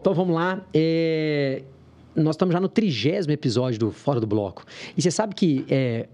Então 0.00 0.14
vamos 0.14 0.34
lá. 0.34 0.64
É, 0.72 1.62
Nós 2.14 2.34
estamos 2.34 2.52
já 2.52 2.60
no 2.60 2.68
trigésimo 2.68 3.32
episódio 3.32 3.78
do 3.78 3.90
Fora 3.92 4.20
do 4.20 4.26
Bloco. 4.26 4.64
E 4.96 5.02
você 5.02 5.10
sabe 5.10 5.34
que 5.34 5.64
é, 5.68 6.08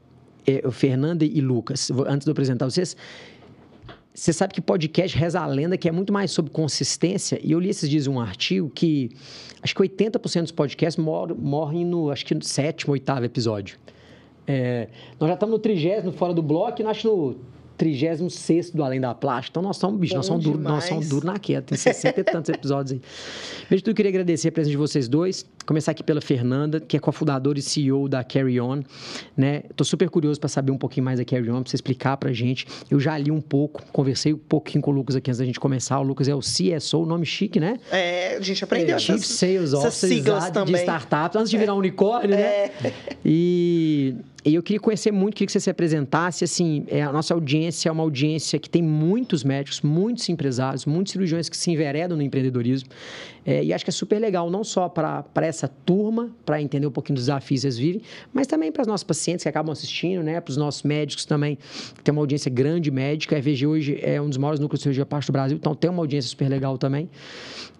é, 0.46 0.70
Fernanda 0.70 1.24
e 1.24 1.40
Lucas, 1.40 1.90
antes 2.06 2.24
de 2.24 2.30
eu 2.30 2.32
apresentar 2.32 2.66
vocês, 2.66 2.96
você 4.12 4.32
sabe 4.32 4.54
que 4.54 4.60
podcast 4.60 5.16
reza 5.16 5.40
a 5.40 5.46
lenda 5.46 5.76
que 5.76 5.88
é 5.88 5.92
muito 5.92 6.12
mais 6.12 6.30
sobre 6.30 6.50
consistência. 6.50 7.38
E 7.42 7.52
eu 7.52 7.60
li 7.60 7.68
esses 7.68 7.88
dias 7.88 8.06
um 8.06 8.20
artigo 8.20 8.70
que 8.70 9.10
acho 9.62 9.74
que 9.74 9.82
80% 9.82 10.42
dos 10.42 10.52
podcasts 10.52 11.02
mor- 11.02 11.34
morrem 11.36 11.84
no, 11.84 12.10
acho 12.10 12.24
que 12.24 12.34
no 12.34 12.42
sétimo, 12.42 12.92
oitavo 12.92 13.24
episódio. 13.24 13.78
É, 14.46 14.88
nós 15.18 15.28
já 15.28 15.34
estamos 15.34 15.52
no 15.54 15.58
trigésimo 15.58 16.12
fora 16.12 16.34
do 16.34 16.42
bloco 16.42 16.80
e 16.82 16.84
acho 16.84 17.08
no 17.08 17.36
trigésimo 17.76 18.30
sexto 18.30 18.76
do 18.76 18.82
Além 18.84 19.00
da 19.00 19.14
Plástica. 19.14 19.52
Então 19.52 19.62
nós 19.62 19.76
somos, 19.76 19.98
bicho, 19.98 20.14
nós 20.14 20.26
somos 20.26 20.44
duros 20.44 20.60
nós 20.60 20.84
somos 20.84 21.08
duro 21.08 21.26
na 21.26 21.38
queda. 21.38 21.62
Tem 21.62 21.78
60 21.78 22.20
e 22.20 22.24
tantos 22.24 22.48
episódios 22.48 22.92
aí. 22.92 23.00
Antes 23.64 23.78
de 23.78 23.82
tudo, 23.82 23.90
eu 23.90 23.94
queria 23.94 24.10
agradecer 24.10 24.48
a 24.48 24.52
presença 24.52 24.70
de 24.70 24.76
vocês 24.76 25.08
dois. 25.08 25.46
Começar 25.66 25.92
aqui 25.92 26.02
pela 26.02 26.20
Fernanda, 26.20 26.78
que 26.78 26.96
é 26.96 27.00
cofundadora 27.00 27.58
e 27.58 27.62
CEO 27.62 28.08
da 28.08 28.22
Carry 28.22 28.60
On. 28.60 28.82
Né? 29.36 29.62
Tô 29.74 29.82
super 29.82 30.08
curioso 30.10 30.38
para 30.38 30.48
saber 30.48 30.72
um 30.72 30.78
pouquinho 30.78 31.04
mais 31.04 31.18
da 31.18 31.24
Carry 31.24 31.50
On, 31.50 31.62
para 31.62 31.70
você 31.70 31.76
explicar 31.76 32.16
pra 32.16 32.32
gente. 32.32 32.66
Eu 32.90 33.00
já 33.00 33.16
li 33.16 33.30
um 33.30 33.40
pouco, 33.40 33.82
conversei 33.92 34.34
um 34.34 34.38
pouquinho 34.38 34.82
com 34.82 34.90
o 34.90 34.94
Lucas 34.94 35.16
aqui 35.16 35.30
antes 35.30 35.38
da 35.38 35.44
gente 35.44 35.58
começar. 35.58 35.98
O 35.98 36.02
Lucas 36.02 36.28
é 36.28 36.34
o 36.34 36.40
CSO, 36.40 37.04
nome 37.06 37.26
chique, 37.26 37.58
né? 37.58 37.78
É, 37.90 38.36
a 38.36 38.40
gente 38.40 38.62
aprendeu 38.62 38.96
É, 38.96 38.98
Chief 38.98 39.16
essas, 39.16 39.36
Sales 39.36 39.72
Officer 39.72 40.10
de 40.64 40.76
startups, 40.76 41.36
antes 41.36 41.50
de 41.50 41.58
virar 41.58 41.74
um 41.74 41.78
unicórnio, 41.78 42.30
né? 42.30 42.70
E, 43.24 44.14
e 44.44 44.54
eu 44.54 44.62
queria 44.62 44.78
conhecer 44.80 45.10
muito, 45.10 45.34
queria 45.34 45.46
que 45.46 45.52
você 45.52 45.60
se 45.60 45.70
apresentasse. 45.70 46.44
Assim, 46.44 46.84
é, 46.88 47.02
a 47.02 47.10
nossa 47.10 47.32
audiência 47.32 47.88
é 47.88 47.92
uma 47.92 48.02
audiência 48.02 48.58
que 48.58 48.68
tem 48.68 48.82
muitos 48.82 49.42
médicos, 49.42 49.80
muitos 49.80 50.28
empresários, 50.28 50.84
muitos 50.84 51.12
cirurgiões 51.12 51.48
que 51.48 51.56
se 51.56 51.70
enveredam 51.70 52.16
no 52.16 52.22
empreendedorismo. 52.22 52.90
É, 53.46 53.64
e 53.64 53.72
acho 53.72 53.84
que 53.84 53.90
é 53.90 53.92
super 53.92 54.18
legal, 54.18 54.50
não 54.50 54.62
só 54.62 54.88
para 54.88 55.24
essa 55.36 55.66
turma, 55.66 56.30
para 56.44 56.60
entender 56.60 56.86
um 56.86 56.90
pouquinho 56.90 57.14
dos 57.14 57.24
desafios 57.24 57.62
que 57.62 57.66
eles 57.66 57.78
vivem, 57.78 58.02
mas 58.32 58.46
também 58.46 58.70
para 58.70 58.82
os 58.82 58.86
nossos 58.86 59.04
pacientes 59.04 59.42
que 59.42 59.48
acabam 59.48 59.72
assistindo, 59.72 60.22
né? 60.22 60.40
Para 60.40 60.50
os 60.50 60.56
nossos 60.56 60.82
médicos 60.82 61.24
também, 61.24 61.56
que 61.94 62.02
tem 62.02 62.12
uma 62.12 62.20
audiência 62.20 62.50
grande 62.50 62.90
médica. 62.90 63.36
A 63.36 63.38
EVG 63.38 63.66
hoje 63.66 63.98
é 64.02 64.20
um 64.20 64.28
dos 64.28 64.36
maiores 64.36 64.60
núcleos 64.60 64.80
de 64.80 64.82
cirurgia 64.82 65.06
parte 65.06 65.26
do 65.26 65.32
Brasil, 65.32 65.56
então 65.56 65.74
tem 65.74 65.90
uma 65.90 66.02
audiência 66.02 66.28
super 66.28 66.48
legal 66.48 66.76
também. 66.76 67.08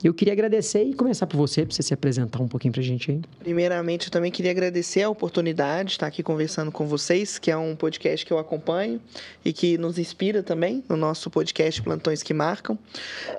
Eu 0.05 0.12
queria 0.12 0.34
agradecer 0.34 0.84
e 0.84 0.92
começar 0.92 1.27
por 1.27 1.38
você, 1.38 1.64
para 1.64 1.74
você 1.74 1.83
se 1.83 1.94
apresentar 1.94 2.38
um 2.42 2.47
pouquinho 2.47 2.72
para 2.72 2.83
a 2.83 2.84
gente 2.84 3.10
aí. 3.10 3.22
Primeiramente, 3.38 4.08
eu 4.08 4.12
também 4.12 4.30
queria 4.30 4.50
agradecer 4.50 5.00
a 5.00 5.08
oportunidade 5.08 5.88
de 5.88 5.92
estar 5.92 6.06
aqui 6.06 6.22
conversando 6.22 6.70
com 6.70 6.86
vocês, 6.86 7.38
que 7.38 7.50
é 7.50 7.56
um 7.56 7.74
podcast 7.74 8.27
que 8.27 8.30
eu 8.30 8.38
acompanho 8.38 9.00
e 9.42 9.50
que 9.50 9.78
nos 9.78 9.98
inspira 9.98 10.42
também 10.42 10.84
no 10.91 10.96
nosso 10.98 11.30
podcast 11.30 11.80
Plantões 11.80 12.22
que 12.22 12.34
Marcam. 12.34 12.78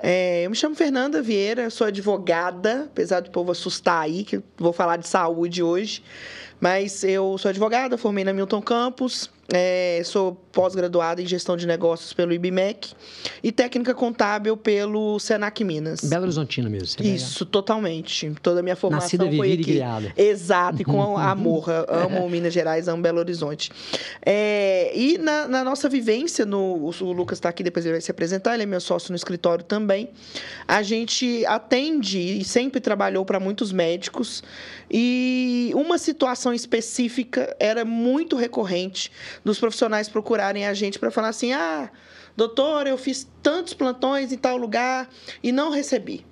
É, 0.02 0.44
eu 0.44 0.50
me 0.50 0.56
chamo 0.56 0.74
Fernanda 0.74 1.22
Vieira, 1.22 1.70
sou 1.70 1.86
advogada, 1.86 2.86
apesar 2.86 3.20
do 3.20 3.30
povo 3.30 3.52
assustar 3.52 4.02
aí, 4.02 4.24
que 4.24 4.38
eu 4.38 4.42
vou 4.58 4.72
falar 4.72 4.96
de 4.96 5.06
saúde 5.06 5.62
hoje. 5.62 6.02
Mas 6.60 7.04
eu 7.04 7.38
sou 7.38 7.48
advogada, 7.50 7.96
formei 7.96 8.24
na 8.24 8.32
Milton 8.32 8.60
Campus, 8.60 9.30
é, 9.52 10.02
sou 10.04 10.34
pós-graduada 10.52 11.22
em 11.22 11.26
gestão 11.26 11.56
de 11.56 11.66
negócios 11.66 12.12
pelo 12.12 12.32
IBMEC 12.32 12.94
e 13.42 13.52
técnica 13.52 13.94
contábil 13.94 14.56
pelo 14.56 15.18
Senac 15.20 15.62
Minas. 15.62 16.00
Belo 16.00 16.24
Horizontino 16.24 16.68
mesmo. 16.68 16.88
você 16.88 17.02
é 17.02 17.06
Isso, 17.06 17.46
totalmente. 17.46 18.32
Toda 18.42 18.60
a 18.60 18.62
minha 18.62 18.74
formação 18.74 19.04
Nascida, 19.18 19.36
foi 19.36 19.50
e 19.50 19.52
aqui. 19.52 19.64
criada. 19.64 20.12
Exato, 20.16 20.82
e 20.82 20.84
com 20.84 21.00
amor. 21.18 21.66
Amo 21.88 22.28
Minas 22.28 22.52
Gerais, 22.52 22.88
amo 22.88 23.02
Belo 23.02 23.18
Horizonte. 23.18 23.70
É, 24.24 24.90
e 24.96 25.18
na, 25.18 25.46
na 25.46 25.62
nossa 25.62 25.88
vivência, 25.88 26.44
no, 26.44 26.90
o 27.00 27.12
Lucas 27.12 27.38
está 27.38 27.48
aqui, 27.48 27.62
depois 27.62 27.84
ele 27.84 27.94
vai 27.94 28.00
se 28.00 28.10
apresentar, 28.10 28.54
ele 28.54 28.64
é 28.64 28.66
meu 28.66 28.80
sócio 28.80 29.12
no 29.12 29.16
escritório 29.16 29.64
também. 29.64 30.08
A 30.66 30.82
gente 30.82 31.44
atende 31.46 32.40
e 32.40 32.44
sempre 32.44 32.80
trabalhou 32.80 33.24
para 33.24 33.38
muitos 33.38 33.70
médicos. 33.70 34.42
E 34.90 35.70
uma 35.74 35.98
situação 35.98 36.54
específica 36.54 37.54
era 37.60 37.84
muito 37.84 38.36
recorrente 38.36 39.10
dos 39.44 39.58
profissionais 39.58 40.08
procurarem 40.08 40.66
a 40.66 40.74
gente 40.74 40.98
para 40.98 41.10
falar 41.10 41.28
assim: 41.28 41.52
ah, 41.52 41.90
doutor, 42.36 42.86
eu 42.86 42.98
fiz 42.98 43.28
tantos 43.42 43.74
plantões 43.74 44.32
em 44.32 44.38
tal 44.38 44.56
lugar 44.56 45.08
e 45.42 45.52
não 45.52 45.70
recebi. 45.70 46.24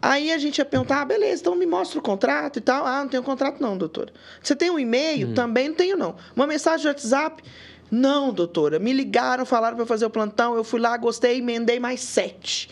Aí 0.00 0.30
a 0.30 0.36
gente 0.36 0.58
ia 0.58 0.66
perguntar, 0.66 1.00
ah, 1.00 1.04
beleza, 1.06 1.40
então 1.40 1.56
me 1.56 1.64
mostra 1.64 1.98
o 1.98 2.02
contrato 2.02 2.58
e 2.58 2.60
tal. 2.60 2.84
Ah, 2.84 3.00
não 3.00 3.08
tenho 3.08 3.22
contrato 3.22 3.58
não, 3.58 3.76
doutora. 3.76 4.12
Você 4.42 4.54
tem 4.54 4.68
um 4.70 4.78
e-mail? 4.78 5.32
Também 5.32 5.68
não 5.68 5.74
tenho 5.74 5.96
não. 5.96 6.14
Uma 6.36 6.46
mensagem 6.46 6.82
de 6.82 6.88
WhatsApp? 6.88 7.42
Não, 7.90 8.30
doutora. 8.30 8.78
Me 8.78 8.92
ligaram, 8.92 9.46
falaram 9.46 9.76
para 9.76 9.86
fazer 9.86 10.04
o 10.04 10.10
plantão, 10.10 10.56
eu 10.56 10.62
fui 10.62 10.78
lá, 10.78 10.94
gostei, 10.98 11.38
emendei 11.38 11.80
mais 11.80 12.00
sete. 12.00 12.68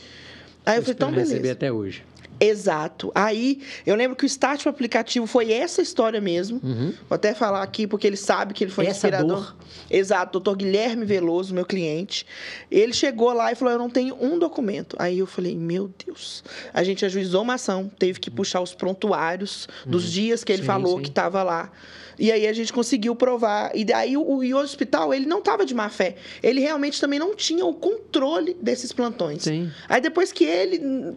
Aí 0.67 0.77
eu 0.77 0.83
falei, 0.83 0.95
então 0.95 1.11
receber 1.11 1.39
beleza. 1.39 1.53
até 1.55 1.73
hoje. 1.73 2.05
Exato. 2.45 3.13
Aí, 3.15 3.61
eu 3.87 3.95
lembro 3.95 4.17
que 4.17 4.25
o 4.25 4.27
start 4.27 4.65
do 4.65 4.69
aplicativo 4.69 5.27
foi 5.27 5.53
essa 5.53 5.81
história 5.81 6.21
mesmo. 6.21 6.61
Vou 7.09 7.15
até 7.17 7.35
falar 7.35 7.63
aqui, 7.63 7.87
porque 7.87 8.07
ele 8.07 8.17
sabe 8.17 8.53
que 8.55 8.65
ele 8.65 8.71
foi 8.71 8.85
Uhum. 8.85 8.91
Essa 8.91 9.07
inspirador. 9.09 9.37
dor. 9.37 9.57
Exato, 9.91 10.33
doutor 10.33 10.57
Guilherme 10.57 11.05
Veloso, 11.05 11.55
meu 11.55 11.65
cliente. 11.65 12.27
Ele 12.71 12.93
chegou 12.93 13.33
lá 13.33 13.53
e 13.53 13.55
falou: 13.55 13.73
Eu 13.73 13.79
não 13.79 13.89
tenho 13.91 14.17
um 14.21 14.39
documento. 14.39 14.97
Aí 14.99 15.19
eu 15.19 15.27
falei: 15.27 15.57
Meu 15.57 15.91
Deus. 16.05 16.43
A 16.75 16.83
gente 16.83 17.05
ajuizou 17.05 17.43
uma 17.43 17.55
ação, 17.55 17.91
teve 17.99 18.19
que 18.19 18.31
puxar 18.31 18.61
os 18.61 18.75
prontuários 18.75 19.69
dos 19.87 20.11
dias 20.11 20.43
que 20.43 20.53
ele 20.53 20.63
Sim, 20.63 20.67
falou 20.67 20.97
sim. 20.97 21.03
que 21.03 21.09
estava 21.11 21.43
lá. 21.43 21.71
E 22.19 22.31
aí 22.31 22.47
a 22.47 22.53
gente 22.53 22.73
conseguiu 22.73 23.15
provar. 23.17 23.71
E 23.75 23.85
daí 23.85 24.17
o, 24.17 24.23
o 24.23 24.57
hospital, 24.57 25.15
ele 25.15 25.27
não 25.27 25.39
estava 25.39 25.65
de 25.65 25.75
má 25.75 25.89
fé. 25.89 26.17
Ele 26.43 26.61
realmente 26.61 27.01
também 27.01 27.19
não 27.19 27.35
tinha 27.35 27.65
o 27.65 27.73
controle 27.75 28.57
desses 28.61 28.93
plantões. 28.93 29.43
Sim. 29.43 29.71
Aí 29.89 30.01
depois 30.01 30.31
que 30.33 30.45
ele, 30.45 31.15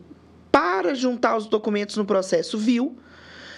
para 0.55 0.95
juntar 0.95 1.35
os 1.35 1.47
documentos 1.47 1.97
no 1.97 2.05
processo, 2.05 2.57
viu. 2.57 2.97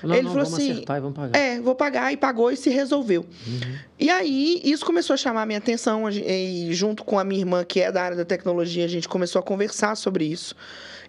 Não, 0.01 0.15
ele 0.15 0.23
não, 0.23 0.31
falou 0.31 0.47
assim: 0.47 0.71
acertar 0.71 0.97
e 0.97 0.99
vamos 0.99 1.15
pagar. 1.15 1.39
É, 1.39 1.61
vou 1.61 1.75
pagar. 1.75 2.11
E 2.11 2.17
pagou 2.17 2.51
e 2.51 2.57
se 2.57 2.71
resolveu. 2.71 3.21
Uhum. 3.21 3.75
E 3.99 4.09
aí, 4.09 4.59
isso 4.63 4.83
começou 4.83 5.13
a 5.13 5.17
chamar 5.17 5.43
a 5.43 5.45
minha 5.45 5.59
atenção. 5.59 6.09
E 6.09 6.69
junto 6.71 7.03
com 7.03 7.19
a 7.19 7.23
minha 7.23 7.39
irmã, 7.39 7.63
que 7.63 7.81
é 7.81 7.91
da 7.91 8.01
área 8.01 8.17
da 8.17 8.25
tecnologia, 8.25 8.83
a 8.83 8.87
gente 8.87 9.07
começou 9.07 9.39
a 9.39 9.43
conversar 9.43 9.95
sobre 9.95 10.25
isso. 10.25 10.55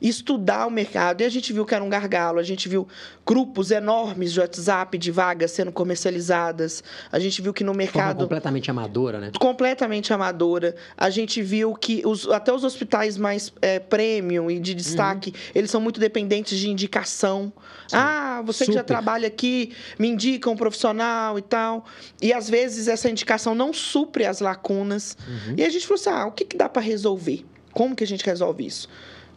Estudar 0.00 0.66
o 0.66 0.70
mercado. 0.70 1.20
E 1.20 1.24
a 1.24 1.28
gente 1.28 1.52
viu 1.52 1.64
que 1.66 1.74
era 1.74 1.82
um 1.84 1.88
gargalo. 1.88 2.38
A 2.38 2.42
gente 2.42 2.68
viu 2.68 2.86
grupos 3.26 3.70
enormes 3.70 4.32
de 4.32 4.40
WhatsApp 4.40 4.96
de 4.98 5.10
vagas 5.10 5.50
sendo 5.50 5.70
comercializadas. 5.72 6.82
A 7.12 7.18
gente 7.18 7.40
viu 7.42 7.52
que 7.52 7.62
no 7.64 7.72
De 7.72 7.78
forma 7.86 7.92
mercado 8.02 8.18
completamente 8.22 8.70
amadora, 8.70 9.18
né? 9.20 9.30
completamente 9.38 10.12
amadora. 10.12 10.74
A 10.96 11.10
gente 11.10 11.42
viu 11.42 11.74
que 11.74 12.02
os- 12.04 12.28
até 12.28 12.52
os 12.52 12.64
hospitais 12.64 13.16
mais 13.16 13.52
é, 13.60 13.78
premium 13.78 14.50
e 14.50 14.58
de 14.58 14.74
destaque, 14.74 15.30
Uhum. 15.30 15.36
eles 15.54 15.70
são 15.70 15.80
muito 15.80 16.00
dependentes 16.00 16.58
de 16.58 16.68
indicação. 16.70 17.52
Ah, 17.92 18.42
você 18.44 18.64
que 18.66 18.72
já 18.72 18.80
Super. 18.80 18.86
trabalha 18.94 19.28
aqui, 19.28 19.72
me 19.98 20.08
indica 20.08 20.48
um 20.50 20.56
profissional 20.56 21.38
e 21.38 21.42
tal. 21.42 21.84
E 22.20 22.32
às 22.32 22.48
vezes 22.48 22.88
essa 22.88 23.08
indicação 23.10 23.54
não 23.54 23.72
supre 23.72 24.24
as 24.26 24.40
lacunas. 24.40 25.16
Uhum. 25.26 25.54
E 25.56 25.64
a 25.64 25.68
gente 25.70 25.86
falou 25.86 26.00
assim: 26.00 26.10
ah, 26.10 26.26
o 26.26 26.32
que, 26.32 26.44
que 26.44 26.56
dá 26.56 26.68
para 26.68 26.82
resolver? 26.82 27.44
Como 27.72 27.94
que 27.94 28.02
a 28.04 28.06
gente 28.06 28.24
resolve 28.24 28.66
isso? 28.66 28.88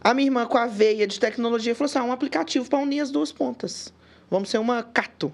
A 0.04 0.12
minha 0.14 0.26
irmã, 0.26 0.44
com 0.46 0.58
a 0.58 0.66
veia 0.66 1.06
de 1.06 1.18
tecnologia, 1.20 1.74
falou 1.74 1.86
assim: 1.86 1.98
ah, 1.98 2.04
um 2.04 2.12
aplicativo 2.12 2.68
para 2.68 2.78
unir 2.78 3.00
as 3.00 3.10
duas 3.10 3.30
pontas. 3.32 3.92
Vamos 4.30 4.48
ser 4.50 4.58
uma 4.58 4.82
cato 4.82 5.32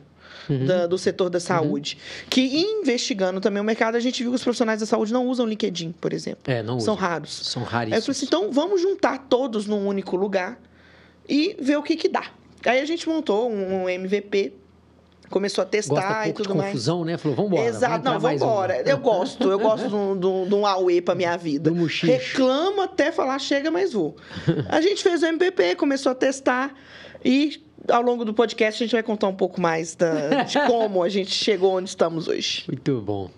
Uhum. 0.49 0.65
da- 0.67 0.87
do 0.87 0.97
setor 0.97 1.29
da 1.29 1.39
saúde. 1.41 1.99
Que 2.31 2.41
investigando 2.63 3.39
também 3.41 3.61
o 3.61 3.65
mercado, 3.65 3.97
a 3.97 4.01
gente 4.01 4.23
viu 4.23 4.33
que 4.33 4.37
os 4.37 4.43
profissionais 4.43 4.81
da 4.81 4.87
saúde 4.87 5.13
não 5.13 5.27
usam 5.27 5.45
LinkedIn, 5.47 5.93
por 6.01 6.13
exemplo. 6.13 6.43
É, 6.47 6.63
não 6.63 6.81
São 6.81 6.95
usa. 6.95 7.03
raros. 7.03 7.31
São 7.47 7.63
Aí 7.63 7.67
eu 7.67 7.71
raríssimos. 7.73 8.05
falei 8.07 8.17
assim, 8.17 8.27
então 8.27 8.53
vamos 8.53 8.81
juntar 8.81 9.27
todos 9.29 9.67
num 9.67 9.87
único 9.87 10.17
lugar 10.17 10.59
e 11.29 11.55
ver 11.61 11.77
o 11.77 11.83
que 11.83 11.97
que 11.97 12.09
dá. 12.09 12.25
Aí 12.65 12.81
a 12.81 12.85
gente 12.87 13.07
montou 13.09 13.51
um 13.51 13.89
MVP, 13.89 14.53
começou 15.31 15.63
a 15.63 15.67
testar 15.67 15.95
Gosta 15.95 16.29
e 16.29 16.33
tudo 16.33 16.55
mais. 16.55 16.71
confusão, 16.73 17.05
né? 17.05 17.17
Falou, 17.19 17.37
vambora. 17.37 17.63
Exato, 17.63 18.05
não, 18.05 18.19
vamos 18.19 18.41
vambora. 18.41 18.83
Eu 18.87 18.99
gosto, 18.99 19.51
eu 19.51 19.59
gosto 19.59 19.89
de 19.89 19.95
um- 19.95 20.19
de 20.19 20.27
um 20.27 20.47
de 20.49 20.55
um 20.55 20.67
Aue 20.67 21.01
pra 21.01 21.15
minha 21.15 21.37
vida. 21.37 21.71
Do. 21.71 21.85
Reclamo 21.87 22.81
até 22.83 23.11
falar, 23.13 23.39
chega, 23.39 23.71
mas 23.71 23.93
vou. 23.93 24.17
A 24.69 24.81
gente 24.81 25.03
fez 25.03 25.23
o 25.23 25.27
MVP, 25.27 25.75
começou 25.77 26.13
a 26.13 26.15
testar 26.15 26.75
e 27.25 27.63
ao 27.89 28.03
longo 28.03 28.25
do 28.25 28.35
podcast 28.35 28.83
a 28.83 28.87
gente 28.87 28.93
vai 28.93 29.03
contar 29.03 29.29
um 29.29 29.35
pouco 29.35 29.61
mais 29.61 29.95
da- 29.95 30.43
de 30.45 30.59
como 30.67 31.03
a 31.03 31.09
gente 31.09 31.31
chegou 31.33 31.75
onde 31.77 31.89
estamos 31.89 32.29
hoje. 32.29 32.65
Muito 32.69 33.01
bom. 33.01 33.31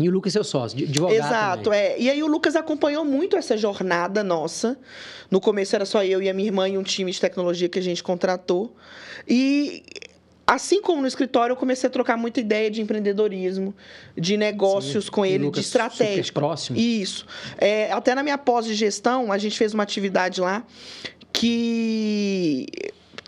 E 0.00 0.08
o 0.08 0.12
Lucas 0.12 0.32
é 0.32 0.34
seu 0.34 0.44
sócio, 0.44 0.78
de- 0.78 0.84
advogado 0.84 1.16
Exato, 1.16 1.62
também. 1.64 1.78
é. 1.80 2.00
E 2.00 2.08
aí 2.10 2.22
o 2.22 2.26
Lucas 2.26 2.56
acompanhou 2.56 3.04
muito 3.04 3.36
essa 3.36 3.56
jornada 3.58 4.24
nossa. 4.24 4.78
No 5.30 5.38
começo 5.40 5.74
era 5.76 5.84
só 5.84 6.02
eu 6.02 6.22
e 6.22 6.30
a 6.30 6.34
minha 6.34 6.48
irmã 6.48 6.66
e 6.68 6.78
um 6.78 6.82
time 6.82 7.10
de 7.12 7.20
tecnologia 7.20 7.68
que 7.68 7.78
a 7.78 7.82
gente 7.82 8.02
contratou. 8.02 8.74
E 9.28 9.82
assim 10.46 10.82
como 10.82 11.00
no 11.00 11.06
escritório, 11.06 11.52
eu 11.52 11.56
comecei 11.56 11.88
a 11.88 11.90
trocar 11.90 12.16
muita 12.16 12.40
ideia 12.40 12.70
de 12.70 12.80
empreendedorismo, 12.80 13.74
de 14.16 14.36
negócios 14.36 15.06
Sim. 15.06 15.10
com 15.10 15.24
ele, 15.24 15.38
de 15.38 15.44
Lucas 15.44 15.64
estratégia. 15.66 16.22
super 16.24 16.32
próximo. 16.32 16.78
Isso. 16.78 17.26
É, 17.58 17.90
até 17.92 18.14
na 18.14 18.22
minha 18.22 18.38
pós 18.38 18.66
de 18.66 18.74
gestão, 18.74 19.32
a 19.32 19.38
gente 19.38 19.56
fez 19.56 19.72
uma 19.74 19.82
atividade 19.82 20.40
lá 20.40 20.64
que 21.32 22.66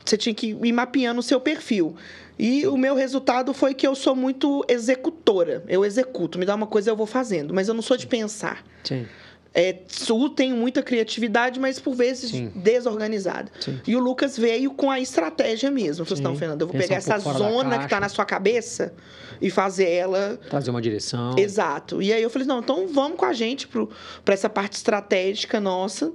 você 0.04 0.16
tinha 0.16 0.34
que 0.34 0.56
ir 0.62 0.72
mapeando 0.72 1.20
o 1.20 1.22
seu 1.22 1.40
perfil. 1.40 1.96
E 2.38 2.66
o 2.66 2.76
meu 2.76 2.94
resultado 2.94 3.54
foi 3.54 3.74
que 3.74 3.86
eu 3.86 3.94
sou 3.94 4.14
muito 4.14 4.64
executora. 4.68 5.62
Eu 5.68 5.84
executo. 5.84 6.38
Me 6.38 6.44
dá 6.44 6.54
uma 6.54 6.66
coisa, 6.66 6.90
eu 6.90 6.96
vou 6.96 7.06
fazendo. 7.06 7.54
Mas 7.54 7.68
eu 7.68 7.74
não 7.74 7.82
sou 7.82 7.96
de 7.96 8.06
pensar. 8.06 8.64
Sim. 8.82 9.06
É, 9.54 9.76
Sul 9.86 10.30
tem 10.30 10.52
muita 10.52 10.82
criatividade, 10.82 11.60
mas 11.60 11.78
por 11.78 11.94
vezes 11.94 12.30
Sim. 12.30 12.50
desorganizada. 12.56 13.52
Sim. 13.60 13.80
E 13.86 13.94
o 13.94 14.00
Lucas 14.00 14.36
veio 14.36 14.72
com 14.72 14.90
a 14.90 14.98
estratégia 14.98 15.70
mesmo. 15.70 16.04
Falou 16.04 16.14
assim, 16.14 16.16
Sim. 16.16 16.22
não, 16.24 16.36
Fernando, 16.36 16.60
eu 16.62 16.66
vou 16.66 16.72
Pensar 16.74 16.88
pegar 16.88 16.96
um 16.96 16.98
essa 16.98 17.38
zona 17.38 17.70
que 17.70 17.76
caixa. 17.76 17.88
tá 17.88 18.00
na 18.00 18.08
sua 18.08 18.24
cabeça 18.24 18.92
e 19.40 19.50
fazer 19.50 19.88
ela 19.88 20.38
Trazer 20.50 20.70
uma 20.70 20.82
direção. 20.82 21.36
Exato. 21.38 22.02
E 22.02 22.12
aí 22.12 22.22
eu 22.22 22.30
falei, 22.30 22.48
não, 22.48 22.58
então 22.58 22.88
vamos 22.88 23.16
com 23.16 23.24
a 23.24 23.32
gente 23.32 23.68
para 23.68 24.34
essa 24.34 24.48
parte 24.50 24.74
estratégica 24.74 25.60
nossa. 25.60 26.12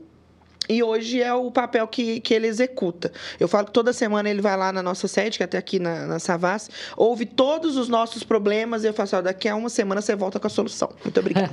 E 0.69 0.83
hoje 0.83 1.19
é 1.19 1.33
o 1.33 1.49
papel 1.49 1.87
que, 1.87 2.19
que 2.19 2.31
ele 2.31 2.45
executa. 2.45 3.11
Eu 3.39 3.47
falo 3.47 3.65
que 3.65 3.71
toda 3.73 3.91
semana 3.91 4.29
ele 4.29 4.39
vai 4.39 4.55
lá 4.55 4.71
na 4.71 4.83
nossa 4.83 5.07
sede, 5.07 5.37
que 5.37 5.43
é 5.43 5.45
até 5.45 5.57
aqui 5.57 5.79
na, 5.79 6.05
na 6.05 6.19
Savassi, 6.19 6.69
ouve 6.95 7.25
todos 7.25 7.75
os 7.75 7.89
nossos 7.89 8.23
problemas 8.23 8.83
e 8.83 8.87
eu 8.87 8.93
falo 8.93 9.05
assim, 9.05 9.15
ó, 9.15 9.21
daqui 9.21 9.47
a 9.47 9.55
uma 9.55 9.69
semana 9.69 9.99
você 9.99 10.15
volta 10.15 10.39
com 10.39 10.45
a 10.45 10.49
solução. 10.49 10.93
Muito 11.03 11.19
obrigada. 11.19 11.49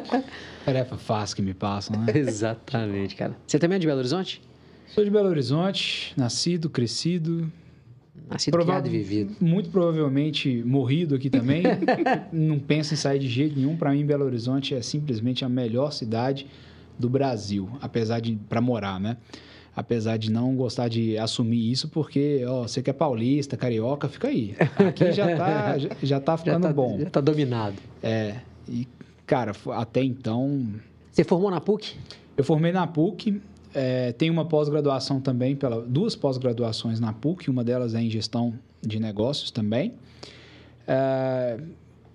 Tarefa 0.66 0.98
fácil 0.98 1.36
que 1.36 1.42
me 1.42 1.54
passam, 1.54 1.98
né? 1.98 2.12
Exatamente, 2.14 3.16
cara. 3.16 3.34
Você 3.46 3.58
também 3.58 3.76
é 3.76 3.78
de 3.78 3.86
Belo 3.86 3.98
Horizonte? 4.00 4.42
Sou 4.88 5.02
de 5.02 5.10
Belo 5.10 5.28
Horizonte, 5.30 6.12
nascido, 6.14 6.68
crescido. 6.68 7.50
Nascido, 8.28 8.52
prova- 8.52 8.72
criado 8.72 8.86
e 8.86 8.90
vivido. 8.90 9.34
Muito 9.40 9.70
provavelmente 9.70 10.62
morrido 10.66 11.14
aqui 11.14 11.30
também. 11.30 11.62
Não 12.30 12.58
penso 12.58 12.92
em 12.92 12.96
sair 12.98 13.18
de 13.18 13.28
jeito 13.28 13.56
nenhum. 13.56 13.76
Para 13.78 13.92
mim, 13.92 14.04
Belo 14.04 14.26
Horizonte 14.26 14.74
é 14.74 14.82
simplesmente 14.82 15.42
a 15.44 15.48
melhor 15.48 15.90
cidade 15.92 16.46
do 16.98 17.08
Brasil, 17.08 17.68
apesar 17.80 18.20
de 18.20 18.38
para 18.48 18.60
morar, 18.60 19.00
né? 19.00 19.16
Apesar 19.74 20.18
de 20.18 20.30
não 20.30 20.54
gostar 20.54 20.88
de 20.88 21.16
assumir 21.16 21.70
isso, 21.72 21.88
porque 21.88 22.44
ó, 22.46 22.62
você 22.62 22.82
que 22.82 22.90
é 22.90 22.92
paulista, 22.92 23.56
carioca, 23.56 24.06
fica 24.08 24.28
aí. 24.28 24.54
Aqui 24.76 25.12
já 25.12 25.34
tá, 25.36 25.78
já, 25.78 25.88
já 26.02 26.20
tá 26.20 26.32
Já 26.36 26.38
ficando 26.38 26.62
tá, 26.66 26.72
bom. 26.72 26.98
já 26.98 27.08
tá 27.10 27.20
dominado. 27.20 27.76
É. 28.02 28.36
E, 28.68 28.86
cara, 29.26 29.52
até 29.70 30.02
então, 30.04 30.66
Você 31.10 31.24
formou 31.24 31.50
na 31.50 31.60
PUC? 31.60 31.96
eu 32.36 32.44
formei 32.44 32.70
na 32.70 32.86
PUC, 32.86 33.40
é, 33.74 34.12
tenho 34.12 34.32
uma 34.32 34.44
pós-graduação 34.44 35.20
também, 35.20 35.56
pela, 35.56 35.80
duas 35.80 36.14
pós-graduações 36.14 37.00
na 37.00 37.12
PUC, 37.14 37.48
uma 37.50 37.64
delas 37.64 37.94
é 37.94 38.02
em 38.02 38.10
gestão 38.10 38.52
de 38.82 39.00
negócios 39.00 39.50
também. 39.50 39.94
É, 40.86 41.58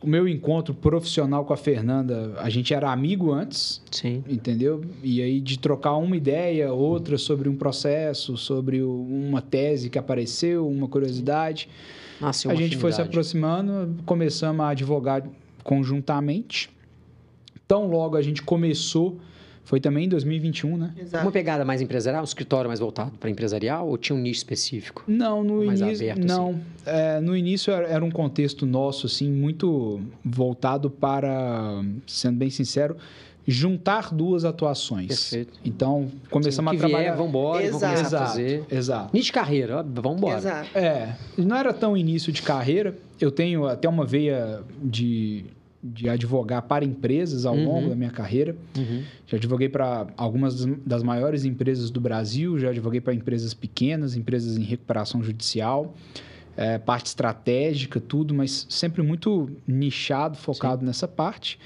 o 0.01 0.07
meu 0.07 0.27
encontro 0.27 0.73
profissional 0.73 1.43
com 1.43 1.53
a 1.53 1.57
Fernanda, 1.57 2.33
a 2.37 2.49
gente 2.49 2.73
era 2.73 2.91
amigo 2.91 3.31
antes, 3.31 3.81
Sim. 3.91 4.23
entendeu? 4.29 4.83
E 5.03 5.21
aí 5.21 5.39
de 5.39 5.57
trocar 5.57 5.95
uma 5.97 6.15
ideia, 6.15 6.71
outra 6.71 7.17
sobre 7.17 7.49
um 7.49 7.55
processo, 7.55 8.37
sobre 8.37 8.81
uma 8.81 9.41
tese 9.41 9.89
que 9.89 9.97
apareceu, 9.97 10.67
uma 10.67 10.87
curiosidade. 10.87 11.67
Nasceu 12.21 12.51
a 12.51 12.53
uma 12.53 12.61
gente 12.61 12.77
foi 12.77 12.91
se 12.91 13.01
aproximando, 13.01 13.95
começamos 14.05 14.63
a 14.63 14.69
advogar 14.69 15.23
conjuntamente. 15.63 16.69
Tão 17.67 17.87
logo 17.87 18.15
a 18.15 18.21
gente 18.21 18.41
começou, 18.41 19.17
foi 19.67 19.81
também 19.81 20.05
em 20.05 20.07
2021, 20.07 20.77
né? 20.77 20.93
Uma 20.95 21.03
Exato. 21.03 21.31
pegada 21.31 21.65
mais 21.65 21.81
empresarial, 21.81 22.21
um 22.21 22.23
escritório 22.23 22.69
mais 22.69 22.79
voltado 22.79 23.11
para 23.19 23.29
empresarial 23.29 23.85
ou 23.85 23.97
tinha 23.97 24.15
um 24.15 24.21
nicho 24.21 24.37
específico? 24.37 25.03
Não, 25.05 25.43
no 25.43 25.65
Mais 25.65 25.81
início, 25.81 26.09
aberto, 26.09 26.25
não. 26.25 26.57
É, 26.85 27.19
no 27.19 27.35
início 27.35 27.73
era, 27.73 27.85
era 27.85 28.05
um 28.05 28.09
contexto 28.09 28.65
nosso 28.65 29.07
assim 29.07 29.29
muito 29.29 29.99
voltado 30.23 30.89
para, 30.89 31.83
sendo 32.07 32.37
bem 32.37 32.49
sincero, 32.49 32.95
juntar 33.45 34.13
duas 34.13 34.45
atuações. 34.45 35.07
Perfeito. 35.07 35.59
Então 35.65 36.07
começamos 36.29 36.71
o 36.71 36.71
que 36.71 36.77
a 36.77 36.87
trabalhar. 36.87 37.03
vier, 37.03 37.17
vamos 37.17 37.29
embora, 37.29 37.65
vamos 37.65 37.75
Exato. 37.75 37.93
começar 37.93 38.05
a 38.05 38.21
exato, 38.21 38.29
fazer. 38.29 38.65
exato. 38.71 39.09
Nicho 39.13 39.25
de 39.25 39.33
carreira, 39.33 39.83
vamos 39.83 40.17
embora. 40.17 40.37
Exato. 40.37 40.77
É, 40.77 41.13
não 41.37 41.57
era 41.57 41.73
tão 41.73 41.97
início 41.97 42.31
de 42.31 42.41
carreira. 42.41 42.97
Eu 43.19 43.31
tenho 43.31 43.65
até 43.65 43.89
uma 43.89 44.05
veia 44.05 44.61
de, 44.81 45.43
de 45.83 46.09
advogar 46.09 46.63
para 46.63 46.83
empresas 46.83 47.45
ao 47.45 47.55
Uhum. 47.55 47.65
longo 47.65 47.89
da 47.89 47.95
minha 47.95 48.09
carreira. 48.09 48.55
Uhum. 48.77 49.03
Já 49.27 49.37
advoguei 49.37 49.69
para 49.69 50.07
algumas 50.17 50.65
das- 50.85 51.03
maiores 51.03 51.45
empresas 51.45 51.89
do 51.91 52.01
Brasil, 52.01 52.57
já 52.59 52.69
advoguei 52.69 52.99
para 52.99 53.13
empresas 53.13 53.53
pequenas, 53.53 54.15
empresas 54.15 54.57
em 54.57 54.63
recuperação 54.63 55.21
judicial, 55.23 55.93
é, 56.57 56.77
parte 56.79 57.05
estratégica, 57.05 57.99
tudo, 57.99 58.33
mas 58.33 58.65
sempre 58.69 59.03
muito 59.03 59.49
nichado, 59.67 60.35
focado 60.37 60.83
nessa 60.83 61.07
parte. 61.07 61.59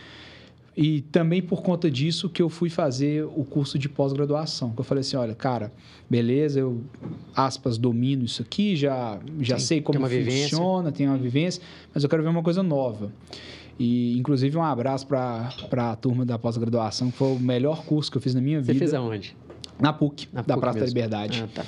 E 0.76 1.02
também 1.02 1.42
por 1.42 1.62
conta 1.62 1.92
disso 1.92 2.30
que 2.30 2.42
eu 2.42 2.50
fui 2.50 2.70
fazer 2.70 3.26
o 3.26 3.44
curso 3.44 3.78
de 3.78 3.90
pós-graduação. 3.90 4.72
Que 4.72 4.80
eu 4.80 4.84
falei 4.86 5.02
assim, 5.02 5.18
olha, 5.18 5.36
cara, 5.36 5.72
beleza, 6.10 6.60
eu, 6.62 6.82
aspas, 7.36 7.78
domino 7.78 8.24
isso 8.24 8.42
aqui, 8.42 8.76
já, 8.76 9.20
já 9.42 9.58
Sim, 9.60 9.66
sei 9.66 9.78
tem 9.82 9.84
como 9.94 10.08
vivência. 10.08 10.50
funciona, 10.58 10.92
tenho 10.92 11.10
uma 11.12 11.18
vivência, 11.18 11.62
mas 11.94 12.04
eu 12.04 12.10
quero 12.10 12.24
ver 12.24 12.30
uma 12.30 12.42
coisa 12.44 12.64
nova. 12.64 13.12
E, 13.80 14.18
inclusive, 14.18 14.56
um 14.58 14.64
abraço 14.64 15.08
para 15.08 15.50
a 15.92 15.96
turma 15.96 16.26
da 16.26 16.38
pós-graduação, 16.38 17.10
que 17.10 17.18
foi 17.18 17.36
o 17.36 17.40
melhor 17.40 17.84
curso 17.84 18.12
que 18.12 18.18
eu 18.18 18.22
fiz 18.22 18.36
na 18.36 18.42
minha 18.42 18.60
Você 18.62 18.68
vida. 18.74 18.80
fez 18.80 18.94
aonde? 18.94 19.36
Na 19.80 19.92
PUC, 19.92 20.28
Na 20.32 20.42
da 20.42 20.54
PUC 20.54 20.60
Praça 20.62 20.80
da 20.80 20.86
mesmo. 20.86 20.96
Liberdade. 20.96 21.44
Ah, 21.44 21.50
tá. 21.54 21.66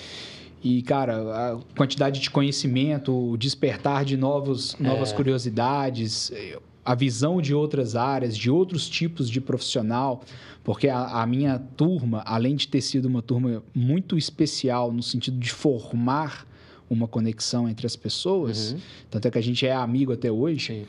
E, 0.63 0.81
cara, 0.83 1.17
a 1.53 1.59
quantidade 1.75 2.19
de 2.19 2.29
conhecimento, 2.29 3.11
o 3.31 3.35
despertar 3.37 4.05
de 4.05 4.15
novos, 4.15 4.77
novas 4.79 5.11
É. 5.11 5.15
curiosidades, 5.15 6.31
eh, 6.31 6.57
a 6.85 6.95
visão 6.95 7.41
de 7.41 7.53
outras 7.53 7.95
áreas, 7.95 8.37
de 8.37 8.49
outros 8.51 8.87
tipos 8.87 9.29
de 9.29 9.41
profissional, 9.41 10.21
porque 10.63 10.87
a, 10.87 11.21
a 11.21 11.25
minha 11.25 11.59
turma, 11.75 12.21
além 12.25 12.55
de 12.55 12.67
ter 12.67 12.81
sido 12.81 13.05
uma 13.07 13.21
turma 13.21 13.63
muito 13.73 14.17
especial 14.17 14.91
no 14.91 15.01
sentido 15.03 15.37
de 15.37 15.51
formar 15.51 16.47
uma 16.89 17.07
conexão 17.07 17.67
entre 17.67 17.85
as 17.87 17.95
pessoas, 17.95 18.73
Uhum. 18.73 18.79
tanto 19.09 19.27
é 19.27 19.31
que 19.31 19.37
a 19.37 19.41
gente 19.43 19.65
é 19.65 19.73
amigo 19.73 20.13
até 20.13 20.31
hoje, 20.31 20.67
Sim. 20.67 20.85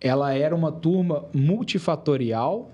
Ela 0.00 0.32
era 0.32 0.54
uma 0.54 0.70
turma 0.70 1.24
multifatorial 1.34 2.70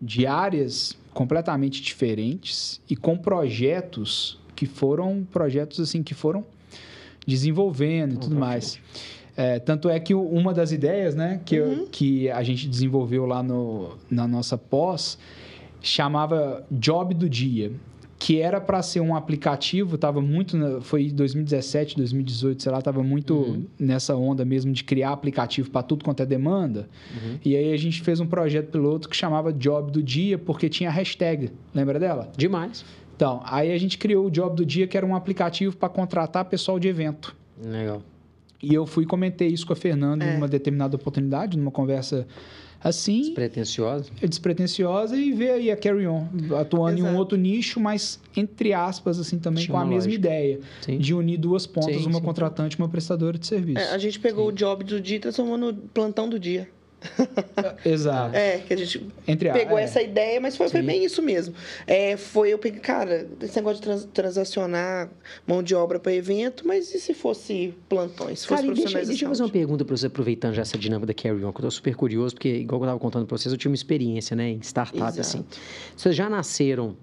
de 0.00 0.26
áreas 0.26 0.96
completamente 1.14 1.80
diferentes 1.82 2.80
e 2.88 2.96
com 2.96 3.16
projetos 3.16 4.38
que 4.54 4.66
foram 4.66 5.26
projetos 5.30 5.80
assim 5.80 6.02
que 6.02 6.14
foram 6.14 6.44
desenvolvendo 7.26 8.14
e 8.14 8.16
tudo 8.18 8.36
pra 8.36 8.46
mais. 8.46 8.78
É, 9.36 9.58
tanto 9.58 9.88
é 9.88 9.98
que 9.98 10.14
uma 10.14 10.52
das 10.52 10.72
ideias, 10.72 11.14
né, 11.14 11.40
que, 11.44 11.54
eu- 11.56 11.66
Uhum. 11.66 11.86
que 11.90 12.30
a 12.30 12.42
gente 12.42 12.68
desenvolveu 12.68 13.24
lá 13.24 13.42
no, 13.42 13.96
na 14.10 14.26
nossa 14.28 14.58
pós 14.58 15.18
chamava 15.80 16.64
Job 16.70 17.14
do 17.14 17.28
Dia, 17.28 17.72
que 18.24 18.40
era 18.40 18.60
para 18.60 18.80
ser 18.82 19.00
um 19.00 19.16
aplicativo, 19.16 19.98
tava 19.98 20.20
muito, 20.20 20.56
foi 20.82 21.06
em 21.06 21.12
2017, 21.14 21.96
2018, 21.96 22.62
sei 22.62 22.70
lá, 22.70 22.80
tava 22.80 23.02
muito 23.02 23.34
Uhum. 23.34 23.64
nessa 23.80 24.14
onda 24.14 24.44
mesmo 24.44 24.70
de 24.72 24.84
criar 24.84 25.10
aplicativo 25.10 25.68
para 25.72 25.82
tudo 25.82 26.04
quanto 26.04 26.22
é 26.22 26.26
demanda. 26.26 26.88
Uhum. 27.12 27.38
E 27.44 27.56
aí 27.56 27.72
a 27.72 27.76
gente 27.76 28.00
fez 28.00 28.20
um 28.20 28.26
projeto 28.26 28.70
piloto 28.70 29.08
que 29.08 29.16
chamava 29.16 29.52
Job 29.52 29.90
do 29.90 30.00
Dia, 30.00 30.38
porque 30.38 30.68
tinha 30.68 30.88
hashtag, 30.88 31.50
lembra 31.74 31.98
dela? 31.98 32.30
Demais. 32.36 32.84
Então, 33.16 33.42
aí 33.44 33.72
a 33.72 33.78
gente 33.78 33.98
criou 33.98 34.26
o 34.26 34.30
Job 34.30 34.54
do 34.54 34.64
Dia, 34.64 34.86
que 34.86 34.96
era 34.96 35.04
um 35.04 35.16
aplicativo 35.16 35.76
para 35.76 35.88
contratar 35.88 36.44
pessoal 36.44 36.78
de 36.78 36.86
evento. 36.86 37.34
Legal. 37.60 38.02
E 38.62 38.72
eu 38.72 38.86
fui 38.86 39.02
e 39.02 39.06
comentei 39.08 39.48
isso 39.48 39.66
com 39.66 39.72
a 39.72 39.76
Fernanda 39.76 40.24
É. 40.24 40.32
em 40.32 40.36
uma 40.36 40.46
determinada 40.46 40.94
oportunidade, 40.94 41.58
numa 41.58 41.72
conversa 41.72 42.24
assim, 42.82 43.20
Despretensiosa. 43.22 44.10
despretensiosa, 44.20 45.16
e 45.16 45.32
ver 45.32 45.50
aí 45.50 45.70
a 45.70 45.76
Carry 45.76 46.06
On, 46.06 46.26
atuando 46.58 46.98
em 46.98 47.02
um 47.02 47.06
Exato. 47.06 47.18
outro 47.18 47.38
nicho, 47.38 47.78
mas 47.80 48.20
entre 48.36 48.72
aspas, 48.72 49.18
assim, 49.18 49.38
também 49.38 49.66
com 49.66 49.76
a 49.76 49.84
mesma 49.84 50.12
ideia, 50.12 50.60
Sim. 50.80 50.98
de 50.98 51.14
unir 51.14 51.36
duas 51.38 51.66
pontas, 51.66 51.96
Sim, 51.96 52.06
uma 52.06 52.18
sim. 52.18 52.24
contratante 52.24 52.76
e 52.76 52.78
uma 52.78 52.88
prestadora 52.88 53.38
de 53.38 53.46
serviço. 53.46 53.78
É, 53.80 53.90
a 53.92 53.98
gente 53.98 54.18
pegou 54.18 54.48
o 54.48 54.52
job 54.52 54.84
do 54.84 55.00
dia 55.00 55.16
e 55.16 55.20
transformou 55.20 55.56
no 55.56 55.72
plantão 55.74 56.28
do 56.28 56.38
dia. 56.38 56.68
Exato. 57.84 58.34
É, 58.36 58.58
que 58.58 58.72
a 58.72 58.76
gente 58.76 59.06
Entre 59.26 59.48
a- 59.48 59.52
pegou 59.52 59.78
é. 59.78 59.82
essa 59.84 60.00
ideia, 60.02 60.40
mas 60.40 60.56
foi, 60.56 60.68
foi 60.68 60.82
bem 60.82 61.04
isso 61.04 61.22
mesmo. 61.22 61.54
É, 61.86 62.16
foi 62.16 62.50
eu 62.52 62.58
peguei, 62.58 62.80
cara, 62.80 63.26
esse 63.40 63.56
negócio 63.56 63.76
de 63.80 63.82
trans- 63.82 64.08
transacionar 64.12 65.10
mão 65.46 65.62
de 65.62 65.74
obra 65.74 65.98
para 65.98 66.12
evento, 66.12 66.66
mas 66.66 66.94
e 66.94 67.00
se 67.00 67.14
fosse 67.14 67.74
plantões? 67.88 68.40
Se 68.40 68.46
fosse 68.46 68.62
Cara, 68.62 68.72
e 68.72 68.76
deixa, 68.76 69.04
deixa 69.04 69.24
eu 69.24 69.28
fazer 69.28 69.42
uma 69.42 69.48
pergunta 69.50 69.84
para 69.84 69.96
você, 69.96 70.06
aproveitando 70.06 70.54
já 70.54 70.62
essa 70.62 70.78
dinâmica 70.78 71.06
da 71.06 71.14
Carry 71.14 71.44
On, 71.44 71.52
que 71.52 71.58
eu 71.60 71.64
tô 71.64 71.70
super 71.70 71.94
curioso, 71.94 72.34
porque, 72.34 72.48
igual 72.48 72.80
eu 72.80 72.84
estava 72.86 72.98
contando 73.00 73.26
para 73.26 73.36
vocês, 73.36 73.52
eu 73.52 73.58
tinha 73.58 73.70
uma 73.70 73.74
experiência, 73.76 74.36
né, 74.36 74.50
em 74.50 74.60
startup, 74.60 74.96
Exato. 75.02 75.20
assim. 75.20 75.44
Vocês 75.96 76.14
já 76.14 76.28
nasceram 76.28 76.96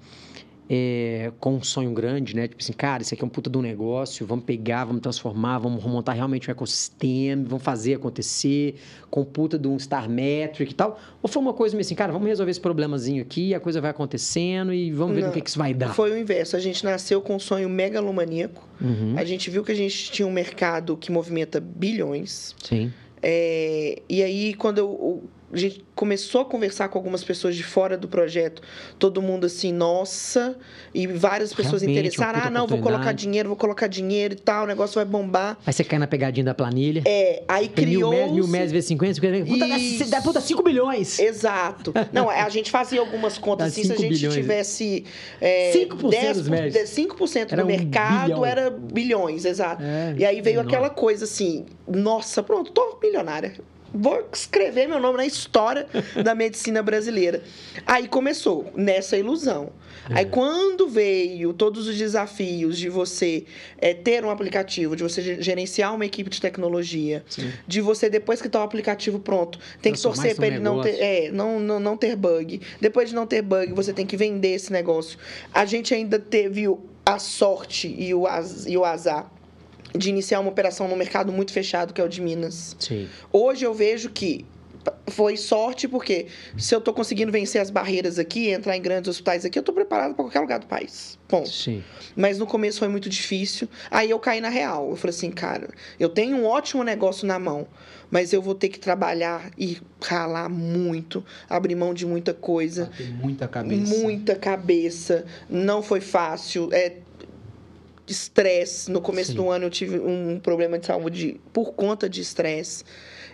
é, 0.72 1.32
com 1.40 1.56
um 1.56 1.64
sonho 1.64 1.92
grande, 1.92 2.36
né? 2.36 2.48
Tipo 2.48 2.62
assim, 2.62 2.74
cara, 2.74 3.02
isso 3.02 3.12
aqui 3.14 3.24
é 3.24 3.26
um 3.26 3.30
puta 3.30 3.50
de 3.50 3.58
um 3.58 3.62
negócio, 3.62 4.24
vamos 4.26 4.46
pegar, 4.46 4.86
vamos 4.86 5.02
transformar, 5.02 5.58
vamos 5.58 5.84
montar 5.84 6.14
realmente 6.14 6.48
um 6.48 6.52
ecossistema, 6.52 7.44
vamos 7.48 7.64
fazer 7.64 7.96
acontecer, 7.96 8.76
com 9.10 9.26
puta 9.26 9.58
de 9.58 9.68
um 9.68 9.80
Star 9.80 10.08
Metric 10.08 10.72
e 10.72 10.76
tal? 10.76 11.00
Ou 11.24 11.28
foi 11.28 11.42
uma 11.42 11.54
coisa 11.54 11.76
meio 11.76 11.82
assim, 11.82 11.96
cara, 11.96 12.14
vamos 12.14 12.28
resolver 12.28 12.52
esse 12.52 12.62
problemazinho 12.62 13.22
aqui, 13.24 13.56
a 13.56 13.60
coisa 13.60 13.82
vai 13.82 13.90
acontecendo 13.90 14.72
e 14.72 14.92
vamos 14.92 15.16
ver 15.16 15.22
no 15.22 15.28
Não. 15.28 15.34
que, 15.34 15.42
que 15.42 15.50
isso 15.50 15.58
vai 15.58 15.74
dar? 15.74 15.96
Foi 15.96 16.12
o 16.12 16.18
inverso. 16.18 16.56
A 16.56 16.60
gente 16.60 16.86
nasceu 16.86 17.20
com 17.20 17.36
um 17.36 17.40
sonho 17.40 17.68
megalomaníaco. 17.68 18.68
Uhum, 18.80 19.16
A 19.18 19.24
gente 19.26 19.50
viu 19.50 19.64
que 19.64 19.72
a 19.72 19.76
gente 19.76 20.12
tinha 20.12 20.28
um 20.28 20.32
mercado 20.32 20.96
que 20.96 21.12
movimenta 21.12 21.60
bilhões. 21.60 22.56
Sim. 22.64 22.94
É, 23.24 24.02
e 24.08 24.22
aí, 24.22 24.54
quando 24.54 24.78
eu 24.78 25.24
a 25.52 25.58
gente 25.58 25.84
começou 25.96 26.42
a 26.42 26.46
conversar 26.46 26.90
com 26.90 26.98
algumas 26.98 27.24
pessoas 27.24 27.56
de 27.56 27.64
fora 27.64 27.98
do 27.98 28.08
projeto, 28.08 28.62
todo 28.98 29.22
mundo 29.22 29.46
assim, 29.46 29.74
nossa, 29.74 30.56
e 30.94 31.08
várias 31.08 31.54
pessoas 31.54 31.82
Realmente, 31.82 32.08
interessaram, 32.08 32.42
ah, 32.44 32.50
não, 32.50 32.68
vou 32.68 32.80
colocar 32.80 33.12
dinheiro, 33.12 33.50
vou 33.50 33.58
colocar 33.58 33.88
dinheiro 33.88 34.36
e 34.36 34.38
tal, 34.38 34.66
o 34.66 34.68
negócio 34.68 34.96
vai 34.96 35.06
bombar. 35.06 35.58
Aí 35.66 35.74
você 35.74 35.84
cai 35.84 35.98
na 35.98 36.08
pegadinha 36.08 36.44
da 36.44 36.54
planilha. 36.54 37.02
É, 37.06 37.44
aí 37.48 37.68
criou. 37.68 38.12
Mil, 38.12 38.34
mil 38.36 38.48
metros 38.48 38.72
vezes 38.72 38.88
50, 38.88 39.14
50 39.16 39.46
puta, 39.46 40.10
dá, 40.10 40.22
puta 40.22 40.42
5 40.42 40.64
bilhões. 40.64 41.20
Exato. 41.20 41.94
Não, 42.14 42.30
a 42.30 42.50
gente 42.50 42.70
fazia 42.70 43.00
algumas 43.00 43.38
contas 43.38 43.68
assim, 43.68 43.84
se 43.84 43.92
a 43.92 43.96
gente 43.96 44.14
bilhões. 44.16 44.36
tivesse. 44.36 45.06
É, 45.42 45.72
5% 45.74 46.10
10, 46.10 46.38
dos 46.38 46.50
5% 46.50 47.56
do 47.56 47.64
um 47.64 47.66
mercado 47.66 48.24
bilhão. 48.26 48.46
era 48.46 48.70
bilhões, 48.70 49.46
exato. 49.46 49.82
É, 49.82 50.16
e 50.18 50.26
aí 50.26 50.42
veio 50.42 50.62
aquela 50.62 50.90
coisa 50.90 51.26
assim, 51.26 51.66
nossa, 51.88 52.44
pronto, 52.44 52.72
tô 52.72 53.00
milionária 53.02 53.54
vou 53.94 54.28
escrever 54.34 54.88
meu 54.88 55.00
nome 55.00 55.18
na 55.18 55.26
história 55.26 55.88
da 56.24 56.36
medicina 56.36 56.82
brasileira. 56.82 57.42
Aí 57.86 58.08
começou 58.08 58.72
nessa 58.76 59.18
ilusão. 59.18 59.72
É. 60.10 60.20
Aí 60.20 60.26
quando 60.26 60.88
veio 60.88 61.54
todos 61.54 61.88
os 61.88 61.98
desafios 61.98 62.78
de 62.78 62.90
você 62.90 63.46
é, 63.78 63.94
ter 63.94 64.24
um 64.26 64.30
aplicativo, 64.30 64.96
de 64.96 65.04
você 65.04 65.42
gerenciar 65.42 65.94
uma 65.94 66.06
equipe 66.06 66.30
de 66.30 66.42
tecnologia, 66.42 67.24
Sim. 67.30 67.52
de 67.68 67.82
você 67.82 68.10
depois 68.10 68.42
que 68.42 68.48
está 68.48 68.60
o 68.60 68.64
aplicativo 68.64 69.20
pronto, 69.20 69.60
tem 69.82 69.94
que 69.94 70.02
torcer 70.02 70.36
para 70.36 70.48
ele 70.48 70.60
não 70.60 70.82
ter, 70.82 71.00
é, 71.00 71.32
não, 71.32 71.60
não, 71.60 71.80
não 71.80 71.98
ter 71.98 72.16
bug. 72.16 72.62
Depois 72.82 73.10
de 73.10 73.16
não 73.16 73.28
ter 73.28 73.42
bug, 73.42 73.74
você 73.74 73.94
tem 73.94 74.06
que 74.06 74.18
vender 74.18 74.54
esse 74.54 74.72
negócio. 74.72 75.18
A 75.54 75.66
gente 75.66 75.94
ainda 75.94 76.18
teve 76.18 76.66
a 77.06 77.20
sorte 77.20 77.94
e 77.98 78.14
o, 78.14 78.28
az, 78.28 78.66
e 78.68 78.78
o 78.78 78.86
azar 78.86 79.32
de 79.96 80.10
iniciar 80.10 80.40
uma 80.40 80.50
operação 80.50 80.88
no 80.88 80.96
mercado 80.96 81.32
muito 81.32 81.52
fechado, 81.52 81.94
que 81.94 82.02
é 82.02 82.04
o 82.04 82.10
de 82.10 82.22
Minas. 82.22 82.76
Sim. 82.80 83.08
Hoje 83.32 83.66
eu 83.66 83.74
vejo 83.74 84.10
que 84.10 84.46
foi 85.08 85.36
sorte, 85.36 85.88
porque 85.88 86.28
se 86.58 86.74
eu 86.74 86.80
estou 86.80 86.94
conseguindo 86.94 87.32
vencer 87.32 87.62
as 87.62 87.70
barreiras 87.70 88.18
aqui, 88.18 88.50
entrar 88.50 88.78
em 88.78 88.82
grandes 88.82 89.10
hospitais 89.10 89.46
aqui, 89.46 89.58
eu 89.58 89.62
estou 89.62 89.74
preparado 89.76 90.14
para 90.14 90.24
qualquer 90.24 90.40
lugar 90.40 90.60
do 90.60 90.68
país. 90.68 91.18
Ponto. 91.28 91.50
Sim. 91.50 91.84
Mas 92.16 92.38
no 92.38 92.48
começo 92.48 92.80
foi 92.80 92.88
muito 92.88 93.10
difícil. 93.10 93.68
Aí 93.92 94.10
eu 94.10 94.20
caí 94.20 94.42
na 94.42 94.50
real. 94.50 94.90
Eu 94.90 94.96
falei 94.96 95.16
assim, 95.16 95.32
cara, 95.32 95.70
eu 96.00 96.10
tenho 96.10 96.38
um 96.38 96.46
ótimo 96.46 96.84
negócio 96.84 97.28
na 97.28 97.38
mão, 97.38 97.68
mas 98.10 98.34
eu 98.34 98.42
vou 98.42 98.56
ter 98.56 98.70
que 98.70 98.80
trabalhar 98.80 99.52
e 99.58 99.78
ralar 100.02 100.50
muito, 100.50 101.24
abrir 101.50 101.76
mão 101.76 101.94
de 101.94 102.06
muita 102.06 102.34
coisa. 102.34 102.90
muita 103.22 103.48
cabeça. 103.48 103.98
Muita 103.98 104.36
cabeça. 104.36 105.26
Não 105.50 105.82
foi 105.82 106.02
fácil. 106.02 106.70
É, 106.72 106.98
estresse. 108.12 108.92
No 108.92 109.02
começo 109.02 109.32
Sim. 109.32 109.38
do 109.38 109.50
ano 109.50 109.66
eu 109.66 109.70
tive 109.70 110.00
um 110.00 110.40
problema 110.40 110.78
de 110.78 110.86
saúde 110.86 111.40
por 111.54 111.74
conta 111.74 112.10
de 112.10 112.22
estresse. 112.22 112.84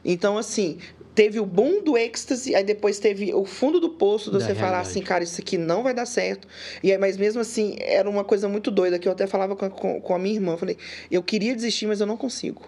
Então, 0.03 0.37
assim, 0.37 0.77
teve 1.15 1.39
o 1.39 1.45
boom 1.45 1.81
do 1.81 1.97
êxtase, 1.97 2.53
aí 2.53 2.63
depois 2.63 2.99
teve 2.99 3.33
o 3.33 3.45
fundo 3.45 3.79
do 3.79 3.89
poço 3.89 4.29
de 4.29 4.37
você 4.37 4.47
realidade. 4.47 4.59
falar 4.59 4.79
assim, 4.81 5.01
cara, 5.01 5.23
isso 5.23 5.41
aqui 5.41 5.57
não 5.57 5.81
vai 5.81 5.93
dar 5.93 6.05
certo. 6.05 6.47
E 6.83 6.91
aí, 6.91 6.97
mas 6.97 7.17
mesmo 7.17 7.41
assim, 7.41 7.75
era 7.79 8.09
uma 8.09 8.23
coisa 8.23 8.47
muito 8.47 8.69
doida 8.69 8.99
que 8.99 9.07
eu 9.07 9.11
até 9.11 9.25
falava 9.25 9.55
com, 9.55 9.69
com, 9.69 10.01
com 10.01 10.13
a 10.13 10.19
minha 10.19 10.35
irmã. 10.35 10.53
Eu 10.53 10.57
falei, 10.57 10.77
eu 11.09 11.23
queria 11.23 11.55
desistir, 11.55 11.87
mas 11.87 12.01
eu 12.01 12.05
não 12.05 12.17
consigo. 12.17 12.61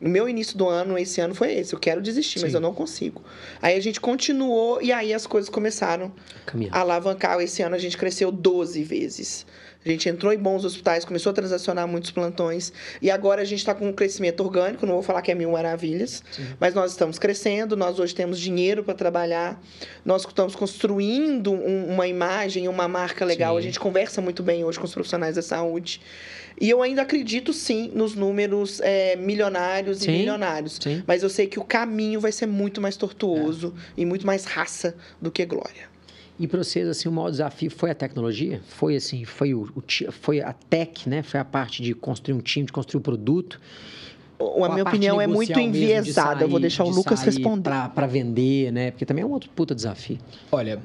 O 0.00 0.08
meu 0.08 0.26
início 0.26 0.56
do 0.56 0.66
ano, 0.66 0.96
esse 0.96 1.20
ano, 1.20 1.34
foi 1.34 1.52
esse. 1.52 1.74
Eu 1.74 1.78
quero 1.78 2.00
desistir, 2.00 2.38
Sim. 2.38 2.46
mas 2.46 2.54
eu 2.54 2.60
não 2.60 2.72
consigo. 2.72 3.22
Aí 3.60 3.76
a 3.76 3.80
gente 3.80 4.00
continuou 4.00 4.80
e 4.80 4.90
aí 4.92 5.12
as 5.12 5.26
coisas 5.26 5.50
começaram 5.50 6.10
Caminhar. 6.46 6.74
a 6.74 6.80
alavancar. 6.80 7.38
Esse 7.40 7.60
ano 7.60 7.74
a 7.74 7.78
gente 7.78 7.98
cresceu 7.98 8.32
12 8.32 8.82
vezes. 8.82 9.44
A 9.84 9.88
gente 9.88 10.08
entrou 10.08 10.32
em 10.32 10.38
bons 10.38 10.64
hospitais, 10.64 11.04
começou 11.06 11.30
a 11.30 11.32
transacionar 11.32 11.88
muitos 11.88 12.10
plantões. 12.10 12.70
E 13.00 13.10
agora 13.10 13.40
a 13.40 13.44
gente 13.44 13.60
está 13.60 13.74
com 13.74 13.88
um 13.88 13.92
crescimento 13.92 14.40
orgânico, 14.40 14.84
não 14.84 14.94
vou 14.94 15.02
falar 15.02 15.22
que 15.22 15.30
é 15.30 15.34
mil 15.34 15.50
maravilhas, 15.52 16.22
Sim. 16.30 16.46
mas 16.58 16.74
nós 16.74 16.90
estamos 16.90 17.18
crescendo, 17.18 17.76
nós 17.76 17.98
hoje 17.98 18.14
temos 18.14 18.38
dinheiro 18.38 18.84
para 18.84 18.94
trabalhar, 18.94 19.60
nós 20.04 20.26
estamos 20.26 20.54
construindo 20.54 21.52
um, 21.52 21.94
uma 21.94 22.06
imagem, 22.06 22.68
uma 22.68 22.86
marca 22.86 23.24
legal. 23.24 23.54
Sim. 23.54 23.58
A 23.58 23.62
gente 23.62 23.80
conversa 23.80 24.20
muito 24.20 24.42
bem 24.42 24.64
hoje 24.64 24.78
com 24.78 24.84
os 24.84 24.92
profissionais 24.92 25.36
da 25.36 25.42
saúde. 25.42 26.00
E 26.60 26.68
eu 26.68 26.82
ainda 26.82 27.00
acredito 27.00 27.54
sim 27.54 27.90
nos 27.94 28.14
números 28.14 28.80
é, 28.82 29.16
milionários 29.16 30.00
sim, 30.00 30.10
e 30.10 30.18
milionários. 30.18 30.78
Sim. 30.78 31.02
Mas 31.06 31.22
eu 31.22 31.30
sei 31.30 31.46
que 31.46 31.58
o 31.58 31.64
caminho 31.64 32.20
vai 32.20 32.32
ser 32.32 32.44
muito 32.44 32.82
mais 32.82 32.98
tortuoso 32.98 33.74
é. 33.96 34.02
e 34.02 34.04
muito 34.04 34.26
mais 34.26 34.44
raça 34.44 34.94
do 35.22 35.30
que 35.30 35.46
glória. 35.46 35.89
E 36.40 36.48
para 36.48 36.64
vocês, 36.64 36.88
assim, 36.88 37.06
o 37.06 37.12
maior 37.12 37.30
desafio 37.30 37.70
foi 37.70 37.90
a 37.90 37.94
tecnologia? 37.94 38.62
Foi, 38.66 38.96
assim, 38.96 39.26
foi, 39.26 39.52
o, 39.52 39.70
o 39.76 39.82
foi 40.10 40.40
a 40.40 40.54
tech, 40.54 41.06
né? 41.06 41.22
Foi 41.22 41.38
a 41.38 41.44
parte 41.44 41.82
de 41.82 41.94
construir 41.94 42.34
um 42.34 42.40
time, 42.40 42.64
de 42.64 42.72
construir 42.72 42.98
um 42.98 43.02
produto? 43.02 43.60
a 44.40 44.68
minha 44.70 44.82
opinião 44.82 45.20
é 45.20 45.26
muito 45.26 45.60
enviesada. 45.60 46.36
Sair, 46.36 46.42
eu 46.44 46.48
vou 46.48 46.58
deixar 46.58 46.84
o 46.84 46.88
Lucas 46.88 47.20
responder. 47.20 47.70
Para 47.94 48.06
vender, 48.06 48.72
né? 48.72 48.90
Porque 48.90 49.04
também 49.04 49.22
é 49.22 49.26
um 49.26 49.32
outro 49.32 49.50
puta 49.50 49.74
desafio. 49.74 50.16
Olha, 50.50 50.80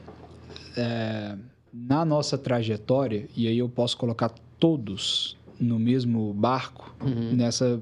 é, 0.75 1.37
na 1.73 2.03
nossa 2.03 2.37
trajetória, 2.37 3.25
e 3.33 3.47
aí 3.47 3.57
eu 3.57 3.69
posso 3.69 3.95
colocar 3.95 4.33
todos 4.59 5.37
no 5.57 5.79
mesmo 5.79 6.33
barco, 6.33 6.93
uhum. 7.01 7.31
nessa, 7.31 7.79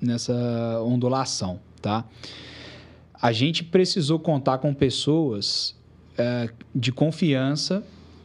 nessa 0.00 0.80
ondulação, 0.84 1.58
tá? 1.80 2.04
A 3.20 3.32
gente 3.32 3.64
precisou 3.64 4.20
contar 4.20 4.58
com 4.58 4.72
pessoas 4.72 5.74
de 6.74 6.92
confiança 6.92 7.82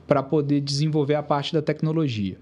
para 0.08 0.24
poder 0.24 0.62
desenvolver 0.62 1.15
a 1.15 1.24
parte 1.24 1.53
da 1.53 1.62
tecnologia. 1.62 2.38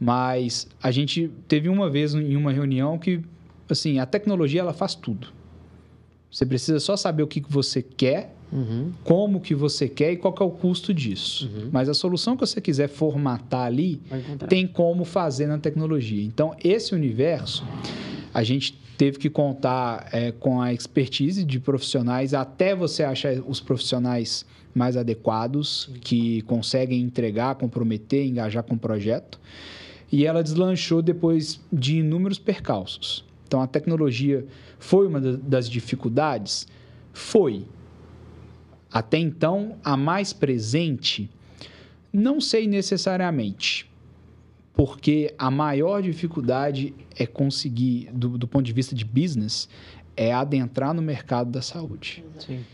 Mas 0.00 0.68
a 0.82 0.90
gente 0.90 1.30
teve 1.46 1.68
uma 1.68 1.90
vez 1.90 2.14
em 2.14 2.36
uma 2.36 2.52
reunião 2.52 2.98
que, 2.98 3.20
assim, 3.68 3.98
a 3.98 4.06
tecnologia 4.06 4.60
ela 4.60 4.72
faz 4.72 4.94
tudo. 4.94 5.28
Você 6.30 6.46
precisa 6.46 6.78
só 6.78 6.96
saber 6.96 7.22
o 7.22 7.26
que 7.26 7.42
você 7.48 7.82
quer, 7.82 8.34
uhum. 8.52 8.92
como 9.02 9.40
que 9.40 9.54
você 9.54 9.88
quer 9.88 10.12
e 10.12 10.16
qual 10.16 10.34
é 10.38 10.44
o 10.44 10.50
custo 10.50 10.94
disso. 10.94 11.50
Uhum. 11.52 11.70
Mas 11.72 11.88
a 11.88 11.94
solução 11.94 12.36
que 12.36 12.46
você 12.46 12.60
quiser 12.60 12.88
formatar 12.88 13.66
ali, 13.66 14.00
tem 14.48 14.66
como 14.66 15.04
fazer 15.04 15.46
na 15.46 15.58
tecnologia. 15.58 16.22
Então, 16.22 16.54
esse 16.62 16.94
universo, 16.94 17.66
a 18.32 18.44
gente 18.44 18.78
teve 18.96 19.18
que 19.18 19.30
contar 19.30 20.08
é, 20.12 20.32
com 20.32 20.60
a 20.60 20.72
expertise 20.72 21.44
de 21.44 21.58
profissionais 21.58 22.34
até 22.34 22.74
você 22.74 23.04
achar 23.04 23.34
os 23.46 23.60
profissionais 23.60 24.44
mais 24.74 24.96
adequados, 24.96 25.90
que 26.00 26.42
conseguem 26.42 27.00
entregar, 27.02 27.54
comprometer, 27.56 28.26
engajar 28.26 28.62
com 28.62 28.74
o 28.74 28.78
projeto. 28.78 29.40
E 30.10 30.24
ela 30.24 30.42
deslanchou 30.42 31.02
depois 31.02 31.60
de 31.72 31.98
inúmeros 31.98 32.38
percalços. 32.38 33.24
Então, 33.46 33.60
a 33.60 33.66
tecnologia 33.66 34.46
foi 34.78 35.06
uma 35.06 35.20
das 35.20 35.68
dificuldades? 35.68 36.66
Foi. 37.12 37.64
Até 38.90 39.18
então, 39.18 39.76
a 39.84 39.96
mais 39.96 40.32
presente? 40.32 41.30
Não 42.12 42.40
sei 42.40 42.66
necessariamente, 42.66 43.90
porque 44.74 45.34
a 45.38 45.50
maior 45.50 46.00
dificuldade 46.02 46.94
é 47.16 47.26
conseguir, 47.26 48.08
do, 48.12 48.38
do 48.38 48.48
ponto 48.48 48.64
de 48.64 48.72
vista 48.72 48.94
de 48.94 49.04
business, 49.04 49.68
é 50.16 50.32
adentrar 50.32 50.94
no 50.94 51.02
mercado 51.02 51.50
da 51.50 51.60
saúde. 51.60 52.24
Sim. 52.38 52.64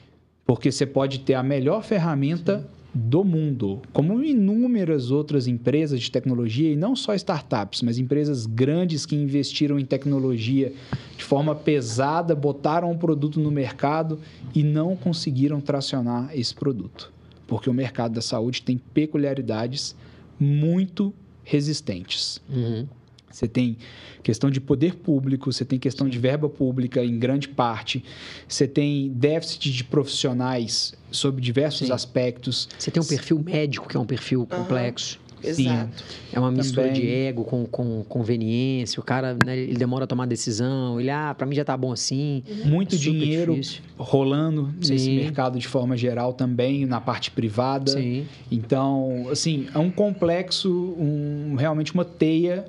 Porque 0.46 0.70
você 0.70 0.86
pode 0.86 1.20
ter 1.20 1.34
a 1.34 1.42
melhor 1.42 1.82
ferramenta 1.82 2.60
Sim. 2.60 2.66
do 2.92 3.24
mundo, 3.24 3.80
como 3.92 4.22
inúmeras 4.22 5.10
outras 5.10 5.46
empresas 5.46 6.00
de 6.00 6.10
tecnologia, 6.10 6.70
e 6.70 6.76
não 6.76 6.94
só 6.94 7.14
startups, 7.14 7.82
mas 7.82 7.98
empresas 7.98 8.46
grandes 8.46 9.06
que 9.06 9.16
investiram 9.16 9.78
em 9.78 9.84
tecnologia 9.84 10.72
de 11.16 11.24
forma 11.24 11.54
pesada, 11.54 12.34
botaram 12.34 12.90
um 12.90 12.98
produto 12.98 13.40
no 13.40 13.50
mercado 13.50 14.20
e 14.54 14.62
não 14.62 14.94
conseguiram 14.94 15.60
tracionar 15.60 16.30
esse 16.34 16.54
produto. 16.54 17.12
Porque 17.46 17.70
o 17.70 17.74
mercado 17.74 18.14
da 18.14 18.22
saúde 18.22 18.62
tem 18.62 18.76
peculiaridades 18.76 19.96
muito 20.38 21.12
resistentes. 21.42 22.40
Uhum. 22.48 22.86
Você 23.34 23.48
tem 23.48 23.76
questão 24.22 24.48
de 24.48 24.60
poder 24.60 24.94
público, 24.94 25.52
você 25.52 25.64
tem 25.64 25.76
questão 25.76 26.08
de 26.08 26.18
verba 26.18 26.48
pública 26.48 27.04
em 27.04 27.18
grande 27.18 27.48
parte, 27.48 28.04
você 28.48 28.68
tem 28.68 29.10
déficit 29.10 29.72
de 29.72 29.82
profissionais 29.82 30.94
sobre 31.10 31.42
diversos 31.42 31.88
Sim. 31.88 31.92
aspectos. 31.92 32.68
Você 32.78 32.92
tem 32.92 33.02
um 33.02 33.06
perfil 33.06 33.42
médico, 33.44 33.88
que 33.88 33.96
é 33.96 34.00
um 34.00 34.06
perfil 34.06 34.40
uhum. 34.40 34.46
complexo. 34.46 35.18
Exato. 35.42 36.04
É 36.32 36.38
uma 36.38 36.50
mistura 36.50 36.86
Também. 36.86 37.02
de 37.02 37.10
ego 37.10 37.44
com, 37.44 37.66
com 37.66 38.02
conveniência. 38.04 38.98
O 38.98 39.02
cara, 39.02 39.36
né, 39.44 39.58
ele 39.58 39.74
demora 39.74 40.04
a 40.04 40.06
tomar 40.06 40.26
decisão. 40.26 40.98
Ele, 40.98 41.10
ah, 41.10 41.34
para 41.36 41.46
mim 41.46 41.54
já 41.54 41.64
tá 41.64 41.76
bom 41.76 41.92
assim. 41.92 42.42
Muito 42.64 42.94
é 42.94 42.98
dinheiro 42.98 43.54
difícil. 43.54 43.82
rolando 43.98 44.72
Sim. 44.80 44.92
nesse 44.92 45.10
mercado 45.10 45.58
de 45.58 45.68
forma 45.68 45.96
geral 45.96 46.32
também, 46.32 46.86
na 46.86 47.00
parte 47.00 47.30
privada. 47.30 47.92
Sim. 47.92 48.26
Então, 48.50 49.26
assim, 49.30 49.66
é 49.74 49.78
um 49.78 49.90
complexo, 49.90 50.70
um, 50.70 51.56
realmente 51.58 51.92
uma 51.92 52.04
teia 52.04 52.64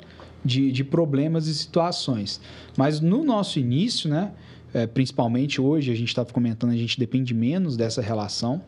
de, 0.45 0.71
de 0.71 0.83
problemas 0.83 1.47
e 1.47 1.55
situações. 1.55 2.39
Mas 2.77 3.01
no 3.01 3.23
nosso 3.23 3.59
início, 3.59 4.09
né, 4.09 4.31
é, 4.73 4.85
principalmente 4.85 5.59
hoje, 5.59 5.91
a 5.91 5.95
gente 5.95 6.09
estava 6.09 6.31
comentando, 6.31 6.71
a 6.71 6.77
gente 6.77 6.99
depende 6.99 7.33
menos 7.33 7.75
dessa 7.75 8.01
relação, 8.01 8.61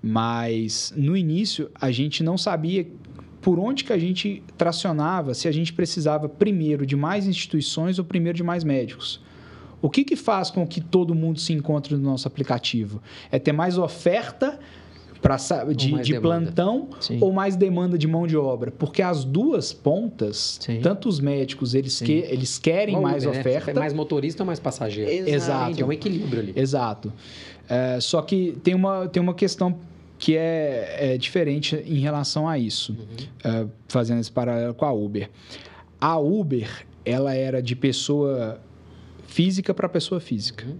mas 0.00 0.92
no 0.96 1.16
início 1.16 1.70
a 1.74 1.90
gente 1.90 2.22
não 2.22 2.38
sabia 2.38 2.86
por 3.40 3.58
onde 3.58 3.84
que 3.84 3.92
a 3.92 3.98
gente 3.98 4.42
tracionava, 4.56 5.34
se 5.34 5.48
a 5.48 5.52
gente 5.52 5.72
precisava 5.72 6.28
primeiro 6.28 6.86
de 6.86 6.94
mais 6.94 7.26
instituições 7.26 7.98
ou 7.98 8.04
primeiro 8.04 8.36
de 8.36 8.42
mais 8.42 8.62
médicos. 8.62 9.20
O 9.80 9.88
que, 9.88 10.04
que 10.04 10.16
faz 10.16 10.50
com 10.50 10.66
que 10.66 10.80
todo 10.80 11.14
mundo 11.14 11.38
se 11.38 11.52
encontre 11.52 11.94
no 11.96 12.02
nosso 12.02 12.26
aplicativo? 12.26 13.00
É 13.30 13.38
ter 13.38 13.52
mais 13.52 13.78
oferta 13.78 14.58
pra, 15.20 15.36
de, 15.74 16.00
de 16.00 16.20
plantão 16.20 16.88
Sim. 17.00 17.18
ou 17.20 17.32
mais 17.32 17.56
demanda 17.56 17.98
de 17.98 18.06
mão 18.06 18.26
de 18.26 18.36
obra. 18.36 18.70
Porque 18.70 19.02
as 19.02 19.24
duas 19.24 19.72
pontas, 19.72 20.58
Sim. 20.60 20.80
tanto 20.80 21.08
os 21.08 21.20
médicos, 21.20 21.74
eles, 21.74 22.00
que, 22.00 22.24
eles 22.28 22.58
querem 22.58 23.00
mais 23.00 23.24
Uber, 23.24 23.34
né? 23.34 23.40
oferta. 23.40 23.72
Né? 23.72 23.80
mais 23.80 23.92
motorista 23.92 24.42
ou 24.42 24.46
mais 24.46 24.60
passageiro. 24.60 25.10
Exato. 25.10 25.30
Exato. 25.30 25.82
É 25.82 25.84
um 25.84 25.92
equilíbrio 25.92 26.40
ali. 26.40 26.52
Exato. 26.56 27.12
É, 27.68 28.00
só 28.00 28.22
que 28.22 28.56
tem 28.62 28.74
uma, 28.74 29.08
tem 29.08 29.22
uma 29.22 29.34
questão 29.34 29.78
que 30.18 30.36
é, 30.36 31.14
é 31.14 31.18
diferente 31.18 31.76
em 31.86 32.00
relação 32.00 32.48
a 32.48 32.58
isso, 32.58 32.92
uhum. 32.92 33.26
é, 33.44 33.66
fazendo 33.86 34.20
esse 34.20 34.32
paralelo 34.32 34.74
com 34.74 34.84
a 34.84 34.92
Uber. 34.92 35.30
A 36.00 36.18
Uber, 36.18 36.86
ela 37.04 37.34
era 37.34 37.62
de 37.62 37.76
pessoa 37.76 38.60
física 39.26 39.72
para 39.72 39.88
pessoa 39.88 40.20
física. 40.20 40.66
Uhum. 40.66 40.76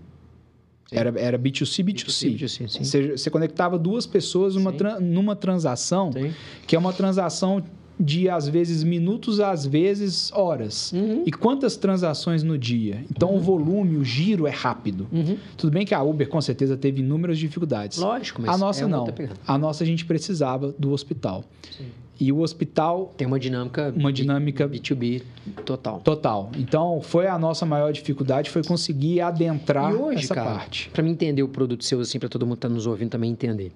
Era, 0.90 1.12
era 1.21 1.38
B2C, 1.38 1.85
B2C. 1.85 2.35
B2C, 2.35 2.64
B2C 2.64 2.85
você, 2.85 3.16
você, 3.16 3.30
conectava 3.30 3.78
duas 3.78 4.07
pessoas 4.07 4.54
numa, 4.54 4.73
numa 5.00 5.37
transação, 5.37 6.11
sim. 6.12 6.33
que 6.66 6.75
é 6.75 6.78
uma 6.78 6.92
transação 6.92 7.62
de, 8.00 8.28
às 8.28 8.49
vezes, 8.49 8.85
minutos, 8.85 9.40
às 9.40 9.66
vezes, 9.66 10.30
horas. 10.33 10.92
Uhum. 10.92 11.25
E 11.26 11.33
quantas 11.33 11.76
transações 11.76 12.42
no 12.42 12.57
dia? 12.57 13.04
Então, 13.11 13.30
uhum. 13.30 13.37
o 13.37 13.40
volume, 13.40 13.97
o 13.97 14.04
giro 14.04 14.47
é 14.47 14.50
rápido. 14.50 15.07
Uhum. 15.12 15.37
Tudo 15.57 15.73
bem 15.73 15.85
que 15.85 15.95
a 15.95 16.02
Uber, 16.02 16.28
com 16.28 16.40
certeza, 16.40 16.76
teve 16.76 17.00
inúmeras 17.00 17.38
dificuldades. 17.38 17.99
Lógico, 17.99 18.40
mas 18.40 18.54
A 18.54 18.59
nossa, 18.59 18.85
é 18.85 18.87
não. 18.87 19.07
A 19.47 19.59
nossa, 19.59 19.83
a 19.83 19.87
gente 19.87 20.04
precisava 20.04 20.75
do 20.78 20.92
hospital. 20.92 21.45
Sim. 21.76 21.87
E 22.21 22.33
o 22.33 22.41
hospital. 22.41 23.13
Tem 23.17 23.27
uma 23.27 23.39
dinâmica. 23.39 23.93
Uma 23.97 24.13
dinâmica. 24.13 24.69
B2B 24.69 25.23
total. 25.65 26.01
Total. 26.01 26.51
Então, 26.57 27.01
foi 27.01 27.27
a 27.27 27.39
nossa 27.39 27.65
maior 27.65 27.93
dificuldade, 27.93 28.51
foi 28.51 28.63
conseguir 28.63 29.21
adentrar 29.21 29.95
hoje, 29.95 30.25
essa 30.25 30.35
cara, 30.35 30.51
parte. 30.51 30.91
Para 30.91 31.03
mim 31.03 31.11
entender 31.11 31.43
o 31.43 31.49
produto 31.49 31.85
seu, 31.85 32.01
assim, 32.01 32.19
para 32.19 32.29
todo 32.29 32.45
mundo 32.45 32.57
que 32.57 32.67
está 32.67 32.69
nos 32.69 32.87
ouvindo 32.87 33.11
também 33.11 33.31
entender. 33.31 33.73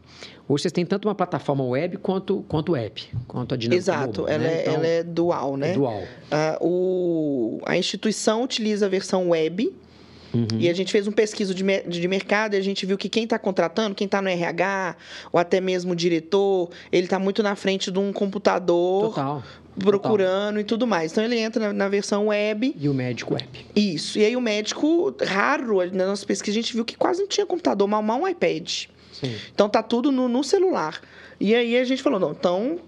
Hoje 0.48 0.62
vocês 0.62 0.72
têm 0.72 0.84
tanto 0.84 1.06
uma 1.08 1.14
plataforma 1.14 1.64
web 1.64 1.96
quanto, 1.98 2.44
quanto 2.48 2.74
app, 2.74 3.08
quanto 3.26 3.54
a 3.54 3.56
dinâmica. 3.56 3.80
Exato, 3.80 4.28
ela, 4.28 4.38
né? 4.42 4.54
é, 4.54 4.62
então, 4.62 4.74
ela 4.74 4.86
é 4.86 5.02
dual, 5.02 5.56
né? 5.56 5.70
É 5.70 5.74
dual. 5.74 6.02
Uh, 6.02 6.66
o, 6.66 7.60
a 7.64 7.76
instituição 7.76 8.42
utiliza 8.42 8.86
a 8.86 8.88
versão 8.88 9.30
web 9.30 9.72
Uhum. 10.34 10.46
E 10.58 10.68
a 10.68 10.72
gente 10.72 10.90
fez 10.90 11.06
um 11.06 11.12
pesquisa 11.12 11.54
de, 11.54 11.62
de 11.62 12.08
mercado 12.08 12.54
e 12.54 12.56
a 12.56 12.60
gente 12.60 12.86
viu 12.86 12.96
que 12.96 13.08
quem 13.08 13.24
está 13.24 13.38
contratando, 13.38 13.94
quem 13.94 14.06
está 14.06 14.22
no 14.22 14.28
RH, 14.28 14.96
ou 15.32 15.38
até 15.38 15.60
mesmo 15.60 15.92
o 15.92 15.96
diretor, 15.96 16.70
ele 16.90 17.04
está 17.04 17.18
muito 17.18 17.42
na 17.42 17.54
frente 17.54 17.90
de 17.90 17.98
um 17.98 18.12
computador. 18.12 19.08
Total 19.08 19.42
procurando 19.78 20.56
Total. 20.56 20.60
e 20.60 20.64
tudo 20.64 20.86
mais. 20.86 21.12
Então 21.12 21.24
ele 21.24 21.38
entra 21.38 21.68
na, 21.68 21.72
na, 21.72 21.88
versão 21.88 22.26
web. 22.26 22.74
E 22.78 22.88
o 22.90 22.92
médico 22.92 23.32
web. 23.32 23.48
Isso. 23.74 24.18
E 24.18 24.24
aí 24.26 24.36
o 24.36 24.40
médico, 24.40 25.14
raro, 25.24 25.78
na 25.90 26.06
nossa 26.06 26.26
pesquisa, 26.26 26.58
a 26.58 26.62
gente 26.62 26.74
viu 26.74 26.84
que 26.84 26.94
quase 26.94 27.20
não 27.20 27.26
tinha 27.26 27.46
computador, 27.46 27.88
mal 27.88 28.02
mal 28.02 28.20
um 28.20 28.28
iPad. 28.28 28.84
Sim. 29.12 29.34
Então 29.54 29.68
tá 29.70 29.82
tudo 29.82 30.12
no, 30.12 30.28
no 30.28 30.44
celular. 30.44 31.00
E 31.40 31.54
aí 31.54 31.78
a 31.78 31.84
gente 31.84 32.02
falou, 32.02 32.20
não, 32.20 32.32
então 32.32 32.78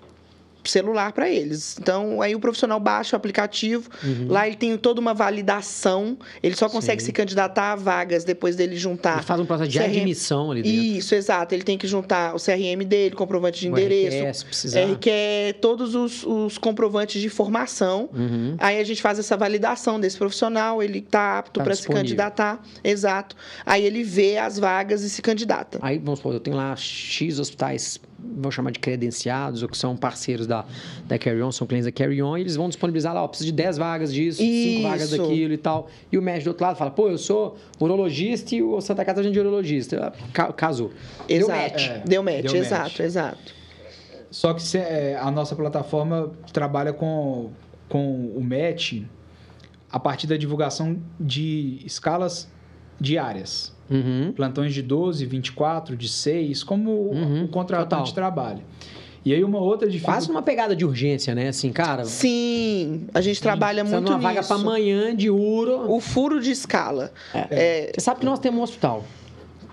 celular 0.71 1.13
para 1.13 1.29
eles. 1.29 1.77
Então, 1.81 2.21
aí 2.21 2.35
o 2.35 2.41
profissional 2.41 2.79
baixa 2.81 3.15
o 3.15 3.19
aplicativo, 3.19 3.89
uhum. 4.03 4.27
lá 4.29 4.47
ele 4.47 4.57
tem 4.57 4.77
toda 4.77 5.01
uma 5.01 5.15
validação, 5.15 6.19
ele 6.43 6.57
só 6.57 6.69
consegue 6.69 7.01
Sim. 7.01 7.07
se 7.07 7.13
candidatar 7.13 7.73
a 7.73 7.77
vagas 7.77 8.25
depois 8.25 8.57
dele 8.57 8.77
juntar. 8.77 9.15
Ele 9.15 9.23
faz 9.23 9.41
um 9.41 9.47
processo 9.47 9.71
de 9.71 9.79
CRM... 9.79 9.87
admissão 9.87 10.51
ali 10.51 10.63
dentro. 10.63 10.79
Isso, 10.79 11.15
exato. 11.15 11.55
Ele 11.55 11.63
tem 11.63 11.79
que 11.79 11.87
juntar 11.87 12.35
o 12.35 12.39
CRM 12.39 12.85
dele, 12.87 13.15
comprovante 13.15 13.61
de 13.61 13.69
o 13.69 13.71
endereço, 13.71 14.17
RQE, 14.17 14.35
se 14.35 14.45
precisar. 14.45 14.81
RQE, 14.81 15.55
todos 15.61 15.95
os, 15.95 16.25
os 16.25 16.59
comprovantes 16.59 17.21
de 17.21 17.29
formação. 17.29 18.09
Uhum. 18.13 18.57
Aí 18.59 18.79
a 18.79 18.85
gente 18.85 19.03
faz 19.03 19.19
essa 19.19 19.37
validação 19.37 19.99
desse 20.01 20.17
profissional, 20.17 20.83
ele 20.83 20.99
está 20.99 21.39
apto 21.39 21.61
tá 21.61 21.65
para 21.65 21.75
se 21.75 21.87
candidatar. 21.87 22.63
Exato. 22.83 23.37
Aí 23.65 23.85
ele 23.85 24.03
vê 24.03 24.39
as 24.39 24.59
vagas 24.59 25.03
e 25.03 25.11
se 25.11 25.23
candidata. 25.23 25.79
Aí, 25.83 25.99
vamos 25.99 26.19
supor, 26.19 26.35
eu 26.35 26.41
tenho 26.41 26.57
lá 26.57 26.75
X 26.77 27.39
hospitais 27.39 28.01
vou 28.37 28.51
chamar 28.51 28.71
de 28.71 28.79
credenciados, 28.79 29.63
ou 29.63 29.69
que 29.69 29.77
são 29.77 29.97
parceiros 29.97 30.47
da, 30.47 30.65
da 31.07 31.19
Carry 31.19 31.43
On, 31.43 31.53
são 31.53 31.67
clientes 31.67 31.87
da 31.87 31.93
Carry 31.93 32.23
On, 32.23 32.37
e 32.37 32.41
eles 32.41 32.57
vão 32.57 32.69
disponibilizar 32.69 33.15
lá, 33.15 33.23
ó, 33.23 33.29
preciso 33.29 33.51
de 33.51 33.57
10 33.57 33.79
vagas 33.79 34.13
disso, 34.13 34.43
Isso. 34.43 34.79
5 34.79 34.89
vagas 34.89 35.11
daquilo 35.11 35.53
e 35.53 35.59
tal. 35.59 35.89
E 36.11 36.19
o 36.19 36.23
médico 36.23 36.45
do 36.45 36.49
outro 36.51 36.67
lado 36.67 36.77
fala, 36.77 36.91
pô, 36.91 37.09
eu 37.09 37.19
sou 37.19 37.57
urologista 37.81 38.55
e 38.55 38.63
o 38.63 38.81
Santa 38.81 39.05
Casa 39.05 39.21
é 39.23 39.31
de 39.31 39.39
urologista. 39.39 40.13
Casou. 40.57 40.91
Exato. 41.29 41.49
Deu 41.49 41.49
match. 41.49 41.89
É, 41.89 42.03
deu 42.05 42.23
match, 42.23 42.43
deu 42.43 42.57
exato, 42.57 42.83
match. 42.83 43.01
exato. 43.01 43.55
Só 44.31 44.53
que 44.53 44.63
se, 44.63 44.79
é, 44.79 45.17
a 45.17 45.31
nossa 45.31 45.55
plataforma 45.55 46.33
trabalha 46.53 46.93
com, 46.93 47.51
com 47.89 48.33
o 48.35 48.43
match 48.43 49.03
a 49.91 50.01
partir 50.01 50.27
da 50.27 50.37
divulgação 50.37 51.01
de 51.21 51.81
escalas 51.85 52.49
diárias. 53.01 53.74
Uhum. 53.91 54.33
Plantões 54.35 54.73
de 54.73 54.83
12, 54.83 55.27
24, 55.27 55.97
de 55.97 56.09
6, 56.09 56.63
como 56.65 56.91
uhum. 56.91 57.45
o 57.45 57.49
contratante 57.49 58.13
Total. 58.13 58.15
trabalha. 58.15 58.61
E 59.25 59.33
aí 59.33 59.43
uma 59.43 59.59
outra 59.59 59.89
dificuldade... 59.89 60.19
Quase 60.19 60.31
uma 60.31 60.43
pegada 60.43 60.77
de 60.77 60.85
urgência, 60.85 61.35
né? 61.35 61.49
Assim, 61.49 61.73
cara... 61.73 62.05
Sim, 62.05 63.07
a 63.15 63.21
gente 63.21 63.41
trabalha 63.41 63.83
muito 63.83 64.01
nisso. 64.01 64.13
uma 64.13 64.19
vaga 64.19 64.43
para 64.43 64.57
amanhã 64.57 65.17
de 65.17 65.31
uro. 65.31 65.91
O 65.91 65.99
furo 65.99 66.41
de 66.41 66.51
escala. 66.51 67.11
É. 67.33 67.47
É... 67.51 67.93
Você 67.95 68.01
sabe 68.01 68.21
que 68.21 68.27
nós 68.27 68.39
temos 68.39 68.61
um 68.61 68.63
hospital. 68.63 69.05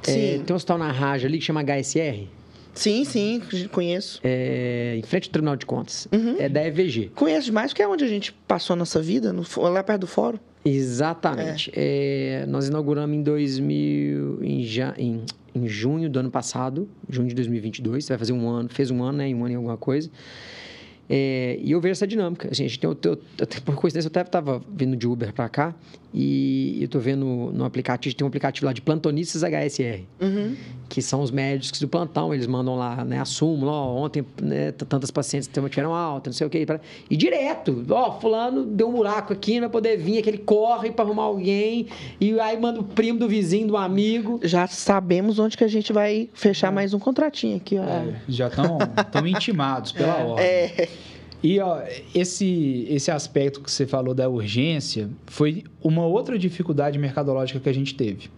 Sim. 0.03 0.35
É, 0.35 0.39
tem 0.39 0.53
um 0.53 0.55
hospital 0.55 0.77
na 0.77 0.91
Raja 0.91 1.27
ali 1.27 1.37
que 1.37 1.43
chama 1.43 1.61
HSR. 1.61 2.27
Sim, 2.73 3.03
sim, 3.03 3.41
conheço. 3.71 4.19
É, 4.23 4.95
em 4.97 5.01
frente 5.03 5.27
ao 5.27 5.31
Tribunal 5.33 5.55
de 5.55 5.65
Contas. 5.65 6.07
Uhum. 6.11 6.35
É 6.39 6.47
da 6.47 6.65
EVG. 6.65 7.11
Conheço 7.15 7.45
demais, 7.45 7.71
porque 7.71 7.81
é 7.81 7.87
onde 7.87 8.03
a 8.03 8.07
gente 8.07 8.31
passou 8.47 8.73
a 8.73 8.77
nossa 8.77 9.01
vida, 9.01 9.33
no, 9.33 9.43
lá 9.57 9.83
perto 9.83 10.01
do 10.01 10.07
fórum. 10.07 10.39
Exatamente. 10.63 11.71
É. 11.75 12.43
É, 12.43 12.45
nós 12.45 12.67
inauguramos 12.67 13.15
em 13.15 13.23
2000, 13.23 14.43
em, 14.43 14.63
já, 14.63 14.93
em, 14.97 15.23
em 15.53 15.67
junho 15.67 16.09
do 16.09 16.19
ano 16.19 16.31
passado, 16.31 16.87
junho 17.09 17.27
de 17.27 17.35
2022. 17.35 18.07
Vai 18.07 18.17
fazer 18.17 18.33
um 18.33 18.47
ano, 18.47 18.69
fez 18.69 18.91
um 18.91 19.03
ano, 19.03 19.17
né? 19.17 19.27
Um 19.29 19.43
ano 19.43 19.51
e 19.51 19.55
alguma 19.55 19.77
coisa. 19.77 20.09
É, 21.13 21.59
e 21.61 21.73
eu 21.73 21.81
vejo 21.81 21.91
essa 21.91 22.07
dinâmica. 22.07 22.47
Assim, 22.49 22.63
a 22.63 22.67
gente 22.69 22.79
tem, 22.79 22.89
eu, 22.89 22.97
eu, 23.03 23.17
por 23.65 23.75
coincidência, 23.75 24.07
eu 24.07 24.11
até 24.11 24.21
estava 24.21 24.61
vindo 24.73 24.95
de 24.95 25.05
Uber 25.05 25.33
para 25.33 25.49
cá 25.49 25.75
e 26.13 26.77
eu 26.79 26.85
estou 26.85 26.99
vendo 26.99 27.25
no 27.53 27.63
aplicativo, 27.63 28.13
tem 28.15 28.25
um 28.25 28.27
aplicativo 28.27 28.65
lá 28.65 28.73
de 28.73 28.81
plantonistas 28.81 29.43
HSR, 29.43 30.03
uhum. 30.19 30.55
que 30.89 31.01
são 31.01 31.21
os 31.21 31.31
médicos 31.31 31.79
do 31.79 31.87
plantão, 31.87 32.33
eles 32.33 32.47
mandam 32.47 32.75
lá, 32.75 33.05
né, 33.05 33.19
a 33.19 33.25
súmula, 33.25 33.71
ó, 33.71 33.95
ontem 33.95 34.25
né, 34.41 34.71
tantas 34.71 35.09
pacientes 35.09 35.49
tiveram 35.69 35.95
alta, 35.95 36.29
não 36.29 36.33
sei 36.33 36.45
o 36.45 36.49
que, 36.49 36.65
e 37.09 37.15
direto, 37.15 37.85
ó, 37.89 38.19
fulano 38.19 38.65
deu 38.65 38.89
um 38.89 38.91
buraco 38.91 39.31
aqui, 39.31 39.53
não 39.53 39.61
vai 39.61 39.69
poder 39.69 39.97
vir, 39.97 40.17
aquele 40.17 40.37
corre 40.37 40.91
para 40.91 41.05
arrumar 41.05 41.23
alguém, 41.23 41.87
e 42.19 42.37
aí 42.41 42.59
manda 42.59 42.81
o 42.81 42.83
primo 42.83 43.17
do 43.17 43.29
vizinho, 43.29 43.67
do 43.67 43.77
amigo. 43.77 44.39
Já 44.43 44.67
sabemos 44.67 45.39
onde 45.39 45.55
que 45.55 45.63
a 45.63 45.69
gente 45.69 45.93
vai 45.93 46.29
fechar 46.33 46.67
é. 46.67 46.71
mais 46.71 46.93
um 46.93 46.99
contratinho 46.99 47.55
aqui, 47.55 47.77
ó. 47.77 47.83
É, 47.83 48.15
já 48.27 48.47
estão 48.47 49.25
intimados 49.25 49.93
pela 49.93 50.19
é. 50.19 50.25
ordem. 50.25 50.45
É. 50.45 50.89
E 51.43 51.59
ó, 51.59 51.81
esse, 52.13 52.85
esse 52.87 53.09
aspecto 53.09 53.61
que 53.61 53.71
você 53.71 53.87
falou 53.87 54.13
da 54.13 54.29
urgência 54.29 55.09
foi 55.25 55.63
uma 55.83 56.05
outra 56.05 56.37
dificuldade 56.37 56.99
mercadológica 56.99 57.59
que 57.59 57.69
a 57.69 57.73
gente 57.73 57.95
teve. 57.95 58.29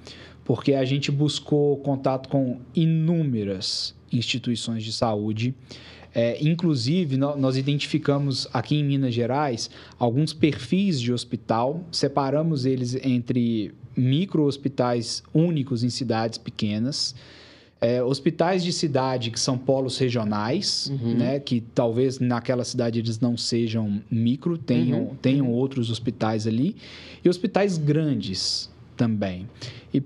Porque 0.45 0.73
a 0.73 0.85
gente 0.85 1.11
buscou 1.11 1.77
contato 1.77 2.29
com 2.29 2.59
inúmeras 2.75 3.95
instituições 4.11 4.83
de 4.83 4.93
saúde. 4.93 5.53
É, 6.15 6.37
inclusive, 6.41 7.17
nós 7.17 7.57
identificamos 7.57 8.47
aqui 8.53 8.75
em 8.75 8.83
Minas 8.83 9.13
Gerais 9.13 9.69
alguns 9.97 10.31
perfis 10.31 11.01
de 11.01 11.11
hospital, 11.11 11.83
separamos 11.91 12.65
eles 12.65 12.95
entre 13.03 13.73
micro 13.95 14.43
hospitais 14.43 15.23
únicos 15.33 15.83
em 15.83 15.89
cidades 15.89 16.37
pequenas 16.37 17.15
é, 17.83 18.01
hospitais 18.01 18.63
de 18.63 18.71
cidade 18.71 19.29
que 19.29 19.37
são 19.37 19.57
polos 19.57 19.97
regionais, 19.97 20.89
uhum. 20.89 21.17
né? 21.17 21.37
Que 21.37 21.59
talvez 21.59 22.17
naquela 22.17 22.63
cidade 22.63 22.97
eles 22.97 23.19
não 23.19 23.35
sejam 23.35 24.01
micro, 24.09 24.57
tenham, 24.57 25.01
uhum. 25.01 25.15
tenham 25.15 25.51
outros 25.51 25.91
hospitais 25.91 26.47
ali. 26.47 26.77
E 27.21 27.27
hospitais 27.27 27.77
grandes 27.77 28.71
também. 28.95 29.49
E, 29.93 30.01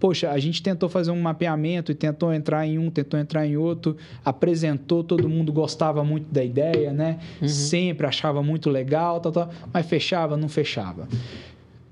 poxa, 0.00 0.28
a 0.32 0.40
gente 0.40 0.60
tentou 0.60 0.88
fazer 0.88 1.12
um 1.12 1.22
mapeamento 1.22 1.92
e 1.92 1.94
tentou 1.94 2.34
entrar 2.34 2.66
em 2.66 2.80
um, 2.80 2.90
tentou 2.90 3.20
entrar 3.20 3.46
em 3.46 3.56
outro, 3.56 3.96
apresentou, 4.24 5.04
todo 5.04 5.28
mundo 5.28 5.52
gostava 5.52 6.02
muito 6.02 6.26
da 6.34 6.42
ideia, 6.42 6.92
né? 6.92 7.20
Uhum. 7.40 7.46
Sempre 7.46 8.08
achava 8.08 8.42
muito 8.42 8.68
legal, 8.68 9.20
tal, 9.20 9.30
tal, 9.30 9.50
mas 9.72 9.86
fechava, 9.86 10.36
não 10.36 10.48
fechava 10.48 11.06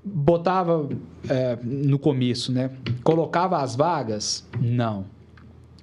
botava 0.01 0.89
é, 1.29 1.57
no 1.61 1.99
começo, 1.99 2.51
né? 2.51 2.71
Colocava 3.03 3.61
as 3.61 3.75
vagas? 3.75 4.47
Não. 4.59 5.05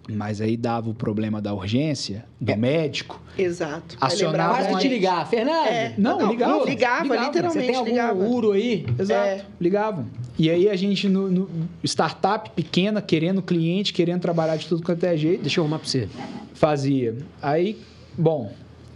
Mas 0.09 0.41
aí 0.41 0.57
dava 0.57 0.89
o 0.89 0.95
problema 0.95 1.41
da 1.41 1.53
urgência, 1.53 2.25
do 2.41 2.53
é. 2.53 2.57
médico. 2.57 3.21
Exato. 3.37 3.97
Acionava. 4.01 4.55
Quase 4.55 4.69
que 4.69 4.79
te 4.79 4.89
ligar, 4.89 5.29
Fernando. 5.29 5.67
É. 5.67 5.95
Não, 5.99 6.19
não, 6.19 6.31
ligava. 6.31 6.65
Ligava, 6.65 7.03
ligava, 7.03 7.27
literalmente. 7.27 7.67
Você 7.67 7.73
tem 7.73 7.77
algum 7.77 7.91
ligava. 7.91 8.25
uro 8.25 8.53
aí? 8.53 8.87
Exato. 8.99 9.27
É. 9.27 9.45
Ligavam. 9.61 10.07
E 10.39 10.49
aí 10.49 10.69
a 10.69 10.77
gente, 10.77 11.09
no, 11.09 11.29
no, 11.29 11.51
startup 11.83 12.51
pequena, 12.51 13.03
querendo 13.03 13.43
cliente, 13.43 13.93
querendo 13.93 14.21
trabalhar 14.21 14.57
de 14.57 14.67
tudo 14.67 14.83
quanto 14.83 15.03
é 15.05 15.17
jeito. 15.17 15.43
Deixa 15.43 15.59
eu 15.59 15.65
arrumar 15.65 15.81
pra 15.81 15.89
você. 15.89 16.09
Fazia. 16.55 17.17
Aí, 17.43 17.77
bom, 18.17 18.53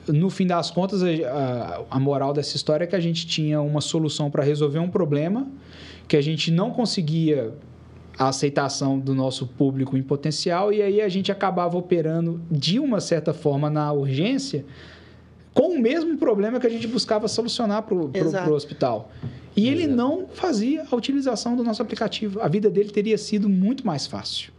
no 0.07 0.31
fim 0.31 0.47
das 0.47 0.71
contas, 0.71 1.03
a, 1.03 1.83
a 1.91 1.99
moral 1.99 2.33
dessa 2.33 2.55
história 2.57 2.85
é 2.85 2.87
que 2.87 2.97
a 2.97 3.01
gente 3.01 3.27
tinha 3.27 3.61
uma 3.61 3.81
solução 3.81 4.31
para 4.31 4.45
resolver 4.45 4.79
um 4.79 4.89
problema 4.89 5.47
que 6.07 6.17
a 6.17 6.21
gente 6.21 6.51
não 6.51 6.71
conseguia 6.71 7.53
a 8.21 8.29
aceitação 8.29 8.99
do 8.99 9.15
nosso 9.15 9.47
público 9.47 9.97
em 9.97 10.03
potencial 10.03 10.71
e 10.71 10.83
aí 10.83 11.01
a 11.01 11.09
gente 11.09 11.33
acabava 11.33 11.79
operando 11.79 12.39
de 12.51 12.79
uma 12.79 13.01
certa 13.01 13.33
forma 13.33 13.71
na 13.71 13.91
urgência 13.91 14.67
com 15.55 15.75
o 15.75 15.81
mesmo 15.81 16.19
problema 16.19 16.61
que 16.61 16.67
a 16.67 16.71
gente 16.71 16.87
buscava 16.87 17.27
solucionar 17.27 17.83
para 17.83 17.95
o 17.95 18.53
hospital. 18.53 19.11
E 19.57 19.67
ele 19.69 19.87
não 19.87 20.27
fazia 20.35 20.85
a 20.91 20.95
utilização 20.95 21.57
do 21.57 21.65
nosso 21.65 21.81
aplicativo. 21.81 22.41
A 22.43 22.47
vida 22.47 22.69
dele 22.69 22.91
teria 22.91 23.17
sido 23.17 23.49
muito 23.49 23.87
mais 23.87 24.07
fácil. 24.07 24.53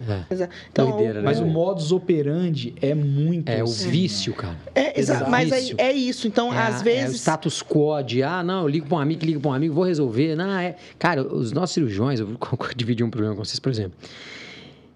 É. 0.00 0.48
Então, 0.70 0.90
Doideira, 0.90 1.20
né? 1.20 1.24
Mas 1.24 1.40
o 1.40 1.46
modus 1.46 1.92
operandi 1.92 2.74
é 2.82 2.94
muito. 2.94 3.48
É 3.48 3.60
assim, 3.60 3.88
o 3.88 3.90
vício, 3.90 4.34
cara. 4.34 4.58
É, 4.74 4.98
exato. 4.98 5.30
Mas 5.30 5.52
é, 5.52 5.74
é, 5.78 5.92
isso. 5.92 6.26
Então, 6.26 6.52
é, 6.52 6.58
às 6.58 6.82
vezes. 6.82 7.06
É 7.06 7.10
o 7.10 7.14
status 7.14 7.62
quo 7.62 8.02
de, 8.02 8.22
ah, 8.22 8.42
não, 8.42 8.62
eu 8.62 8.68
ligo 8.68 8.86
para 8.86 8.96
um 8.96 9.00
amigo, 9.00 9.24
ligo 9.24 9.40
para 9.40 9.50
um 9.52 9.54
amigo, 9.54 9.74
vou 9.74 9.84
resolver. 9.84 10.34
Não, 10.34 10.50
é. 10.58 10.76
Cara, 10.98 11.22
os 11.22 11.52
nossos 11.52 11.74
cirurgiões, 11.74 12.18
eu 12.20 12.26
vou 12.26 12.38
dividir 12.74 13.04
um 13.04 13.10
problema 13.10 13.36
com 13.36 13.44
vocês, 13.44 13.60
por 13.60 13.70
exemplo. 13.70 13.96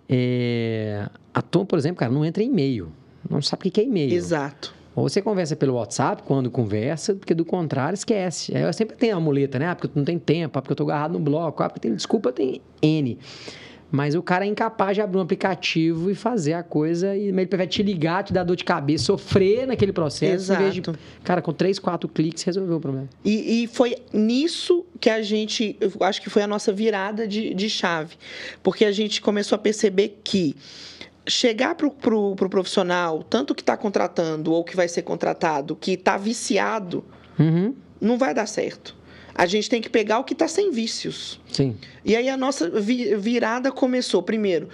É... 0.08 1.06
A 1.32 1.42
Tom, 1.42 1.64
por 1.64 1.78
exemplo, 1.78 1.98
cara, 1.98 2.12
não 2.12 2.24
entra 2.24 2.42
em 2.42 2.46
e-mail. 2.46 2.90
Não 3.28 3.40
sabe 3.40 3.68
o 3.68 3.70
que 3.70 3.80
é 3.80 3.84
e-mail. 3.84 4.12
Exato. 4.12 4.74
Ou 4.96 5.08
você 5.08 5.22
conversa 5.22 5.54
pelo 5.54 5.74
WhatsApp 5.74 6.24
quando 6.24 6.50
conversa, 6.50 7.14
porque 7.14 7.32
do 7.32 7.44
contrário, 7.44 7.94
esquece. 7.94 8.52
Eu 8.52 8.72
sempre 8.72 8.96
tenho 8.96 9.16
a 9.16 9.20
muleta, 9.20 9.56
né? 9.56 9.68
Ah, 9.68 9.76
porque 9.76 9.96
não 9.96 10.04
tem 10.04 10.18
tempo, 10.18 10.58
ah, 10.58 10.62
porque 10.62 10.72
eu 10.72 10.76
tô 10.76 10.82
agarrado 10.84 11.12
no 11.12 11.20
bloco, 11.20 11.62
ah, 11.62 11.68
porque 11.68 11.78
tem 11.78 11.94
desculpa, 11.94 12.32
tem 12.32 12.60
N. 12.82 13.16
Mas 13.90 14.14
o 14.14 14.22
cara 14.22 14.44
é 14.44 14.48
incapaz 14.48 14.94
de 14.94 15.00
abrir 15.00 15.16
um 15.16 15.22
aplicativo 15.22 16.10
e 16.10 16.14
fazer 16.14 16.52
a 16.52 16.62
coisa 16.62 17.16
e 17.16 17.28
ele 17.28 17.46
prefere 17.46 17.70
te 17.70 17.82
ligar, 17.82 18.22
te 18.22 18.32
dar 18.32 18.44
dor 18.44 18.54
de 18.54 18.64
cabeça, 18.64 19.04
sofrer 19.04 19.66
naquele 19.66 19.92
processo, 19.92 20.44
Exato. 20.44 20.60
em 20.60 20.64
vez 20.64 20.74
de, 20.74 20.82
cara, 21.24 21.40
com 21.40 21.52
três, 21.52 21.78
quatro 21.78 22.06
cliques 22.08 22.42
resolveu 22.42 22.76
o 22.76 22.80
problema. 22.80 23.08
E, 23.24 23.62
e, 23.62 23.66
foi 23.66 23.96
nisso 24.12 24.84
que 25.00 25.08
a 25.08 25.22
gente, 25.22 25.76
eu 25.80 25.90
acho 26.00 26.20
que 26.20 26.28
foi 26.28 26.42
a 26.42 26.46
nossa 26.46 26.70
virada 26.70 27.26
de, 27.26 27.54
de 27.54 27.70
chave, 27.70 28.16
porque 28.62 28.84
a 28.84 28.92
gente 28.92 29.22
começou 29.22 29.56
a 29.56 29.58
perceber 29.58 30.20
que 30.22 30.54
chegar 31.26 31.74
para 31.74 31.86
o 31.86 31.90
pro, 31.90 32.34
pro 32.36 32.48
profissional, 32.48 33.22
tanto 33.22 33.54
que 33.54 33.62
está 33.62 33.76
contratando 33.76 34.52
ou 34.52 34.64
que 34.64 34.76
vai 34.76 34.88
ser 34.88 35.02
contratado, 35.02 35.76
que 35.76 35.92
está 35.92 36.16
viciado, 36.16 37.04
uhum. 37.38 37.74
não 38.00 38.18
vai 38.18 38.34
dar 38.34 38.46
certo. 38.46 38.97
A 39.38 39.46
gente 39.46 39.70
tem 39.70 39.80
que 39.80 39.88
pegar 39.88 40.18
o 40.18 40.24
que 40.24 40.32
está 40.32 40.48
sem 40.48 40.72
vícios. 40.72 41.40
Sim. 41.52 41.76
E 42.04 42.16
aí 42.16 42.28
a 42.28 42.36
nossa 42.36 42.68
virada 42.68 43.70
começou, 43.70 44.20
primeiro, 44.20 44.68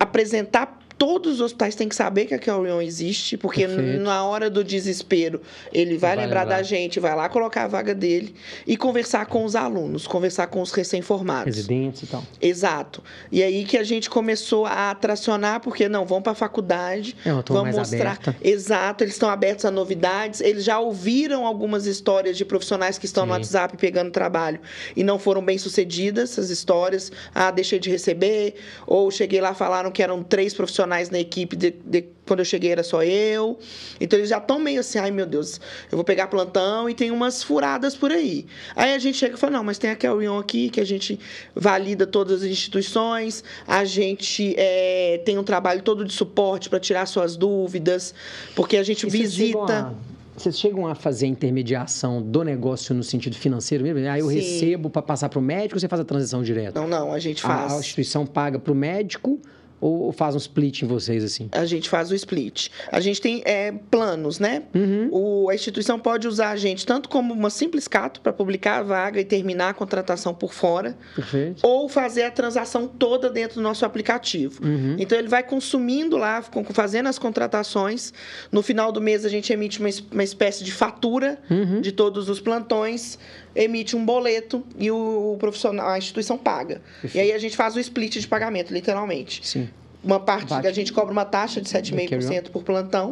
apresentar 0.00 0.85
Todos 0.98 1.34
os 1.34 1.40
hospitais 1.42 1.74
têm 1.74 1.88
que 1.88 1.94
saber 1.94 2.24
que 2.24 2.32
a 2.32 2.38
Carrion 2.38 2.80
existe, 2.80 3.36
porque 3.36 3.66
Perfeito. 3.66 4.02
na 4.02 4.24
hora 4.24 4.48
do 4.48 4.64
desespero 4.64 5.42
ele 5.70 5.98
vai, 5.98 6.16
vai 6.16 6.24
lembrar, 6.24 6.42
lembrar, 6.44 6.56
da 6.56 6.62
gente, 6.62 6.98
vai 6.98 7.14
lá 7.14 7.28
colocar 7.28 7.64
a 7.64 7.68
vaga 7.68 7.94
dele 7.94 8.34
e 8.66 8.78
conversar 8.78 9.26
com 9.26 9.44
os 9.44 9.54
alunos, 9.54 10.06
conversar 10.06 10.46
com 10.46 10.62
os 10.62 10.72
recém-formados. 10.72 11.54
Residentes 11.54 12.04
e 12.04 12.06
tal. 12.06 12.24
Exato. 12.40 13.02
E 13.30 13.42
aí 13.42 13.64
que 13.64 13.76
a 13.76 13.84
gente 13.84 14.08
começou 14.08 14.64
a 14.64 14.90
atracionar, 14.90 15.60
porque 15.60 15.86
não, 15.86 16.06
vão 16.06 16.22
para 16.22 16.32
a 16.32 16.34
faculdade, 16.34 17.14
é 17.26 17.30
vão 17.30 17.66
mostrar. 17.66 18.12
Aberta. 18.12 18.36
Exato, 18.40 19.04
eles 19.04 19.14
estão 19.14 19.28
abertos 19.28 19.66
a 19.66 19.70
novidades, 19.70 20.40
eles 20.40 20.64
já 20.64 20.78
ouviram 20.78 21.46
algumas 21.46 21.86
histórias 21.86 22.38
de 22.38 22.44
profissionais 22.44 22.96
que 22.96 23.04
estão 23.04 23.24
Sim. 23.24 23.28
no 23.28 23.34
WhatsApp 23.34 23.76
pegando 23.76 24.10
trabalho 24.10 24.60
e 24.96 25.04
não 25.04 25.18
foram 25.18 25.44
bem 25.44 25.58
sucedidas, 25.58 26.30
essas 26.30 26.48
histórias. 26.48 27.12
Ah, 27.34 27.50
deixei 27.50 27.78
de 27.78 27.90
receber, 27.90 28.54
ou 28.86 29.10
cheguei 29.10 29.42
lá, 29.42 29.52
falaram 29.52 29.90
que 29.90 30.02
eram 30.02 30.22
três 30.22 30.54
profissionais 30.54 30.85
profissionais 30.86 31.10
na 31.10 31.18
equipe, 31.18 31.56
de, 31.56 31.74
de, 31.84 32.04
quando 32.26 32.40
eu 32.40 32.44
cheguei 32.44 32.70
era 32.70 32.82
só 32.82 33.02
eu. 33.02 33.58
Então 34.00 34.18
eles 34.18 34.30
já 34.30 34.38
estão 34.38 34.58
meio 34.58 34.80
assim, 34.80 34.98
ai 34.98 35.10
meu 35.10 35.26
Deus, 35.26 35.60
eu 35.90 35.96
vou 35.96 36.04
pegar 36.04 36.28
plantão 36.28 36.88
e 36.88 36.94
tem 36.94 37.10
umas 37.10 37.42
furadas 37.42 37.94
por 37.94 38.10
aí. 38.10 38.46
Aí 38.74 38.94
a 38.94 38.98
gente 38.98 39.18
chega 39.18 39.34
e 39.34 39.38
fala, 39.38 39.54
não, 39.54 39.64
mas 39.64 39.78
tem 39.78 39.90
a 39.90 39.96
Carrion 39.96 40.38
aqui, 40.38 40.70
que 40.70 40.80
a 40.80 40.84
gente 40.84 41.18
valida 41.54 42.06
todas 42.06 42.42
as 42.42 42.48
instituições, 42.48 43.44
a 43.66 43.84
gente 43.84 44.54
é, 44.56 45.20
tem 45.24 45.36
um 45.36 45.44
trabalho 45.44 45.82
todo 45.82 46.04
de 46.04 46.12
suporte 46.12 46.68
para 46.68 46.80
tirar 46.80 47.06
suas 47.06 47.36
dúvidas, 47.36 48.14
porque 48.54 48.76
a 48.76 48.82
gente 48.82 49.06
e 49.06 49.10
visita. 49.10 49.94
Vocês 50.36 50.58
chegam 50.58 50.86
a 50.86 50.94
fazer 50.94 51.26
intermediação 51.26 52.20
do 52.20 52.42
negócio 52.42 52.94
no 52.94 53.02
sentido 53.02 53.34
financeiro 53.34 53.82
mesmo? 53.82 54.00
Aí 54.00 54.06
ah, 54.06 54.18
eu 54.18 54.28
Sim. 54.28 54.34
recebo 54.34 54.90
para 54.90 55.00
passar 55.00 55.30
para 55.30 55.38
o 55.38 55.42
médico 55.42 55.76
ou 55.76 55.80
você 55.80 55.88
faz 55.88 55.98
a 55.98 56.04
transição 56.04 56.42
direta? 56.42 56.78
Não, 56.78 56.86
não, 56.86 57.10
a 57.10 57.18
gente 57.18 57.40
faz. 57.40 57.72
A, 57.72 57.76
a 57.76 57.80
instituição 57.80 58.26
paga 58.26 58.58
para 58.58 58.70
o 58.70 58.76
médico 58.76 59.40
ou 59.80 60.10
faz 60.12 60.34
um 60.34 60.38
split 60.38 60.82
em 60.82 60.86
vocês, 60.86 61.22
assim? 61.22 61.48
A 61.52 61.64
gente 61.66 61.88
faz 61.88 62.10
o 62.10 62.14
split. 62.14 62.68
A 62.90 63.00
gente 63.00 63.20
tem 63.20 63.42
é, 63.44 63.72
planos, 63.72 64.38
né? 64.38 64.62
Uhum. 64.74 65.08
O, 65.12 65.50
a 65.50 65.54
instituição 65.54 65.98
pode 65.98 66.26
usar 66.26 66.50
a 66.50 66.56
gente 66.56 66.86
tanto 66.86 67.08
como 67.08 67.34
uma 67.34 67.50
simples 67.50 67.86
cato 67.86 68.20
para 68.20 68.32
publicar 68.32 68.78
a 68.78 68.82
vaga 68.82 69.20
e 69.20 69.24
terminar 69.24 69.70
a 69.70 69.74
contratação 69.74 70.34
por 70.34 70.54
fora. 70.54 70.96
Perfeito. 71.14 71.66
Ou 71.66 71.88
fazer 71.88 72.22
a 72.22 72.30
transação 72.30 72.88
toda 72.88 73.28
dentro 73.28 73.56
do 73.56 73.62
nosso 73.62 73.84
aplicativo. 73.84 74.64
Uhum. 74.64 74.96
Então, 74.98 75.18
ele 75.18 75.28
vai 75.28 75.42
consumindo 75.42 76.16
lá, 76.16 76.42
fazendo 76.72 77.08
as 77.08 77.18
contratações. 77.18 78.12
No 78.50 78.62
final 78.62 78.90
do 78.90 79.00
mês, 79.00 79.24
a 79.24 79.28
gente 79.28 79.52
emite 79.52 79.78
uma, 79.78 79.90
uma 80.10 80.24
espécie 80.24 80.64
de 80.64 80.72
fatura 80.72 81.38
uhum. 81.50 81.80
de 81.80 81.92
todos 81.92 82.28
os 82.28 82.40
plantões 82.40 83.18
emite 83.56 83.96
um 83.96 84.04
boleto 84.04 84.62
e 84.78 84.90
o 84.90 85.36
profissional, 85.40 85.88
a 85.88 85.98
instituição 85.98 86.36
paga. 86.36 86.82
Perfeito. 87.00 87.16
E 87.16 87.20
aí 87.20 87.32
a 87.32 87.38
gente 87.38 87.56
faz 87.56 87.74
o 87.74 87.80
split 87.80 88.18
de 88.18 88.28
pagamento, 88.28 88.72
literalmente. 88.72 89.40
Sim. 89.46 89.68
Uma 90.04 90.20
parte 90.20 90.50
Bate. 90.50 90.66
a 90.68 90.72
gente 90.72 90.92
cobra 90.92 91.10
uma 91.10 91.24
taxa 91.24 91.60
de 91.60 91.68
7,5% 91.68 92.50
por 92.50 92.62
plantão. 92.62 93.10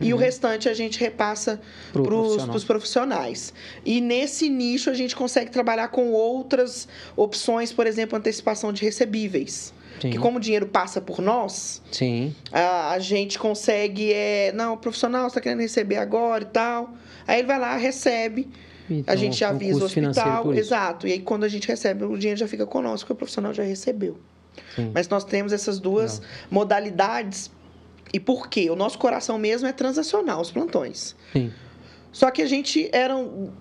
Uhum. 0.00 0.06
E 0.06 0.12
o 0.12 0.16
uhum. 0.16 0.22
restante 0.22 0.68
a 0.68 0.74
gente 0.74 0.98
repassa 0.98 1.60
para 1.92 2.00
os 2.00 2.06
profissional. 2.08 2.60
profissionais. 2.66 3.52
E 3.84 4.00
nesse 4.00 4.48
nicho 4.48 4.90
a 4.90 4.94
gente 4.94 5.14
consegue 5.14 5.50
trabalhar 5.50 5.88
com 5.88 6.12
outras 6.12 6.88
opções, 7.16 7.72
por 7.72 7.86
exemplo, 7.86 8.16
antecipação 8.16 8.72
de 8.72 8.82
recebíveis. 8.82 9.74
Sim. 10.00 10.10
Que 10.10 10.18
como 10.18 10.38
o 10.38 10.40
dinheiro 10.40 10.66
passa 10.66 11.00
por 11.00 11.20
nós, 11.20 11.80
Sim. 11.92 12.34
A, 12.50 12.90
a 12.92 12.98
gente 12.98 13.38
consegue. 13.38 14.12
É, 14.12 14.52
não, 14.52 14.74
o 14.74 14.76
profissional 14.76 15.28
está 15.28 15.40
querendo 15.40 15.60
receber 15.60 15.96
agora 15.96 16.42
e 16.42 16.46
tal. 16.46 16.94
Aí 17.26 17.38
ele 17.38 17.46
vai 17.46 17.58
lá, 17.58 17.76
recebe 17.76 18.48
então, 18.90 19.12
a 19.12 19.16
gente 19.16 19.36
já 19.36 19.48
avisa 19.48 19.80
o 19.80 19.84
hospital. 19.84 20.54
Exato. 20.54 21.06
E 21.06 21.12
aí, 21.12 21.20
quando 21.20 21.44
a 21.44 21.48
gente 21.48 21.66
recebe, 21.66 22.04
o 22.04 22.16
dinheiro 22.16 22.38
já 22.38 22.48
fica 22.48 22.66
conosco, 22.66 23.12
o 23.12 23.16
profissional 23.16 23.52
já 23.54 23.62
recebeu. 23.62 24.18
Sim. 24.76 24.90
Mas 24.94 25.08
nós 25.08 25.24
temos 25.24 25.52
essas 25.52 25.78
duas 25.80 26.20
Não. 26.20 26.26
modalidades. 26.50 27.50
E 28.12 28.20
por 28.20 28.48
quê? 28.48 28.70
O 28.70 28.76
nosso 28.76 28.98
coração 28.98 29.38
mesmo 29.38 29.66
é 29.66 29.72
transacional, 29.72 30.40
os 30.40 30.50
plantões. 30.50 31.16
Sim. 31.32 31.52
Só 32.12 32.30
que 32.30 32.42
a 32.42 32.46
gente 32.46 32.88
eram 32.92 33.52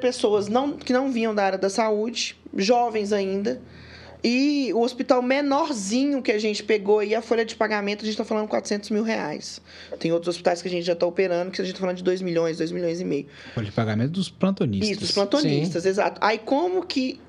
pessoas 0.00 0.48
não, 0.48 0.72
que 0.72 0.92
não 0.92 1.12
vinham 1.12 1.34
da 1.34 1.44
área 1.44 1.58
da 1.58 1.68
saúde, 1.68 2.36
jovens 2.56 3.12
ainda, 3.12 3.60
e 4.22 4.72
o 4.74 4.80
hospital 4.80 5.22
menorzinho 5.22 6.20
que 6.20 6.32
a 6.32 6.38
gente 6.38 6.62
pegou 6.62 7.02
e 7.02 7.14
a 7.14 7.22
folha 7.22 7.44
de 7.44 7.54
pagamento, 7.54 8.00
a 8.00 8.04
gente 8.04 8.14
está 8.14 8.24
falando 8.24 8.48
400 8.48 8.90
mil 8.90 9.02
reais. 9.02 9.60
Tem 9.98 10.12
outros 10.12 10.34
hospitais 10.34 10.60
que 10.60 10.68
a 10.68 10.70
gente 10.70 10.84
já 10.84 10.94
está 10.94 11.06
operando 11.06 11.50
que 11.50 11.60
a 11.60 11.64
gente 11.64 11.74
está 11.74 11.80
falando 11.80 11.96
de 11.96 12.02
2 12.02 12.22
milhões, 12.22 12.58
2 12.58 12.72
milhões 12.72 13.00
e 13.00 13.04
meio. 13.04 13.26
Folha 13.54 13.66
de 13.66 13.72
pagamento 13.72 14.10
dos 14.10 14.28
plantonistas. 14.28 14.90
Isso, 14.90 15.00
dos 15.00 15.12
plantonistas, 15.12 15.82
Sim. 15.84 15.88
exato. 15.88 16.20
Aí 16.22 16.38
como 16.38 16.84
que 16.84 17.20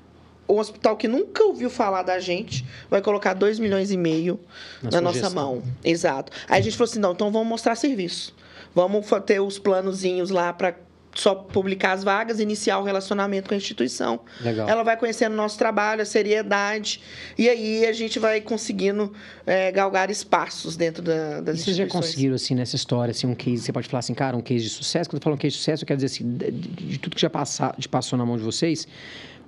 um 0.48 0.58
hospital 0.58 0.96
que 0.96 1.06
nunca 1.06 1.44
ouviu 1.44 1.70
falar 1.70 2.02
da 2.02 2.18
gente 2.18 2.66
vai 2.90 3.00
colocar 3.00 3.34
2 3.34 3.60
milhões 3.60 3.92
e 3.92 3.96
meio 3.96 4.40
na, 4.82 4.90
na 4.90 5.00
nossa 5.00 5.30
mão? 5.30 5.62
Exato. 5.84 6.32
Aí 6.48 6.58
a 6.58 6.62
gente 6.62 6.76
falou 6.76 6.90
assim, 6.90 6.98
não, 6.98 7.12
então 7.12 7.30
vamos 7.30 7.48
mostrar 7.48 7.76
serviço. 7.76 8.34
Vamos 8.74 9.06
ter 9.24 9.40
os 9.40 9.58
planozinhos 9.58 10.30
lá 10.30 10.52
para 10.52 10.74
só 11.20 11.34
publicar 11.34 11.92
as 11.92 12.02
vagas, 12.02 12.40
iniciar 12.40 12.78
o 12.78 12.82
relacionamento 12.82 13.48
com 13.48 13.54
a 13.54 13.56
instituição. 13.56 14.20
Legal. 14.40 14.68
Ela 14.68 14.82
vai 14.82 14.96
conhecendo 14.96 15.32
o 15.32 15.36
nosso 15.36 15.58
trabalho, 15.58 16.00
a 16.00 16.04
seriedade, 16.04 17.00
e 17.36 17.48
aí 17.48 17.86
a 17.86 17.92
gente 17.92 18.18
vai 18.18 18.40
conseguindo 18.40 19.12
é, 19.46 19.70
galgar 19.70 20.10
espaços 20.10 20.76
dentro 20.76 21.02
da, 21.02 21.40
das 21.40 21.58
e 21.58 21.62
Vocês 21.62 21.76
já 21.76 21.86
conseguiram, 21.86 22.34
assim, 22.34 22.54
nessa 22.54 22.74
história, 22.74 23.12
assim, 23.12 23.26
um 23.26 23.34
case, 23.34 23.62
você 23.62 23.72
pode 23.72 23.88
falar 23.88 24.00
assim, 24.00 24.14
cara, 24.14 24.36
um 24.36 24.40
case 24.40 24.64
de 24.64 24.70
sucesso? 24.70 25.10
Quando 25.10 25.20
eu 25.20 25.24
falo 25.24 25.36
um 25.36 25.38
case 25.38 25.52
de 25.52 25.58
sucesso, 25.58 25.84
eu 25.84 25.86
quero 25.86 25.98
dizer 25.98 26.06
assim, 26.06 26.36
de, 26.36 26.50
de 26.50 26.98
tudo 26.98 27.14
que 27.14 27.22
já 27.22 27.30
passa, 27.30 27.74
de 27.76 27.88
passou 27.88 28.18
na 28.18 28.24
mão 28.24 28.36
de 28.36 28.42
vocês, 28.42 28.88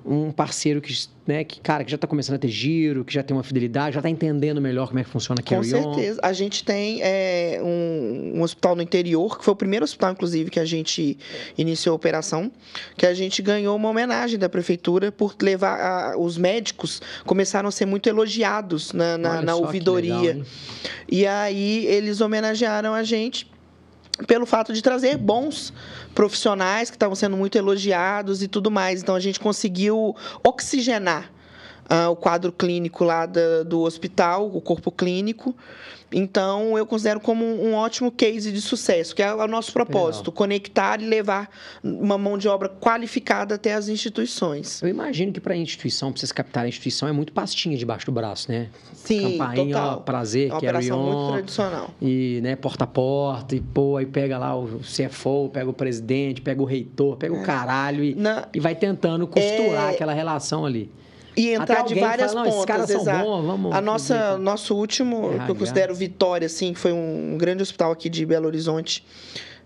um 0.04 0.32
parceiro 0.32 0.80
que, 0.80 0.92
né, 1.26 1.44
que, 1.44 1.60
cara, 1.60 1.84
que 1.84 1.90
já 1.90 1.94
está 1.94 2.06
começando 2.06 2.36
a 2.36 2.38
ter 2.38 2.48
giro, 2.48 3.04
que 3.04 3.12
já 3.12 3.22
tem 3.22 3.36
uma 3.36 3.42
fidelidade, 3.42 3.94
já 3.94 4.00
está 4.00 4.10
entendendo 4.10 4.60
melhor 4.60 4.88
como 4.88 4.98
é 4.98 5.04
que 5.04 5.10
funciona 5.10 5.40
a 5.40 5.42
Carry 5.42 5.70
Com 5.70 5.94
certeza. 5.94 6.20
A 6.22 6.32
gente 6.32 6.64
tem 6.64 7.00
é, 7.02 7.60
um, 7.62 8.38
um, 8.38 8.42
hospital 8.42 8.74
no 8.74 8.82
interior, 8.82 9.38
que 9.38 9.44
foi 9.44 9.52
o 9.52 9.56
primeiro 9.56 9.84
hospital, 9.84 10.12
inclusive, 10.12 10.50
que 10.50 10.58
a 10.58 10.64
gente 10.64 11.16
iniciou 11.56 11.92
a 11.92 11.96
operação, 11.96 12.50
que 12.96 13.06
a 13.06 13.14
gente 13.14 13.40
ganhou 13.42 13.76
uma 13.76 13.88
homenagem 13.88 14.38
da 14.38 14.48
prefeitura 14.48 15.12
por 15.12 15.36
levar... 15.40 15.80
A, 15.80 16.18
os 16.18 16.36
médicos 16.36 17.00
começaram 17.24 17.68
a 17.68 17.72
ser 17.72 17.86
muito 17.86 18.08
elogiados 18.08 18.92
na, 18.92 19.16
na, 19.16 19.42
na 19.42 19.54
ouvidoria. 19.54 20.34
Legal, 20.34 20.46
e 21.08 21.26
aí, 21.26 21.86
eles 21.86 22.20
homenagearam 22.20 22.94
a 22.94 23.02
gente 23.02 23.51
pelo 24.26 24.46
fato 24.46 24.72
de 24.72 24.82
trazer 24.82 25.16
bons 25.16 25.72
profissionais 26.14 26.90
que 26.90 26.96
estavam 26.96 27.14
sendo 27.14 27.36
muito 27.36 27.56
elogiados 27.56 28.42
e 28.42 28.48
tudo 28.48 28.70
mais. 28.70 29.02
Então 29.02 29.14
a 29.14 29.20
gente 29.20 29.40
conseguiu 29.40 30.14
oxigenar 30.44 31.30
uh, 31.90 32.10
o 32.10 32.16
quadro 32.16 32.52
clínico 32.52 33.04
lá 33.04 33.26
da, 33.26 33.62
do 33.62 33.80
hospital, 33.80 34.50
o 34.54 34.60
corpo 34.60 34.90
clínico. 34.90 35.54
Então, 36.12 36.76
eu 36.76 36.86
considero 36.86 37.20
como 37.20 37.44
um 37.44 37.74
ótimo 37.74 38.10
case 38.10 38.52
de 38.52 38.60
sucesso, 38.60 39.14
que 39.14 39.22
é 39.22 39.32
o 39.32 39.46
nosso 39.46 39.72
propósito, 39.72 40.26
Legal. 40.26 40.32
conectar 40.32 41.00
e 41.00 41.06
levar 41.06 41.50
uma 41.82 42.18
mão 42.18 42.36
de 42.36 42.48
obra 42.48 42.68
qualificada 42.68 43.54
até 43.54 43.74
as 43.74 43.88
instituições. 43.88 44.82
Eu 44.82 44.88
imagino 44.88 45.32
que 45.32 45.40
para 45.40 45.54
a 45.54 45.56
instituição, 45.56 46.12
para 46.12 46.20
vocês 46.20 46.32
captarem 46.32 46.66
a 46.66 46.68
instituição, 46.68 47.08
é 47.08 47.12
muito 47.12 47.32
pastinha 47.32 47.76
debaixo 47.76 48.06
do 48.06 48.12
braço, 48.12 48.50
né? 48.50 48.68
Sim, 48.94 49.38
Campainha, 49.38 49.74
total. 49.74 50.00
prazer, 50.02 50.48
é 50.48 50.52
uma 50.52 50.58
operação 50.58 51.00
on, 51.00 51.12
muito 51.12 51.32
tradicional. 51.32 51.90
E, 52.00 52.40
né, 52.42 52.56
porta 52.56 52.84
a 52.84 52.86
porta, 52.86 53.56
e 53.56 53.60
pô, 53.60 53.96
aí 53.96 54.06
pega 54.06 54.38
lá 54.38 54.56
o 54.56 54.80
CFO, 54.80 55.50
pega 55.52 55.68
o 55.68 55.72
presidente, 55.72 56.40
pega 56.40 56.62
o 56.62 56.64
reitor, 56.64 57.16
pega 57.16 57.34
é. 57.34 57.40
o 57.40 57.42
caralho 57.42 58.04
e, 58.04 58.14
Na... 58.14 58.48
e 58.54 58.60
vai 58.60 58.74
tentando 58.74 59.26
costurar 59.26 59.90
é... 59.90 59.94
aquela 59.94 60.12
relação 60.12 60.64
ali. 60.64 60.90
E 61.36 61.50
entrar 61.50 61.82
de 61.82 61.94
várias 61.94 62.32
fala, 62.32 62.50
pontas, 62.50 62.90
exato. 62.90 63.24
Bons, 63.24 63.46
vamos 63.46 63.74
a 63.74 63.80
nossa, 63.80 64.38
nosso 64.38 64.74
último, 64.74 65.30
que 65.44 65.50
eu 65.50 65.54
considero 65.54 65.94
vitória, 65.94 66.46
assim, 66.46 66.74
foi 66.74 66.92
um 66.92 67.36
grande 67.38 67.62
hospital 67.62 67.92
aqui 67.92 68.08
de 68.08 68.24
Belo 68.26 68.46
Horizonte, 68.46 69.04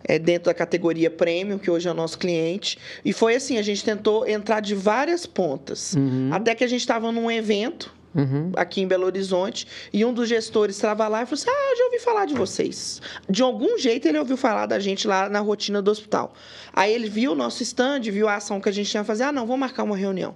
é, 0.04 0.18
dentro 0.18 0.46
da 0.46 0.54
categoria 0.54 1.10
premium, 1.10 1.58
que 1.58 1.70
hoje 1.70 1.88
é 1.88 1.90
o 1.90 1.94
nosso 1.94 2.18
cliente. 2.18 2.78
E 3.04 3.12
foi 3.12 3.34
assim, 3.34 3.58
a 3.58 3.62
gente 3.62 3.84
tentou 3.84 4.26
entrar 4.26 4.60
de 4.60 4.74
várias 4.74 5.26
pontas. 5.26 5.94
Uhum. 5.94 6.30
Até 6.32 6.54
que 6.54 6.62
a 6.62 6.68
gente 6.68 6.80
estava 6.80 7.10
num 7.10 7.30
evento, 7.30 7.94
Uhum. 8.14 8.50
aqui 8.56 8.80
em 8.80 8.86
Belo 8.86 9.04
Horizonte, 9.04 9.66
e 9.92 10.02
um 10.02 10.10
dos 10.10 10.26
gestores 10.26 10.76
estava 10.76 11.06
lá 11.06 11.22
e 11.22 11.26
falou 11.26 11.34
assim: 11.34 11.50
Ah, 11.50 11.74
já 11.76 11.84
ouvi 11.84 11.98
falar 11.98 12.24
de 12.24 12.32
vocês. 12.32 13.02
De 13.28 13.42
algum 13.42 13.76
jeito 13.76 14.08
ele 14.08 14.18
ouviu 14.18 14.38
falar 14.38 14.64
da 14.64 14.78
gente 14.78 15.06
lá 15.06 15.28
na 15.28 15.40
rotina 15.40 15.82
do 15.82 15.90
hospital. 15.90 16.32
Aí 16.72 16.94
ele 16.94 17.10
viu 17.10 17.32
o 17.32 17.34
nosso 17.34 17.62
stand, 17.62 18.00
viu 18.00 18.26
a 18.26 18.36
ação 18.36 18.58
que 18.58 18.70
a 18.70 18.72
gente 18.72 18.88
tinha 18.88 19.02
a 19.02 19.04
fazer. 19.04 19.24
Ah, 19.24 19.32
não, 19.32 19.44
vamos 19.46 19.60
marcar 19.60 19.82
uma 19.82 19.98
reunião. 19.98 20.34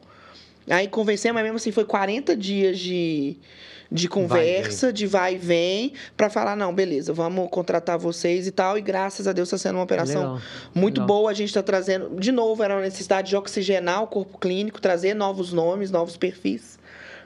Aí 0.68 0.88
convencemos, 0.88 1.35
mas 1.35 1.44
mesmo 1.44 1.57
assim 1.57 1.73
foi 1.73 1.85
40 1.85 2.37
dias 2.37 2.79
de, 2.79 3.37
de 3.90 4.09
conversa, 4.09 4.87
vai 4.87 4.92
de 4.92 5.07
vai 5.07 5.35
e 5.35 5.38
vem, 5.38 5.92
para 6.16 6.31
falar, 6.31 6.57
não, 6.57 6.73
beleza, 6.75 7.12
vamos 7.12 7.49
contratar 7.51 7.99
vocês 7.99 8.46
e 8.46 8.51
tal. 8.51 8.79
E 8.79 8.81
graças 8.81 9.27
a 9.27 9.33
Deus 9.33 9.49
está 9.49 9.59
sendo 9.59 9.77
uma 9.77 9.85
operação 9.85 10.23
Legal. 10.23 10.40
muito 10.75 11.01
Legal. 11.01 11.07
boa. 11.07 11.31
A 11.31 11.35
gente 11.35 11.49
está 11.49 11.62
trazendo, 11.62 12.18
de 12.18 12.31
novo, 12.31 12.62
era 12.62 12.75
uma 12.75 12.83
necessidade 12.83 13.31
de 13.31 13.37
oxigenar 13.37 14.03
o 14.03 14.07
corpo 14.07 14.38
clínico, 14.38 14.81
trazer 14.81 15.14
novos 15.14 15.53
nomes, 15.53 15.90
novos 15.90 16.16
perfis. 16.16 16.79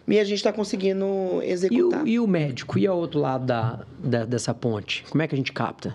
E 0.06 0.18
a 0.18 0.24
gente 0.24 0.36
está 0.36 0.52
conseguindo 0.52 1.40
executar. 1.42 2.00
E 2.00 2.02
o, 2.02 2.08
e 2.08 2.20
o, 2.20 2.26
médico? 2.26 2.78
E 2.78 2.86
o 2.86 2.94
outro 2.94 3.20
lado 3.20 3.46
da, 3.46 3.80
da, 3.98 4.24
dessa 4.24 4.52
ponte? 4.52 5.02
Como 5.08 5.22
é 5.22 5.28
que 5.28 5.34
a 5.34 5.38
gente 5.38 5.50
capta? 5.52 5.94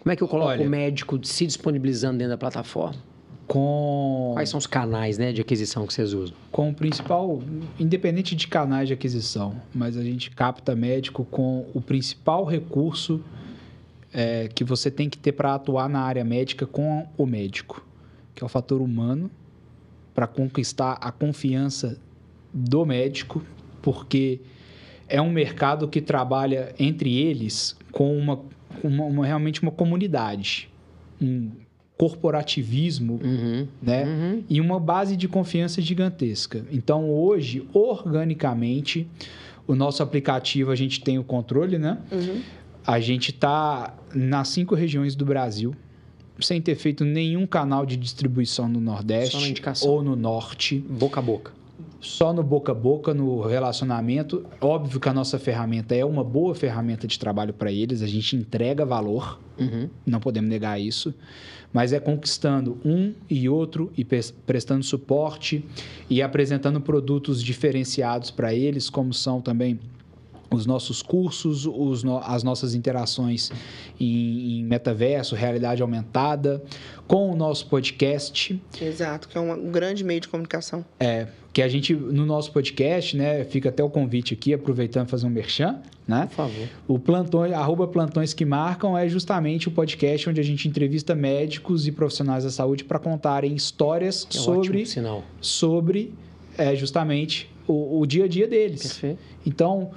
Como 0.00 0.12
é 0.12 0.16
que 0.16 0.22
eu 0.22 0.28
coloco 0.28 0.50
Olha, 0.50 0.66
o 0.66 0.68
médico 0.68 1.18
se 1.22 1.46
disponibilizando 1.46 2.18
dentro 2.18 2.30
da 2.30 2.38
plataforma? 2.38 3.07
Com 3.48 4.32
quais 4.34 4.50
são 4.50 4.58
os 4.58 4.66
canais 4.66 5.16
né, 5.16 5.32
de 5.32 5.40
aquisição 5.40 5.86
que 5.86 5.94
vocês 5.94 6.12
usam? 6.12 6.36
Com 6.52 6.68
o 6.68 6.74
principal, 6.74 7.42
independente 7.80 8.36
de 8.36 8.46
canais 8.46 8.86
de 8.86 8.94
aquisição, 8.94 9.60
mas 9.74 9.96
a 9.96 10.04
gente 10.04 10.30
capta 10.30 10.76
médico 10.76 11.24
com 11.24 11.66
o 11.74 11.80
principal 11.80 12.44
recurso 12.44 13.24
é, 14.12 14.48
que 14.48 14.62
você 14.62 14.90
tem 14.90 15.08
que 15.08 15.16
ter 15.16 15.32
para 15.32 15.54
atuar 15.54 15.88
na 15.88 16.00
área 16.00 16.22
médica 16.24 16.66
com 16.66 17.08
o 17.16 17.24
médico, 17.24 17.84
que 18.34 18.44
é 18.44 18.46
o 18.46 18.48
fator 18.48 18.82
humano, 18.82 19.30
para 20.14 20.26
conquistar 20.26 20.98
a 21.00 21.10
confiança 21.10 21.98
do 22.52 22.84
médico, 22.84 23.42
porque 23.80 24.40
é 25.08 25.22
um 25.22 25.30
mercado 25.30 25.88
que 25.88 26.02
trabalha 26.02 26.74
entre 26.78 27.16
eles 27.16 27.76
com 27.92 28.16
uma, 28.16 28.40
uma, 28.84 29.04
uma 29.04 29.26
realmente 29.26 29.62
uma 29.62 29.72
comunidade. 29.72 30.70
Um, 31.20 31.50
corporativismo, 31.98 33.20
uhum, 33.22 33.66
né? 33.82 34.04
Uhum. 34.04 34.44
E 34.48 34.60
uma 34.60 34.78
base 34.78 35.16
de 35.16 35.26
confiança 35.26 35.82
gigantesca. 35.82 36.64
Então, 36.70 37.10
hoje, 37.10 37.66
organicamente, 37.74 39.06
o 39.66 39.74
nosso 39.74 40.00
aplicativo, 40.00 40.70
a 40.70 40.76
gente 40.76 41.02
tem 41.02 41.18
o 41.18 41.24
controle, 41.24 41.76
né? 41.76 41.98
Uhum. 42.12 42.40
A 42.86 43.00
gente 43.00 43.32
está 43.32 43.94
nas 44.14 44.48
cinco 44.48 44.76
regiões 44.76 45.16
do 45.16 45.24
Brasil, 45.24 45.74
sem 46.40 46.62
ter 46.62 46.76
feito 46.76 47.04
nenhum 47.04 47.46
canal 47.48 47.84
de 47.84 47.96
distribuição 47.96 48.68
no 48.68 48.80
Nordeste 48.80 49.60
ou 49.82 50.00
no 50.00 50.14
Norte. 50.14 50.78
Boca 50.78 51.18
a 51.18 51.22
boca. 51.22 51.52
Só 52.00 52.32
no 52.32 52.44
boca 52.44 52.70
a 52.70 52.74
boca, 52.76 53.12
no 53.12 53.42
relacionamento. 53.42 54.46
Óbvio 54.60 55.00
que 55.00 55.08
a 55.08 55.12
nossa 55.12 55.36
ferramenta 55.36 55.96
é 55.96 56.04
uma 56.04 56.22
boa 56.22 56.54
ferramenta 56.54 57.08
de 57.08 57.18
trabalho 57.18 57.52
para 57.52 57.72
eles, 57.72 58.02
a 58.02 58.06
gente 58.06 58.36
entrega 58.36 58.86
valor, 58.86 59.40
uhum. 59.58 59.88
não 60.06 60.20
podemos 60.20 60.48
negar 60.48 60.80
isso 60.80 61.12
mas 61.72 61.92
é 61.92 62.00
conquistando 62.00 62.78
um 62.84 63.12
e 63.28 63.48
outro 63.48 63.92
e 63.96 64.04
prestando 64.04 64.84
suporte 64.84 65.64
e 66.08 66.22
apresentando 66.22 66.80
produtos 66.80 67.42
diferenciados 67.42 68.30
para 68.30 68.54
eles, 68.54 68.88
como 68.88 69.12
são 69.12 69.40
também 69.40 69.78
os 70.50 70.66
nossos 70.66 71.02
cursos, 71.02 71.66
os 71.66 72.02
no, 72.02 72.18
as 72.18 72.42
nossas 72.42 72.74
interações 72.74 73.50
em, 73.98 74.60
em, 74.60 74.64
metaverso, 74.64 75.34
realidade 75.34 75.82
aumentada, 75.82 76.62
com 77.06 77.30
o 77.30 77.36
nosso 77.36 77.66
podcast. 77.66 78.60
Exato, 78.80 79.28
que 79.28 79.36
é 79.36 79.40
um, 79.40 79.52
um 79.52 79.70
grande 79.70 80.02
meio 80.04 80.20
de 80.20 80.28
comunicação. 80.28 80.84
É, 80.98 81.28
que 81.52 81.62
a 81.62 81.68
gente, 81.68 81.94
no 81.94 82.24
nosso 82.24 82.52
podcast, 82.52 83.16
né, 83.16 83.44
fica 83.44 83.68
até 83.68 83.82
o 83.82 83.90
convite 83.90 84.34
aqui, 84.34 84.54
aproveitando 84.54 85.08
fazer 85.08 85.26
um 85.26 85.30
merchan, 85.30 85.80
né? 86.06 86.26
Por 86.26 86.36
favor. 86.36 86.68
O 86.86 86.98
plantão, 86.98 87.42
arroba 87.42 87.86
plantões 87.86 88.32
que 88.32 88.44
marcam 88.44 88.96
é 88.96 89.08
justamente 89.08 89.68
o 89.68 89.70
podcast 89.70 90.30
onde 90.30 90.40
a 90.40 90.44
gente 90.44 90.66
entrevista 90.68 91.14
médicos 91.14 91.86
e 91.86 91.92
profissionais 91.92 92.44
da 92.44 92.50
saúde 92.50 92.84
para 92.84 92.98
contarem 92.98 93.54
histórias 93.54 94.26
é 94.30 94.38
sobre, 94.38 94.82
ótimo, 94.82 95.24
sobre 95.40 96.14
é, 96.56 96.74
justamente 96.74 97.50
o, 97.66 98.00
o 98.00 98.06
dia 98.06 98.24
a 98.24 98.28
dia 98.28 98.48
deles. 98.48 98.82
Perfeito. 98.82 99.18
Então, 99.46 99.90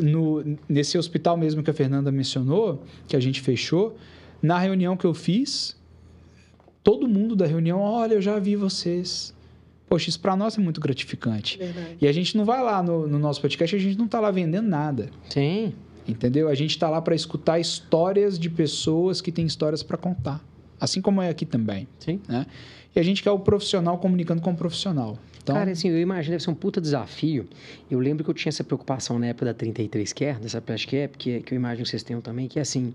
no, 0.00 0.58
nesse 0.68 0.98
hospital 0.98 1.36
mesmo 1.36 1.62
que 1.62 1.70
a 1.70 1.74
Fernanda 1.74 2.10
mencionou, 2.10 2.82
que 3.06 3.16
a 3.16 3.20
gente 3.20 3.40
fechou, 3.40 3.96
na 4.42 4.58
reunião 4.58 4.96
que 4.96 5.04
eu 5.04 5.14
fiz, 5.14 5.76
todo 6.82 7.08
mundo 7.08 7.34
da 7.34 7.46
reunião, 7.46 7.80
olha, 7.80 8.14
eu 8.14 8.20
já 8.20 8.38
vi 8.38 8.56
vocês. 8.56 9.34
Poxa, 9.88 10.10
isso 10.10 10.20
para 10.20 10.36
nós 10.36 10.56
é 10.58 10.60
muito 10.60 10.80
gratificante. 10.80 11.58
Verdade. 11.58 11.96
E 12.00 12.06
a 12.06 12.12
gente 12.12 12.36
não 12.36 12.44
vai 12.44 12.62
lá 12.62 12.82
no, 12.82 13.08
no 13.08 13.18
nosso 13.18 13.40
podcast, 13.40 13.74
a 13.74 13.78
gente 13.78 13.96
não 13.96 14.04
está 14.04 14.20
lá 14.20 14.30
vendendo 14.30 14.68
nada. 14.68 15.10
Sim. 15.28 15.72
Entendeu? 16.06 16.48
A 16.48 16.54
gente 16.54 16.70
está 16.70 16.88
lá 16.88 17.00
para 17.00 17.14
escutar 17.14 17.58
histórias 17.58 18.38
de 18.38 18.48
pessoas 18.48 19.20
que 19.20 19.32
têm 19.32 19.46
histórias 19.46 19.82
para 19.82 19.96
contar. 19.96 20.42
Assim 20.80 21.00
como 21.00 21.20
é 21.20 21.28
aqui 21.28 21.44
também. 21.44 21.88
Sim. 21.98 22.20
Né? 22.28 22.46
E 22.94 23.00
a 23.00 23.02
gente 23.02 23.22
quer 23.22 23.30
o 23.30 23.38
profissional 23.38 23.98
comunicando 23.98 24.40
com 24.40 24.52
o 24.52 24.56
profissional. 24.56 25.18
Então... 25.48 25.56
Cara, 25.56 25.70
assim, 25.70 25.88
eu 25.88 25.98
imagino 25.98 26.32
deve 26.32 26.44
ser 26.44 26.50
um 26.50 26.54
puta 26.54 26.80
desafio. 26.80 27.48
Eu 27.90 27.98
lembro 27.98 28.22
que 28.22 28.30
eu 28.30 28.34
tinha 28.34 28.50
essa 28.50 28.62
preocupação 28.62 29.18
na 29.18 29.28
época 29.28 29.46
da 29.46 29.54
33 29.54 30.12
Care, 30.12 30.38
dessa 30.38 30.60
Flash 30.60 30.84
Cap, 30.84 31.16
que, 31.16 31.40
que 31.40 31.54
eu 31.54 31.56
imagino 31.56 31.84
que 31.84 31.90
vocês 31.90 32.02
tenham 32.02 32.20
também, 32.20 32.48
que 32.48 32.58
é 32.58 32.62
assim, 32.62 32.92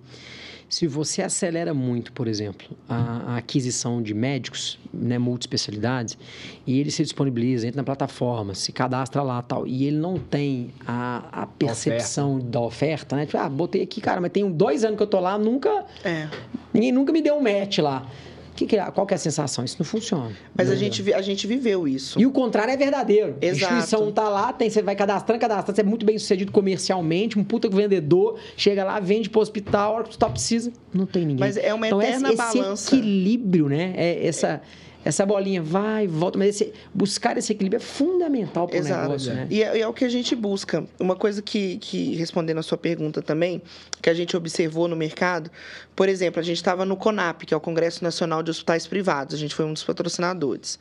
se 0.69 0.87
você 0.87 1.21
acelera 1.21 1.73
muito, 1.73 2.11
por 2.13 2.27
exemplo, 2.27 2.67
a, 2.87 3.33
a 3.33 3.37
aquisição 3.37 4.01
de 4.01 4.13
médicos, 4.13 4.79
né, 4.93 5.17
multiespecialidades, 5.17 6.17
e 6.65 6.79
ele 6.79 6.91
se 6.91 7.03
disponibiliza, 7.03 7.67
entra 7.67 7.77
na 7.81 7.83
plataforma, 7.83 8.53
se 8.53 8.71
cadastra 8.71 9.21
lá 9.21 9.41
tal, 9.41 9.65
e 9.67 9.85
ele 9.85 9.97
não 9.97 10.17
tem 10.17 10.71
a, 10.85 11.43
a 11.43 11.45
percepção 11.47 12.35
oferta. 12.35 12.49
da 12.49 12.61
oferta, 12.61 13.15
né? 13.15 13.25
Tipo, 13.25 13.37
ah, 13.37 13.49
botei 13.49 13.81
aqui, 13.81 13.99
cara, 14.01 14.21
mas 14.21 14.31
tem 14.31 14.49
dois 14.51 14.83
anos 14.83 14.97
que 14.97 15.03
eu 15.03 15.07
tô 15.07 15.19
lá, 15.19 15.37
nunca... 15.37 15.85
É. 16.03 16.27
Ninguém 16.73 16.91
nunca 16.91 17.11
me 17.13 17.21
deu 17.21 17.35
um 17.35 17.41
match 17.41 17.77
lá. 17.79 18.07
Que 18.55 18.65
que 18.65 18.77
é, 18.77 18.91
qual 18.91 19.07
que 19.07 19.13
é 19.13 19.15
a 19.15 19.19
sensação? 19.19 19.65
Isso 19.65 19.77
não 19.79 19.85
funciona. 19.85 20.31
Mas 20.55 20.69
a 20.69 20.75
gente, 20.75 21.13
a 21.13 21.21
gente 21.21 21.47
viveu 21.47 21.87
isso. 21.87 22.19
E 22.19 22.25
o 22.25 22.31
contrário 22.31 22.71
é 22.71 22.77
verdadeiro. 22.77 23.35
Exato. 23.41 23.73
A 23.73 23.77
instituição 23.77 24.11
tá 24.11 24.29
lá, 24.29 24.53
tem, 24.53 24.69
você 24.69 24.81
vai 24.81 24.95
cadastrando, 24.95 25.39
cadastrando, 25.39 25.75
você 25.75 25.81
é 25.81 25.83
muito 25.83 26.05
bem 26.05 26.17
sucedido 26.17 26.51
comercialmente, 26.51 27.39
um 27.39 27.43
puta 27.43 27.67
vendedor, 27.67 28.37
chega 28.55 28.83
lá, 28.83 28.99
vende 28.99 29.29
pro 29.29 29.41
hospital, 29.41 29.93
a 29.93 29.95
hora 29.95 30.03
que 30.03 30.09
o 30.09 30.11
hospital 30.11 30.31
precisa, 30.31 30.71
não 30.93 31.05
tem 31.05 31.25
ninguém. 31.25 31.39
Mas 31.39 31.57
é 31.57 31.73
uma 31.73 31.87
então, 31.87 32.01
eterna 32.01 32.29
esse, 32.29 32.37
balança. 32.37 32.73
Esse 32.73 32.95
equilíbrio, 32.95 33.67
né? 33.67 33.93
É 33.95 34.27
essa... 34.27 34.47
É 34.47 34.61
essa 35.05 35.25
bolinha 35.25 35.61
vai, 35.61 36.07
volta, 36.07 36.37
mas 36.37 36.49
esse, 36.49 36.73
buscar 36.93 37.37
esse 37.37 37.51
equilíbrio 37.51 37.77
é 37.77 37.81
fundamental 37.81 38.67
para 38.67 38.79
o 38.79 38.83
negócio, 38.83 39.33
né? 39.33 39.47
E 39.49 39.61
é, 39.61 39.77
e 39.77 39.81
é, 39.81 39.87
o 39.87 39.93
que 39.93 40.05
a 40.05 40.09
gente 40.09 40.35
busca. 40.35 40.85
Uma 40.99 41.15
coisa 41.15 41.41
que, 41.41 41.77
que, 41.77 42.15
respondendo 42.15 42.59
a 42.59 42.63
sua 42.63 42.77
pergunta 42.77 43.21
também, 43.21 43.61
que 44.01 44.09
a 44.09 44.13
gente 44.13 44.35
observou 44.37 44.87
no 44.87 44.95
mercado, 44.95 45.51
por 45.95 46.07
exemplo, 46.07 46.39
a 46.39 46.43
gente 46.43 46.57
estava 46.57 46.85
no 46.85 46.95
CONAP, 46.95 47.45
que 47.45 47.53
é 47.53 47.57
o 47.57 47.59
Congresso 47.59 48.03
Nacional 48.03 48.41
de 48.41 48.51
Hospitais 48.51 48.87
Privados, 48.87 49.35
a 49.35 49.37
gente 49.37 49.53
foi 49.53 49.65
um 49.65 49.73
dos 49.73 49.83
patrocinadores. 49.83 50.79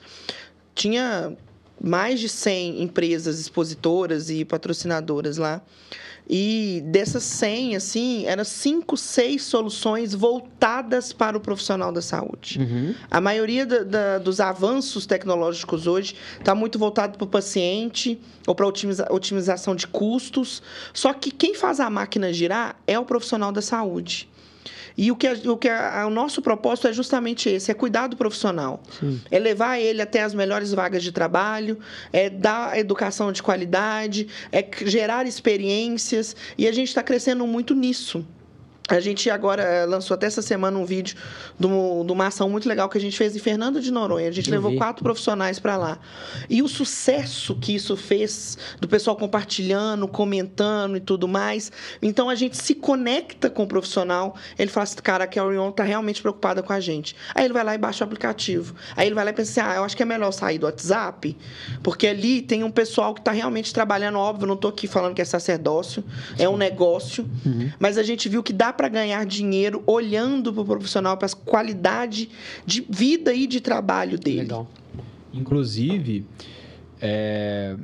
Tinha 0.74 1.36
mais 1.82 2.20
de 2.20 2.28
100 2.28 2.82
empresas 2.82 3.40
expositoras 3.40 4.30
e 4.30 4.44
patrocinadoras 4.44 5.36
lá. 5.36 5.60
E 6.28 6.82
dessas 6.86 7.24
100, 7.24 7.76
assim, 7.76 8.24
eram 8.26 8.44
5, 8.44 8.96
6 8.96 9.42
soluções 9.42 10.14
voltadas 10.14 11.12
para 11.12 11.36
o 11.36 11.40
profissional 11.40 11.92
da 11.92 12.00
saúde. 12.00 12.58
Uhum. 12.58 12.94
A 13.10 13.20
maioria 13.20 13.66
da, 13.66 13.82
da, 13.82 14.18
dos 14.18 14.40
avanços 14.40 15.04
tecnológicos 15.04 15.86
hoje 15.86 16.14
está 16.38 16.54
muito 16.54 16.78
voltado 16.78 17.18
para 17.18 17.24
o 17.24 17.28
paciente 17.28 18.20
ou 18.46 18.54
para 18.54 18.66
otimiza, 18.66 19.06
otimização 19.10 19.74
de 19.74 19.86
custos. 19.86 20.62
Só 20.94 21.12
que 21.12 21.30
quem 21.30 21.54
faz 21.54 21.80
a 21.80 21.90
máquina 21.90 22.32
girar 22.32 22.76
é 22.86 22.98
o 22.98 23.04
profissional 23.04 23.52
da 23.52 23.60
saúde. 23.60 24.28
E 24.96 25.10
o 25.10 25.16
que, 25.16 25.26
a, 25.26 25.32
o, 25.32 25.56
que 25.56 25.68
a, 25.68 26.06
o 26.06 26.10
nosso 26.10 26.42
propósito 26.42 26.88
é 26.88 26.92
justamente 26.92 27.48
esse: 27.48 27.70
é 27.70 27.74
cuidar 27.74 28.06
do 28.06 28.16
profissional. 28.16 28.82
Sim. 28.98 29.20
É 29.30 29.38
levar 29.38 29.78
ele 29.78 30.02
até 30.02 30.22
as 30.22 30.34
melhores 30.34 30.72
vagas 30.72 31.02
de 31.02 31.12
trabalho, 31.12 31.78
é 32.12 32.28
dar 32.28 32.78
educação 32.78 33.32
de 33.32 33.42
qualidade, 33.42 34.28
é 34.50 34.66
gerar 34.84 35.26
experiências. 35.26 36.36
E 36.56 36.66
a 36.66 36.72
gente 36.72 36.88
está 36.88 37.02
crescendo 37.02 37.46
muito 37.46 37.74
nisso. 37.74 38.24
A 38.88 39.00
gente 39.00 39.30
agora 39.30 39.62
eh, 39.62 39.86
lançou 39.86 40.14
até 40.14 40.26
essa 40.26 40.42
semana 40.42 40.76
um 40.76 40.84
vídeo 40.84 41.16
de 41.58 41.66
uma 41.66 42.26
ação 42.26 42.50
muito 42.50 42.68
legal 42.68 42.88
que 42.88 42.98
a 42.98 43.00
gente 43.00 43.16
fez 43.16 43.34
em 43.36 43.38
Fernando 43.38 43.80
de 43.80 43.90
Noronha. 43.92 44.28
A 44.28 44.32
gente 44.32 44.48
Eu 44.48 44.56
levou 44.56 44.72
vi. 44.72 44.76
quatro 44.76 45.02
profissionais 45.04 45.58
para 45.58 45.76
lá. 45.76 45.98
E 46.50 46.62
o 46.62 46.68
sucesso 46.68 47.54
que 47.54 47.74
isso 47.74 47.96
fez, 47.96 48.58
do 48.80 48.88
pessoal 48.88 49.16
compartilhando, 49.16 50.08
comentando 50.08 50.96
e 50.96 51.00
tudo 51.00 51.28
mais. 51.28 51.70
Então 52.02 52.28
a 52.28 52.34
gente 52.34 52.56
se 52.56 52.74
conecta 52.74 53.48
com 53.48 53.62
o 53.62 53.66
profissional. 53.66 54.34
Ele 54.58 54.70
fala 54.70 54.84
assim: 54.84 54.96
cara, 54.96 55.24
a 55.24 55.26
Carry 55.26 55.56
está 55.56 55.84
realmente 55.84 56.20
preocupada 56.20 56.62
com 56.62 56.72
a 56.72 56.80
gente. 56.80 57.14
Aí 57.34 57.44
ele 57.44 57.54
vai 57.54 57.62
lá 57.62 57.74
e 57.74 57.78
baixa 57.78 58.04
o 58.04 58.06
aplicativo. 58.06 58.74
Aí 58.96 59.06
ele 59.06 59.14
vai 59.14 59.24
lá 59.24 59.30
e 59.30 59.34
pensa 59.34 59.60
assim: 59.60 59.70
ah, 59.70 59.76
eu 59.76 59.84
acho 59.84 59.96
que 59.96 60.02
é 60.02 60.06
melhor 60.06 60.32
sair 60.32 60.58
do 60.58 60.66
WhatsApp, 60.66 61.36
porque 61.82 62.06
ali 62.06 62.42
tem 62.42 62.64
um 62.64 62.70
pessoal 62.70 63.14
que 63.14 63.20
está 63.20 63.30
realmente 63.30 63.72
trabalhando. 63.72 64.18
Óbvio, 64.18 64.46
não 64.46 64.54
estou 64.54 64.70
aqui 64.70 64.86
falando 64.88 65.14
que 65.14 65.22
é 65.22 65.24
sacerdócio, 65.24 66.04
é 66.36 66.48
um 66.48 66.56
negócio. 66.56 67.28
Uhum. 67.46 67.70
Mas 67.78 67.96
a 67.96 68.02
gente 68.02 68.28
viu 68.28 68.42
que 68.42 68.52
dá 68.52 68.71
para 68.72 68.88
ganhar 68.88 69.24
dinheiro 69.26 69.82
olhando 69.86 70.52
para 70.52 70.62
o 70.62 70.64
profissional, 70.64 71.16
para 71.16 71.26
a 71.26 71.30
qualidade 71.30 72.28
de 72.64 72.84
vida 72.88 73.32
e 73.34 73.46
de 73.46 73.60
trabalho 73.60 74.18
dele. 74.18 74.42
Legal. 74.42 74.68
Inclusive, 75.32 76.26
é, 77.00 77.76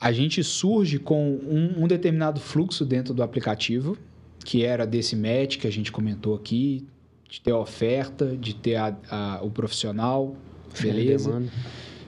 a 0.00 0.12
gente 0.12 0.42
surge 0.44 0.98
com 0.98 1.30
um, 1.30 1.84
um, 1.84 1.88
determinado 1.88 2.40
fluxo 2.40 2.84
dentro 2.84 3.12
do 3.12 3.22
aplicativo, 3.22 3.96
que 4.44 4.64
era 4.64 4.86
desse 4.86 5.16
match 5.16 5.58
que 5.58 5.66
a 5.66 5.72
gente 5.72 5.90
comentou 5.90 6.34
aqui, 6.34 6.86
de 7.28 7.40
ter 7.40 7.50
a 7.50 7.58
oferta, 7.58 8.36
de 8.36 8.54
ter 8.54 8.76
a, 8.76 8.96
a, 9.10 9.40
o 9.42 9.50
profissional, 9.50 10.36
beleza. 10.80 11.42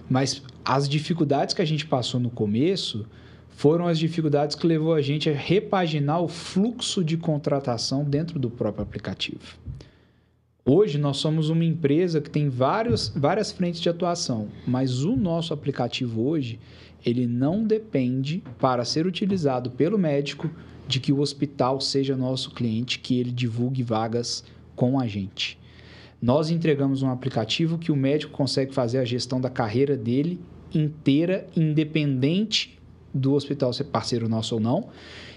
Mas 0.09 0.43
as 0.65 0.89
dificuldades 0.89 1.55
que 1.55 1.63
a 1.63 1.65
gente 1.65 1.87
passou 1.87 2.21
no 2.21 2.31
começo 2.31 3.07
foram 3.59 3.89
as 3.89 3.99
dificuldades 3.99 4.55
que 4.55 4.69
levou 4.69 4.95
a 4.95 5.03
gente 5.03 5.29
a 5.29 5.35
repaginar 5.35 6.23
o 6.23 6.29
fluxo 6.29 7.03
de 7.03 7.17
contratação 7.17 8.05
dentro 8.05 8.39
do 8.39 8.49
próprio 8.49 8.85
aplicativo. 8.85 9.59
Hoje 10.65 10.97
nós 10.97 11.17
somos 11.17 11.51
uma 11.51 11.65
empresa 11.65 12.21
que 12.21 12.31
tem 12.31 12.49
vários, 12.49 13.09
várias 13.09 13.51
frentes 13.51 13.81
de 13.81 13.89
atuação, 13.89 14.47
mas 14.65 15.03
o 15.03 15.17
nosso 15.17 15.53
aplicativo 15.53 16.25
hoje 16.25 16.61
ele 17.05 17.27
não 17.27 17.65
depende 17.65 18.45
para 18.61 18.85
ser 18.85 19.09
utilizado 19.09 19.73
pelo 19.73 19.99
médico 19.99 20.49
de 20.87 21.01
que 21.01 21.13
o 21.13 21.19
hospital 21.19 21.81
seja 21.81 22.17
nosso 22.17 22.53
cliente, 22.53 23.01
que 23.01 23.19
ele 23.19 23.33
divulgue 23.33 23.83
vagas 23.83 24.45
com 24.77 25.01
a 25.01 25.09
gente. 25.09 25.59
Nós 26.23 26.49
entregamos 26.49 27.03
um 27.03 27.11
aplicativo 27.11 27.77
que 27.77 27.91
o 27.91 27.97
médico 27.97 28.33
consegue 28.33 28.73
fazer 28.73 28.99
a 28.99 29.05
gestão 29.05 29.41
da 29.41 29.51
carreira 29.51 29.97
dele 29.97 30.39
inteira, 30.73 31.49
independente 31.57 32.78
do 33.19 33.35
hospital 33.35 33.73
ser 33.73 33.85
parceiro 33.85 34.29
nosso 34.29 34.55
ou 34.55 34.61
não. 34.61 34.89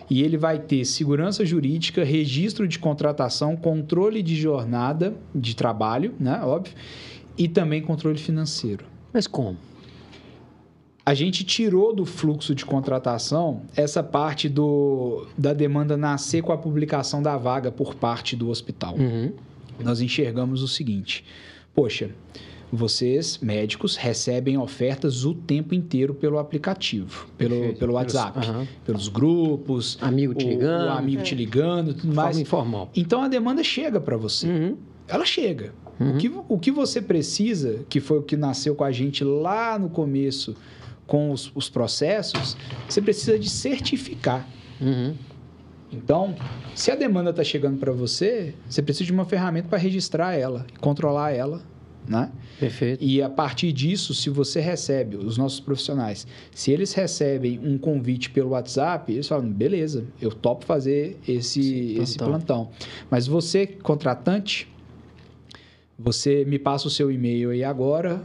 E 0.10 0.22
ele 0.22 0.38
vai 0.38 0.60
ter 0.60 0.84
segurança 0.84 1.46
jurídica, 1.46 2.04
registro 2.04 2.68
de 2.68 2.78
contratação, 2.78 3.56
controle 3.56 4.22
de 4.22 4.36
jornada 4.36 5.16
de 5.34 5.56
trabalho, 5.56 6.14
né? 6.20 6.42
Óbvio, 6.44 6.74
e 7.38 7.48
também 7.48 7.82
controle 7.82 8.18
financeiro. 8.18 8.86
Mas 9.14 9.26
como? 9.26 9.58
A 11.06 11.14
gente 11.14 11.44
tirou 11.44 11.96
do 11.96 12.06
fluxo 12.06 12.54
de 12.54 12.64
contratação 12.64 13.64
essa 13.76 14.04
parte 14.04 14.48
do, 14.48 15.26
da 15.38 15.54
demanda 15.54 15.98
nascer 15.98 16.44
com 16.44 16.52
a 16.52 16.58
publicação 16.58 17.24
da 17.24 17.38
vaga 17.38 17.72
por 17.72 17.96
parte 17.96 18.36
do 18.36 18.50
hospital. 18.50 18.96
Uhum. 18.96 19.32
Nós 19.80 20.00
enxergamos 20.00 20.62
o 20.62 20.68
seguinte: 20.68 21.26
poxa, 21.74 22.12
vocês, 22.72 23.38
médicos, 23.40 23.96
recebem 23.96 24.58
ofertas 24.58 25.26
o 25.26 25.34
tempo 25.34 25.76
inteiro 25.76 26.14
pelo 26.14 26.40
aplicativo, 26.40 27.28
pelo, 27.38 27.74
pelo 27.76 27.94
WhatsApp, 27.94 28.40
pelos, 28.40 28.50
uhum. 28.50 28.68
pelos 28.86 29.08
grupos. 29.10 29.98
Amigo 30.02 30.34
te 30.34 30.48
ligando. 30.48 30.84
O, 30.84 30.88
o 30.88 30.98
amigo 30.98 31.22
é. 31.22 31.24
te 31.24 31.36
ligando, 31.36 31.94
tudo 31.94 32.14
mais. 32.14 32.30
Forma 32.30 32.42
informal. 32.42 32.90
Então 32.96 33.22
a 33.22 33.28
demanda 33.28 33.64
chega 33.64 34.00
para 34.00 34.16
você. 34.16 34.48
Uhum. 34.48 34.78
Ela 35.08 35.26
chega. 35.26 35.74
Uhum. 36.00 36.16
O, 36.16 36.18
que, 36.18 36.32
o 36.50 36.60
que 36.60 36.72
você 36.72 37.02
precisa, 37.02 37.86
que 37.90 38.00
foi 38.00 38.20
o 38.20 38.24
que 38.24 38.38
nasceu 38.38 38.74
com 38.74 38.86
a 38.86 38.92
gente 38.92 39.24
lá 39.24 39.78
no 39.78 39.90
começo, 39.90 40.56
com 41.06 41.32
os, 41.32 41.52
os 41.54 41.70
processos, 41.70 42.56
você 42.88 43.02
precisa 43.02 43.38
de 43.38 43.50
certificar. 43.50 44.48
Uhum. 44.80 45.14
Então, 45.92 46.34
se 46.74 46.90
a 46.90 46.96
demanda 46.96 47.32
está 47.32 47.44
chegando 47.44 47.78
para 47.78 47.92
você, 47.92 48.56
você 48.70 48.82
precisa 48.82 49.06
de 49.06 49.12
uma 49.12 49.26
ferramenta 49.26 49.68
para 49.68 49.78
registrar 49.78 50.34
ela, 50.36 50.66
controlar 50.80 51.32
ela 51.32 51.62
né? 52.08 52.32
Perfeito. 52.60 53.04
E 53.04 53.22
a 53.22 53.30
partir 53.30 53.72
disso, 53.72 54.14
se 54.14 54.30
você 54.30 54.60
recebe, 54.60 55.18
os 55.18 55.38
nossos 55.38 55.60
profissionais, 55.60 56.28
se 56.54 56.72
eles 56.72 56.94
recebem 56.94 57.60
um 57.64 57.78
convite 57.78 58.30
pelo 58.30 58.50
WhatsApp, 58.50 59.12
eles 59.12 59.28
falam, 59.28 59.52
beleza, 59.52 60.06
eu 60.22 60.32
topo 60.32 60.66
fazer 60.66 61.18
esse, 61.28 61.62
Sim, 61.62 62.02
esse 62.02 62.18
plantão. 62.18 62.70
Mas 63.10 63.28
você, 63.28 63.66
contratante, 63.66 64.68
você 65.98 66.44
me 66.46 66.60
passa 66.60 66.88
o 66.88 66.92
seu 66.92 67.12
e-mail 67.12 67.52
aí 67.52 67.64
agora 67.64 68.22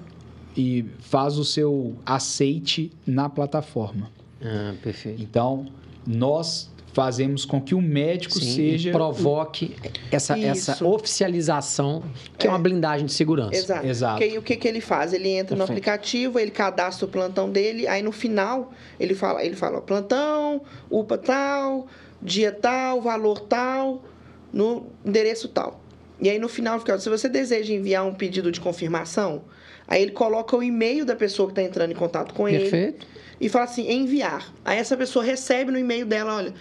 e 0.56 0.84
faz 1.00 1.38
o 1.38 1.44
seu 1.44 1.94
aceite 2.04 2.90
na 3.06 3.28
plataforma. 3.28 4.10
Ah, 4.42 4.74
perfeito. 4.82 5.22
Então, 5.22 5.66
nós 6.06 6.70
fazemos 6.96 7.44
com 7.44 7.60
que 7.60 7.74
o 7.74 7.82
médico 7.82 8.38
Sim, 8.38 8.54
seja. 8.54 8.90
provoque 8.90 9.76
essa, 10.10 10.38
essa 10.38 10.82
oficialização, 10.82 12.02
que 12.38 12.46
é. 12.46 12.48
é. 12.48 12.50
uma 12.50 12.58
blindagem 12.58 13.04
de 13.04 13.12
segurança. 13.12 13.54
Exato. 13.54 13.86
Exato. 13.86 14.18
Porque, 14.18 14.38
o 14.38 14.42
que, 14.42 14.56
que 14.56 14.66
ele 14.66 14.80
faz? 14.80 15.12
Ele 15.12 15.28
entra 15.28 15.54
Perfeito. 15.54 15.58
no 15.58 15.64
aplicativo, 15.64 16.38
ele 16.38 16.50
cadastra 16.50 17.04
o 17.04 17.08
plantão 17.08 17.50
dele, 17.50 17.86
aí 17.86 18.02
no 18.02 18.12
final 18.12 18.72
ele 18.98 19.14
fala, 19.14 19.44
ele 19.44 19.54
fala 19.54 19.82
plantão, 19.82 20.62
UPA 20.90 21.18
tal, 21.18 21.86
dia 22.22 22.50
tal, 22.50 23.02
valor 23.02 23.40
tal, 23.40 24.02
no 24.50 24.86
endereço 25.04 25.48
tal. 25.48 25.78
E 26.18 26.30
aí 26.30 26.38
no 26.38 26.48
final, 26.48 26.80
se 26.98 27.10
você 27.10 27.28
deseja 27.28 27.74
enviar 27.74 28.06
um 28.06 28.14
pedido 28.14 28.50
de 28.50 28.58
confirmação, 28.58 29.44
aí 29.86 30.00
ele 30.00 30.12
coloca 30.12 30.56
o 30.56 30.62
e-mail 30.62 31.04
da 31.04 31.14
pessoa 31.14 31.46
que 31.46 31.52
está 31.52 31.62
entrando 31.62 31.90
em 31.90 31.94
contato 31.94 32.32
com 32.32 32.44
Perfeito. 32.44 32.74
ele. 32.74 32.92
Perfeito. 32.92 33.06
E 33.38 33.50
fala 33.50 33.66
assim, 33.66 33.92
enviar. 33.92 34.50
Aí 34.64 34.78
essa 34.78 34.96
pessoa 34.96 35.22
recebe 35.22 35.70
no 35.70 35.78
e-mail 35.78 36.06
dela, 36.06 36.36
olha, 36.36 36.54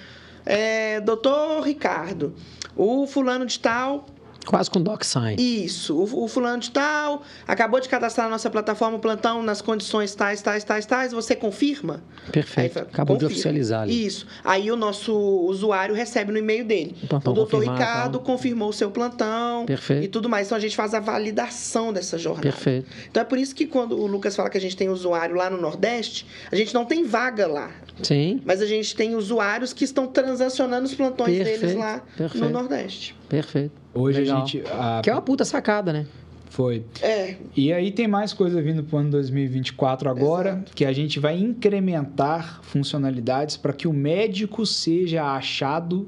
é, 0.45 0.99
doutor 1.01 1.61
Ricardo, 1.61 2.35
o 2.75 3.07
fulano 3.07 3.45
de 3.45 3.59
tal 3.59 4.05
Quase 4.45 4.69
com 4.69 4.81
DocSign. 4.81 5.35
Isso. 5.37 5.95
O, 5.95 6.25
o, 6.25 6.27
fulano 6.27 6.59
de 6.59 6.71
tal 6.71 7.23
acabou 7.47 7.79
de 7.79 7.89
cadastrar 7.89 8.27
na 8.27 8.31
nossa 8.31 8.49
plataforma 8.49 8.97
o 8.97 8.99
plantão 8.99 9.41
nas 9.41 9.61
condições 9.61 10.13
tais, 10.13 10.41
tais, 10.41 10.63
tais, 10.63 10.85
tais. 10.85 11.11
Você 11.11 11.35
confirma? 11.35 12.03
Perfeito. 12.31 12.73
Fala, 12.73 12.87
acabou 12.87 13.15
confirma. 13.15 13.29
de 13.29 13.33
oficializar. 13.33 13.81
Ali. 13.83 14.05
Isso. 14.05 14.27
Aí 14.43 14.71
o 14.71 14.75
nosso 14.75 15.13
usuário 15.13 15.95
recebe 15.95 16.31
no 16.31 16.37
e-mail 16.37 16.63
dele. 16.63 16.95
O, 17.09 17.15
o 17.15 17.33
doutor 17.33 17.61
Ricardo 17.61 18.19
confirmou 18.19 18.69
o 18.69 18.73
seu 18.73 18.91
plantão. 18.91 19.65
Perfeito. 19.65 20.03
E 20.03 20.07
tudo 20.07 20.29
mais. 20.29 20.47
Então 20.47 20.57
a 20.57 20.61
gente 20.61 20.75
faz 20.75 20.93
a 20.93 20.99
validação 20.99 21.91
dessa 21.91 22.17
jornada. 22.17 22.43
Perfeito. 22.43 22.87
Então 23.09 23.21
é 23.21 23.25
por 23.25 23.37
isso 23.37 23.55
que 23.55 23.65
quando 23.65 23.99
o 23.99 24.05
Lucas 24.05 24.35
fala 24.35 24.49
que 24.49 24.57
a 24.57 24.61
gente 24.61 24.77
tem 24.77 24.89
usuário 24.89 25.35
lá 25.35 25.49
no 25.49 25.59
Nordeste, 25.59 26.27
a 26.51 26.55
gente 26.55 26.73
não 26.73 26.85
tem 26.85 27.03
vaga 27.03 27.47
lá. 27.47 27.71
Sim. 28.03 28.41
Mas 28.45 28.61
a 28.61 28.65
gente 28.65 28.95
tem 28.95 29.15
usuários 29.15 29.73
que 29.73 29.83
estão 29.83 30.07
transacionando 30.07 30.85
os 30.85 30.93
plantões 30.93 31.37
Perfeito. 31.37 31.61
deles 31.61 31.75
lá 31.75 32.01
Perfeito. 32.15 32.45
no 32.45 32.51
Nordeste. 32.51 33.15
Perfeito. 33.27 33.84
Hoje 33.95 34.19
Legal. 34.19 34.43
a 34.43 34.45
gente. 34.45 34.63
A... 34.69 35.01
Que 35.01 35.09
é 35.09 35.13
uma 35.13 35.21
puta 35.21 35.45
sacada, 35.45 35.93
né? 35.93 36.05
Foi. 36.49 36.83
É. 37.01 37.35
E 37.55 37.73
aí 37.73 37.91
tem 37.91 38.07
mais 38.07 38.31
coisa 38.31 38.61
vindo 38.61 38.83
para 38.83 38.95
o 38.97 38.99
ano 38.99 39.11
2024 39.11 40.09
agora, 40.09 40.49
Exato. 40.51 40.73
que 40.73 40.85
a 40.85 40.93
gente 40.93 41.19
vai 41.19 41.37
incrementar 41.37 42.61
funcionalidades 42.63 43.57
para 43.57 43.73
que 43.73 43.87
o 43.87 43.93
médico 43.93 44.65
seja 44.65 45.23
achado 45.23 46.07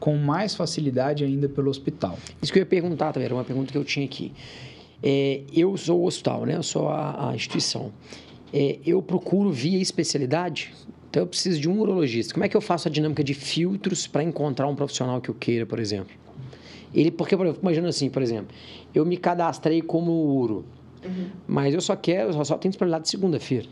com 0.00 0.16
mais 0.16 0.54
facilidade 0.54 1.24
ainda 1.24 1.48
pelo 1.48 1.70
hospital. 1.70 2.18
Isso 2.40 2.52
que 2.52 2.58
eu 2.58 2.62
ia 2.62 2.66
perguntar 2.66 3.12
também, 3.12 3.26
era 3.26 3.34
uma 3.34 3.44
pergunta 3.44 3.70
que 3.70 3.78
eu 3.78 3.84
tinha 3.84 4.04
aqui. 4.04 4.32
É, 5.02 5.42
eu 5.52 5.76
sou 5.76 6.00
o 6.00 6.06
hospital, 6.06 6.46
né? 6.46 6.56
Eu 6.56 6.62
sou 6.62 6.88
a, 6.88 7.30
a 7.30 7.34
instituição. 7.34 7.92
É, 8.52 8.78
eu 8.84 9.02
procuro 9.02 9.50
via 9.50 9.80
especialidade, 9.80 10.72
então 11.10 11.22
eu 11.22 11.26
preciso 11.26 11.60
de 11.60 11.68
um 11.68 11.80
urologista. 11.80 12.34
Como 12.34 12.44
é 12.44 12.48
que 12.48 12.56
eu 12.56 12.60
faço 12.60 12.88
a 12.88 12.90
dinâmica 12.90 13.22
de 13.22 13.34
filtros 13.34 14.06
para 14.06 14.22
encontrar 14.22 14.66
um 14.66 14.74
profissional 14.74 15.20
que 15.20 15.28
eu 15.28 15.34
queira, 15.34 15.64
por 15.64 15.78
exemplo? 15.78 16.25
Ele, 16.94 17.10
porque, 17.10 17.36
por 17.36 17.46
exemplo, 17.46 17.62
imagina 17.62 17.88
assim, 17.88 18.08
por 18.08 18.22
exemplo, 18.22 18.54
eu 18.94 19.04
me 19.04 19.16
cadastrei 19.16 19.82
como 19.82 20.12
uro, 20.12 20.64
uhum. 21.04 21.26
mas 21.46 21.74
eu 21.74 21.80
só 21.80 21.96
quero, 21.96 22.30
eu 22.30 22.44
só 22.44 22.56
tenho 22.56 22.70
disponibilidade 22.70 23.04
de 23.04 23.10
segunda-feira. 23.10 23.66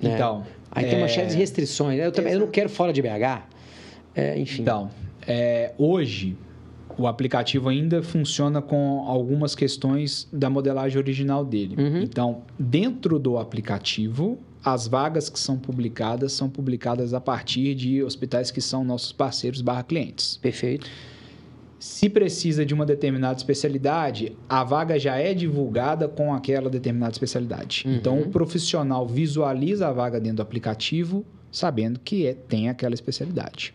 Né? 0.00 0.14
Então. 0.14 0.44
Aí 0.70 0.84
é... 0.84 0.88
tem 0.88 0.98
uma 0.98 1.08
série 1.08 1.28
de 1.28 1.36
restrições. 1.36 1.98
Eu 1.98 2.12
também 2.12 2.32
eu 2.34 2.40
não 2.40 2.48
quero 2.48 2.68
fora 2.68 2.92
de 2.92 3.02
BH. 3.02 3.42
É, 4.14 4.38
enfim. 4.38 4.62
Então, 4.62 4.90
é, 5.26 5.72
hoje 5.78 6.36
o 6.96 7.06
aplicativo 7.06 7.68
ainda 7.68 8.02
funciona 8.02 8.60
com 8.60 9.04
algumas 9.06 9.54
questões 9.54 10.28
da 10.32 10.50
modelagem 10.50 10.98
original 10.98 11.44
dele. 11.44 11.76
Uhum. 11.78 12.02
Então, 12.02 12.42
dentro 12.58 13.18
do 13.18 13.38
aplicativo, 13.38 14.38
as 14.64 14.88
vagas 14.88 15.28
que 15.28 15.38
são 15.38 15.56
publicadas 15.56 16.32
são 16.32 16.50
publicadas 16.50 17.14
a 17.14 17.20
partir 17.20 17.74
de 17.76 18.02
hospitais 18.02 18.50
que 18.50 18.60
são 18.60 18.82
nossos 18.82 19.12
parceiros 19.12 19.62
barra 19.62 19.84
clientes. 19.84 20.38
Perfeito. 20.38 20.90
Se 21.78 22.08
precisa 22.08 22.66
de 22.66 22.74
uma 22.74 22.84
determinada 22.84 23.36
especialidade, 23.36 24.36
a 24.48 24.64
vaga 24.64 24.98
já 24.98 25.16
é 25.16 25.32
divulgada 25.32 26.08
com 26.08 26.34
aquela 26.34 26.68
determinada 26.68 27.12
especialidade. 27.12 27.84
Uhum. 27.86 27.94
Então, 27.94 28.20
o 28.20 28.28
profissional 28.28 29.06
visualiza 29.06 29.86
a 29.86 29.92
vaga 29.92 30.18
dentro 30.18 30.38
do 30.38 30.42
aplicativo, 30.42 31.24
sabendo 31.52 32.00
que 32.00 32.26
é, 32.26 32.34
tem 32.34 32.68
aquela 32.68 32.94
especialidade. 32.94 33.72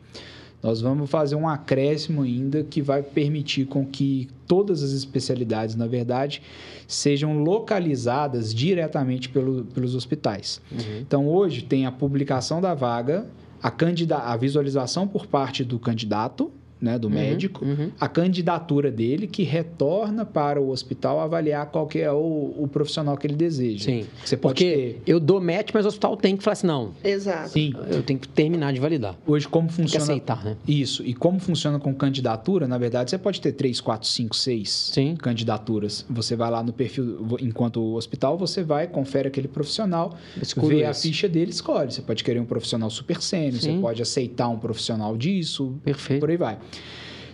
Nós 0.62 0.80
vamos 0.80 1.10
fazer 1.10 1.36
um 1.36 1.48
acréscimo 1.48 2.22
ainda 2.22 2.64
que 2.64 2.82
vai 2.82 3.04
permitir 3.04 3.66
com 3.66 3.86
que 3.86 4.30
todas 4.48 4.82
as 4.82 4.92
especialidades, 4.92 5.76
na 5.76 5.88
verdade, 5.88 6.42
sejam 6.88 7.44
localizadas 7.44 8.54
diretamente 8.54 9.28
pelo, 9.28 9.66
pelos 9.66 9.94
hospitais. 9.94 10.62
Uhum. 10.72 11.00
Então, 11.02 11.28
hoje 11.28 11.64
tem 11.64 11.86
a 11.86 11.92
publicação 11.92 12.62
da 12.62 12.74
vaga, 12.74 13.28
a, 13.62 13.72
candida 13.72 14.18
a 14.18 14.36
visualização 14.38 15.06
por 15.06 15.28
parte 15.28 15.66
do 15.66 15.78
candidato, 15.78 16.50
né, 16.84 17.00
do 17.00 17.08
Uhum, 17.08 17.14
médico, 17.14 17.64
uhum. 17.66 17.90
a 18.00 18.08
candidatura 18.10 18.92
dele 18.92 19.26
que 19.26 19.44
retorna 19.44 20.26
para 20.26 20.60
o 20.62 20.70
hospital 20.70 21.20
avaliar 21.22 21.66
qual 21.68 21.88
que 21.88 22.00
é 22.00 22.12
o, 22.12 22.54
o 22.58 22.68
profissional 22.72 23.16
que 23.18 23.26
ele 23.26 23.36
deseja. 23.36 23.86
Sim. 23.86 24.06
Você 24.24 24.36
pode 24.36 24.54
Porque 24.56 24.98
ter. 25.06 25.12
eu 25.12 25.20
dou 25.20 25.40
match, 25.40 25.70
mas 25.74 25.86
o 25.86 25.88
hospital 25.88 26.18
tem 26.18 26.36
que 26.36 26.44
falar 26.44 26.54
assim, 26.54 26.68
não, 26.68 26.92
Exato. 27.04 27.50
Sim. 27.50 27.74
eu 27.90 28.04
tenho 28.04 28.20
que 28.20 28.28
terminar 28.28 28.74
de 28.74 28.80
validar. 28.80 29.16
Hoje, 29.26 29.48
como 29.48 29.68
Tem 29.68 29.78
que 29.78 29.82
funciona. 29.84 30.04
aceitar, 30.04 30.44
né? 30.44 30.58
Isso. 30.68 31.04
E 31.06 31.14
como 31.14 31.40
funciona 31.40 31.80
com 31.80 31.94
candidatura, 31.94 32.68
na 32.68 32.78
verdade, 32.78 33.10
você 33.12 33.18
pode 33.18 33.40
ter 33.40 33.54
três, 33.54 33.80
quatro, 33.80 34.08
cinco, 34.08 34.36
seis 34.36 34.92
Sim. 34.94 35.16
candidaturas. 35.16 36.06
Você 36.10 36.36
vai 36.36 36.52
lá 36.52 36.62
no 36.62 36.74
perfil, 36.74 37.26
enquanto 37.40 37.78
o 37.82 37.96
hospital, 37.96 38.38
você 38.38 38.64
vai, 38.64 38.88
confere 38.88 39.28
aquele 39.30 39.48
profissional, 39.48 40.16
Escolho 40.42 40.68
vê 40.68 40.84
a 40.86 40.92
esse. 40.92 41.08
ficha 41.08 41.30
dele, 41.30 41.52
escolhe. 41.52 41.92
Você 41.92 42.02
pode 42.02 42.24
querer 42.24 42.40
um 42.40 42.46
profissional 42.46 42.90
super 42.90 43.22
sênior, 43.22 43.62
você 43.62 43.74
pode 43.80 44.02
aceitar 44.02 44.50
um 44.50 44.58
profissional 44.58 45.16
disso, 45.16 45.76
Perfeito. 45.84 46.20
por 46.20 46.30
aí 46.30 46.38
vai. 46.38 46.58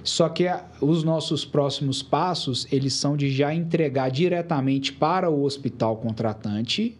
Só 0.03 0.29
que 0.29 0.47
a- 0.47 0.65
os 0.81 1.03
nossos 1.03 1.43
próximos 1.45 2.01
passos, 2.01 2.67
eles 2.71 2.93
são 2.93 3.17
de 3.17 3.29
já 3.29 3.53
entregar 3.53 4.09
diretamente 4.09 4.93
para 4.93 5.29
o 5.29 5.43
hospital 5.43 5.97
contratante 5.97 6.97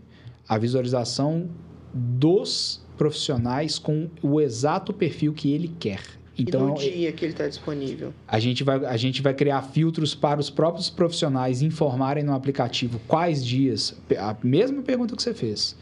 a 0.48 0.58
visualização 0.58 1.48
dos 1.94 2.82
profissionais 2.98 3.80
com 3.80 4.10
o 4.22 4.40
exato 4.42 4.94
perfil 4.94 5.34
que 5.34 5.52
ele 5.52 5.72
quer. 5.80 6.02
e 6.38 6.44
Então, 6.44 6.68
no 6.70 6.74
dia 6.76 7.12
que 7.12 7.26
ele 7.26 7.34
está 7.34 7.48
disponível. 7.48 8.14
a 8.28 8.40
gente, 8.40 8.64
vai, 8.64 8.86
a 8.86 8.96
gente 8.96 9.22
vai 9.22 9.34
criar 9.34 9.62
filtros 9.62 10.16
para 10.16 10.40
os 10.40 10.50
próprios 10.50 10.90
profissionais 10.90 11.62
informarem 11.62 12.24
no 12.24 12.34
aplicativo 12.34 13.00
quais 13.08 13.46
dias. 13.46 13.94
A 14.18 14.36
mesma 14.42 14.82
pergunta 14.82 15.16
que 15.18 15.22
você 15.24 15.34
fez. 15.34 15.76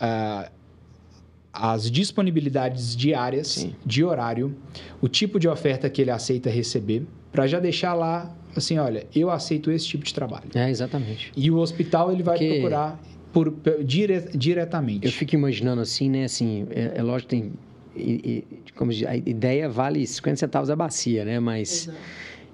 Ah, 0.00 0.50
as 1.52 1.90
disponibilidades 1.90 2.94
diárias 2.96 3.48
Sim. 3.48 3.74
de 3.84 4.04
horário, 4.04 4.54
o 5.00 5.08
tipo 5.08 5.38
de 5.40 5.48
oferta 5.48 5.88
que 5.88 6.02
ele 6.02 6.10
aceita 6.10 6.50
receber, 6.50 7.06
para 7.32 7.46
já 7.46 7.58
deixar 7.58 7.94
lá 7.94 8.34
assim, 8.56 8.76
olha, 8.78 9.06
eu 9.14 9.30
aceito 9.30 9.70
esse 9.70 9.86
tipo 9.86 10.04
de 10.04 10.12
trabalho. 10.12 10.44
É, 10.54 10.68
exatamente. 10.70 11.32
E 11.36 11.50
o 11.50 11.58
hospital 11.58 12.12
ele 12.12 12.22
vai 12.22 12.36
Porque- 12.38 12.52
procurar 12.54 13.00
por, 13.32 13.54
dire- 13.84 14.30
diretamente. 14.34 15.06
Eu 15.06 15.12
fico 15.12 15.34
imaginando 15.34 15.80
assim, 15.80 16.08
né? 16.10 16.24
Assim, 16.24 16.66
é, 16.70 16.92
é 16.96 17.02
lógico 17.02 17.28
que 17.30 17.36
tem. 17.40 17.52
e- 17.94 18.44
e- 18.68 18.72
como 18.72 18.90
diz, 18.92 19.06
a 19.06 19.16
ideia 19.16 19.68
vale 19.68 20.06
50 20.06 20.36
centavos 20.36 20.70
a 20.70 20.76
bacia, 20.76 21.24
né? 21.24 21.38
Mas 21.40 21.88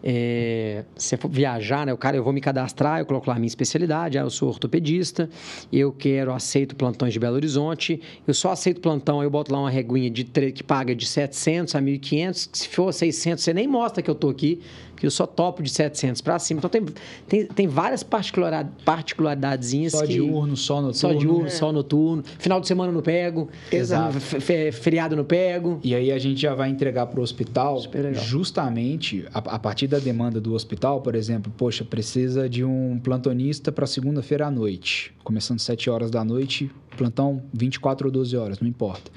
é, 0.07 0.85
se 0.97 1.17
for 1.17 1.31
viajar, 1.31 1.87
né? 1.87 1.93
O 1.93 1.97
cara, 1.97 2.15
eu 2.15 2.23
vou 2.23 2.33
me 2.33 2.41
cadastrar, 2.41 2.99
eu 3.01 3.07
coloco 3.07 3.27
lá 3.31 3.37
a 3.37 3.39
minha 3.39 3.49
especialidade, 3.49 4.19
ah, 4.19 4.21
eu 4.21 4.29
sou 4.31 4.51
ortopedista, 4.51 5.31
eu 5.73 5.91
quero, 5.91 6.31
aceito 6.31 6.77
plantões 6.77 7.15
de 7.15 7.19
Belo 7.19 7.37
Horizonte, 7.37 7.99
eu 8.27 8.35
só 8.35 8.51
aceito 8.51 8.83
plantão, 8.83 9.23
eu 9.23 9.31
boto 9.31 9.51
lá 9.51 9.61
uma 9.61 9.71
reguinha 9.71 10.11
de 10.11 10.25
que 10.25 10.63
paga 10.63 10.95
de 10.95 11.07
700 11.07 11.75
a 11.75 11.81
1.500, 11.81 12.51
se 12.53 12.69
for 12.69 12.93
600, 12.93 13.43
você 13.43 13.55
nem 13.55 13.67
mostra 13.67 14.03
que 14.03 14.11
eu 14.11 14.15
tô 14.15 14.29
aqui, 14.29 14.61
que 14.97 15.07
eu 15.07 15.11
só 15.11 15.27
topo 15.27 15.63
de 15.63 15.71
700 15.71 16.21
para 16.21 16.39
cima. 16.39 16.59
Então, 16.59 16.71
tem, 16.71 16.85
tem, 17.29 17.47
tem 17.47 17.67
várias 17.69 18.03
particularidadezinhas 18.03 19.93
só 19.93 20.07
que... 20.07 20.13
diurno, 20.15 20.57
só 20.57 20.75
noturno. 20.77 20.95
Só 20.95 21.13
diurno, 21.13 21.51
só 21.51 21.73
noturno. 21.73 22.23
Final 22.39 22.61
de 22.61 22.67
semana 22.67 22.91
eu 22.91 22.95
não 22.95 23.03
pego. 23.03 23.49
Exato. 23.71 24.21
Fe- 24.21 24.41
fe- 24.41 24.73
Feriado 24.73 25.15
eu 25.15 25.19
não 25.19 25.25
pego. 25.25 25.79
E 25.83 25.95
aí 25.95 26.11
a 26.13 26.19
gente 26.19 26.41
já 26.41 26.55
vai 26.55 26.69
entregar 26.71 27.07
para 27.07 27.21
o 27.21 27.23
hospital 27.23 27.79
justamente 28.15 29.25
a, 29.33 29.39
a 29.39 29.59
partir 29.59 29.87
da 29.87 29.99
demanda 29.99 30.41
do 30.41 30.55
hospital, 30.55 31.01
por 31.01 31.15
exemplo, 31.15 31.53
poxa, 31.57 31.85
precisa 31.85 32.49
de 32.49 32.65
um 32.65 32.99
plantonista 33.03 33.71
para 33.73 33.87
segunda-feira 33.87 34.47
à 34.47 34.51
noite, 34.51 35.13
começando 35.23 35.57
às 35.57 35.63
7 35.63 35.91
horas 35.91 36.11
da 36.11 36.25
noite, 36.25 36.71
plantão 36.97 37.43
24 37.53 38.07
ou 38.07 38.13
12 38.13 38.37
horas, 38.37 38.61
não 38.61 38.69
importa. 38.69 39.11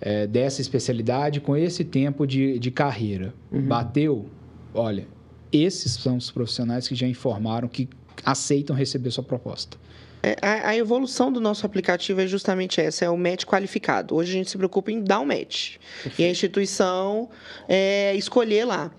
É, 0.00 0.26
dessa 0.26 0.60
especialidade 0.60 1.40
com 1.40 1.56
esse 1.56 1.82
tempo 1.84 2.26
de, 2.26 2.58
de 2.58 2.70
carreira. 2.70 3.32
Bateu? 3.50 4.26
Olha, 4.74 5.06
esses 5.52 5.92
são 5.92 6.16
os 6.16 6.30
profissionais 6.30 6.88
que 6.88 6.94
já 6.94 7.06
informaram 7.06 7.68
que 7.68 7.88
aceitam 8.24 8.74
receber 8.74 9.10
sua 9.10 9.22
proposta. 9.22 9.78
É, 10.22 10.36
a, 10.40 10.70
a 10.70 10.76
evolução 10.76 11.30
do 11.30 11.38
nosso 11.38 11.66
aplicativo 11.66 12.18
é 12.20 12.26
justamente 12.26 12.80
essa, 12.80 13.04
é 13.04 13.10
o 13.10 13.16
match 13.16 13.44
qualificado. 13.44 14.14
Hoje 14.14 14.30
a 14.30 14.34
gente 14.34 14.50
se 14.50 14.56
preocupa 14.56 14.90
em 14.90 15.02
dar 15.02 15.20
um 15.20 15.26
match. 15.26 15.76
E 16.18 16.24
a 16.24 16.30
instituição 16.30 17.28
é, 17.68 18.16
escolher 18.16 18.64
lá. 18.64 18.90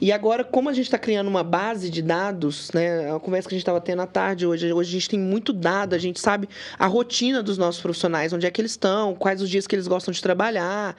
E 0.00 0.10
agora, 0.10 0.42
como 0.42 0.68
a 0.68 0.72
gente 0.72 0.86
está 0.86 0.98
criando 0.98 1.28
uma 1.28 1.44
base 1.44 1.90
de 1.90 2.00
dados, 2.02 2.70
né? 2.72 3.14
A 3.14 3.20
conversa 3.20 3.48
que 3.48 3.54
a 3.54 3.56
gente 3.56 3.62
estava 3.62 3.80
tendo 3.80 4.02
à 4.02 4.06
tarde 4.06 4.46
hoje, 4.46 4.72
hoje 4.72 4.88
a 4.90 4.92
gente 4.92 5.08
tem 5.08 5.18
muito 5.18 5.52
dado, 5.52 5.94
a 5.94 5.98
gente 5.98 6.18
sabe 6.18 6.48
a 6.78 6.86
rotina 6.86 7.42
dos 7.42 7.58
nossos 7.58 7.80
profissionais, 7.80 8.32
onde 8.32 8.46
é 8.46 8.50
que 8.50 8.60
eles 8.60 8.72
estão, 8.72 9.14
quais 9.14 9.40
os 9.42 9.48
dias 9.50 9.66
que 9.66 9.74
eles 9.76 9.86
gostam 9.86 10.10
de 10.10 10.20
trabalhar 10.22 10.96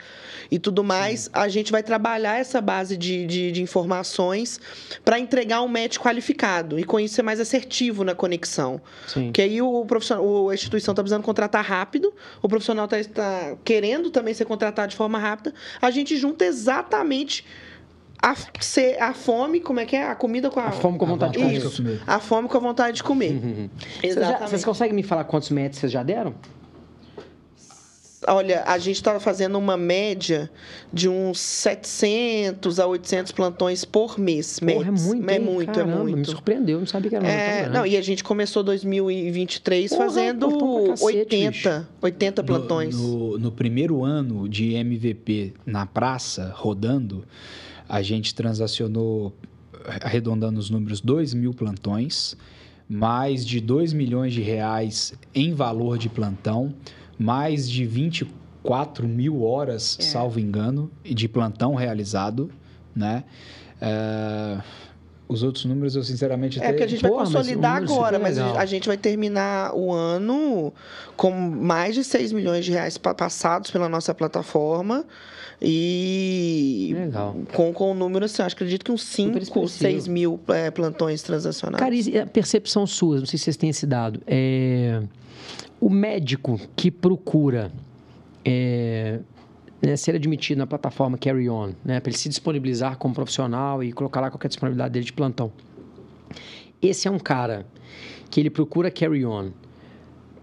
e 0.49 0.59
tudo 0.59 0.83
mais. 0.83 1.29
A 1.33 1.47
gente 1.49 1.71
vai 1.71 1.81
trabalhar 1.83 2.39
essa 2.39 2.61
base 2.61 2.95
de, 2.95 3.25
de, 3.25 3.51
de 3.51 3.61
informações 3.61 4.59
para 5.03 5.19
entregar 5.19 5.61
um 5.63 5.67
match 5.67 5.97
qualificado 5.97 6.79
e 6.79 6.83
com 6.83 6.99
isso 6.99 7.15
ser 7.15 7.23
mais 7.23 7.39
assertivo 7.39 8.03
na 8.03 8.13
conexão. 8.15 8.79
Sim. 9.07 9.25
Porque 9.25 9.41
aí 9.41 9.61
o 9.61 9.85
profissional, 9.85 10.25
o- 10.25 10.49
a 10.49 10.53
instituição 10.53 10.93
está 10.93 11.01
precisando 11.01 11.23
contratar 11.23 11.65
rápido, 11.65 12.13
o 12.41 12.47
profissional 12.47 12.87
está 12.91 13.55
querendo 13.65 14.11
também 14.11 14.33
ser 14.33 14.45
contratado 14.45 14.89
de 14.91 14.95
forma 14.95 15.17
rápida. 15.17 15.53
A 15.81 15.89
gente 15.91 16.15
junta 16.15 16.45
exatamente 16.45 17.43
a, 18.23 18.35
se- 18.61 18.97
a 18.99 19.13
fome, 19.13 19.59
como 19.59 19.79
é 19.81 19.85
que 19.85 19.95
é? 19.95 20.07
A 20.07 20.15
comida 20.15 20.49
com 20.49 20.59
a. 20.59 20.67
A 20.67 20.71
fome 20.71 20.97
com 20.97 21.05
a 21.05 21.07
vontade 21.09 21.33
de 21.33 21.39
comer. 21.39 21.57
Isso. 21.57 21.83
A 22.07 22.19
fome 22.19 22.47
com 22.47 22.57
a 22.57 22.59
vontade 22.61 22.97
de 22.97 23.03
comer. 23.03 23.33
Vocês, 23.33 24.15
já- 24.15 24.21
Exatamente. 24.21 24.49
vocês 24.49 24.65
conseguem 24.65 24.95
me 24.95 25.03
falar 25.03 25.25
quantos 25.25 25.49
metros 25.49 25.79
vocês 25.79 25.91
já 25.91 26.01
deram? 26.03 26.33
Olha, 28.25 28.63
a 28.65 28.77
gente 28.77 28.95
está 28.95 29.19
fazendo 29.19 29.57
uma 29.57 29.75
média 29.75 30.49
de 30.93 31.09
uns 31.09 31.41
700 31.41 32.79
a 32.79 32.87
800 32.87 33.33
plantões 33.33 33.83
por 33.83 34.17
mês. 34.17 34.61
Porra, 34.61 34.87
é 34.87 34.91
mês. 34.91 35.03
muito, 35.05 35.29
É 35.29 35.33
hein? 35.35 35.39
muito, 35.41 35.71
Caramba, 35.73 35.91
é 35.91 35.99
muito. 36.03 36.17
Me 36.19 36.25
surpreendeu, 36.25 36.79
não 36.79 36.85
sabia 36.87 37.09
que 37.09 37.15
era 37.17 37.27
É, 37.27 37.67
não, 37.67 37.85
e 37.85 37.97
a 37.97 38.01
gente 38.01 38.23
começou 38.23 38.63
2023 38.63 39.89
Porra, 39.91 40.05
fazendo 40.05 40.87
cacete, 40.87 41.03
80, 41.05 41.89
80 42.01 42.43
plantões. 42.45 42.95
No, 42.95 43.31
no- 43.31 43.39
no 43.39 43.51
primeiro 43.51 44.05
ano 44.05 44.47
de 44.47 44.73
MVP 44.73 45.53
na 45.65 45.85
praça, 45.85 46.53
rodando, 46.55 47.25
a 47.87 48.01
gente 48.01 48.33
transacionou, 48.33 49.33
arredondando 50.01 50.59
os 50.59 50.69
números, 50.69 51.01
2 51.01 51.33
mil 51.33 51.53
plantões, 51.53 52.35
mais 52.89 53.45
de 53.45 53.59
2 53.59 53.93
milhões 53.93 54.33
de 54.33 54.41
reais 54.41 55.13
em 55.33 55.53
valor 55.53 55.97
de 55.97 56.09
plantão, 56.09 56.73
mais 57.17 57.69
de 57.69 57.85
24 57.85 59.07
mil 59.07 59.43
horas, 59.43 59.97
É. 59.99 60.03
salvo 60.03 60.39
engano, 60.39 60.91
de 61.03 61.27
plantão 61.27 61.75
realizado, 61.75 62.49
né? 62.95 63.23
É, 63.81 64.61
os 65.33 65.43
outros 65.43 65.65
números 65.65 65.95
eu 65.95 66.03
sinceramente 66.03 66.59
É, 66.61 66.67
porque 66.69 66.83
a 66.83 66.87
gente 66.87 67.01
vai 67.01 67.11
Porra, 67.11 67.23
mas 67.23 67.33
consolidar 67.33 67.81
número 67.81 67.93
agora, 67.95 68.19
mas 68.19 68.37
a 68.37 68.65
gente 68.65 68.87
vai 68.87 68.97
terminar 68.97 69.73
o 69.75 69.91
ano 69.91 70.73
com 71.15 71.31
mais 71.31 71.95
de 71.95 72.03
6 72.03 72.31
milhões 72.31 72.63
de 72.65 72.71
reais 72.71 72.97
pa- 72.97 73.13
passados 73.13 73.71
pela 73.71 73.87
nossa 73.89 74.13
plataforma 74.13 75.05
e 75.61 76.91
Legal. 76.95 77.35
com, 77.53 77.73
com 77.73 77.91
o 77.91 77.93
número, 77.93 78.25
assim, 78.25 78.41
acho 78.41 78.55
que 78.55 78.63
acredito 78.63 78.83
que 78.83 78.91
uns 78.91 79.03
5 79.03 79.31
ou 79.31 79.37
expressivo. 79.41 79.69
6 79.79 80.07
mil 80.07 80.39
é, 80.49 80.69
plantões 80.69 81.21
transacionados. 81.21 81.79
Cara, 81.79 81.95
e 81.95 82.17
a 82.19 82.25
percepção 82.25 82.85
sua, 82.85 83.19
não 83.19 83.25
sei 83.25 83.37
se 83.39 83.45
vocês 83.45 83.57
têm 83.57 83.69
esse 83.69 83.85
dado, 83.85 84.21
é... 84.27 85.01
o 85.79 85.89
médico 85.89 86.59
que 86.75 86.91
procura 86.91 87.71
é, 88.45 89.19
né, 89.83 89.95
ser 89.97 90.15
admitido 90.15 90.59
na 90.59 90.67
plataforma 90.67 91.17
Carry 91.17 91.49
On, 91.49 91.73
né, 91.83 91.99
para 91.99 92.09
ele 92.09 92.17
se 92.17 92.29
disponibilizar 92.29 92.97
como 92.97 93.13
profissional 93.13 93.83
e 93.83 93.91
colocar 93.91 94.21
lá 94.21 94.31
qualquer 94.31 94.47
disponibilidade 94.47 94.93
dele 94.93 95.05
de 95.05 95.13
plantão. 95.13 95.51
Esse 96.81 97.07
é 97.07 97.11
um 97.11 97.19
cara 97.19 97.65
que 98.29 98.39
ele 98.39 98.49
procura 98.49 98.89
Carry 98.89 99.25
On 99.25 99.51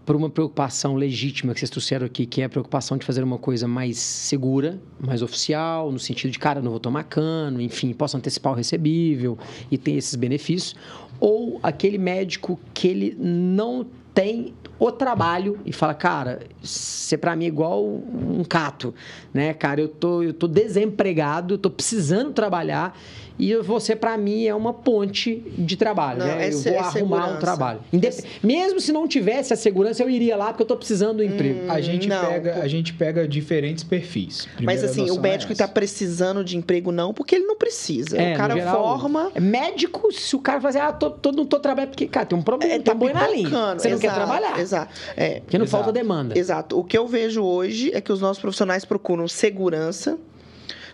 por 0.05 0.15
uma 0.15 0.29
preocupação 0.29 0.95
legítima 0.95 1.53
que 1.53 1.59
vocês 1.59 1.69
trouxeram 1.69 2.05
aqui, 2.05 2.25
que 2.25 2.41
é 2.41 2.45
a 2.45 2.49
preocupação 2.49 2.97
de 2.97 3.05
fazer 3.05 3.23
uma 3.23 3.37
coisa 3.37 3.67
mais 3.67 3.97
segura, 3.97 4.79
mais 4.99 5.21
oficial, 5.21 5.91
no 5.91 5.99
sentido 5.99 6.31
de, 6.31 6.39
cara, 6.39 6.61
não 6.61 6.71
vou 6.71 6.79
tomar 6.79 7.03
cano, 7.03 7.61
enfim, 7.61 7.93
posso 7.93 8.17
antecipar 8.17 8.53
o 8.53 8.55
recebível 8.55 9.37
e 9.69 9.77
ter 9.77 9.91
esses 9.91 10.15
benefícios. 10.15 10.75
Ou 11.19 11.59
aquele 11.61 11.99
médico 11.99 12.59
que 12.73 12.87
ele 12.87 13.15
não 13.19 13.85
tem 14.13 14.53
o 14.79 14.91
trabalho 14.91 15.59
e 15.65 15.71
fala, 15.71 15.93
cara, 15.93 16.39
você 16.61 17.17
para 17.17 17.35
mim 17.35 17.45
é 17.45 17.47
igual 17.47 17.85
um 17.85 18.43
cato, 18.43 18.93
né, 19.33 19.53
cara? 19.53 19.79
Eu 19.79 19.87
tô, 19.87 20.23
eu 20.23 20.33
tô 20.33 20.47
desempregado, 20.47 21.53
eu 21.53 21.57
tô 21.57 21.69
precisando 21.69 22.31
trabalhar 22.31 22.97
e 23.39 23.55
você, 23.57 23.95
para 23.95 24.17
mim, 24.17 24.45
é 24.45 24.53
uma 24.55 24.73
ponte 24.73 25.43
de 25.57 25.75
trabalho. 25.75 26.19
Não, 26.19 26.25
né? 26.27 26.47
é 26.47 26.53
eu 26.53 26.57
vou 26.59 26.73
é 26.73 26.77
arrumar 26.77 26.91
segurança. 26.91 27.33
um 27.33 27.39
trabalho. 27.39 27.79
Indep- 27.91 28.23
Mesmo 28.43 28.79
se 28.79 28.91
não 28.91 29.07
tivesse 29.07 29.53
a 29.53 29.55
segurança, 29.55 30.03
eu 30.03 30.09
iria 30.09 30.35
lá 30.35 30.47
porque 30.47 30.63
eu 30.63 30.67
tô 30.67 30.75
precisando 30.77 31.17
do 31.17 31.23
emprego. 31.23 31.69
A 31.71 31.81
gente, 31.81 32.07
Não, 32.07 32.25
pega, 32.25 32.53
pô. 32.53 32.61
a 32.61 32.67
gente 32.67 32.93
pega 32.93 33.27
diferentes 33.27 33.83
perfis. 33.83 34.45
Mas 34.47 34.55
Primeira 34.55 34.85
assim, 34.85 35.01
o 35.03 35.07
noção 35.07 35.21
médico 35.21 35.51
é 35.51 35.53
está 35.53 35.67
precisando 35.67 36.43
de 36.43 36.57
emprego, 36.57 36.91
não, 36.91 37.13
porque 37.13 37.35
ele 37.35 37.45
não 37.45 37.55
precisa. 37.55 38.17
É, 38.17 38.33
o 38.33 38.37
cara 38.37 38.53
geral, 38.53 38.99
forma. 38.99 39.31
é 39.33 39.39
Médico, 39.39 40.11
se 40.13 40.35
o 40.35 40.39
cara 40.39 40.59
fazer, 40.61 40.79
ah, 40.79 40.91
tô, 40.91 41.09
tô- 41.09 41.31
não 41.31 41.45
tô 41.45 41.59
trabalhando, 41.59 41.89
porque, 41.91 42.07
cara, 42.07 42.25
tem 42.25 42.37
um 42.37 42.41
problema, 42.41 42.73
É, 42.73 42.79
tem 42.79 42.93
um 42.93 42.97
boi 42.97 43.13
na 43.13 43.27
linha. 43.27 43.73
Você 43.77 43.89
não 43.89 43.99
quer 43.99 44.13
trabalhar. 44.13 44.59
Exato. 44.59 44.93
É, 45.15 45.39
Porque 45.41 45.57
não 45.57 45.65
Exato. 45.65 45.83
falta 45.83 45.91
demanda. 45.93 46.37
Exato. 46.37 46.77
O 46.79 46.83
que 46.83 46.97
eu 46.97 47.07
vejo 47.07 47.43
hoje 47.43 47.91
é 47.93 48.01
que 48.01 48.11
os 48.11 48.21
nossos 48.21 48.39
profissionais 48.41 48.85
procuram 48.85 49.27
segurança, 49.27 50.17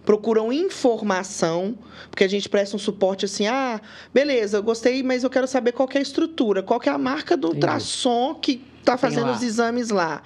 procuram 0.08 0.54
informação, 0.54 1.78
porque 2.10 2.24
a 2.24 2.30
gente 2.30 2.48
presta 2.48 2.78
um 2.78 2.80
suporte 2.80 3.26
assim, 3.26 3.46
ah, 3.46 3.82
beleza, 4.14 4.56
eu 4.56 4.64
gostei, 4.64 5.04
mas 5.04 5.22
eu 5.26 5.30
quero 5.30 5.46
saber 5.46 5.74
qual 5.74 5.86
que 5.86 5.98
é 5.98 6.00
a 6.00 6.02
estrutura, 6.02 6.64
qual 6.64 6.80
que 6.80 6.88
é 6.88 6.92
a 6.94 6.98
marca 6.98 7.36
do 7.36 7.50
ultrassom 7.50 8.34
que 8.36 8.62
está 8.80 8.98
fazendo 8.98 9.30
os 9.32 9.44
exames 9.44 9.90
lá. 9.90 10.22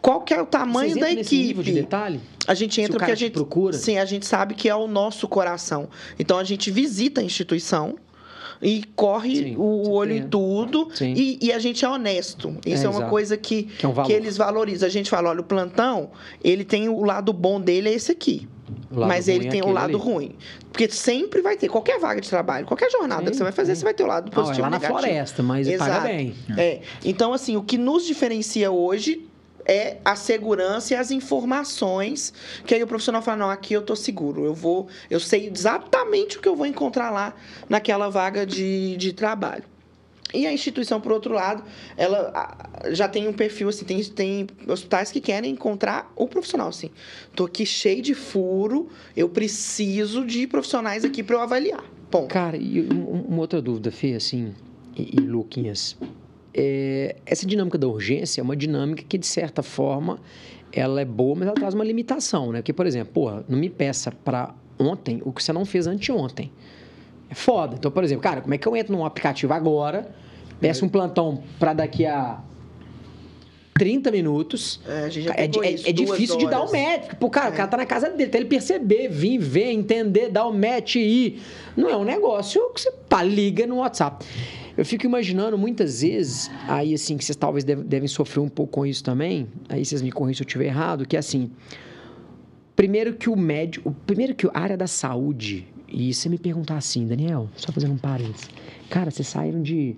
Qual 0.00 0.20
que 0.20 0.32
é 0.32 0.40
o 0.40 0.46
tamanho 0.46 0.94
da 1.00 1.08
nível 1.08 1.24
de 1.24 1.36
equipe? 1.50 1.72
detalhe? 1.72 2.20
A 2.46 2.54
gente 2.54 2.80
entra 2.80 2.96
porque 2.96 3.10
a 3.10 3.16
te 3.16 3.20
gente 3.24 3.32
procura? 3.32 3.72
Sim, 3.76 3.98
a 3.98 4.04
gente 4.04 4.24
sabe 4.24 4.54
que 4.54 4.68
é 4.68 4.74
o 4.76 4.86
nosso 4.86 5.26
coração. 5.26 5.88
Então 6.16 6.38
a 6.38 6.44
gente 6.44 6.70
visita 6.70 7.20
a 7.20 7.24
instituição 7.24 7.96
e 8.62 8.84
corre 8.94 9.34
Sim, 9.34 9.56
o 9.56 9.90
olho 9.90 10.12
tem- 10.14 10.22
em 10.22 10.28
tudo 10.28 10.88
Sim. 10.94 11.12
e, 11.16 11.38
e 11.42 11.52
a 11.52 11.58
gente 11.58 11.84
é 11.84 11.88
honesto. 11.88 12.56
Isso 12.64 12.84
É, 12.84 12.86
é, 12.86 12.88
uma 12.88 12.98
exato. 12.98 13.10
coisa 13.10 13.36
que, 13.36 13.64
Que 13.64 13.84
é 13.84 13.88
um 13.88 13.94
que 14.04 14.12
eles 14.12 14.36
valorizam. 14.36 14.86
A 14.86 14.90
gente 14.92 15.10
fala, 15.10 15.30
olha, 15.30 15.40
o 15.40 15.44
plantão, 15.44 16.12
ele 16.42 16.62
tem 16.64 16.88
o 16.88 17.02
lado 17.02 17.32
bom 17.32 17.60
dele 17.60 17.88
é 17.88 17.94
esse 17.94 18.12
aqui. 18.12 18.46
Mas 18.90 19.28
ele 19.28 19.48
é 19.48 19.50
tem 19.50 19.62
o 19.62 19.70
lado 19.70 19.96
ali. 19.96 20.04
ruim. 20.04 20.36
Porque 20.70 20.88
sempre 20.88 21.42
vai 21.42 21.56
ter, 21.56 21.68
qualquer 21.68 21.98
vaga 21.98 22.20
de 22.20 22.28
trabalho, 22.28 22.66
qualquer 22.66 22.90
jornada 22.90 23.30
que 23.30 23.36
você 23.36 23.42
vai 23.42 23.52
fazer, 23.52 23.74
sim. 23.74 23.80
você 23.80 23.84
vai 23.84 23.94
ter 23.94 24.02
o 24.02 24.06
lado 24.06 24.24
Não, 24.26 24.32
é 24.32 24.34
positivo 24.34 24.62
lá 24.62 24.68
e 24.68 24.70
na 24.70 24.78
negativo. 24.78 25.00
floresta, 25.00 25.42
mas 25.42 25.68
paga 25.68 25.84
Exato. 25.84 26.06
bem. 26.06 26.34
É. 26.56 26.80
Então, 27.04 27.32
assim, 27.32 27.56
o 27.56 27.62
que 27.62 27.76
nos 27.76 28.04
diferencia 28.04 28.70
hoje 28.70 29.28
é 29.66 29.98
a 30.04 30.14
segurança 30.14 30.94
e 30.94 30.96
as 30.96 31.10
informações 31.10 32.32
que 32.66 32.74
aí 32.74 32.82
o 32.82 32.86
profissional 32.86 33.22
fala, 33.22 33.36
não, 33.38 33.50
aqui 33.50 33.74
eu 33.74 33.82
tô 33.82 33.96
seguro, 33.96 34.44
eu 34.44 34.54
vou, 34.54 34.88
eu 35.08 35.18
sei 35.18 35.48
exatamente 35.48 36.38
o 36.38 36.40
que 36.40 36.48
eu 36.48 36.56
vou 36.56 36.66
encontrar 36.66 37.10
lá 37.10 37.34
naquela 37.68 38.08
vaga 38.08 38.46
de, 38.46 38.96
de 38.96 39.12
trabalho. 39.12 39.64
E 40.34 40.46
a 40.46 40.52
instituição, 40.52 41.00
por 41.00 41.12
outro 41.12 41.32
lado, 41.32 41.62
ela 41.96 42.32
já 42.90 43.08
tem 43.08 43.28
um 43.28 43.32
perfil, 43.32 43.68
assim, 43.68 43.84
tem, 43.84 44.02
tem 44.04 44.46
hospitais 44.68 45.12
que 45.12 45.20
querem 45.20 45.52
encontrar 45.52 46.12
o 46.16 46.26
profissional, 46.26 46.68
assim. 46.68 46.90
Tô 47.34 47.44
aqui 47.44 47.64
cheio 47.64 48.02
de 48.02 48.14
furo, 48.14 48.88
eu 49.16 49.28
preciso 49.28 50.26
de 50.26 50.46
profissionais 50.46 51.04
aqui 51.04 51.22
para 51.22 51.36
eu 51.36 51.40
avaliar. 51.40 51.84
Ponto. 52.10 52.28
Cara, 52.28 52.56
e 52.56 52.80
um- 52.80 53.22
uma 53.28 53.40
outra 53.40 53.62
dúvida, 53.62 53.90
Fê, 53.92 54.14
assim, 54.14 54.52
e, 54.96 55.16
e 55.16 55.20
Luquinhas. 55.20 55.96
É, 56.52 57.16
essa 57.26 57.46
dinâmica 57.46 57.78
da 57.78 57.86
urgência 57.88 58.40
é 58.40 58.44
uma 58.44 58.56
dinâmica 58.56 59.02
que, 59.08 59.16
de 59.18 59.26
certa 59.26 59.62
forma, 59.62 60.18
ela 60.72 61.00
é 61.00 61.04
boa, 61.04 61.34
mas 61.36 61.46
ela 61.48 61.56
traz 61.56 61.74
uma 61.74 61.84
limitação, 61.84 62.50
né? 62.52 62.58
Porque, 62.60 62.72
por 62.72 62.86
exemplo, 62.86 63.12
porra, 63.12 63.44
não 63.48 63.58
me 63.58 63.68
peça 63.70 64.10
para 64.10 64.54
ontem 64.78 65.20
o 65.24 65.32
que 65.32 65.42
você 65.42 65.52
não 65.52 65.64
fez 65.64 65.86
anteontem. 65.86 66.50
É 67.30 67.34
foda. 67.34 67.76
Então, 67.78 67.90
por 67.90 68.04
exemplo, 68.04 68.22
cara, 68.22 68.40
como 68.40 68.54
é 68.54 68.58
que 68.58 68.66
eu 68.66 68.76
entro 68.76 68.94
num 68.96 69.04
aplicativo 69.04 69.52
agora, 69.52 70.08
peço 70.60 70.84
um 70.84 70.88
plantão 70.88 71.42
para 71.58 71.72
daqui 71.72 72.04
a 72.06 72.40
30 73.74 74.10
minutos, 74.12 74.80
É, 74.86 74.98
a 75.04 75.08
gente 75.08 75.24
já 75.24 75.34
é, 75.34 75.44
é- 75.46 75.46
isso, 75.74 75.88
é 75.88 75.92
duas 75.92 76.10
difícil 76.10 76.36
de 76.36 76.46
dar 76.46 76.60
o 76.60 76.68
horas. 76.68 76.72
match. 76.72 77.14
Pô, 77.18 77.28
cara, 77.28 77.50
o 77.50 77.54
É. 77.54 77.56
cara 77.56 77.68
tá 77.68 77.76
na 77.76 77.86
casa 77.86 78.08
dele, 78.08 78.24
até 78.28 78.38
ele 78.38 78.46
perceber, 78.46 79.08
vir, 79.08 79.38
ver, 79.38 79.72
entender, 79.72 80.28
dar 80.30 80.46
o 80.46 80.52
match 80.52 80.94
e 80.94 81.00
ir. 81.00 81.42
Não 81.76 81.90
é 81.90 81.96
um 81.96 82.04
negócio 82.04 82.70
que 82.72 82.80
você 82.80 82.92
pá, 83.08 83.22
liga 83.22 83.66
no 83.66 83.76
WhatsApp. 83.78 84.24
Eu 84.76 84.84
fico 84.84 85.06
imaginando 85.06 85.58
muitas 85.58 86.02
vezes, 86.02 86.50
aí 86.68 86.94
assim, 86.94 87.16
que 87.16 87.24
vocês 87.24 87.34
talvez 87.36 87.64
deve- 87.64 87.82
devem 87.82 88.06
sofrer 88.08 88.40
um 88.40 88.48
pouco 88.48 88.72
com 88.72 88.86
isso 88.86 89.02
também, 89.02 89.48
aí 89.68 89.84
vocês 89.84 90.02
me 90.02 90.12
corrigem 90.12 90.36
se 90.38 90.42
eu 90.42 90.46
estiver 90.46 90.66
errado, 90.66 91.06
que 91.06 91.16
é 91.16 91.18
assim, 91.18 91.50
primeiro 92.76 93.14
que 93.14 93.28
o 93.28 93.36
médico, 93.36 93.94
primeiro 94.06 94.34
que 94.34 94.46
a 94.46 94.50
área 94.58 94.76
da 94.76 94.86
saúde, 94.86 95.66
e 95.94 96.12
você 96.12 96.28
me 96.28 96.38
perguntar 96.38 96.76
assim, 96.76 97.06
Daniel, 97.06 97.48
só 97.54 97.70
fazendo 97.70 97.94
um 97.94 97.96
parênteses, 97.96 98.50
cara, 98.90 99.12
vocês 99.12 99.28
saíram 99.28 99.62
de 99.62 99.94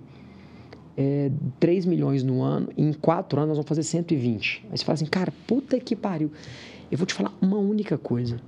é, 0.95 1.31
3 1.59 1.87
milhões 1.87 2.23
no 2.23 2.43
ano, 2.43 2.69
em 2.77 2.93
4 2.93 3.39
anos 3.39 3.49
nós 3.49 3.57
vamos 3.57 3.67
fazer 3.67 3.81
120. 3.81 4.65
Aí 4.69 4.77
você 4.77 4.85
fala 4.85 4.93
assim, 4.93 5.07
cara, 5.07 5.33
puta 5.47 5.79
que 5.79 5.95
pariu. 5.95 6.31
Eu 6.91 6.99
vou 6.99 7.07
te 7.07 7.15
falar 7.15 7.33
uma 7.41 7.57
única 7.57 7.97
coisa. 7.97 8.39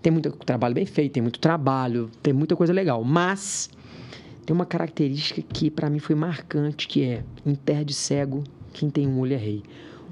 Tem 0.00 0.10
muito 0.10 0.30
trabalho 0.30 0.74
bem 0.74 0.86
feito, 0.86 1.12
tem 1.12 1.22
muito 1.22 1.38
trabalho, 1.38 2.10
tem 2.22 2.32
muita 2.32 2.56
coisa 2.56 2.72
legal, 2.72 3.04
mas 3.04 3.68
tem 4.46 4.54
uma 4.54 4.64
característica 4.64 5.42
que 5.42 5.70
para 5.70 5.90
mim 5.90 5.98
foi 5.98 6.14
marcante, 6.14 6.88
que 6.88 7.04
é 7.04 7.22
em 7.44 7.54
terra 7.54 7.84
de 7.84 7.92
cego, 7.92 8.42
quem 8.72 8.88
tem 8.88 9.06
um 9.06 9.18
olho 9.18 9.34
é 9.34 9.36
rei. 9.36 9.62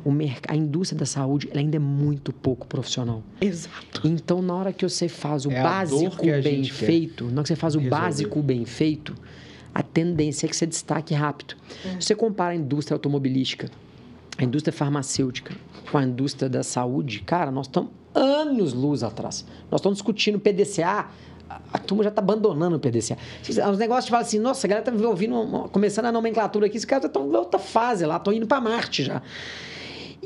O 0.06 0.12
merc... 0.12 0.44
A 0.48 0.54
indústria 0.54 0.98
da 0.98 1.04
saúde 1.04 1.48
ela 1.50 1.58
ainda 1.58 1.74
é 1.76 1.80
muito 1.80 2.32
pouco 2.32 2.64
profissional. 2.66 3.24
Exato. 3.40 4.06
Então, 4.06 4.40
na 4.40 4.54
hora 4.54 4.72
que 4.72 4.88
você 4.88 5.08
faz 5.08 5.44
o 5.44 5.50
É 5.50 5.60
básico 5.60 6.24
bem 6.24 6.62
feito, 6.62 7.24
na 7.24 7.32
hora 7.32 7.42
que 7.42 7.48
você 7.48 7.56
faz 7.56 7.74
o 7.74 7.78
resolver. 7.78 8.02
básico 8.02 8.40
bem 8.40 8.64
feito, 8.64 9.16
a 9.74 9.82
tendência 9.82 10.46
é 10.46 10.48
que 10.48 10.56
você 10.56 10.64
destaque 10.64 11.12
rápido. 11.12 11.56
Se 11.98 12.06
você 12.06 12.14
compara 12.14 12.52
a 12.52 12.54
indústria 12.54 12.94
automobilística, 12.94 13.68
a 14.38 14.44
indústria 14.44 14.72
farmacêutica 14.72 15.56
com 15.90 15.98
a 15.98 16.04
indústria 16.04 16.48
da 16.48 16.62
saúde, 16.62 17.20
cara, 17.20 17.50
nós 17.50 17.66
estamos 17.66 17.90
anos 18.14 18.72
luz 18.72 19.02
atrás. 19.02 19.44
Nós 19.70 19.80
estamos 19.80 19.98
discutindo 19.98 20.38
PDCA, 20.38 21.06
a, 21.72 21.78
turma 21.78 22.04
já 22.04 22.10
está 22.10 22.22
abandonando 22.22 22.76
o 22.76 22.78
PDCA. 22.80 23.18
Os 23.48 23.78
negócios 23.78 24.08
falam 24.08 24.24
assim, 24.24 24.38
nossa, 24.38 24.66
a 24.66 24.68
galera 24.68 24.90
está 24.90 25.08
ouvindo, 25.08 25.68
começando 25.72 26.06
a 26.06 26.12
nomenclatura 26.12 26.66
aqui, 26.66 26.76
esses 26.76 26.84
caras 26.84 27.06
estão 27.06 27.26
em 27.26 27.34
outra 27.34 27.58
fase 27.58 28.06
lá, 28.06 28.16
estão 28.16 28.32
indo 28.32 28.46
para 28.46 28.60
Marte 28.60 29.02
já. 29.02 29.20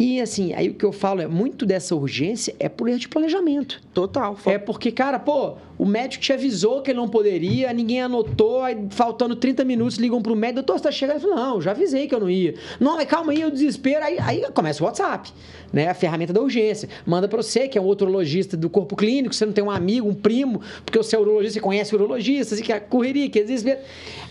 E 0.00 0.18
assim, 0.18 0.54
aí 0.54 0.70
o 0.70 0.74
que 0.74 0.84
eu 0.84 0.92
falo 0.92 1.20
é, 1.20 1.26
muito 1.26 1.66
dessa 1.66 1.94
urgência 1.94 2.56
é 2.58 2.70
por 2.70 2.88
erro 2.88 2.98
de 2.98 3.06
planejamento. 3.06 3.82
Total. 3.92 4.34
É 4.46 4.56
porque, 4.56 4.90
cara, 4.90 5.18
pô, 5.18 5.56
o 5.76 5.84
médico 5.84 6.24
te 6.24 6.32
avisou 6.32 6.80
que 6.80 6.90
ele 6.90 6.98
não 6.98 7.06
poderia, 7.06 7.70
ninguém 7.74 8.00
anotou, 8.00 8.62
aí 8.62 8.78
faltando 8.88 9.36
30 9.36 9.62
minutos 9.62 9.98
ligam 9.98 10.22
pro 10.22 10.34
médico, 10.34 10.62
doutor, 10.62 10.78
você 10.78 10.84
tá 10.84 10.90
chegando? 10.90 11.16
Ele 11.16 11.28
falou, 11.28 11.36
não, 11.36 11.60
já 11.60 11.72
avisei 11.72 12.08
que 12.08 12.14
eu 12.14 12.20
não 12.20 12.30
ia. 12.30 12.54
Não, 12.80 12.96
mas 12.96 13.06
calma 13.06 13.32
aí, 13.32 13.44
o 13.44 13.50
desespero, 13.50 14.02
aí, 14.02 14.18
aí 14.18 14.50
começa 14.54 14.82
o 14.82 14.86
WhatsApp, 14.86 15.30
né? 15.70 15.88
A 15.88 15.94
ferramenta 15.94 16.32
da 16.32 16.40
urgência. 16.40 16.88
Manda 17.04 17.28
pra 17.28 17.42
você, 17.42 17.68
que 17.68 17.76
é 17.76 17.80
um 17.80 17.84
outro 17.84 18.06
urologista 18.06 18.56
do 18.56 18.70
corpo 18.70 18.96
clínico, 18.96 19.34
você 19.34 19.44
não 19.44 19.52
tem 19.52 19.62
um 19.62 19.70
amigo, 19.70 20.08
um 20.08 20.14
primo, 20.14 20.62
porque 20.82 20.96
você 20.96 21.14
é 21.14 21.18
urologista, 21.18 21.54
você 21.54 21.60
conhece 21.60 21.94
urologistas, 21.94 22.58
e 22.58 22.62
que 22.62 22.72
é 22.72 22.80
correria, 22.80 23.28
que 23.28 23.38
é 23.38 23.42
desespero. 23.42 23.80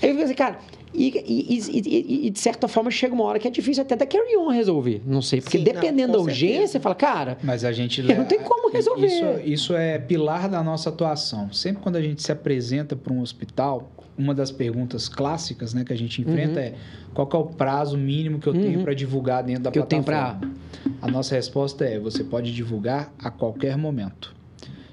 Aí 0.01 0.09
eu 0.09 0.15
fico 0.15 0.23
assim, 0.23 0.33
cara, 0.33 0.57
e, 0.93 1.07
e- 1.09 1.59
e- 1.79 2.27
e- 2.27 2.29
de 2.29 2.39
certa 2.39 2.67
forma 2.67 2.89
chega 2.89 3.13
uma 3.13 3.23
hora 3.23 3.37
que 3.39 3.47
é 3.47 3.51
difícil 3.51 3.83
até 3.83 3.95
da 3.95 4.05
carry 4.05 4.35
on 4.37 4.49
resolver. 4.49 5.01
Não 5.05 5.21
sei, 5.21 5.39
porque 5.41 5.57
Sim, 5.59 5.63
não, 5.63 5.73
dependendo 5.73 6.13
com 6.13 6.17
da 6.17 6.23
urgência, 6.23 6.47
certeza. 6.55 6.71
você 6.73 6.79
fala, 6.79 6.95
cara, 6.95 7.37
Mas 7.43 7.63
a 7.63 7.71
gente 7.71 8.01
Não 8.01 8.25
tem 8.25 8.39
como 8.39 8.69
resolver. 8.71 9.07
Isso, 9.07 9.25
isso 9.45 9.73
é 9.75 9.97
pilar 9.99 10.49
da 10.49 10.63
nossa 10.63 10.89
atuação. 10.89 11.51
Sempre 11.53 11.83
quando 11.83 11.95
a 11.97 12.01
gente 12.01 12.21
se 12.23 12.31
apresenta 12.31 12.95
para 12.95 13.13
um 13.13 13.21
hospital, 13.21 13.89
uma 14.17 14.33
das 14.33 14.51
perguntas 14.51 15.07
clássicas 15.07 15.73
né, 15.73 15.83
que 15.85 15.93
a 15.93 15.97
gente 15.97 16.21
enfrenta 16.21 16.59
é 16.59 16.73
qual 17.13 17.29
é 17.33 17.37
o 17.37 17.45
prazo 17.45 17.97
mínimo 17.97 18.39
que 18.39 18.47
eu 18.47 18.53
tenho 18.53 18.79
Uhum. 18.79 18.83
para 18.83 18.93
divulgar 18.93 19.43
dentro 19.43 19.63
da 19.63 19.71
Que 19.71 19.79
eu 19.79 19.85
tenho 19.85 20.03
plataforma. 20.03 20.53
A 21.01 21.07
nossa 21.09 21.35
resposta 21.35 21.85
é: 21.85 21.97
você 21.99 22.23
pode 22.23 22.53
divulgar 22.53 23.13
a 23.17 23.29
qualquer 23.31 23.77
momento. 23.77 24.35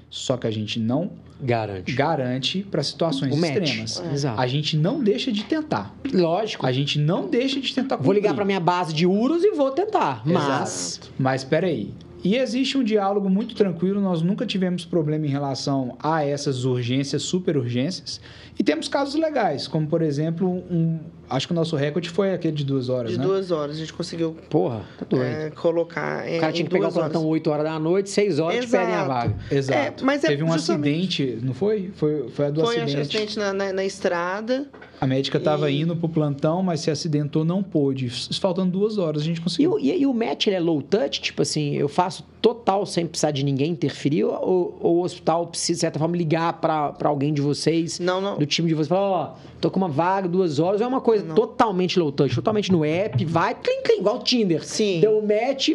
Só 0.09 0.37
que 0.37 0.47
a 0.47 0.51
gente 0.51 0.79
não 0.79 1.11
garante. 1.41 1.91
garante 1.93 2.63
para 2.63 2.81
situações 2.83 3.33
O 3.33 3.37
match. 3.37 3.51
extremas. 3.63 4.03
Exato. 4.13 4.39
A 4.41 4.47
gente 4.47 4.75
não 4.77 5.03
deixa 5.03 5.31
de 5.31 5.43
tentar. 5.43 5.95
Lógico. 6.13 6.65
A 6.65 6.71
gente 6.71 6.99
não 6.99 7.27
deixa 7.29 7.59
de 7.59 7.73
tentar 7.73 7.97
Vou 7.97 8.13
ligar 8.13 8.29
cumprir. 8.29 8.35
para 8.35 8.45
minha 8.45 8.59
base 8.59 8.93
de 8.93 9.05
UROS 9.05 9.43
e 9.43 9.51
vou 9.51 9.71
tentar. 9.71 10.21
Mas. 10.25 10.99
Mas 11.17 11.41
espera 11.41 11.67
aí. 11.67 11.93
E 12.23 12.35
existe 12.35 12.77
um 12.77 12.83
diálogo 12.83 13.29
muito 13.29 13.55
tranquilo, 13.55 14.01
nós 14.01 14.21
nunca 14.21 14.45
tivemos 14.45 14.83
problema 14.83 15.25
em 15.25 15.29
relação 15.29 15.95
a 16.01 16.25
essas 16.25 16.65
urgências, 16.65 17.21
super 17.21 17.55
urgências. 17.55 18.19
E 18.59 18.63
temos 18.63 18.87
casos 18.87 19.15
legais, 19.15 19.67
como 19.67 19.87
por 19.87 20.01
exemplo, 20.01 20.49
um, 20.49 20.99
acho 21.29 21.47
que 21.47 21.53
o 21.53 21.55
nosso 21.55 21.75
recorde 21.75 22.09
foi 22.09 22.33
aquele 22.33 22.55
de 22.55 22.63
duas 22.65 22.89
horas, 22.89 23.11
De 23.11 23.17
né? 23.17 23.23
duas 23.25 23.51
horas, 23.51 23.75
a 23.75 23.79
gente 23.79 23.93
conseguiu 23.93 24.35
Porra, 24.49 24.81
tá 24.97 25.05
doido. 25.09 25.23
é, 25.25 25.49
colocar 25.51 26.27
em, 26.27 26.37
o 26.37 26.39
cara 26.41 26.53
tinha 26.53 26.65
que 26.65 26.71
pegar 26.71 26.87
o 26.87 26.91
duas 26.91 26.97
horas. 26.97 27.11
plantão 27.11 27.27
8 27.29 27.49
horas 27.49 27.63
da 27.65 27.79
noite, 27.79 28.09
6 28.09 28.39
horas 28.39 28.65
te 28.65 28.71
pedem 28.71 28.87
a 28.87 28.89
Exato. 28.89 29.07
vaga. 29.07 29.35
Exato. 29.51 30.03
É, 30.03 30.05
mas 30.05 30.23
é 30.23 30.27
Teve 30.27 30.43
um 30.43 30.51
justamente- 30.51 31.23
acidente, 31.23 31.45
não 31.45 31.53
foi? 31.53 31.91
Foi, 31.95 32.29
foi 32.29 32.45
a 32.45 32.49
do 32.49 32.61
Foi 32.61 32.77
acidente. 32.77 33.01
acidente 33.01 33.39
na, 33.39 33.53
na, 33.53 33.73
na 33.73 33.83
estrada. 33.85 34.67
A 34.99 35.05
médica 35.05 35.37
estava 35.37 35.69
E- 35.69 35.81
indo 35.81 35.95
pro 35.95 36.09
plantão, 36.09 36.63
mas 36.63 36.79
se 36.79 36.89
acidentou, 36.89 37.45
não 37.45 37.61
pôde. 37.61 38.09
Faltando 38.39 38.71
duas 38.71 38.97
horas, 38.97 39.21
a 39.21 39.25
gente 39.25 39.37
E 39.37 39.41
conseguiu. 39.41 39.73
o, 39.73 39.79
e, 39.79 39.95
e 40.01 40.05
o 40.07 40.13
match 40.13 40.47
ele 40.47 40.55
é 40.55 40.59
low 40.59 40.81
touch? 40.81 41.21
Tipo 41.21 41.43
assim, 41.43 41.75
eu 41.75 41.87
faço 41.87 42.25
total 42.41 42.85
sem 42.85 43.05
precisar 43.05 43.29
de 43.31 43.43
ninguém 43.43 43.71
interferir? 43.71 44.23
Ou, 44.23 44.77
ou 44.81 44.95
o 44.97 45.03
hospital 45.03 45.45
precisa, 45.47 45.73
de 45.77 45.81
certa 45.81 45.99
forma, 45.99 46.15
ligar 46.17 46.53
para 46.53 46.95
alguém 47.03 47.31
de 47.31 47.41
vocês, 47.41 47.99
Não, 47.99 48.19
não. 48.19 48.37
do 48.39 48.45
time 48.45 48.67
de 48.67 48.73
vocês, 48.73 48.87
falar: 48.87 49.01
ó, 49.01 49.35
tô 49.61 49.69
com 49.69 49.77
uma 49.77 49.87
vaga, 49.89 50.27
duas 50.27 50.57
horas? 50.57 50.81
Ou 50.81 50.85
é 50.85 50.87
uma 50.89 51.01
coisa 51.01 51.16
Não. 51.23 51.35
totalmente 51.35 51.97
low 51.99 52.11
touch, 52.11 52.33
totalmente 52.35 52.71
no 52.71 52.83
app, 52.85 53.23
vai, 53.25 53.55
clim, 53.55 53.81
clim, 53.83 53.99
igual 53.99 54.17
o 54.17 54.23
Tinder. 54.23 54.65
Sim. 54.65 54.99
Deu 54.99 55.21
match, 55.21 55.69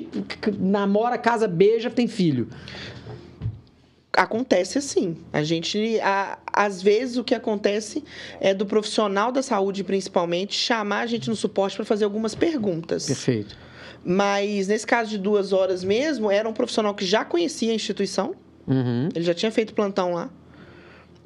namora, 0.58 1.16
casa, 1.18 1.46
beija, 1.48 1.90
tem 1.90 2.06
filho. 2.06 2.48
Acontece 4.14 4.76
assim. 4.76 5.16
A 5.32 5.42
gente, 5.42 5.98
a, 6.00 6.38
às 6.52 6.82
vezes, 6.82 7.16
o 7.16 7.24
que 7.24 7.34
acontece 7.34 8.04
é 8.40 8.52
do 8.52 8.66
profissional 8.66 9.32
da 9.32 9.42
saúde, 9.42 9.82
principalmente, 9.82 10.54
chamar 10.54 11.00
a 11.00 11.06
gente 11.06 11.30
no 11.30 11.36
suporte 11.36 11.76
para 11.76 11.84
fazer 11.86 12.04
algumas 12.04 12.34
perguntas. 12.34 13.06
Perfeito. 13.06 13.56
Mas 14.04 14.68
nesse 14.68 14.86
caso 14.86 15.08
de 15.08 15.16
duas 15.16 15.52
horas 15.52 15.82
mesmo, 15.82 16.30
era 16.30 16.46
um 16.46 16.52
profissional 16.52 16.94
que 16.94 17.06
já 17.06 17.24
conhecia 17.24 17.72
a 17.72 17.74
instituição, 17.74 18.34
Uhum. 18.66 19.08
ele 19.14 19.24
já 19.24 19.32
tinha 19.34 19.50
feito 19.50 19.72
plantão 19.74 20.12
lá. 20.12 20.28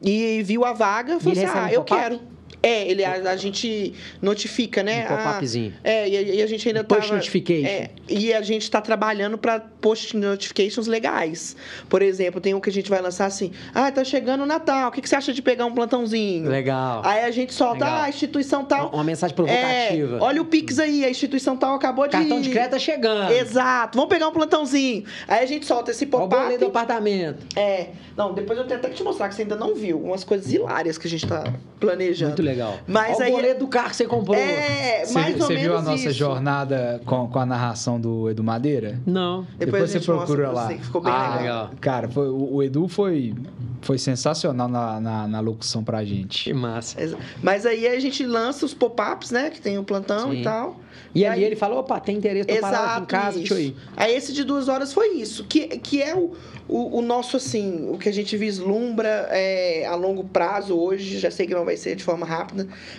E 0.02 0.42
viu 0.44 0.64
a 0.64 0.72
vaga, 0.72 1.18
falou 1.18 1.36
ele 1.36 1.44
assim: 1.44 1.58
ah, 1.58 1.72
eu 1.72 1.82
quero. 1.82 2.20
É, 2.66 2.88
ele, 2.88 3.04
a, 3.04 3.12
a 3.30 3.36
gente 3.36 3.94
notifica, 4.20 4.82
né? 4.82 5.04
Um 5.04 5.16
pop-upzinho. 5.16 5.72
Ah, 5.84 5.88
é, 5.88 6.08
e, 6.08 6.36
e 6.36 6.42
a 6.42 6.46
gente 6.46 6.66
ainda 6.68 6.82
Push 6.84 6.98
tava- 6.98 7.14
notification. 7.14 7.66
É, 7.66 7.90
e 8.08 8.32
a 8.34 8.42
gente 8.42 8.62
está 8.62 8.80
trabalhando 8.80 9.38
para 9.38 9.60
post 9.60 10.16
notifications 10.16 10.86
legais. 10.86 11.56
Por 11.88 12.02
exemplo, 12.02 12.40
tem 12.40 12.54
um 12.54 12.60
que 12.60 12.68
a 12.70 12.72
gente 12.72 12.90
vai 12.90 13.00
lançar 13.00 13.26
assim: 13.26 13.52
ah, 13.74 13.90
tá 13.92 14.02
chegando 14.04 14.42
o 14.42 14.46
Natal, 14.46 14.88
o 14.88 14.92
que, 14.92 15.00
que 15.00 15.08
você 15.08 15.16
acha 15.16 15.32
de 15.32 15.42
pegar 15.42 15.64
um 15.66 15.72
plantãozinho? 15.74 16.48
Legal. 16.48 17.02
Aí 17.04 17.24
a 17.24 17.30
gente 17.30 17.52
solta, 17.54 17.84
Legal. 17.84 18.00
ah, 18.00 18.04
a 18.04 18.08
instituição 18.08 18.64
tal. 18.64 18.90
Uma 18.90 19.04
mensagem 19.04 19.34
provocativa. 19.36 20.16
É, 20.16 20.20
olha 20.20 20.42
o 20.42 20.44
Pix 20.44 20.78
aí, 20.78 21.04
a 21.04 21.10
instituição 21.10 21.56
tal 21.56 21.74
acabou 21.74 22.06
de. 22.06 22.12
Cartão 22.12 22.40
de 22.40 22.50
crédito 22.50 22.70
tá 22.72 22.78
chegando. 22.78 23.30
Exato, 23.32 23.96
vamos 23.96 24.12
pegar 24.12 24.28
um 24.28 24.32
plantãozinho. 24.32 25.04
Aí 25.28 25.42
a 25.44 25.46
gente 25.46 25.66
solta 25.66 25.90
esse 25.90 26.08
Olha 26.12 26.24
o 26.24 26.28
do 26.28 26.30
pop-up. 26.36 26.64
apartamento. 26.64 27.44
É, 27.56 27.88
não, 28.16 28.32
depois 28.32 28.58
eu 28.58 28.64
tenho 28.66 28.78
até 28.80 28.88
que 28.88 28.94
te 28.96 29.02
mostrar 29.02 29.28
que 29.28 29.34
você 29.34 29.42
ainda 29.42 29.56
não 29.56 29.74
viu. 29.74 30.00
Umas 30.02 30.24
coisas 30.24 30.52
hilárias 30.52 30.96
que 30.98 31.06
a 31.06 31.10
gente 31.10 31.26
tá 31.26 31.52
planejando. 31.78 32.30
Muito 32.30 32.42
legal. 32.42 32.55
Mas 32.86 33.16
Olha 33.16 33.26
aí. 33.26 33.32
o 33.32 33.36
boleto 33.36 33.60
do 33.60 33.68
carro 33.68 33.90
que 33.90 33.96
você 33.96 34.06
comprou. 34.06 34.36
É, 34.36 35.04
Você, 35.04 35.14
mais 35.14 35.34
ou 35.34 35.40
você 35.46 35.54
menos 35.54 35.62
viu 35.62 35.76
a 35.76 35.82
nossa 35.82 35.94
isso. 36.08 36.12
jornada 36.12 37.00
com, 37.04 37.28
com 37.28 37.38
a 37.38 37.46
narração 37.46 38.00
do 38.00 38.30
Edu 38.30 38.42
Madeira? 38.44 39.00
Não. 39.06 39.46
Depois, 39.58 39.82
a 39.84 39.86
você 39.86 40.00
procura 40.00 40.50
lá. 40.50 40.68
você, 40.68 40.78
ficou 40.78 41.00
bem 41.00 41.12
Ah, 41.12 41.36
legal. 41.38 41.40
legal. 41.40 41.70
Cara, 41.80 42.08
foi- 42.08 42.28
o, 42.28 42.54
o 42.54 42.62
Edu 42.62 42.88
foi, 42.88 43.34
foi 43.82 43.98
sensacional 43.98 44.68
na, 44.68 45.00
na, 45.00 45.28
na 45.28 45.40
locução 45.40 45.82
pra 45.84 46.04
gente. 46.04 46.44
Que 46.44 46.54
massa. 46.54 46.96
Mas 47.42 47.64
aí 47.66 47.86
a 47.86 47.98
gente 48.00 48.24
lança 48.24 48.64
os 48.66 48.74
pop-ups, 48.74 49.30
né? 49.30 49.50
Que 49.50 49.60
tem 49.60 49.78
o 49.78 49.84
plantão 49.84 50.30
Sim. 50.30 50.40
e 50.40 50.42
tal. 50.42 50.80
E, 51.14 51.24
ali 51.26 51.40
aí- 51.40 51.44
ele 51.44 51.56
falou, 51.56 51.78
opa, 51.78 51.98
tem 52.00 52.16
interesse, 52.16 52.46
tô 52.48 52.60
parado 52.60 53.02
em 53.04 53.06
casa, 53.06 53.28
isso. 53.38 53.38
deixa 53.38 53.54
eu 53.54 53.60
ir. 53.60 53.76
Aí 53.96 54.14
esse 54.14 54.32
de 54.32 54.44
duas 54.44 54.68
horas 54.68 54.92
foi 54.92 55.14
isso, 55.14 55.44
que, 55.44 55.66
que 55.78 56.02
é 56.02 56.14
o, 56.14 56.32
o, 56.68 56.98
o 56.98 57.02
nosso, 57.02 57.36
assim, 57.36 57.88
o 57.90 57.96
que 57.98 58.08
a 58.08 58.12
gente 58.12 58.36
vislumbra 58.36 59.28
é, 59.30 59.86
a 59.86 59.94
longo 59.94 60.24
prazo 60.24 60.76
hoje, 60.78 61.18
já 61.18 61.30
sei 61.30 61.46
que 61.46 61.54
não 61.54 61.64
vai 61.64 61.76
ser 61.76 61.96
de 61.96 62.02
forma 62.04 62.24
rápida, 62.26 62.35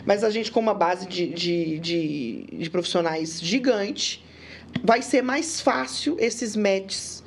mas 0.06 0.24
a 0.24 0.30
gente 0.30 0.52
com 0.52 0.60
uma 0.60 0.74
base 0.74 1.08
de, 1.08 1.28
de, 1.28 1.80
de, 1.80 2.46
de 2.60 2.70
profissionais 2.70 3.40
gigante, 3.42 4.24
vai 4.84 5.02
ser 5.02 5.22
mais 5.22 5.60
fácil 5.62 6.16
esses 6.20 6.56
matches 6.56 7.24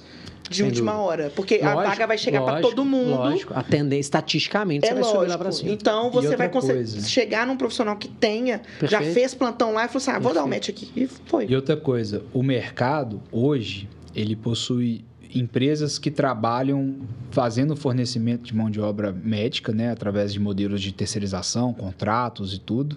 de 0.48 0.56
Sem 0.56 0.66
última 0.66 0.92
dúvida. 0.92 1.08
hora, 1.08 1.32
porque 1.36 1.60
a 1.62 1.74
Lógico, 1.74 1.90
vaga 1.90 2.06
vai 2.08 2.18
chegar 2.18 2.40
para 2.42 2.54
lógico, 2.54 2.70
todo 2.70 2.84
mundo. 2.84 3.14
Lógico, 3.16 3.52
a 3.54 3.62
tendência, 3.62 4.00
estatisticamente, 4.00 4.84
você 4.84 4.92
É 4.92 4.94
vai 4.94 5.04
subir 5.04 5.14
lá 5.14 5.20
lógico. 5.22 5.38
pra 5.44 5.52
cima. 5.52 5.70
Então 5.70 6.10
você 6.10 6.34
vai 6.36 6.48
conseguir 6.48 7.02
chegar 7.02 7.46
num 7.46 7.56
profissional 7.56 7.96
que 7.96 8.08
tenha, 8.08 8.60
já 8.82 8.98
Perfeito. 8.98 9.14
fez 9.14 9.32
plantão 9.34 9.72
lá 9.72 9.84
e 9.84 9.88
falou 9.88 9.98
assim: 9.98 10.10
ah, 10.10 10.18
vou 10.18 10.34
dar 10.34 10.42
um 10.44 10.48
match 10.48 10.68
aqui. 10.70 10.90
E 10.96 11.06
foi. 11.06 11.46
E 11.48 11.54
outra 11.54 11.76
coisa, 11.76 12.24
o 12.32 12.42
mercado 12.42 13.22
hoje, 13.30 13.88
ele 14.12 14.34
possui 14.34 15.04
empresas 15.34 15.98
que 15.98 16.10
trabalham 16.10 16.96
fazendo 17.30 17.76
fornecimento 17.76 18.44
de 18.44 18.54
mão 18.54 18.70
de 18.70 18.80
obra 18.80 19.12
médica, 19.12 19.72
né, 19.72 19.90
através 19.90 20.32
de 20.32 20.40
modelos 20.40 20.80
de 20.80 20.92
terceirização, 20.92 21.72
contratos 21.72 22.54
e 22.54 22.58
tudo. 22.58 22.96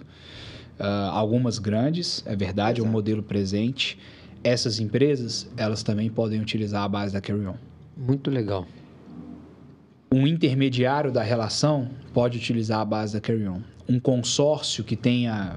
Ah, 0.78 1.10
algumas 1.12 1.58
grandes, 1.58 2.22
é 2.26 2.34
verdade, 2.34 2.80
é 2.80 2.82
um 2.82 2.86
Exato. 2.86 2.92
modelo 2.92 3.22
presente. 3.22 3.98
Essas 4.42 4.80
empresas, 4.80 5.48
elas 5.56 5.82
também 5.82 6.10
podem 6.10 6.40
utilizar 6.40 6.82
a 6.82 6.88
base 6.88 7.12
da 7.12 7.20
Carry 7.20 7.46
On. 7.46 7.54
Muito 7.96 8.30
legal. 8.30 8.66
Um 10.12 10.26
intermediário 10.26 11.10
da 11.10 11.22
relação 11.22 11.90
pode 12.12 12.38
utilizar 12.38 12.80
a 12.80 12.84
base 12.84 13.14
da 13.14 13.20
Carry 13.20 13.48
On. 13.48 13.60
Um 13.88 14.00
consórcio 14.00 14.82
que 14.84 14.96
tenha 14.96 15.56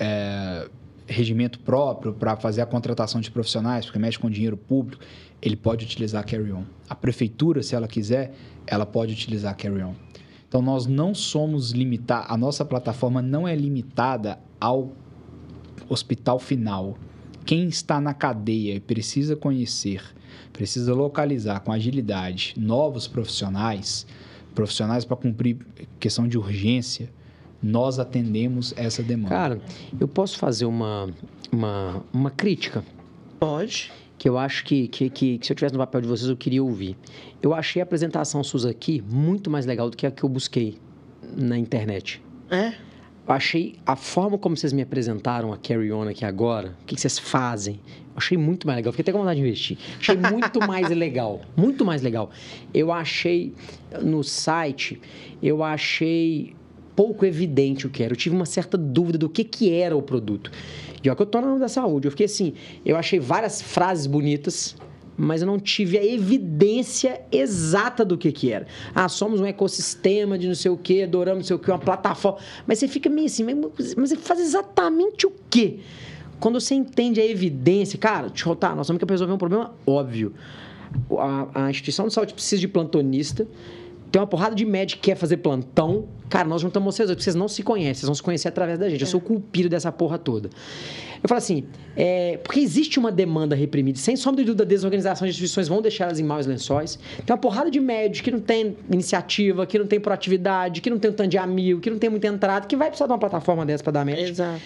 é, 0.00 0.68
regimento 1.06 1.58
próprio 1.60 2.12
para 2.12 2.36
fazer 2.36 2.62
a 2.62 2.66
contratação 2.66 3.20
de 3.20 3.30
profissionais, 3.30 3.84
porque 3.84 3.98
mexe 3.98 4.18
com 4.18 4.30
dinheiro 4.30 4.56
público, 4.56 5.02
ele 5.40 5.56
pode 5.56 5.84
utilizar 5.84 6.22
a 6.22 6.24
Carry 6.24 6.52
On. 6.52 6.64
A 6.88 6.94
prefeitura, 6.94 7.62
se 7.62 7.74
ela 7.74 7.86
quiser, 7.86 8.34
ela 8.66 8.86
pode 8.86 9.12
utilizar 9.12 9.52
a 9.52 9.54
Carry 9.54 9.82
On. 9.82 9.94
Então, 10.48 10.62
nós 10.62 10.86
não 10.86 11.14
somos 11.14 11.72
limitados, 11.72 12.30
a 12.30 12.36
nossa 12.36 12.64
plataforma 12.64 13.20
não 13.20 13.46
é 13.46 13.54
limitada 13.54 14.38
ao 14.60 14.92
hospital 15.88 16.38
final. 16.38 16.96
Quem 17.44 17.66
está 17.66 18.00
na 18.00 18.14
cadeia 18.14 18.74
e 18.74 18.80
precisa 18.80 19.36
conhecer, 19.36 20.02
precisa 20.52 20.94
localizar 20.94 21.60
com 21.60 21.72
agilidade 21.72 22.54
novos 22.56 23.06
profissionais, 23.06 24.06
profissionais 24.54 25.04
para 25.04 25.16
cumprir 25.16 25.58
questão 25.98 26.26
de 26.26 26.38
urgência, 26.38 27.10
nós 27.62 27.98
atendemos 27.98 28.72
essa 28.76 29.02
demanda. 29.02 29.30
Cara, 29.34 29.60
eu 29.98 30.06
posso 30.06 30.38
fazer 30.38 30.66
uma, 30.66 31.10
uma, 31.50 32.02
uma 32.12 32.30
crítica 32.30 32.84
Pode. 33.44 33.92
Que 34.24 34.28
eu 34.30 34.38
acho 34.38 34.64
que, 34.64 34.88
que, 34.88 35.10
que, 35.10 35.36
que 35.36 35.46
se 35.46 35.52
eu 35.52 35.54
tivesse 35.54 35.74
no 35.74 35.78
papel 35.78 36.00
de 36.00 36.08
vocês 36.08 36.30
eu 36.30 36.34
queria 36.34 36.64
ouvir. 36.64 36.96
Eu 37.42 37.52
achei 37.52 37.82
a 37.82 37.84
apresentação 37.84 38.42
SUS 38.42 38.64
aqui 38.64 39.04
muito 39.06 39.50
mais 39.50 39.66
legal 39.66 39.90
do 39.90 39.98
que 39.98 40.06
a 40.06 40.10
que 40.10 40.24
eu 40.24 40.30
busquei 40.30 40.78
na 41.36 41.58
internet. 41.58 42.22
É. 42.50 42.68
Eu 42.68 43.34
achei 43.34 43.76
a 43.84 43.94
forma 43.94 44.38
como 44.38 44.56
vocês 44.56 44.72
me 44.72 44.80
apresentaram 44.80 45.52
a 45.52 45.58
Carry 45.58 45.92
On 45.92 46.08
aqui 46.08 46.24
agora, 46.24 46.74
o 46.80 46.86
que 46.86 46.94
que 46.94 47.02
vocês 47.02 47.18
fazem, 47.18 47.74
eu 47.74 48.14
achei 48.16 48.38
muito 48.38 48.66
mais 48.66 48.78
legal. 48.78 48.94
Fiquei 48.94 49.02
até 49.02 49.12
com 49.12 49.18
vontade 49.18 49.38
de 49.38 49.46
investir. 49.46 49.76
Achei 50.00 50.16
muito 50.16 50.58
mais 50.66 50.88
legal. 50.96 51.42
Muito 51.54 51.84
mais 51.84 52.00
legal. 52.00 52.30
Eu 52.72 52.90
achei 52.90 53.52
no 54.00 54.24
site, 54.24 54.98
eu 55.42 55.62
achei 55.62 56.56
pouco 56.94 57.24
evidente 57.24 57.86
o 57.86 57.90
que 57.90 58.02
era. 58.02 58.12
Eu 58.12 58.16
tive 58.16 58.34
uma 58.34 58.46
certa 58.46 58.76
dúvida 58.76 59.18
do 59.18 59.28
que, 59.28 59.44
que 59.44 59.72
era 59.72 59.96
o 59.96 60.02
produto. 60.02 60.50
E 61.02 61.08
olha 61.08 61.16
que 61.16 61.22
eu 61.22 61.26
tô 61.26 61.40
na 61.40 61.48
área 61.48 61.60
da 61.60 61.68
saúde. 61.68 62.06
Eu 62.06 62.10
fiquei 62.10 62.26
assim, 62.26 62.54
eu 62.84 62.96
achei 62.96 63.18
várias 63.18 63.60
frases 63.60 64.06
bonitas, 64.06 64.76
mas 65.16 65.42
eu 65.42 65.46
não 65.46 65.58
tive 65.58 65.98
a 65.98 66.04
evidência 66.04 67.20
exata 67.30 68.04
do 68.04 68.16
que 68.16 68.32
que 68.32 68.50
era. 68.50 68.66
Ah, 68.94 69.08
somos 69.08 69.40
um 69.40 69.46
ecossistema 69.46 70.38
de 70.38 70.48
não 70.48 70.54
sei 70.54 70.70
o 70.70 70.76
que, 70.76 71.02
adoramos 71.02 71.38
não 71.38 71.46
sei 71.46 71.56
o 71.56 71.58
que, 71.58 71.70
uma 71.70 71.78
plataforma. 71.78 72.38
Mas 72.66 72.78
você 72.78 72.88
fica 72.88 73.08
meio 73.08 73.26
assim, 73.26 73.44
mas 73.44 73.94
você 73.94 74.16
faz 74.16 74.40
exatamente 74.40 75.26
o 75.26 75.32
quê? 75.50 75.80
Quando 76.40 76.60
você 76.60 76.74
entende 76.74 77.20
a 77.20 77.26
evidência, 77.26 77.98
cara, 77.98 78.28
deixa 78.28 78.44
eu 78.44 78.54
contar, 78.54 78.74
nós 78.74 78.86
temos 78.86 79.02
que 79.02 79.10
resolver 79.10 79.32
um 79.32 79.38
problema 79.38 79.72
óbvio. 79.86 80.32
A, 81.18 81.66
a 81.66 81.70
instituição 81.70 82.06
de 82.06 82.14
saúde 82.14 82.34
precisa 82.34 82.60
de 82.60 82.68
plantonista. 82.68 83.46
Tem 84.14 84.20
uma 84.20 84.28
porrada 84.28 84.54
de 84.54 84.64
médico 84.64 85.02
que 85.02 85.10
quer 85.10 85.16
fazer 85.16 85.38
plantão. 85.38 86.04
Cara, 86.30 86.46
nós 86.46 86.62
juntamos 86.62 86.94
vocês 86.94 87.08
dois, 87.08 87.16
porque 87.16 87.24
vocês 87.24 87.34
não 87.34 87.48
se 87.48 87.64
conhecem, 87.64 87.94
vocês 87.94 88.06
vão 88.06 88.14
se 88.14 88.22
conhecer 88.22 88.46
através 88.46 88.78
da 88.78 88.88
gente. 88.88 89.00
Eu 89.00 89.08
sou 89.08 89.18
o 89.18 89.20
culpiro 89.20 89.68
dessa 89.68 89.90
porra 89.90 90.18
toda. 90.18 90.50
Eu 91.20 91.28
falo 91.28 91.38
assim, 91.38 91.64
é, 91.96 92.36
porque 92.36 92.60
existe 92.60 92.96
uma 92.96 93.10
demanda 93.10 93.56
reprimida, 93.56 93.98
sem 93.98 94.14
sombra 94.14 94.42
de 94.42 94.46
dúvida, 94.46 94.64
desorganização 94.64 95.26
de 95.26 95.32
instituições 95.32 95.66
vão 95.66 95.82
deixar 95.82 96.04
elas 96.04 96.20
em 96.20 96.22
maus 96.22 96.46
lençóis. 96.46 96.96
Tem 97.26 97.34
uma 97.34 97.38
porrada 97.40 97.68
de 97.68 97.80
médicos 97.80 98.20
que 98.20 98.30
não 98.30 98.38
tem 98.38 98.76
iniciativa, 98.88 99.66
que 99.66 99.76
não 99.80 99.86
tem 99.88 99.98
proatividade, 99.98 100.80
que 100.80 100.88
não 100.88 100.98
tem 101.00 101.10
um 101.10 101.14
tanto 101.14 101.30
de 101.30 101.36
amigo, 101.38 101.80
que 101.80 101.90
não 101.90 101.98
tem 101.98 102.08
muita 102.08 102.28
entrada, 102.28 102.68
que 102.68 102.76
vai 102.76 102.90
precisar 102.90 103.06
de 103.08 103.12
uma 103.12 103.18
plataforma 103.18 103.66
dessa 103.66 103.82
para 103.82 103.94
dar 103.94 104.04
médico. 104.04 104.28
Exato. 104.28 104.60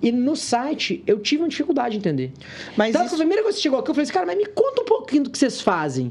E 0.00 0.10
no 0.10 0.34
site, 0.34 1.04
eu 1.06 1.18
tive 1.20 1.42
uma 1.42 1.48
dificuldade 1.50 1.90
de 1.92 1.98
entender. 1.98 2.32
Mas 2.74 2.88
então, 2.88 3.04
isso- 3.04 3.16
a 3.16 3.18
primeira 3.18 3.42
coisa 3.42 3.54
que 3.54 3.62
chegou 3.62 3.80
aqui, 3.80 3.90
eu 3.90 3.94
falei 3.94 4.04
assim, 4.04 4.14
cara, 4.14 4.24
mas 4.24 4.38
me 4.38 4.46
conta 4.46 4.80
um 4.80 4.86
pouquinho 4.86 5.24
do 5.24 5.30
que 5.30 5.36
vocês 5.36 5.60
fazem. 5.60 6.10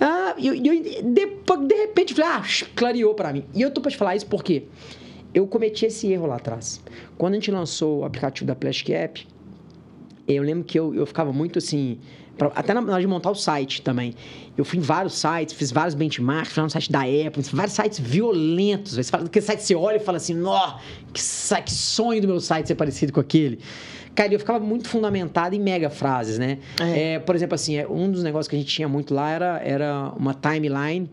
Ah, 0.00 0.34
e 0.38 0.46
eu, 0.46 0.54
eu- 0.54 1.02
depois, 1.02 1.60
de 1.66 1.74
repente, 1.74 2.14
falei, 2.14 2.30
ah, 2.30 2.42
clareou 2.76 3.14
pra 3.14 3.32
mim. 3.32 3.44
E 3.54 3.62
eu 3.62 3.70
tô 3.70 3.80
pra 3.80 3.90
te 3.90 3.96
falar 3.96 4.14
isso 4.16 4.26
porque 4.26 4.64
eu 5.34 5.46
cometi 5.46 5.86
esse 5.86 6.06
erro 6.12 6.26
lá 6.26 6.36
atrás. 6.36 6.80
Quando 7.16 7.32
a 7.34 7.36
gente 7.36 7.50
lançou 7.50 8.00
o 8.00 8.04
aplicativo 8.04 8.46
da 8.46 8.54
Plastic 8.54 8.90
App, 8.90 9.26
eu 10.26 10.42
lembro 10.42 10.64
que 10.64 10.78
eu, 10.78 10.94
eu 10.94 11.06
ficava 11.06 11.32
muito 11.32 11.58
assim. 11.58 11.98
pra- 12.36 12.52
até 12.54 12.72
na 12.72 12.80
hora 12.80 13.00
de 13.00 13.06
montar 13.08 13.30
o 13.32 13.34
site 13.34 13.82
também. 13.82 14.14
Eu 14.56 14.64
fui 14.64 14.78
em 14.78 14.82
vários 14.82 15.14
sites, 15.14 15.54
fiz 15.54 15.72
vários 15.72 15.94
benchmarks, 15.96 16.52
fui 16.52 16.62
no 16.62 16.70
site 16.70 16.92
da 16.92 17.00
Apple, 17.00 17.42
vários 17.52 17.74
sites 17.74 17.98
violentos. 17.98 18.96
Aquele 19.12 19.44
site 19.44 19.60
você 19.64 19.74
olha 19.74 19.96
e 19.96 20.00
fala 20.00 20.18
assim, 20.18 20.34
nó, 20.34 20.78
que, 21.12 21.20
que 21.64 21.72
sonho 21.72 22.20
do 22.22 22.28
meu 22.28 22.38
site 22.40 22.68
ser 22.68 22.76
parecido 22.76 23.12
com 23.12 23.18
aquele. 23.18 23.58
Cara, 24.18 24.34
eu 24.34 24.38
ficava 24.40 24.58
muito 24.58 24.88
fundamentado 24.88 25.54
em 25.54 25.60
mega 25.60 25.88
frases, 25.88 26.40
né? 26.40 26.58
É. 26.80 27.14
É, 27.14 27.18
por 27.20 27.36
exemplo, 27.36 27.54
assim, 27.54 27.76
é, 27.76 27.86
um 27.86 28.10
dos 28.10 28.24
negócios 28.24 28.48
que 28.48 28.56
a 28.56 28.58
gente 28.58 28.68
tinha 28.68 28.88
muito 28.88 29.14
lá 29.14 29.30
era, 29.30 29.60
era 29.64 30.12
uma 30.16 30.34
timeline 30.34 31.08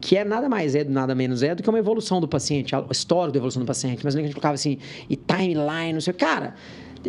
que 0.00 0.16
é 0.16 0.24
nada 0.24 0.48
mais 0.48 0.74
é, 0.74 0.82
nada 0.82 1.14
menos 1.14 1.42
é 1.42 1.54
do 1.54 1.62
que 1.62 1.68
uma 1.68 1.78
evolução 1.78 2.18
do 2.18 2.26
paciente, 2.26 2.74
a 2.74 2.82
história 2.90 3.30
da 3.30 3.36
evolução 3.38 3.60
do 3.60 3.66
paciente. 3.66 4.00
Mas 4.02 4.16
a 4.16 4.20
gente 4.22 4.32
colocava 4.32 4.54
assim, 4.54 4.78
e 5.10 5.16
timeline, 5.16 5.92
não 5.92 6.00
sei 6.00 6.12
o 6.14 6.16
Cara, 6.16 6.54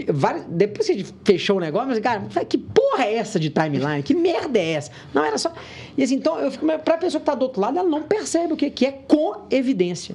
vários- 0.09 0.43
depois 0.49 0.85
que 0.85 0.91
a 0.91 0.97
gente 0.97 1.13
fechou 1.23 1.55
o 1.55 1.59
negócio, 1.61 1.87
mas, 1.87 1.99
cara, 1.99 2.23
que 2.43 2.57
porra 2.57 3.05
é 3.05 3.15
essa 3.15 3.39
de 3.39 3.49
timeline? 3.49 4.03
Que 4.03 4.13
merda 4.13 4.59
é 4.59 4.71
essa? 4.73 4.91
Não, 5.13 5.23
era 5.23 5.37
só. 5.37 5.53
E 5.97 6.03
assim, 6.03 6.15
então, 6.15 6.37
eu 6.39 6.51
fico. 6.51 6.65
Pra 6.79 6.97
pessoa 6.97 7.21
que 7.21 7.25
tá 7.25 7.33
do 7.33 7.43
outro 7.43 7.61
lado, 7.61 7.79
ela 7.79 7.87
não 7.87 8.03
percebe 8.03 8.51
o 8.51 8.57
que 8.57 8.69
que 8.69 8.85
é 8.85 8.91
com 8.91 9.45
evidência. 9.49 10.13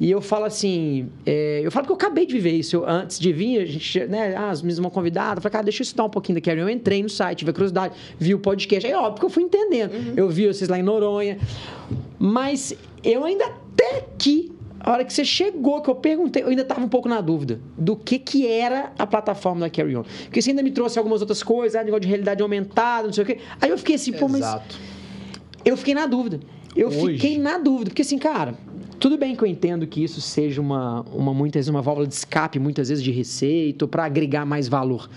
E 0.00 0.10
eu 0.10 0.20
falo 0.20 0.44
assim, 0.44 1.08
é, 1.26 1.60
eu 1.62 1.72
falo 1.72 1.86
que 1.86 1.92
eu 1.92 1.96
acabei 1.96 2.24
de 2.24 2.32
viver 2.32 2.52
isso. 2.52 2.76
Eu, 2.76 2.88
antes 2.88 3.18
de 3.18 3.32
vir, 3.32 3.60
a 3.60 3.66
gente, 3.66 4.06
né, 4.06 4.34
ah, 4.36 4.50
as 4.50 4.62
meninas 4.62 4.78
vão 4.78 4.90
convidar, 4.90 5.36
eu 5.36 5.42
falei, 5.42 5.52
cara, 5.52 5.64
deixa 5.64 5.82
eu 5.82 5.84
estudar 5.84 6.04
um 6.04 6.10
pouquinho 6.10 6.38
da 6.38 6.40
Carry 6.40 6.60
On. 6.60 6.64
Eu 6.64 6.70
entrei 6.70 7.02
no 7.02 7.08
site, 7.08 7.38
tive 7.38 7.50
a 7.50 7.54
curiosidade, 7.54 7.94
vi 8.18 8.34
o 8.34 8.38
podcast. 8.38 8.86
Aí, 8.86 8.94
óbvio 8.94 9.18
que 9.18 9.24
eu 9.24 9.30
fui 9.30 9.42
entendendo. 9.42 9.92
Uhum. 9.92 10.14
Eu 10.16 10.28
vi 10.28 10.46
vocês 10.46 10.68
lá 10.68 10.78
em 10.78 10.82
Noronha. 10.82 11.38
Mas 12.18 12.74
eu 13.02 13.24
ainda 13.24 13.44
até 13.46 13.98
aqui 13.98 14.52
a 14.80 14.92
hora 14.92 15.04
que 15.04 15.12
você 15.12 15.24
chegou, 15.24 15.82
que 15.82 15.90
eu 15.90 15.94
perguntei, 15.96 16.42
eu 16.42 16.48
ainda 16.48 16.62
estava 16.62 16.80
um 16.80 16.88
pouco 16.88 17.08
na 17.08 17.20
dúvida 17.20 17.60
do 17.76 17.96
que, 17.96 18.18
que 18.18 18.46
era 18.46 18.92
a 18.98 19.06
plataforma 19.06 19.60
da 19.60 19.70
Carry 19.70 19.96
On. 19.96 20.04
Porque 20.24 20.40
você 20.40 20.50
ainda 20.50 20.62
me 20.62 20.70
trouxe 20.70 20.98
algumas 20.98 21.20
outras 21.20 21.42
coisas, 21.42 21.78
ah, 21.78 21.82
negócio 21.82 22.02
de 22.02 22.08
realidade 22.08 22.42
aumentada, 22.42 23.06
não 23.06 23.12
sei 23.12 23.24
o 23.24 23.26
quê. 23.26 23.38
Aí 23.60 23.70
eu 23.70 23.78
fiquei 23.78 23.96
assim, 23.96 24.12
pô, 24.12 24.28
mas. 24.28 24.40
Exato. 24.40 24.78
Eu 25.64 25.76
fiquei 25.76 25.94
na 25.94 26.06
dúvida. 26.06 26.40
Eu 26.76 26.88
Hoje. 26.88 27.14
fiquei 27.14 27.38
na 27.38 27.58
dúvida. 27.58 27.90
Porque 27.90 28.02
assim, 28.02 28.18
cara, 28.18 28.54
tudo 28.98 29.16
bem 29.16 29.34
que 29.34 29.42
eu 29.42 29.46
entendo 29.46 29.86
que 29.86 30.02
isso 30.02 30.20
seja 30.20 30.60
uma, 30.60 31.02
uma 31.12 31.32
muitas 31.32 31.60
vezes, 31.60 31.68
uma 31.68 31.82
válvula 31.82 32.06
de 32.06 32.14
escape, 32.14 32.58
muitas 32.58 32.88
vezes 32.88 33.02
de 33.02 33.10
receita, 33.10 33.86
para 33.86 34.04
agregar 34.04 34.44
mais 34.44 34.68
valor. 34.68 35.08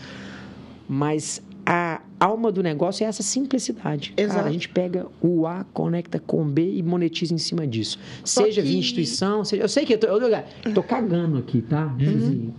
Mas 0.88 1.41
a 1.65 2.01
alma 2.19 2.51
do 2.51 2.61
negócio 2.61 3.03
é 3.03 3.07
essa 3.07 3.23
simplicidade. 3.23 4.13
Exato. 4.17 4.38
Cara, 4.38 4.49
a 4.49 4.51
gente 4.51 4.69
pega 4.69 5.07
o 5.21 5.47
A, 5.47 5.65
conecta 5.73 6.19
com 6.19 6.41
o 6.41 6.45
B 6.45 6.75
e 6.75 6.84
monetiza 6.84 7.34
em 7.34 7.38
cima 7.38 7.65
disso. 7.65 7.99
Só 8.23 8.43
seja 8.43 8.61
que... 8.61 8.67
via 8.67 8.79
instituição, 8.79 9.43
seja... 9.43 9.63
Eu 9.63 9.69
sei 9.69 9.86
que 9.86 9.93
eu 9.93 9.97
tô, 9.97 10.07
eu 10.07 10.73
tô 10.73 10.84
cagando 10.84 11.38
aqui, 11.38 11.61
tá? 11.61 11.95
Uhum. 11.99 12.51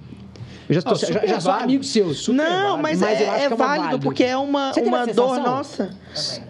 Eu 0.73 0.81
já, 0.81 0.83
tô, 0.83 0.95
já, 0.95 1.27
já 1.27 1.41
sou 1.41 1.53
amigo 1.53 1.85
seu. 1.85 2.15
Super 2.15 2.37
não, 2.37 2.79
mas, 2.79 3.01
mas 3.01 3.21
é, 3.21 3.25
é, 3.25 3.27
é 3.27 3.49
válido, 3.49 3.57
válido, 3.57 3.99
porque 4.01 4.25
é 4.25 4.37
uma, 4.37 4.73
uma 4.73 5.07
dor 5.07 5.39
nossa. 5.39 5.91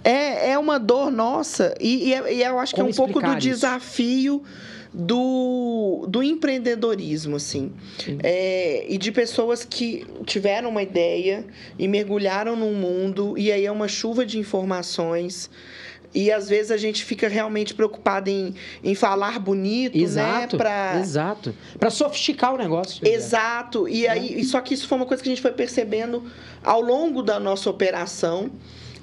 É, 0.05 0.51
é 0.51 0.59
uma 0.59 0.79
dor 0.79 1.11
nossa. 1.11 1.75
E, 1.81 2.09
e, 2.09 2.15
é, 2.15 2.35
e 2.35 2.43
eu 2.43 2.59
acho 2.59 2.75
Como 2.75 2.89
que 2.89 2.91
é 2.91 3.03
um 3.05 3.07
pouco 3.07 3.21
do 3.21 3.33
isso? 3.33 3.41
desafio 3.41 4.43
do, 4.95 6.07
do 6.09 6.23
empreendedorismo, 6.23 7.37
assim. 7.37 7.73
É, 8.23 8.85
e 8.89 8.99
de 8.99 9.11
pessoas 9.11 9.65
que 9.65 10.07
tiveram 10.25 10.69
uma 10.69 10.83
ideia 10.83 11.45
e 11.79 11.89
mergulharam 11.89 12.55
num 12.55 12.75
mundo, 12.75 13.37
e 13.37 13.51
aí 13.51 13.65
é 13.65 13.73
uma 13.73 13.89
chuva 13.89 14.25
de 14.25 14.39
informações. 14.39 15.51
E 16.15 16.31
às 16.31 16.49
vezes 16.49 16.71
a 16.71 16.77
gente 16.77 17.05
fica 17.05 17.29
realmente 17.29 17.75
preocupado 17.75 18.29
em, 18.29 18.55
em 18.85 18.95
falar 18.95 19.39
bonito, 19.39 19.97
né, 19.97 20.05
exato, 20.05 20.57
né? 20.57 20.63
Pra... 20.63 21.01
Exato. 21.01 21.55
Para 21.79 21.91
sofisticar 21.91 22.55
o 22.55 22.59
negócio. 22.59 23.07
Exato. 23.07 23.89
E 23.89 24.07
aí, 24.07 24.41
é. 24.41 24.45
só 24.45 24.61
que 24.61 24.75
isso 24.75 24.87
foi 24.87 24.99
uma 24.99 25.07
coisa 25.07 25.23
que 25.23 25.29
a 25.29 25.33
gente 25.33 25.43
foi 25.43 25.53
percebendo 25.53 26.23
ao 26.63 26.81
longo 26.81 27.23
da 27.23 27.41
nossa 27.41 27.71
operação. 27.71 28.51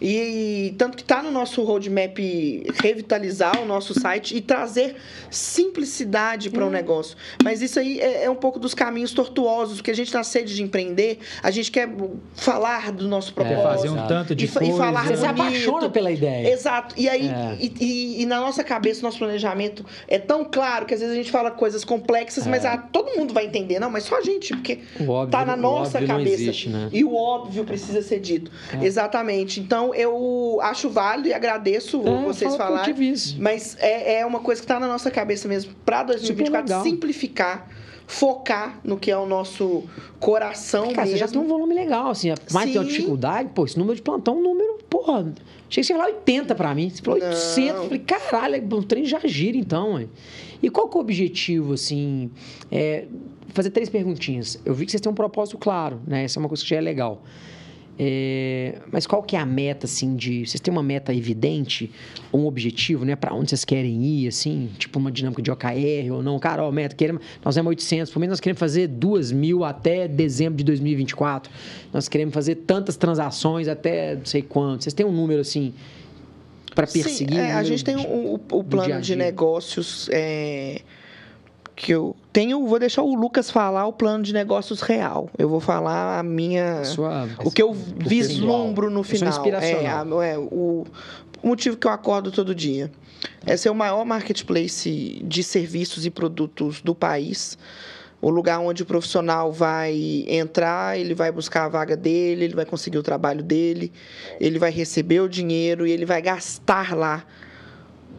E 0.02 0.74
tanto 0.78 0.96
que 0.96 1.04
está 1.04 1.22
no 1.22 1.32
nosso 1.32 1.64
roadmap 1.64 2.18
revitalizar 2.82 3.62
o 3.62 3.66
nosso 3.66 4.00
site 4.00 4.36
e 4.36 4.42
trazer 4.42 4.96
simplicidade 5.30 6.50
para 6.50 6.64
o 6.64 6.68
hum. 6.68 6.72
negócio. 6.72 7.18
Mas 7.44 7.62
isso 7.62 7.80
aí 7.80 8.00
é, 8.00 8.24
é, 8.26 8.30
um 8.30 8.36
pouco 8.36 8.60
dos 8.60 8.74
caminhos 8.74 9.12
tortuosos, 9.12 9.78
porque 9.78 9.92
a 9.92 9.96
gente 9.96 10.14
na 10.14 10.24
sede 10.24 10.56
de 10.56 10.64
empreender, 10.64 11.20
a 11.44 11.52
gente 11.52 11.72
quer 11.72 11.90
falar 12.36 12.92
do 12.92 13.08
nosso 13.08 13.34
propósito. 13.34 13.60
É, 13.60 13.64
fazer 13.64 13.90
um 13.90 14.08
tanto 14.08 14.36
de 14.36 14.46
e, 14.46 14.48
coisa. 14.48 14.72
E 14.72 14.78
falar 14.78 15.02
Você 15.02 15.16
bonito. 15.16 15.20
se 15.20 15.26
apaixona 15.26 15.90
pela 15.90 16.12
ideia. 16.12 16.52
Exato. 16.52 16.96
E 16.98 17.10
aí, 17.10 17.28
é. 17.28 17.58
e, 17.60 17.74
e, 17.80 18.22
e, 18.22 18.26
na 18.26 18.40
nossa 18.40 18.64
cabeça, 18.64 19.02
nosso 19.02 19.18
planejamento 19.18 19.86
é 20.08 20.18
tão 20.18 20.46
claro 20.46 20.86
que 20.86 20.94
às 20.94 21.00
vezes 21.00 21.14
a 21.14 21.18
gente 21.18 21.32
fala 21.32 21.52
coisas 21.52 21.84
complexas, 21.84 22.48
mas 22.48 22.66
é. 22.66 22.70
ah, 22.70 22.78
todo 22.78 23.18
mundo 23.18 23.34
vai 23.34 23.46
entender. 23.46 23.80
Não, 23.80 23.90
mas 23.90 24.04
só 24.04 24.18
a 24.18 24.22
gente, 24.22 24.54
porque 24.56 24.80
óbvio, 25.02 25.32
tá 25.32 25.46
na 25.46 25.56
nossa 25.56 26.02
cabeça. 26.02 26.42
Existe, 26.42 26.70
né? 26.70 26.90
E 26.92 27.04
o 27.04 27.16
óbvio 27.16 27.64
precisa 27.64 28.02
ser 28.02 28.20
dito. 28.20 28.52
É. 28.74 28.86
Exatamente. 28.86 29.60
Então, 29.60 29.89
eu 29.94 30.60
acho 30.62 30.90
válido 30.90 31.30
e 31.30 31.34
agradeço 31.34 32.02
é, 32.06 32.24
vocês 32.24 32.56
falarem. 32.56 33.14
Mas 33.40 33.78
é, 33.80 34.20
é 34.20 34.26
uma 34.26 34.40
coisa 34.40 34.62
que 34.62 34.66
está 34.66 34.80
na 34.80 34.88
nossa 34.88 35.12
cabeça 35.12 35.48
mesmo. 35.48 35.74
Para 35.86 36.04
2024, 36.04 36.84
simplificar 36.84 37.68
focar 38.10 38.80
no 38.84 38.98
que 38.98 39.12
é 39.12 39.18
o 39.18 39.28
nosso 39.28 39.84
coração 40.20 40.88
Cara, 40.88 41.02
mesmo. 41.02 41.12
você 41.12 41.18
já 41.18 41.28
tem 41.28 41.40
um 41.40 41.48
volume 41.48 41.76
legal, 41.76 42.10
assim. 42.10 42.30
Mais 42.52 42.66
Sim. 42.66 42.74
tem 42.74 42.82
uma 42.82 42.88
dificuldade, 42.88 43.50
pô, 43.54 43.66
esse 43.66 43.78
número 43.78 43.96
de 43.96 44.02
plantão 44.02 44.34
é 44.34 44.38
um 44.40 44.42
número, 44.42 44.80
porra, 44.90 45.32
achei 45.70 45.84
que 45.84 45.84
você 45.84 45.94
ia 45.94 46.00
lá 46.00 46.06
80 46.06 46.56
pra 46.56 46.74
mim. 46.74 46.90
Você 46.90 47.04
falou 47.04 47.20
Não. 47.20 47.28
800, 47.28 47.84
falei, 47.84 48.00
caralho, 48.00 48.76
o 48.76 48.84
trem 48.84 49.06
já 49.06 49.20
gira 49.26 49.56
então, 49.56 50.00
hein? 50.00 50.10
E 50.62 50.72
qual 50.72 50.90
que 50.90 50.98
é 50.98 50.98
o 50.98 51.02
objetivo, 51.02 51.74
assim, 51.74 52.32
é, 52.72 53.06
fazer 53.54 53.70
três 53.70 53.90
perguntinhas. 53.90 54.60
Eu 54.66 54.74
vi 54.74 54.86
que 54.86 54.92
vocês 54.92 55.02
têm 55.02 55.12
um 55.12 55.16
propósito 55.16 55.58
claro, 55.58 56.02
né? 56.08 56.24
Essa 56.24 56.40
é 56.40 56.42
uma 56.42 56.48
coisa 56.48 56.64
que 56.64 56.70
já 56.70 56.78
é 56.78 56.82
legal. 56.82 57.22
É, 58.02 58.76
mas 58.90 59.06
qual 59.06 59.22
que 59.22 59.36
é 59.36 59.40
a 59.40 59.46
meta, 59.46 59.86
assim, 59.86 60.16
de... 60.16 60.46
Vocês 60.46 60.62
têm 60.62 60.72
uma 60.72 60.82
meta 60.82 61.14
evidente, 61.14 61.92
um 62.34 62.46
objetivo, 62.46 63.04
né? 63.04 63.14
Para 63.14 63.36
onde 63.36 63.50
vocês 63.50 63.66
querem 63.66 64.02
ir, 64.02 64.30
assim? 64.30 64.70
Tipo 64.78 65.00
uma 65.00 65.12
dinâmica 65.12 65.42
de 65.42 65.52
OKR 65.52 66.14
ou 66.14 66.24
não? 66.24 66.40
Cara, 66.40 66.64
ó, 66.64 66.72
meta, 66.72 66.96
queremos, 66.96 67.22
nós 67.44 67.56
temos 67.56 67.70
800, 67.72 68.10
por 68.14 68.20
menos 68.20 68.32
nós 68.32 68.40
queremos 68.40 68.60
fazer 68.60 68.88
2 68.88 69.34
mil 69.34 69.66
até 69.66 70.08
dezembro 70.08 70.56
de 70.56 70.64
2024. 70.64 71.52
Nós 71.92 72.08
queremos 72.08 72.34
fazer 72.34 72.56
tantas 72.56 72.96
transações 72.96 73.68
até 73.68 74.16
não 74.16 74.26
sei 74.26 74.44
quanto. 74.44 74.86
Vocês 74.86 74.94
têm 74.94 75.06
um 75.06 75.12
número, 75.12 75.42
assim, 75.42 75.74
para 76.74 76.88
perseguir? 76.88 77.36
Sim, 77.36 77.42
é, 77.42 77.52
a 77.52 77.64
gente 77.64 77.84
tem 77.84 77.98
o, 77.98 78.36
o 78.36 78.64
plano 78.64 78.88
dia 78.88 78.96
-dia. 78.96 79.02
de 79.02 79.16
negócios... 79.18 80.08
É 80.10 80.80
que 81.80 81.94
eu 81.94 82.14
tenho, 82.34 82.68
vou 82.68 82.78
deixar 82.78 83.02
o 83.04 83.16
Lucas 83.16 83.50
falar 83.50 83.88
o 83.88 83.94
plano 83.94 84.22
de 84.22 84.34
negócios 84.34 84.82
real. 84.82 85.30
Eu 85.38 85.48
vou 85.48 85.62
falar 85.62 86.20
a 86.20 86.24
minha, 86.24 86.82
o 87.46 87.50
que 87.50 87.62
eu 87.62 87.74
vislumbro 87.74 88.90
no 88.90 89.02
final. 89.02 89.46
É, 89.46 89.88
a, 89.88 90.06
é 90.26 90.38
o 90.38 90.86
motivo 91.42 91.78
que 91.78 91.88
eu 91.88 91.92
acordo 91.92 92.34
todo 92.34 92.54
dia. 92.54 92.92
Esse 93.48 93.70
é 93.70 93.72
o 93.72 93.76
maior 93.76 94.04
marketplace 94.04 95.22
de 95.24 95.42
serviços 95.42 96.06
e 96.06 96.10
produtos 96.10 96.82
do 96.82 96.94
país. 96.94 97.58
O 98.22 98.30
lugar 98.30 98.60
onde 98.60 98.84
o 98.84 98.86
profissional 98.86 99.50
vai 99.50 100.26
entrar, 100.28 101.00
ele 101.00 101.16
vai 101.16 101.32
buscar 101.32 101.64
a 101.64 101.70
vaga 101.70 101.96
dele, 101.96 102.44
ele 102.44 102.56
vai 102.56 102.66
conseguir 102.66 102.98
o 102.98 103.04
trabalho 103.04 103.42
dele, 103.42 103.90
ele 104.38 104.60
vai 104.60 104.70
receber 104.70 105.22
o 105.22 105.30
dinheiro 105.30 105.88
e 105.88 105.92
ele 105.92 106.06
vai 106.06 106.22
gastar 106.22 106.94
lá 106.94 107.24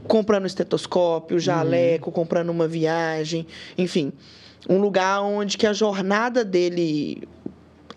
comprando 0.06 0.46
estetoscópio, 0.46 1.38
jaleco, 1.38 2.10
uhum. 2.10 2.14
comprando 2.14 2.50
uma 2.50 2.66
viagem, 2.66 3.46
enfim, 3.76 4.12
um 4.68 4.78
lugar 4.78 5.22
onde 5.22 5.56
que 5.56 5.66
a 5.66 5.72
jornada 5.72 6.44
dele 6.44 7.26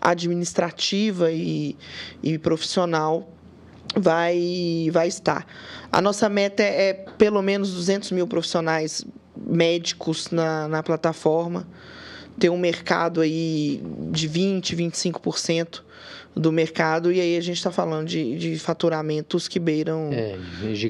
administrativa 0.00 1.32
e, 1.32 1.76
e 2.22 2.38
profissional 2.38 3.28
vai, 3.96 4.88
vai 4.92 5.08
estar. 5.08 5.46
A 5.90 6.00
nossa 6.00 6.28
meta 6.28 6.62
é, 6.62 6.88
é 6.88 6.92
pelo 6.92 7.40
menos 7.42 7.72
200 7.72 8.10
mil 8.12 8.26
profissionais 8.26 9.04
médicos 9.36 10.30
na, 10.30 10.68
na 10.68 10.82
plataforma, 10.82 11.66
ter 12.38 12.50
um 12.50 12.58
mercado 12.58 13.20
aí 13.20 13.80
de 14.10 14.28
20%, 14.28 14.74
25% 14.74 15.82
do 16.36 16.50
mercado, 16.50 17.12
e 17.12 17.20
aí 17.20 17.36
a 17.36 17.40
gente 17.40 17.56
está 17.56 17.70
falando 17.70 18.08
de, 18.08 18.36
de 18.36 18.58
faturamentos 18.58 19.46
que 19.46 19.60
beiram 19.60 20.10
é, 20.12 20.36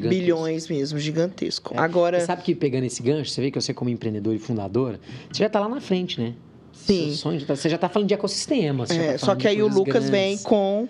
bilhões 0.01 0.69
mesmo, 0.69 0.99
gigantesco. 0.99 1.75
É. 1.75 1.79
Agora. 1.79 2.19
Você 2.19 2.27
sabe 2.27 2.43
que 2.43 2.55
pegando 2.55 2.85
esse 2.85 3.03
gancho, 3.03 3.31
você 3.31 3.43
vê 3.43 3.51
que 3.51 3.61
você, 3.61 3.75
como 3.75 3.91
empreendedor 3.91 4.35
e 4.35 4.39
fundadora, 4.39 4.99
você 5.31 5.41
já 5.41 5.47
está 5.47 5.61
lá 5.61 5.69
na 5.69 5.81
frente, 5.81 6.19
né? 6.21 6.35
Sim. 6.73 7.13
Sonho, 7.13 7.41
você 7.41 7.69
já 7.69 7.77
está 7.77 7.89
falando 7.89 8.09
de 8.09 8.15
ecossistema. 8.15 8.85
É, 8.91 9.13
tá 9.13 9.19
só 9.19 9.35
que 9.35 9.47
aí 9.47 9.63
o 9.63 9.69
Lucas 9.69 10.09
grandes. 10.09 10.11
vem 10.11 10.39
com 10.39 10.89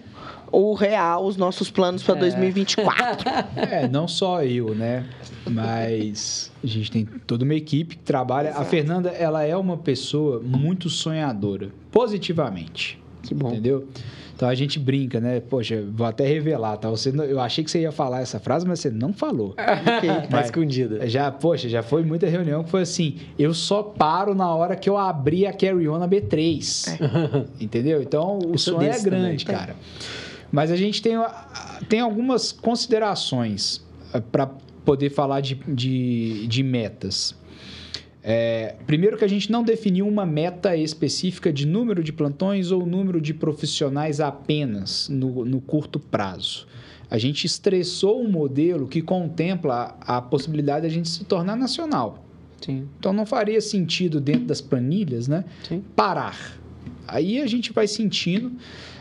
o 0.51 0.75
real, 0.75 1.25
os 1.27 1.37
nossos 1.37 1.71
planos 1.71 2.03
para 2.03 2.17
é. 2.17 2.21
2024. 2.21 3.31
É, 3.57 3.89
não 3.89 4.07
só 4.07 4.43
eu, 4.43 4.75
né? 4.75 5.07
Mas 5.49 6.51
a 6.63 6.67
gente 6.67 6.91
tem 6.91 7.05
toda 7.27 7.45
uma 7.45 7.55
equipe 7.55 7.97
que 7.97 8.03
trabalha. 8.03 8.49
Exato. 8.49 8.63
A 8.63 8.65
Fernanda, 8.65 9.09
ela 9.11 9.43
é 9.43 9.57
uma 9.57 9.77
pessoa 9.77 10.41
muito 10.41 10.89
sonhadora, 10.89 11.71
positivamente. 11.91 13.01
Que 13.23 13.35
bom. 13.35 13.51
Entendeu? 13.51 13.89
Então 14.37 14.49
a 14.49 14.55
gente 14.55 14.79
brinca, 14.79 15.21
né? 15.21 15.41
Poxa, 15.41 15.85
vou 15.93 16.07
até 16.07 16.27
revelar, 16.27 16.77
tá? 16.77 16.91
Você 16.91 17.13
não, 17.13 17.25
eu 17.25 17.39
achei 17.41 17.63
que 17.63 17.71
você 17.71 17.81
ia 17.81 17.93
falar 17.93 18.21
essa 18.21 18.41
frase, 18.41 18.67
mas 18.67 18.81
você 18.81 18.91
não 18.91 19.13
falou. 19.13 19.55
okay, 19.97 20.29
tá 20.29 20.41
escondida. 20.41 21.09
Já, 21.09 21.31
poxa, 21.31 21.69
já 21.69 21.83
foi 21.83 22.03
muita 22.03 22.27
reunião 22.27 22.65
que 22.65 22.71
foi 22.71 22.83
assim: 22.83 23.17
eu 23.39 23.55
só 23.55 23.83
paro 23.83 24.35
na 24.35 24.53
hora 24.53 24.75
que 24.75 24.91
eu 24.91 24.99
abrir 24.99 25.47
a 25.47 25.53
Carry 25.53 25.89
On 25.89 25.99
na 25.99 26.09
B3. 26.09 26.99
É. 27.01 27.65
Entendeu? 27.65 28.03
Então 28.03 28.39
o 28.39 28.59
sonho 28.59 28.91
é 28.91 28.99
grande, 29.01 29.45
também. 29.45 29.61
cara. 29.61 29.77
Mas 30.55 30.71
a 30.71 30.77
gente 30.77 31.03
tem, 31.03 31.15
tem 31.89 31.99
algumas 31.99 32.53
considerações 32.53 33.85
eh, 34.13 34.21
para 34.21 34.47
poder 34.85 35.11
falar 35.11 35.41
de, 35.41 35.57
de, 35.67 36.47
de 36.47 36.63
metas. 36.63 37.35
É, 38.23 38.77
primeiro 38.87 39.19
que 39.19 39.25
a 39.25 39.29
gente 39.29 39.51
não 39.51 39.65
definiu 39.65 40.07
uma 40.07 40.25
meta 40.25 40.77
específica 40.77 41.53
de 41.53 41.67
número 41.67 42.05
de 42.05 42.13
plantões 42.13 42.71
ou 42.71 42.87
número 42.87 43.21
de 43.21 43.35
profissionais 43.35 44.21
apenas 44.21 45.09
no, 45.09 45.45
no 45.45 45.61
curto 45.61 45.99
prazo. 45.99 46.69
A 47.11 47.19
gente 47.19 47.47
estressou 47.47 48.23
um 48.23 48.31
modelo 48.31 48.87
que 48.87 49.03
contempla 49.03 49.99
a, 50.01 50.19
a 50.19 50.23
possibilidade 50.23 50.83
de 50.83 50.87
a 50.87 50.91
gente 50.91 51.09
se 51.09 51.25
tornar 51.25 51.57
nacional. 51.57 52.25
Sim. 52.61 52.87
Então 53.01 53.13
não 53.13 53.27
faria 53.27 53.61
sentido 53.61 54.21
dentro 54.21 54.45
das 54.45 54.61
planilhas, 54.61 55.27
né? 55.27 55.45
Sim. 55.69 55.83
Parar. 55.97 56.57
Aí 57.09 57.41
a 57.41 57.47
gente 57.49 57.73
vai 57.73 57.89
sentindo 57.89 58.53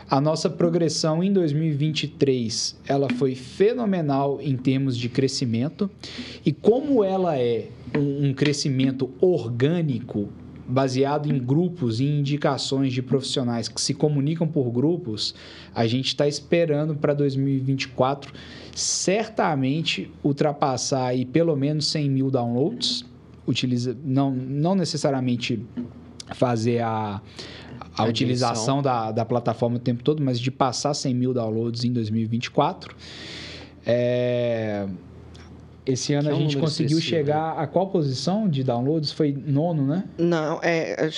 a 0.08 0.20
nossa 0.20 0.50
progressão 0.50 1.22
em 1.22 1.32
2023, 1.32 2.78
ela 2.86 3.08
foi 3.18 3.34
fenomenal 3.34 4.38
em 4.40 4.56
termos 4.56 4.96
de 4.96 5.08
crescimento. 5.08 5.90
E 6.44 6.52
como 6.52 7.02
ela 7.02 7.38
é 7.38 7.68
um, 7.96 8.32
crescimento 8.34 9.10
orgânico, 9.20 10.28
baseado 10.66 11.30
em 11.30 11.38
grupos 11.38 12.00
e 12.00 12.04
indicações 12.04 12.92
de 12.92 13.02
profissionais 13.02 13.68
que 13.68 13.80
se 13.80 13.94
comunicam 13.94 14.46
por 14.46 14.70
grupos, 14.70 15.34
a 15.74 15.86
gente 15.86 16.08
está 16.08 16.26
esperando 16.26 16.94
para 16.94 17.12
2024 17.12 18.32
certamente 18.74 20.10
ultrapassar 20.22 21.06
aí 21.06 21.24
pelo 21.24 21.54
menos 21.54 21.86
100 21.88 22.10
mil 22.10 22.30
downloads. 22.30 23.04
Utiliza, 23.46 23.96
não, 24.02 24.30
não 24.30 24.74
necessariamente 24.74 25.62
fazer 26.32 26.80
a, 26.80 27.20
a, 27.96 28.02
a 28.02 28.06
utilização 28.06 28.82
da, 28.82 29.12
da 29.12 29.24
plataforma 29.24 29.76
o 29.76 29.80
tempo 29.80 30.02
todo, 30.02 30.22
mas 30.22 30.38
de 30.40 30.50
passar 30.50 30.94
100 30.94 31.14
mil 31.14 31.34
downloads 31.34 31.84
em 31.84 31.92
2024. 31.92 32.94
É... 33.86 34.86
Esse 35.86 36.14
ano 36.14 36.30
é 36.30 36.32
um 36.32 36.36
a 36.36 36.40
gente 36.40 36.56
conseguiu 36.56 36.98
chegar 37.00 37.58
a 37.58 37.66
qual 37.66 37.88
posição 37.88 38.48
de 38.48 38.64
downloads? 38.64 39.12
Foi 39.12 39.32
nono, 39.32 39.86
né? 39.86 40.04
Não, 40.16 40.58
é. 40.62 41.10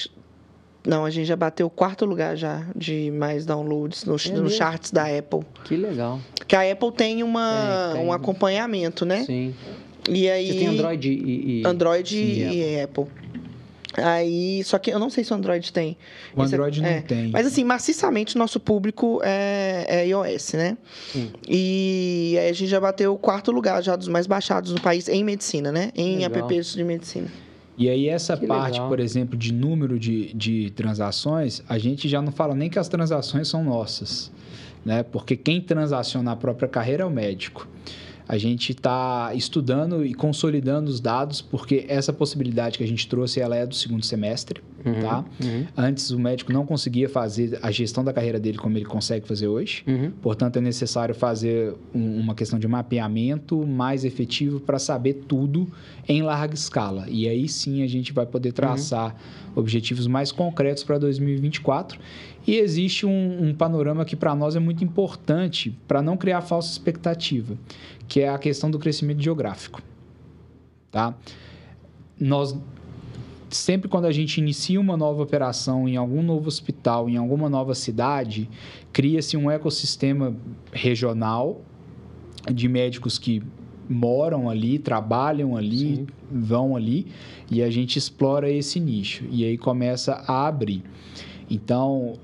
Não, 0.85 1.05
a 1.05 1.11
gente 1.11 1.27
já 1.27 1.37
bateu 1.37 1.67
o 1.67 1.71
quarto 1.71 2.05
lugar 2.05 2.37
já 2.37 2.65
de 2.75 3.11
mais 3.11 3.45
downloads 3.47 4.05
no, 4.05 4.15
é 4.15 4.31
no 4.41 4.51
charts 4.51 4.91
da 4.91 5.05
Apple. 5.05 5.41
Que 5.65 5.77
legal. 5.77 6.21
Que 6.47 6.55
a 6.55 6.71
Apple 6.71 6.93
tem 6.93 7.23
uma, 7.23 7.91
é, 7.91 7.97
tem... 7.97 8.07
um 8.07 8.13
acompanhamento, 8.13 9.05
né? 9.05 9.25
Sim. 9.25 9.55
E 10.09 10.29
aí. 10.29 10.47
Você 10.47 10.59
tem 10.59 10.69
Android 10.69 11.11
e. 11.11 11.61
e... 11.61 11.67
Android 11.67 12.17
e, 12.17 12.59
e 12.59 12.81
Apple. 12.81 13.05
Apple. 13.05 13.37
Aí, 13.95 14.63
só 14.65 14.79
que 14.79 14.91
eu 14.91 14.99
não 14.99 15.09
sei 15.09 15.25
se 15.25 15.33
o 15.33 15.37
Android 15.37 15.73
tem. 15.73 15.97
O 16.35 16.43
Esse 16.43 16.53
é- 16.55 16.57
Android 16.57 16.79
é, 16.81 16.83
não 16.83 16.89
é, 16.91 17.01
tem. 17.01 17.29
Mas 17.29 17.47
assim, 17.47 17.65
maciçamente 17.65 18.37
nosso 18.37 18.59
público 18.59 19.21
é, 19.23 19.85
é 19.89 20.07
iOS, 20.09 20.55
né? 20.55 20.77
Sim. 21.13 21.31
E 21.49 22.37
a 22.39 22.53
gente 22.53 22.67
já 22.69 22.81
bateu 22.81 23.15
o 23.15 23.19
quarto 23.19 23.51
lugar 23.53 23.83
já 23.83 23.97
dos 23.97 24.09
mais 24.09 24.27
baixados 24.27 24.73
no 24.73 24.81
país 24.81 25.09
em 25.09 25.23
medicina, 25.25 25.71
né? 25.71 25.91
Em 25.95 26.19
Legal. 26.19 26.51
apps 26.51 26.75
de 26.75 26.85
medicina. 26.85 27.29
E 27.79 27.89
aí 27.91 28.09
essa 28.09 28.37
que 28.37 28.47
parte, 28.47 28.73
legal. 28.75 28.89
por 28.89 28.99
exemplo, 29.01 29.37
de 29.37 29.53
número 29.53 29.99
de, 29.99 30.33
de 30.35 30.71
transações, 30.71 31.63
a 31.69 31.77
gente 31.79 32.09
já 32.09 32.23
não 32.23 32.33
fala 32.33 32.55
nem 32.55 32.71
que 32.71 32.79
as 32.79 32.89
transações 32.89 33.49
são 33.49 33.63
nossas, 33.63 34.33
né? 34.85 35.03
Porque 35.03 35.37
quem 35.37 35.61
transaciona 35.61 36.33
a 36.33 36.37
própria 36.37 36.69
carreira 36.69 37.03
é 37.03 37.07
o 37.07 37.11
médico 37.11 37.69
a 38.29 38.37
gente 38.37 38.73
está 38.73 39.33
estudando 39.35 40.05
e 40.05 40.13
consolidando 40.13 40.91
os 40.91 41.01
dados, 41.01 41.41
porque 41.41 41.85
essa 41.89 42.13
possibilidade 42.13 42.77
que 42.77 42.83
a 42.83 42.87
gente 42.87 43.07
trouxe, 43.07 43.41
ela 43.41 43.55
é 43.55 43.65
do 43.65 43.75
segundo 43.75 44.05
semestre, 44.05 44.61
uhum, 44.85 45.01
tá? 45.01 45.25
Uhum. 45.43 45.67
Antes, 45.77 46.11
o 46.11 46.19
médico 46.19 46.53
não 46.53 46.67
conseguia 46.67 47.09
fazer 47.09 47.59
a 47.63 47.71
gestão 47.71 48.03
da 48.03 48.13
carreira 48.13 48.41
dele 48.41 48.59
como 48.59 48.77
ele 48.77 48.85
consegue 48.85 49.29
fazer 49.29 49.47
hoje. 49.47 49.85
Uhum. 49.87 50.11
Portanto, 50.21 50.57
é 50.57 50.61
necessário 50.61 51.15
fazer 51.15 51.75
um, 51.95 52.19
uma 52.19 52.35
questão 52.35 52.59
de 52.59 52.67
mapeamento 52.67 53.65
mais 53.65 54.05
efetivo 54.05 54.59
para 54.59 54.79
saber 54.79 55.25
tudo 55.29 55.71
em 56.09 56.23
larga 56.23 56.55
escala. 56.55 57.07
E 57.09 57.29
aí 57.29 57.49
sim 57.49 57.83
a 57.83 57.87
gente 57.87 58.13
vai 58.13 58.27
poder 58.27 58.53
traçar 58.53 59.15
uhum. 59.15 59.61
objetivos 59.61 60.09
mais 60.09 60.33
concretos 60.33 60.83
para 60.83 60.99
2024 60.99 61.99
e 62.47 62.57
existe 62.57 63.05
um, 63.05 63.49
um 63.49 63.55
panorama 63.55 64.05
que 64.05 64.15
para 64.15 64.35
nós 64.35 64.55
é 64.55 64.61
muito 64.61 64.85
importante 64.85 65.77
para 65.89 66.01
não 66.01 66.17
criar 66.17 66.43
falsa 66.43 66.71
expectativa, 66.71 67.57
que 68.09 68.21
é 68.21 68.29
a 68.29 68.39
questão 68.39 68.71
do 68.71 68.79
crescimento 68.79 69.23
geográfico. 69.23 69.83
Tá? 70.91 71.15
Nós 72.19 72.57
sempre 73.51 73.89
quando 73.89 74.07
a 74.07 74.13
gente 74.13 74.39
inicia 74.39 74.81
uma 74.81 74.97
nova 74.97 75.23
operação 75.23 75.89
em 75.89 75.97
algum 75.97 76.23
novo 76.23 76.49
hospital, 76.49 77.09
em 77.09 77.17
alguma 77.17 77.49
nova 77.49 77.75
cidade, 77.75 78.49
cria-se 78.93 79.37
um 79.37 79.51
ecossistema 79.51 80.37
regional 80.73 81.61
de 82.53 82.69
médicos 82.69 83.19
que 83.19 83.43
moram 83.89 84.51
ali, 84.51 84.79
trabalham 84.79 85.57
ali, 85.57 85.97
Sim. 85.97 86.07
vão 86.31 86.77
ali, 86.77 87.07
e 87.51 87.63
a 87.63 87.71
gente 87.71 87.97
explora 87.99 88.51
esse 88.51 88.81
nicho. 88.81 89.25
E 89.31 89.45
aí 89.45 89.57
começa 89.57 90.25
a 90.27 90.47
abrir. 90.47 90.83
Então, 91.49 92.15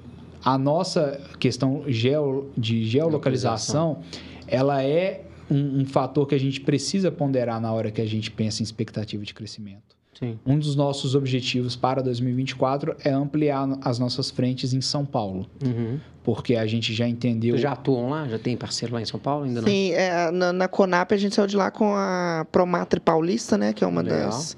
a 0.44 0.58
nossa 0.58 1.20
questão 1.38 1.84
geo, 1.86 2.50
de 2.56 2.84
geolocalização, 2.84 4.00
ela 4.46 4.82
é 4.82 5.24
um, 5.52 5.80
um, 5.80 5.84
fator 5.84 6.26
que 6.26 6.34
a 6.34 6.38
gente 6.38 6.60
precisa 6.60 7.10
ponderar 7.10 7.60
na 7.60 7.72
hora 7.72 7.90
que 7.90 8.00
a 8.00 8.06
gente 8.06 8.30
pensa 8.30 8.62
em 8.62 8.64
expectativa 8.64 9.22
de 9.24 9.34
crescimento. 9.34 9.96
Sim. 10.18 10.38
Um 10.46 10.58
dos 10.58 10.76
nossos 10.76 11.14
objetivos 11.14 11.74
para 11.74 12.02
2024 12.02 12.96
é 13.02 13.10
ampliar 13.10 13.66
as 13.82 13.98
nossas 13.98 14.30
frentes 14.30 14.72
em 14.72 14.80
São 14.80 15.04
Paulo. 15.04 15.46
Uhum. 15.64 15.98
Porque 16.22 16.54
a 16.54 16.66
gente 16.66 16.94
já 16.94 17.08
entendeu. 17.08 17.58
já 17.58 17.72
atuam 17.72 18.10
lá? 18.10 18.28
Já 18.28 18.38
tem 18.38 18.56
parceiro 18.56 18.94
lá 18.94 19.02
em 19.02 19.04
São 19.04 19.18
Paulo? 19.18 19.44
Ainda 19.44 19.60
não? 19.60 19.68
Sim, 19.68 19.90
é, 19.92 20.30
na, 20.30 20.52
na, 20.52 20.68
Conap 20.68 21.12
a 21.12 21.16
gente 21.16 21.34
saiu 21.34 21.48
de 21.48 21.56
lá 21.56 21.70
com 21.70 21.92
a 21.96 22.46
Promatre 22.52 23.00
Paulista, 23.00 23.58
né? 23.58 23.72
Que 23.72 23.82
é 23.82 23.86
uma 23.86 24.02
Legal. 24.02 24.26
das 24.26 24.56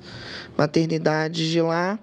maternidades 0.59 1.49
de 1.49 1.63
lá. 1.63 1.99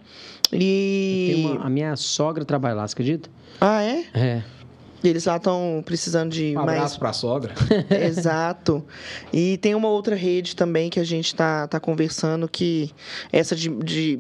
E. 0.52 1.46
Uma, 1.46 1.66
a 1.66 1.70
minha 1.70 1.96
sogra 1.96 2.44
trabalha 2.44 2.76
lá, 2.76 2.88
você 2.88 2.94
acredita? 2.94 3.30
Ah, 3.60 3.84
é? 3.84 4.06
É. 4.16 4.44
Eles 5.04 5.26
lá 5.26 5.38
estão 5.38 5.82
precisando 5.86 6.32
de 6.32 6.52
um 6.56 6.64
mais. 6.66 6.78
abraço 6.78 7.00
para 7.00 7.10
a 7.10 7.14
sogra. 7.14 7.54
Exato. 7.90 8.84
E 9.34 9.58
tem 9.58 9.76
uma 9.76 9.90
outra 9.90 10.16
rede 10.16 10.56
também 10.56 10.90
que 10.90 11.00
a 11.00 11.04
gente 11.04 11.28
está 11.28 11.68
tá 11.68 11.80
conversando 11.80 12.48
que 12.48 12.92
essa 13.32 13.56
de, 13.56 13.70
de 13.70 14.20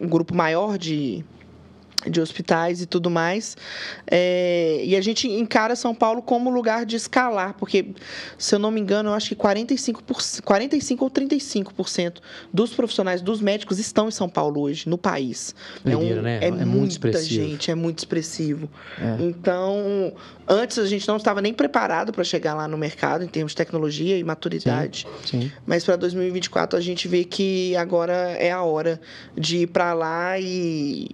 um 0.00 0.08
grupo 0.08 0.34
maior 0.34 0.78
de 0.78 1.24
de 2.10 2.20
hospitais 2.20 2.80
e 2.80 2.86
tudo 2.86 3.10
mais. 3.10 3.56
É, 4.06 4.82
e 4.84 4.96
a 4.96 5.00
gente 5.00 5.28
encara 5.28 5.76
São 5.76 5.94
Paulo 5.94 6.22
como 6.22 6.50
lugar 6.50 6.84
de 6.84 6.96
escalar, 6.96 7.54
porque, 7.54 7.86
se 8.38 8.54
eu 8.54 8.58
não 8.58 8.70
me 8.70 8.80
engano, 8.80 9.10
eu 9.10 9.14
acho 9.14 9.28
que 9.28 9.36
45%, 9.36 10.42
45 10.42 11.04
ou 11.04 11.10
35% 11.10 12.16
dos 12.52 12.72
profissionais, 12.72 13.20
dos 13.20 13.40
médicos, 13.40 13.78
estão 13.78 14.08
em 14.08 14.10
São 14.12 14.28
Paulo 14.28 14.60
hoje, 14.60 14.88
no 14.88 14.98
país. 14.98 15.54
é, 15.84 15.96
um, 15.96 16.22
né? 16.22 16.38
é, 16.42 16.48
é 16.48 16.64
muito 16.64 16.92
expressivo. 16.92 17.34
gente, 17.34 17.70
é 17.70 17.74
muito 17.74 17.98
expressivo. 17.98 18.68
É. 18.98 19.22
Então, 19.22 20.12
antes 20.48 20.78
a 20.78 20.86
gente 20.86 21.06
não 21.08 21.16
estava 21.16 21.40
nem 21.40 21.52
preparado 21.52 22.12
para 22.12 22.24
chegar 22.24 22.54
lá 22.54 22.68
no 22.68 22.76
mercado, 22.76 23.24
em 23.24 23.28
termos 23.28 23.52
de 23.52 23.56
tecnologia 23.56 24.18
e 24.18 24.24
maturidade. 24.24 25.06
Sim, 25.24 25.40
sim. 25.40 25.52
Mas 25.66 25.84
para 25.84 25.96
2024 25.96 26.78
a 26.78 26.82
gente 26.82 27.08
vê 27.08 27.24
que 27.24 27.76
agora 27.76 28.14
é 28.38 28.50
a 28.50 28.62
hora 28.62 29.00
de 29.36 29.58
ir 29.58 29.66
para 29.68 29.92
lá 29.94 30.38
e 30.38 31.08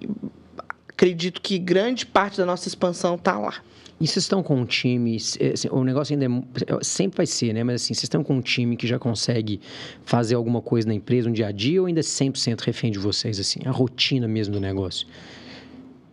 acredito 1.00 1.40
que 1.40 1.58
grande 1.58 2.04
parte 2.04 2.36
da 2.36 2.44
nossa 2.44 2.68
expansão 2.68 3.14
está 3.14 3.38
lá. 3.38 3.54
E 3.98 4.06
vocês 4.06 4.24
estão 4.24 4.42
com 4.42 4.56
um 4.56 4.64
time, 4.66 5.16
assim, 5.16 5.68
o 5.70 5.82
negócio 5.82 6.14
ainda 6.14 6.26
é, 6.26 6.84
sempre 6.84 7.18
vai 7.18 7.26
ser, 7.26 7.52
né? 7.54 7.64
Mas 7.64 7.82
assim, 7.82 7.94
vocês 7.94 8.04
estão 8.04 8.22
com 8.22 8.34
um 8.34 8.40
time 8.40 8.76
que 8.76 8.86
já 8.86 8.98
consegue 8.98 9.60
fazer 10.04 10.34
alguma 10.34 10.60
coisa 10.60 10.88
na 10.88 10.94
empresa, 10.94 11.28
um 11.28 11.32
dia 11.32 11.48
a 11.48 11.52
dia, 11.52 11.80
ou 11.80 11.86
ainda 11.86 12.00
100% 12.00 12.60
refém 12.60 12.90
de 12.90 12.98
vocês, 12.98 13.38
assim, 13.38 13.60
a 13.64 13.70
rotina 13.70 14.26
mesmo 14.28 14.54
do 14.54 14.60
negócio? 14.60 15.06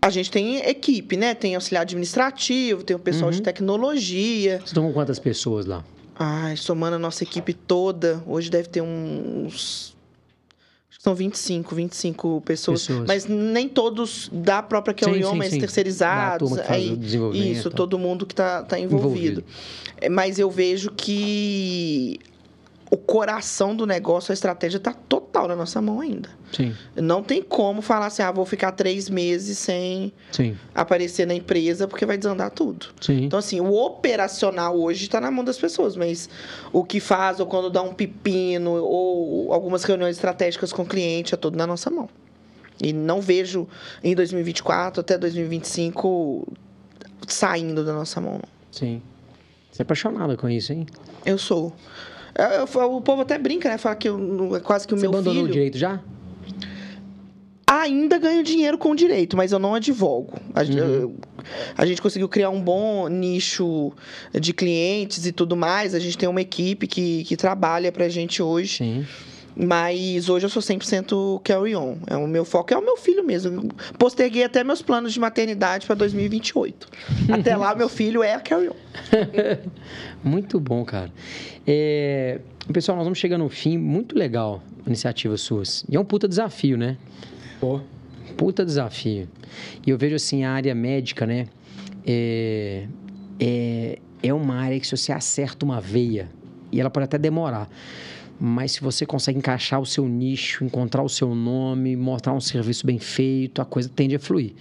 A 0.01 0.09
gente 0.09 0.31
tem 0.31 0.57
equipe, 0.57 1.17
né? 1.17 1.33
Tem 1.33 1.55
auxiliar 1.55 1.81
administrativo, 1.81 2.83
tem 2.83 2.95
o 2.95 2.99
pessoal 2.99 3.29
uhum. 3.29 3.37
de 3.37 3.41
tecnologia. 3.41 4.57
Vocês 4.57 4.67
estão 4.67 4.85
com 4.87 4.93
quantas 4.93 5.19
pessoas 5.19 5.65
lá? 5.65 5.83
Ai, 6.15 6.55
somando 6.55 6.95
a 6.95 6.99
nossa 6.99 7.23
equipe 7.23 7.53
toda, 7.53 8.23
hoje 8.25 8.49
deve 8.49 8.69
ter 8.69 8.81
uns 8.81 9.96
são 11.07 11.15
25, 11.15 11.73
25 11.73 12.41
pessoas, 12.41 12.81
pessoas. 12.85 13.07
Mas 13.07 13.25
nem 13.25 13.69
todos 13.69 14.29
da 14.33 14.61
própria 14.61 14.93
Kelly 14.93 15.23
mas 15.37 15.51
sim. 15.51 15.59
terceirizados. 15.59 16.59
Aí, 16.67 16.99
isso, 17.33 17.69
todo 17.69 17.97
mundo 17.97 18.25
que 18.25 18.33
está 18.33 18.61
tá 18.63 18.77
envolvido. 18.77 19.41
envolvido. 19.41 19.43
É, 20.01 20.09
mas 20.09 20.37
eu 20.37 20.51
vejo 20.51 20.91
que 20.91 22.19
o 22.89 22.97
coração 22.97 23.75
do 23.75 23.85
negócio, 23.85 24.31
a 24.31 24.33
estratégia 24.33 24.77
está 24.77 24.93
total 24.93 25.47
na 25.47 25.55
nossa 25.55 25.81
mão 25.81 25.99
ainda. 25.99 26.29
Sim. 26.53 26.73
Não 26.95 27.21
tem 27.21 27.41
como 27.41 27.81
falar 27.81 28.05
assim, 28.05 28.21
ah, 28.21 28.31
vou 28.31 28.45
ficar 28.45 28.71
três 28.71 29.09
meses 29.09 29.57
sem 29.57 30.13
Sim. 30.31 30.57
aparecer 30.73 31.27
na 31.27 31.33
empresa, 31.33 31.87
porque 31.87 32.05
vai 32.05 32.17
desandar 32.17 32.49
tudo. 32.51 32.87
Sim. 33.01 33.25
Então, 33.25 33.39
assim, 33.39 33.59
o 33.59 33.73
operacional 33.73 34.79
hoje 34.79 35.03
está 35.03 35.19
na 35.19 35.29
mão 35.29 35.43
das 35.43 35.57
pessoas, 35.57 35.97
mas 35.97 36.29
o 36.71 36.83
que 36.83 36.99
faz, 37.01 37.41
ou 37.41 37.45
quando 37.45 37.69
dá 37.69 37.81
um 37.81 37.93
pepino, 37.93 38.71
ou 38.71 39.51
algumas 39.51 39.83
reuniões 39.83 40.15
estratégicas 40.15 40.71
com 40.71 40.83
o 40.83 40.85
cliente, 40.85 41.33
é 41.33 41.37
tudo 41.37 41.57
na 41.57 41.67
nossa 41.67 41.89
mão. 41.89 42.07
E 42.81 42.93
não 42.93 43.19
vejo 43.19 43.67
em 44.03 44.15
2024 44.15 45.01
até 45.01 45.17
2025 45.17 46.47
saindo 47.27 47.83
da 47.83 47.91
nossa 47.91 48.21
mão. 48.21 48.39
Sim. 48.71 49.01
Você 49.71 49.81
é 49.81 49.83
apaixonada 49.83 50.37
com 50.37 50.47
isso, 50.47 50.71
hein? 50.71 50.85
Eu 51.25 51.37
sou. 51.37 51.75
É, 52.37 52.61
o 52.61 53.01
povo 53.01 53.23
até 53.23 53.37
brinca, 53.37 53.67
né? 53.67 53.79
Fala 53.79 53.95
que 53.95 54.07
eu, 54.07 54.55
é 54.55 54.59
quase 54.59 54.87
que 54.87 54.93
o 54.93 54.97
Você 54.97 55.07
meu 55.07 55.11
filho... 55.11 55.23
Você 55.23 55.29
abandonou 55.29 55.49
o 55.49 55.51
direito 55.51 55.77
já? 55.77 55.99
Ainda 57.65 58.17
ganho 58.17 58.43
dinheiro 58.43 58.77
com 58.77 58.95
direito, 58.95 59.35
mas 59.35 59.51
eu 59.51 59.59
não 59.59 59.73
advogo. 59.73 60.33
A, 60.53 60.61
uhum. 60.61 61.15
a, 61.77 61.85
gente 61.85 62.01
conseguiu 62.01 62.29
criar 62.29 62.49
um 62.49 62.61
bom 62.61 63.09
nicho 63.09 63.91
de 64.39 64.53
clientes 64.53 65.25
e 65.25 65.33
tudo 65.33 65.57
mais. 65.57 65.93
A 65.93 65.99
gente 65.99 66.17
tem 66.17 66.29
uma 66.29 66.39
equipe 66.39 66.87
que, 66.87 67.25
que 67.25 67.35
trabalha 67.35 67.91
pra 67.91 68.07
gente 68.07 68.41
hoje. 68.41 68.77
Sim. 68.77 69.05
Mas 69.59 70.29
hoje 70.29 70.45
eu 70.45 70.49
sou 70.49 70.61
100% 70.61 71.41
carry 71.41 71.75
on. 71.75 71.97
É 72.05 72.15
o 72.15 72.27
meu 72.27 72.45
foco 72.45 72.73
é 72.73 72.77
o 72.77 72.81
meu 72.81 72.95
filho 72.95 73.23
mesmo. 73.23 73.69
Posterguei 73.97 74.43
até 74.43 74.63
meus 74.63 74.83
planos 74.83 75.13
de 75.13 75.19
maternidade 75.19 75.87
para 75.87 75.95
2028. 75.95 76.87
Até 77.33 77.55
lá, 77.55 77.73
meu 77.73 77.89
filho 77.89 78.21
é 78.21 78.37
carry 78.39 78.69
on. 78.69 78.75
muito 80.23 80.59
bom, 80.59 80.85
cara. 80.85 81.11
É... 81.65 82.39
Pessoal, 82.71 82.97
nós 82.97 83.05
vamos 83.05 83.17
chegando 83.17 83.43
no 83.43 83.49
fim. 83.49 83.77
Muito 83.77 84.15
legal 84.15 84.61
iniciativas 84.85 85.41
suas. 85.41 85.83
E 85.89 85.95
é 85.95 85.99
um 85.99 86.05
puta 86.05 86.27
desafio, 86.27 86.77
né? 86.77 86.97
Pô. 87.59 87.81
Puta 88.37 88.63
desafio. 88.63 89.27
E 89.85 89.89
eu 89.89 89.97
vejo 89.97 90.15
assim, 90.15 90.43
a 90.43 90.51
área 90.51 90.75
médica, 90.75 91.25
né? 91.25 91.47
É, 92.05 92.85
é, 93.39 93.99
é 94.21 94.33
uma 94.33 94.55
área 94.55 94.79
que 94.79 94.85
se 94.85 94.95
você 94.95 95.11
acerta 95.11 95.65
uma 95.65 95.81
veia, 95.81 96.29
e 96.71 96.79
ela 96.79 96.89
pode 96.89 97.05
até 97.05 97.17
demorar, 97.17 97.67
mas 98.39 98.73
se 98.73 98.81
você 98.81 99.05
consegue 99.05 99.37
encaixar 99.37 99.81
o 99.81 99.85
seu 99.85 100.07
nicho, 100.07 100.63
encontrar 100.63 101.03
o 101.03 101.09
seu 101.09 101.33
nome, 101.33 101.95
mostrar 101.95 102.33
um 102.33 102.41
serviço 102.41 102.85
bem 102.85 102.99
feito, 102.99 103.61
a 103.61 103.65
coisa 103.65 103.89
tende 103.89 104.15
a 104.15 104.19
fluir. 104.19 104.53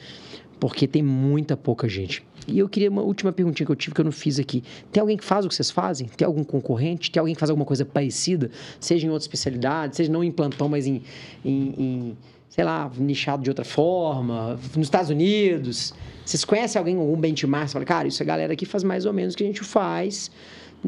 Porque 0.59 0.87
tem 0.87 1.03
muita 1.03 1.57
pouca 1.57 1.89
gente. 1.89 2.25
E 2.49 2.59
eu 2.59 2.69
queria 2.69 2.89
uma 2.89 3.03
última 3.03 3.33
perguntinha 3.33 3.67
que 3.67 3.73
eu 3.73 3.77
tive 3.77 3.95
que 3.95 4.01
eu 4.01 4.05
não 4.05 4.13
fiz 4.13 4.39
aqui. 4.39 4.63
Tem 4.91 5.01
alguém 5.01 5.17
que 5.17 5.25
faz 5.25 5.45
o 5.45 5.49
que 5.49 5.55
vocês 5.55 5.71
fazem? 5.71 6.09
Tem 6.09 6.25
algum 6.25 6.45
concorrente? 6.45 7.11
Tem 7.11 7.21
alguém 7.21 7.35
que 7.35 7.41
faz 7.41 7.51
alguma 7.51 7.67
coisa 7.67 7.85
parecida? 7.85 8.51
Seja 8.81 9.07
em 9.07 9.11
outra 9.11 9.25
especialidade, 9.25 9.97
seja 9.97 10.11
não 10.11 10.23
em 10.23 10.31
plantão, 10.31 10.69
mas 10.69 10.87
em, 10.87 11.03
em, 11.45 11.75
em 11.77 12.17
sei 12.49 12.65
lá, 12.65 12.91
nichado 12.97 13.43
de 13.43 13.51
outra 13.51 13.65
forma, 13.65 14.59
nos 14.75 14.87
Estados 14.87 15.11
Unidos. 15.11 15.93
Vocês 16.25 16.45
conhecem 16.45 16.79
alguém, 16.79 16.97
algum 16.97 17.17
benchmark? 17.19 17.69
Você 17.69 17.73
fala, 17.75 17.85
cara, 17.85 18.09
isso 18.09 18.23
a 18.23 18.27
galera 18.27 18.53
aqui 18.53 18.65
faz 18.65 18.83
mais 18.83 19.05
ou 19.05 19.13
menos 19.13 19.35
o 19.35 19.37
que 19.37 19.45
a 19.45 19.47
gente 19.47 19.63
faz. 19.63 20.31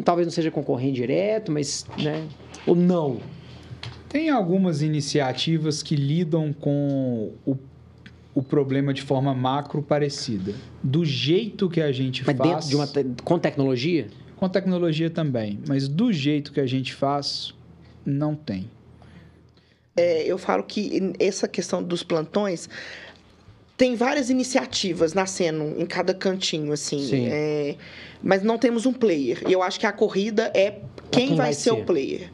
Talvez 0.04 0.26
não 0.26 0.32
seja 0.32 0.50
concorrente 0.50 0.94
direto, 0.94 1.52
mas, 1.52 1.86
né? 1.98 2.26
Ou 2.66 2.74
não? 2.74 3.20
Tem 4.08 4.30
algumas 4.30 4.80
iniciativas 4.82 5.82
que 5.82 5.94
lidam 5.94 6.52
com 6.52 7.32
o, 7.44 7.56
o 8.34 8.42
problema 8.42 8.94
de 8.94 9.02
forma 9.02 9.34
macro 9.34 9.82
parecida. 9.82 10.54
Do 10.82 11.04
jeito 11.04 11.68
que 11.68 11.80
a 11.80 11.92
gente 11.92 12.24
mas 12.26 12.36
faz. 12.36 12.50
Dentro 12.50 12.68
de 12.68 12.76
uma, 12.76 13.14
com 13.24 13.38
tecnologia? 13.38 14.08
Com 14.36 14.48
tecnologia 14.48 15.10
também. 15.10 15.58
Mas 15.66 15.88
do 15.88 16.12
jeito 16.12 16.52
que 16.52 16.60
a 16.60 16.66
gente 16.66 16.94
faz, 16.94 17.54
não 18.04 18.34
tem. 18.34 18.70
É, 19.96 20.22
eu 20.22 20.38
falo 20.38 20.62
que 20.62 21.12
essa 21.18 21.48
questão 21.48 21.82
dos 21.82 22.04
plantões 22.04 22.68
tem 23.78 23.94
várias 23.94 24.28
iniciativas 24.28 25.14
nascendo 25.14 25.80
em 25.80 25.86
cada 25.86 26.12
cantinho, 26.12 26.72
assim. 26.72 27.28
É, 27.30 27.76
mas 28.20 28.42
não 28.42 28.58
temos 28.58 28.84
um 28.84 28.92
player. 28.92 29.44
E 29.46 29.52
eu 29.52 29.62
acho 29.62 29.78
que 29.78 29.86
a 29.86 29.92
corrida 29.92 30.50
é 30.52 30.80
quem, 31.12 31.28
quem 31.28 31.36
vai, 31.36 31.46
vai, 31.46 31.54
ser, 31.54 31.70
o 31.70 31.84
player. 31.84 32.28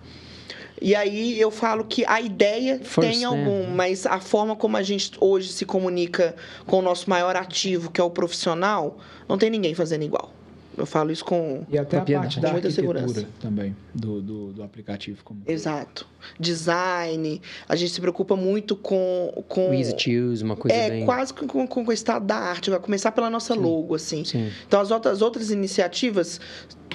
E 0.81 0.95
aí 0.95 1.39
eu 1.39 1.51
falo 1.51 1.85
que 1.85 2.03
a 2.07 2.19
ideia 2.19 2.81
First, 2.83 3.11
tem 3.11 3.19
né? 3.21 3.25
algum, 3.27 3.61
né? 3.61 3.73
mas 3.75 4.07
a 4.07 4.21
forma 4.21 4.57
como 4.57 4.79
a 4.79 4.83
gente 4.83 5.13
hoje 5.21 5.53
se 5.53 5.67
comunica 5.67 6.35
com 6.67 6.79
o 6.79 6.83
nosso 6.83 7.09
maior 7.11 7.37
ativo, 7.37 7.91
que 7.91 8.01
é 8.01 8.05
o 8.05 8.11
profissional, 8.11 8.99
não 9.29 9.37
tem 9.37 9.51
ninguém 9.51 9.75
fazendo 9.75 10.03
igual. 10.03 10.34
Eu 10.77 10.87
falo 10.87 11.13
isso 11.13 11.25
com 11.25 11.65
E 11.71 11.79
até 11.79 11.99
a 11.99 12.03
parte 12.03 12.41
da 12.41 12.53
muita 12.53 12.71
segurança 12.71 13.27
também 13.41 13.77
do, 13.95 14.21
do, 14.21 14.53
do, 14.53 14.63
aplicativo. 14.63 15.23
Como... 15.25 15.43
Exato. 15.47 16.07
Design. 16.39 17.41
A 17.69 17.77
gente 17.77 17.93
se 17.93 18.01
preocupa 18.01 18.35
muito 18.35 18.75
com... 18.75 19.45
com 19.49 19.73
Easy 19.73 19.95
to 19.95 20.11
use, 20.11 20.43
uma 20.43 20.57
coisa 20.57 20.77
é, 20.77 20.91
bem... 20.91 21.05
quase 21.05 21.33
com, 21.33 21.47
com, 21.47 21.67
com 21.67 21.85
o 21.85 21.93
estado 21.93 22.27
da 22.27 22.37
arte. 22.37 22.71
Vai 22.71 22.81
começar 22.81 23.13
pela 23.13 23.31
nossa 23.31 23.55
Sim. 23.55 23.61
logo, 23.61 23.95
assim. 23.95 24.25
Sim. 24.25 24.51
Então, 24.67 24.81
as 24.81 24.91
outras, 24.91 25.15
as 25.15 25.23
outras 25.23 25.51
iniciativas... 25.51 26.41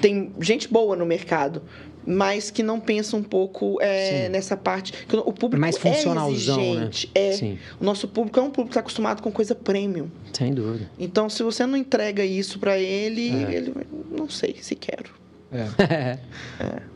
Tem 0.00 0.32
gente 0.40 0.66
boa 0.66 0.96
no 0.96 1.04
mercado, 1.04 1.60
mas 2.06 2.50
que 2.50 2.62
não 2.62 2.80
pensa 2.80 3.16
um 3.16 3.22
pouco 3.22 3.78
é, 3.80 4.28
nessa 4.28 4.56
parte. 4.56 4.92
Que 5.06 5.16
o 5.16 5.32
público 5.32 5.60
mais 5.60 5.76
é 5.84 6.30
exigente. 6.30 7.10
Né? 7.14 7.28
É. 7.28 7.32
Sim. 7.32 7.58
O 7.80 7.84
nosso 7.84 8.08
público 8.08 8.38
é 8.38 8.42
um 8.42 8.46
público 8.46 8.68
que 8.68 8.72
está 8.72 8.80
acostumado 8.80 9.22
com 9.22 9.30
coisa 9.30 9.54
premium. 9.54 10.08
Sem 10.32 10.52
dúvida. 10.52 10.90
Então, 10.98 11.28
se 11.28 11.42
você 11.42 11.66
não 11.66 11.76
entrega 11.76 12.24
isso 12.24 12.58
para 12.58 12.78
ele, 12.78 13.30
é. 13.30 13.54
ele 13.54 13.74
não 14.10 14.28
sei 14.28 14.56
se 14.60 14.74
quero. 14.74 15.20
É. 15.52 15.66
é. 15.82 16.18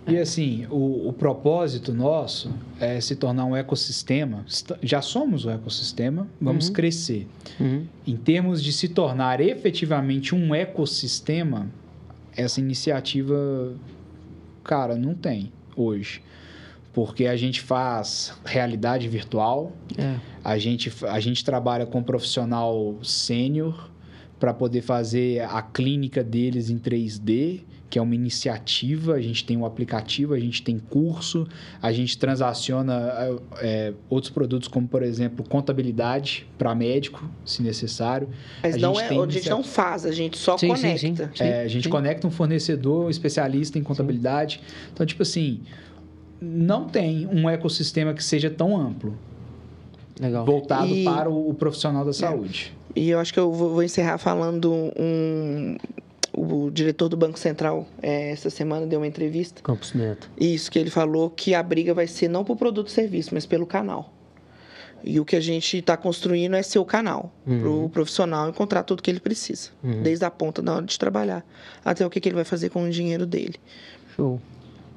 E 0.06 0.16
assim, 0.16 0.66
o, 0.70 1.08
o, 1.08 1.12
propósito 1.12 1.92
nosso 1.92 2.52
é 2.78 3.00
se 3.00 3.16
tornar 3.16 3.44
um 3.44 3.56
ecossistema. 3.56 4.44
Já 4.82 5.02
somos 5.02 5.44
o 5.44 5.50
ecossistema, 5.50 6.28
vamos 6.40 6.68
uhum. 6.68 6.72
crescer. 6.72 7.26
Uhum. 7.58 7.84
Em 8.06 8.16
termos 8.16 8.62
de 8.62 8.72
se 8.72 8.88
tornar 8.88 9.40
efetivamente 9.40 10.34
um 10.34 10.54
ecossistema, 10.54 11.68
essa 12.36 12.60
iniciativa 12.60 13.74
Cara, 14.64 14.96
não 14.96 15.14
tem 15.14 15.52
hoje. 15.76 16.22
Porque 16.92 17.26
a 17.26 17.36
gente 17.36 17.60
faz 17.60 18.32
realidade 18.44 19.08
virtual, 19.08 19.72
é. 19.98 20.16
a, 20.42 20.58
gente, 20.58 20.92
a 21.06 21.20
gente 21.20 21.44
trabalha 21.44 21.84
com 21.86 21.98
um 21.98 22.02
profissional 22.02 22.96
sênior 23.02 23.90
para 24.38 24.54
poder 24.54 24.80
fazer 24.80 25.42
a 25.42 25.60
clínica 25.60 26.22
deles 26.22 26.70
em 26.70 26.78
3D 26.78 27.62
que 27.94 27.98
é 28.00 28.02
uma 28.02 28.16
iniciativa, 28.16 29.14
a 29.14 29.20
gente 29.20 29.44
tem 29.44 29.56
um 29.56 29.64
aplicativo, 29.64 30.34
a 30.34 30.40
gente 30.40 30.64
tem 30.64 30.80
curso, 30.80 31.46
a 31.80 31.92
gente 31.92 32.18
transaciona 32.18 33.38
é, 33.58 33.92
outros 34.10 34.32
produtos, 34.32 34.66
como, 34.66 34.88
por 34.88 35.00
exemplo, 35.00 35.48
contabilidade 35.48 36.44
para 36.58 36.74
médico, 36.74 37.24
se 37.44 37.62
necessário. 37.62 38.28
Mas 38.60 38.74
a 38.74 38.78
não 38.78 38.96
gente 38.96 39.14
é, 39.14 39.16
a 39.16 39.26
gente 39.28 39.48
não 39.48 39.62
faz, 39.62 40.04
a 40.04 40.10
gente 40.10 40.36
só 40.36 40.58
sim, 40.58 40.66
conecta. 40.66 40.98
Sim, 40.98 41.14
sim, 41.14 41.44
é, 41.44 41.62
a 41.62 41.68
gente 41.68 41.88
conecta 41.88 42.26
um 42.26 42.32
fornecedor, 42.32 43.06
um 43.06 43.10
especialista 43.10 43.78
em 43.78 43.82
contabilidade. 43.84 44.60
Então, 44.92 45.06
tipo 45.06 45.22
assim, 45.22 45.60
não 46.42 46.88
tem 46.88 47.28
um 47.28 47.48
ecossistema 47.48 48.12
que 48.12 48.24
seja 48.24 48.50
tão 48.50 48.76
amplo. 48.76 49.16
Legal. 50.20 50.44
Voltado 50.44 50.92
e... 50.92 51.04
para 51.04 51.30
o, 51.30 51.50
o, 51.50 51.54
profissional 51.54 52.02
da 52.02 52.10
é. 52.10 52.14
saúde. 52.14 52.74
E 52.96 53.10
eu 53.10 53.20
acho 53.20 53.32
que 53.32 53.38
eu 53.38 53.52
vou, 53.52 53.82
encerrar 53.84 54.18
falando 54.18 54.72
um, 54.72 55.76
o 56.36 56.70
diretor 56.70 57.08
do 57.08 57.16
Banco 57.16 57.38
Central 57.38 57.86
é, 58.02 58.30
essa 58.30 58.50
semana 58.50 58.86
deu 58.86 59.00
uma 59.00 59.06
entrevista. 59.06 59.62
Campos 59.62 59.92
Neto. 59.94 60.28
Isso, 60.38 60.70
que 60.70 60.78
ele 60.78 60.90
falou 60.90 61.30
que 61.30 61.54
a 61.54 61.62
briga 61.62 61.94
vai 61.94 62.06
ser 62.06 62.28
não 62.28 62.44
por 62.44 62.56
produto 62.56 62.88
e 62.88 62.90
serviço, 62.90 63.30
mas 63.32 63.46
pelo 63.46 63.66
canal. 63.66 64.12
E 65.02 65.20
o 65.20 65.24
que 65.24 65.36
a 65.36 65.40
gente 65.40 65.78
está 65.78 65.96
construindo 65.96 66.56
é 66.56 66.62
ser 66.62 66.78
o 66.78 66.84
canal 66.84 67.30
uhum. 67.46 67.60
para 67.60 67.68
o 67.68 67.88
profissional 67.90 68.48
encontrar 68.48 68.82
tudo 68.84 69.02
que 69.02 69.10
ele 69.10 69.20
precisa, 69.20 69.70
uhum. 69.82 70.02
desde 70.02 70.24
a 70.24 70.30
ponta 70.30 70.62
da 70.62 70.76
hora 70.76 70.86
de 70.86 70.98
trabalhar 70.98 71.44
até 71.84 72.06
o 72.06 72.10
que, 72.10 72.18
que 72.20 72.28
ele 72.28 72.36
vai 72.36 72.44
fazer 72.44 72.70
com 72.70 72.84
o 72.84 72.90
dinheiro 72.90 73.26
dele. 73.26 73.56
Show. 74.16 74.40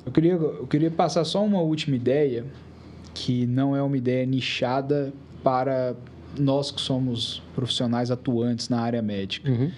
Eu 0.05 0.11
queria, 0.11 0.33
eu 0.33 0.65
queria 0.67 0.89
passar 0.89 1.25
só 1.25 1.43
uma 1.43 1.59
última 1.59 1.97
ideia, 1.97 2.45
que 3.13 3.45
não 3.45 3.75
é 3.75 3.81
uma 3.81 3.97
ideia 3.97 4.25
nichada 4.25 5.11
para 5.43 5.93
nós 6.39 6.71
que 6.71 6.79
somos 6.79 7.43
profissionais 7.53 8.09
atuantes 8.09 8.69
na 8.69 8.79
área 8.79 9.01
médica. 9.01 9.51
Uhum. 9.51 9.71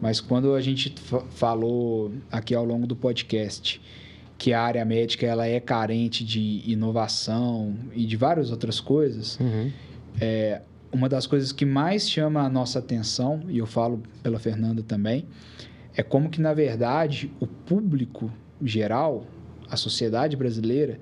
Mas 0.00 0.20
quando 0.20 0.54
a 0.54 0.60
gente 0.60 0.94
falou 1.30 2.12
aqui 2.30 2.54
ao 2.54 2.64
longo 2.64 2.86
do 2.86 2.96
podcast 2.96 3.80
que 4.38 4.54
a 4.54 4.62
área 4.62 4.82
médica 4.84 5.26
ela 5.26 5.46
é 5.46 5.60
carente 5.60 6.24
de 6.24 6.62
inovação 6.64 7.76
e 7.94 8.06
de 8.06 8.16
várias 8.16 8.50
outras 8.50 8.80
coisas, 8.80 9.38
uhum. 9.38 9.70
é, 10.18 10.62
uma 10.90 11.10
das 11.10 11.26
coisas 11.26 11.52
que 11.52 11.66
mais 11.66 12.08
chama 12.08 12.40
a 12.40 12.48
nossa 12.48 12.78
atenção, 12.78 13.42
e 13.48 13.58
eu 13.58 13.66
falo 13.66 14.02
pela 14.22 14.38
Fernanda 14.38 14.82
também, 14.82 15.26
é 15.94 16.02
como 16.02 16.30
que, 16.30 16.40
na 16.40 16.54
verdade, 16.54 17.30
o 17.38 17.46
público 17.46 18.32
geral, 18.62 19.26
a 19.68 19.76
sociedade 19.76 20.36
brasileira, 20.36 20.98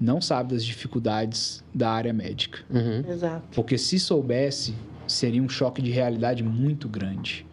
não 0.00 0.20
sabe 0.20 0.54
das 0.54 0.64
dificuldades 0.64 1.62
da 1.72 1.90
área 1.90 2.12
médica. 2.12 2.60
Uhum. 2.68 3.08
Exato. 3.08 3.44
Porque 3.54 3.78
se 3.78 4.00
soubesse, 4.00 4.74
seria 5.06 5.42
um 5.42 5.48
choque 5.48 5.80
de 5.80 5.90
realidade 5.90 6.42
muito 6.42 6.88
grande. 6.88 7.46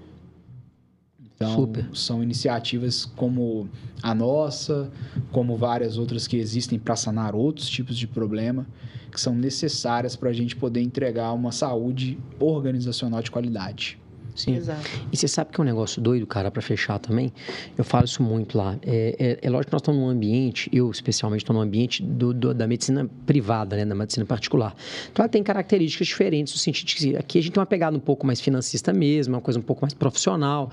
Então, 1.38 1.54
Super. 1.54 1.86
são 1.94 2.24
iniciativas 2.24 3.06
como 3.06 3.70
a 4.02 4.16
nossa, 4.16 4.92
como 5.32 5.56
várias 5.56 5.96
outras 5.96 6.26
que 6.26 6.36
existem 6.36 6.80
para 6.80 6.96
sanar 6.96 7.36
outros 7.36 7.70
tipos 7.70 7.96
de 7.96 8.08
problema, 8.08 8.66
que 9.12 9.22
são 9.22 9.36
necessárias 9.36 10.16
para 10.16 10.32
a 10.32 10.34
gente 10.34 10.56
poder 10.56 10.82
entregar 10.82 11.32
uma 11.34 11.52
saúde 11.52 12.18
organizacional 12.40 13.22
de 13.22 13.30
qualidade. 13.30 14.00
Sim. 14.38 14.56
Exato. 14.56 14.88
E 15.12 15.18
você 15.18 15.28
sabe 15.28 15.52
que 15.52 15.60
é 15.60 15.64
um 15.64 15.66
negócio 15.66 16.00
doido, 16.00 16.28
cara, 16.28 16.52
para 16.52 16.62
fechar 16.62 17.00
também? 17.00 17.34
Eu 17.76 17.84
falo 17.84 18.06
isso 18.06 18.22
muito 18.22 18.56
lá. 18.56 18.78
É, 18.84 19.16
é, 19.18 19.40
é, 19.42 19.50
lógico 19.50 19.72
que 19.72 19.74
nós 19.74 19.82
estamos 19.82 20.00
num 20.00 20.10
ambiente, 20.10 20.70
eu 20.72 20.92
especialmente 20.92 21.42
estou 21.42 21.56
num 21.56 21.62
ambiente 21.62 22.04
do, 22.04 22.32
do, 22.36 22.54
da 22.54 22.68
medicina 22.68 23.10
privada, 23.26 23.76
né, 23.76 23.84
da 23.84 23.96
medicina 23.96 24.28
particular. 24.28 24.76
Então 25.12 25.24
ela 25.24 25.30
tem 25.30 25.42
características 25.42 26.08
diferentes, 26.08 26.54
no 26.54 26.60
sentido 26.60 26.88
de 26.88 26.96
que 26.96 27.18
aqui 27.18 27.40
a 27.40 27.42
gente 27.42 27.54
tem 27.54 27.60
uma 27.60 27.66
pegada 27.66 27.98
um 27.98 28.00
pouco 28.00 28.28
mais 28.28 28.40
financista 28.40 28.94
mesmo, 28.94 29.34
uma 29.34 29.42
coisa 29.42 29.60
um 29.60 29.64
pouco 29.64 29.82
mais 29.82 29.96
profissional. 29.96 30.72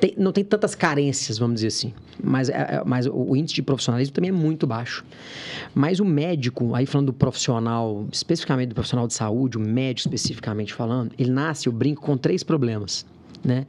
Tem, 0.00 0.12
não 0.18 0.32
tem 0.32 0.42
tantas 0.42 0.74
carências, 0.74 1.38
vamos 1.38 1.54
dizer 1.54 1.68
assim. 1.68 1.94
Mas, 2.22 2.48
é, 2.48 2.54
é 2.54 2.82
mas 2.84 3.06
o, 3.06 3.14
o 3.14 3.36
índice 3.36 3.54
de 3.54 3.62
profissionalismo 3.62 4.12
também 4.12 4.30
é 4.30 4.34
muito 4.34 4.66
baixo. 4.66 5.04
Mas 5.72 6.00
o 6.00 6.04
médico, 6.04 6.74
aí 6.74 6.86
falando 6.86 7.06
do 7.06 7.12
profissional, 7.12 8.04
especificamente 8.10 8.70
do 8.70 8.74
profissional 8.74 9.06
de 9.06 9.14
saúde, 9.14 9.56
o 9.56 9.60
médico 9.60 10.08
especificamente 10.08 10.74
falando, 10.74 11.12
ele 11.16 11.30
nasce, 11.30 11.68
eu 11.68 11.72
brinco, 11.72 12.02
com 12.02 12.16
três 12.16 12.42
problemas 12.42 12.79
problemas. 12.80 13.06
Né? 13.44 13.66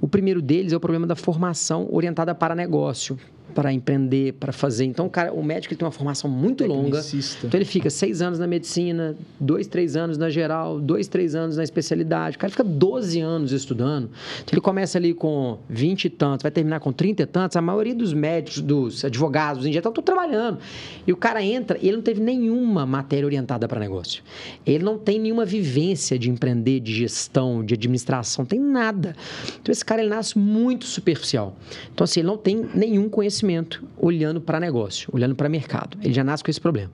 O 0.00 0.08
primeiro 0.08 0.42
deles 0.42 0.72
é 0.72 0.76
o 0.76 0.80
problema 0.80 1.06
da 1.06 1.14
formação 1.14 1.88
orientada 1.90 2.34
para 2.34 2.54
negócio, 2.54 3.18
para 3.52 3.72
empreender, 3.72 4.32
para 4.34 4.52
fazer. 4.52 4.84
Então, 4.84 5.06
o, 5.06 5.10
cara, 5.10 5.32
o 5.32 5.42
médico 5.42 5.72
ele 5.72 5.78
tem 5.78 5.86
uma 5.86 5.92
formação 5.92 6.28
muito 6.28 6.64
longa. 6.64 7.00
Então, 7.44 7.58
ele 7.58 7.64
fica 7.64 7.90
seis 7.90 8.22
anos 8.22 8.38
na 8.38 8.46
medicina, 8.46 9.16
dois, 9.38 9.66
três 9.66 9.94
anos 9.94 10.18
na 10.18 10.30
geral, 10.30 10.80
dois, 10.80 11.06
três 11.06 11.34
anos 11.34 11.56
na 11.56 11.62
especialidade. 11.62 12.36
O 12.36 12.38
cara 12.38 12.50
fica 12.50 12.64
12 12.64 13.20
anos 13.20 13.52
estudando. 13.52 14.10
Então, 14.42 14.52
ele 14.52 14.60
começa 14.60 14.98
ali 14.98 15.14
com 15.14 15.58
20 15.68 16.04
e 16.06 16.10
tantos, 16.10 16.42
vai 16.42 16.50
terminar 16.50 16.80
com 16.80 16.92
30 16.92 17.22
e 17.22 17.26
tantos. 17.26 17.56
A 17.56 17.60
maioria 17.60 17.94
dos 17.94 18.12
médicos, 18.12 18.60
dos 18.60 19.04
advogados, 19.04 19.66
em 19.66 19.72
geral, 19.72 19.90
estão 19.90 20.02
trabalhando. 20.02 20.58
E 21.06 21.12
o 21.12 21.16
cara 21.16 21.42
entra 21.42 21.78
e 21.80 21.88
ele 21.88 21.96
não 21.96 22.02
teve 22.02 22.20
nenhuma 22.20 22.86
matéria 22.86 23.26
orientada 23.26 23.68
para 23.68 23.78
negócio. 23.78 24.22
Ele 24.64 24.82
não 24.82 24.98
tem 24.98 25.18
nenhuma 25.18 25.44
vivência 25.44 26.18
de 26.18 26.30
empreender, 26.30 26.80
de 26.80 26.94
gestão, 26.94 27.64
de 27.64 27.74
administração, 27.74 28.44
tem 28.44 28.58
nada. 28.58 29.14
Então, 29.60 29.70
esse 29.70 29.84
cara 29.84 30.00
ele 30.00 30.10
nasce 30.10 30.38
muito 30.38 30.86
superficial. 30.86 31.56
Então, 31.92 32.04
assim, 32.04 32.20
ele 32.20 32.26
não 32.26 32.36
tem 32.36 32.66
nenhum 32.74 33.08
conhecimento 33.08 33.31
conhecimento 33.32 33.82
olhando 33.96 34.40
para 34.40 34.60
negócio, 34.60 35.08
olhando 35.12 35.34
para 35.34 35.48
mercado. 35.48 35.96
Ele 36.02 36.12
já 36.12 36.22
nasce 36.22 36.44
com 36.44 36.50
esse 36.50 36.60
problema. 36.60 36.90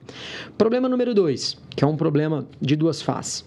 Problema 0.57 0.87
número 0.87 1.13
dois, 1.13 1.57
que 1.75 1.83
é 1.83 1.87
um 1.87 1.97
problema 1.97 2.47
de 2.61 2.75
duas 2.75 3.01
faces. 3.01 3.43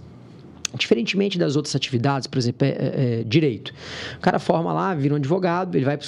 Diferentemente 0.75 1.39
das 1.39 1.57
outras 1.57 1.77
atividades, 1.77 2.27
por 2.27 2.39
exemplo, 2.39 2.67
é, 2.67 2.71
é, 2.71 3.21
é 3.21 3.25
direito. 3.25 3.75
O 4.17 4.21
cara 4.21 4.39
forma 4.39 4.73
lá, 4.73 4.95
vira 4.95 5.15
um 5.15 5.17
advogado, 5.17 5.77
ele 5.77 5.85
vai 5.85 5.99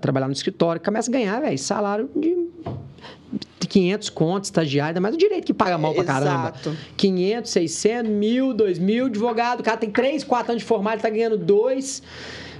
trabalhar 0.00 0.26
no 0.26 0.32
escritório, 0.32 0.80
começa 0.80 1.10
a 1.10 1.12
ganhar, 1.12 1.40
velho, 1.40 1.58
salário 1.58 2.10
de 2.16 3.66
500 3.68 4.08
contos, 4.10 4.48
estagiário, 4.48 4.90
ainda 4.90 5.00
mais 5.00 5.14
o 5.14 5.18
direito 5.18 5.44
que 5.44 5.52
paga 5.52 5.76
mal 5.76 5.92
pra 5.94 6.04
caramba. 6.04 6.54
Exato. 6.58 6.76
500, 6.96 7.50
600, 7.50 8.10
mil, 8.12 8.54
2 8.54 8.78
mil, 8.78 9.06
advogado, 9.06 9.60
o 9.60 9.62
cara 9.62 9.76
tem 9.76 9.90
3, 9.90 10.24
4 10.24 10.52
anos 10.52 10.62
de 10.62 10.66
formado, 10.66 10.94
ele 10.94 11.02
tá 11.02 11.10
ganhando 11.10 11.36
2. 11.36 12.02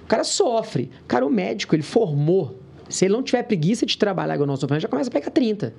O 0.03 0.07
cara 0.07 0.23
sofre. 0.23 0.91
Cara, 1.09 1.25
o 1.25 1.31
médico, 1.31 1.75
ele 1.75 1.83
formou 1.83 2.66
se 2.89 3.05
ele 3.05 3.13
não 3.13 3.23
tiver 3.23 3.43
preguiça 3.43 3.85
de 3.85 3.97
trabalhar 3.97 4.35
igual 4.35 4.47
nós 4.47 4.59
estamos 4.63 4.83
já 4.83 4.89
começa 4.89 5.11
a 5.11 5.13
pegar 5.13 5.31
30. 5.31 5.75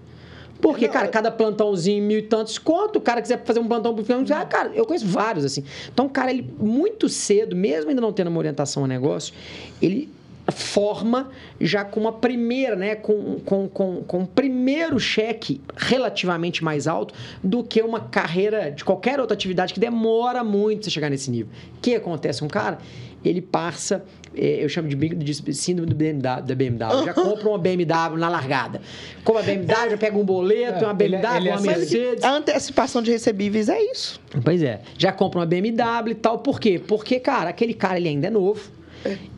Porque, 0.61 0.87
não, 0.87 0.93
cara, 0.93 1.07
cada 1.07 1.29
plantãozinho, 1.29 2.03
mil 2.03 2.19
e 2.19 2.23
tantos 2.23 2.57
conto, 2.57 2.97
o 2.97 3.01
cara 3.01 3.21
quiser 3.21 3.43
fazer 3.43 3.59
um 3.59 3.67
plantão 3.67 3.95
ah, 4.35 4.45
cara, 4.45 4.71
eu 4.73 4.85
conheço 4.85 5.05
vários, 5.05 5.45
assim. 5.45 5.63
Então, 5.93 6.07
o 6.07 6.09
cara, 6.09 6.31
ele, 6.31 6.51
muito 6.59 7.07
cedo, 7.07 7.55
mesmo 7.55 7.89
ainda 7.89 8.01
não 8.01 8.11
tendo 8.11 8.27
uma 8.27 8.39
orientação 8.39 8.83
ao 8.83 8.87
negócio, 8.87 9.33
ele 9.81 10.09
forma 10.51 11.29
já 11.59 11.83
com 11.83 11.99
uma 11.99 12.13
primeira, 12.13 12.75
né, 12.75 12.95
com, 12.95 13.39
com, 13.41 13.67
com, 13.67 14.03
com 14.03 14.19
um 14.19 14.25
primeiro 14.25 14.99
cheque 14.99 15.61
relativamente 15.75 16.63
mais 16.63 16.87
alto 16.87 17.13
do 17.43 17.63
que 17.63 17.81
uma 17.81 17.99
carreira 17.99 18.71
de 18.71 18.83
qualquer 18.83 19.19
outra 19.19 19.35
atividade 19.35 19.73
que 19.73 19.79
demora 19.79 20.43
muito 20.43 20.85
você 20.85 20.89
chegar 20.89 21.09
nesse 21.09 21.29
nível. 21.29 21.51
O 21.77 21.81
que 21.81 21.95
acontece? 21.95 22.43
Um 22.43 22.47
cara, 22.47 22.77
ele 23.23 23.41
passa, 23.41 24.05
eu 24.37 24.69
chamo 24.69 24.87
de, 24.87 24.95
de 24.95 25.53
síndrome 25.53 25.89
do 25.89 25.95
BMW, 25.95 26.41
da 26.41 26.55
BMW. 26.55 27.05
Já 27.05 27.13
compra 27.15 27.49
uma 27.49 27.57
BMW 27.57 28.17
na 28.17 28.29
largada. 28.29 28.81
Como 29.23 29.39
a 29.39 29.43
BMW, 29.43 29.91
já 29.91 29.97
pega 29.97 30.17
um 30.17 30.25
boleto, 30.25 30.85
uma 30.85 30.93
BMW, 30.93 31.35
ele, 31.35 31.35
ele 31.35 31.49
uma 31.49 31.61
Mercedes. 31.61 32.23
A 32.23 32.35
antecipação 32.35 33.01
de 33.01 33.11
recebíveis 33.11 33.69
é 33.69 33.81
isso. 33.81 34.19
Pois 34.43 34.61
é. 34.61 34.81
Já 34.97 35.11
compra 35.11 35.39
uma 35.39 35.45
BMW 35.45 36.11
e 36.11 36.15
tal. 36.15 36.39
Por 36.39 36.59
quê? 36.59 36.81
Porque, 36.85 37.19
cara, 37.19 37.49
aquele 37.49 37.73
cara 37.73 37.97
ele 37.97 38.09
ainda 38.09 38.27
é 38.27 38.31
novo 38.31 38.76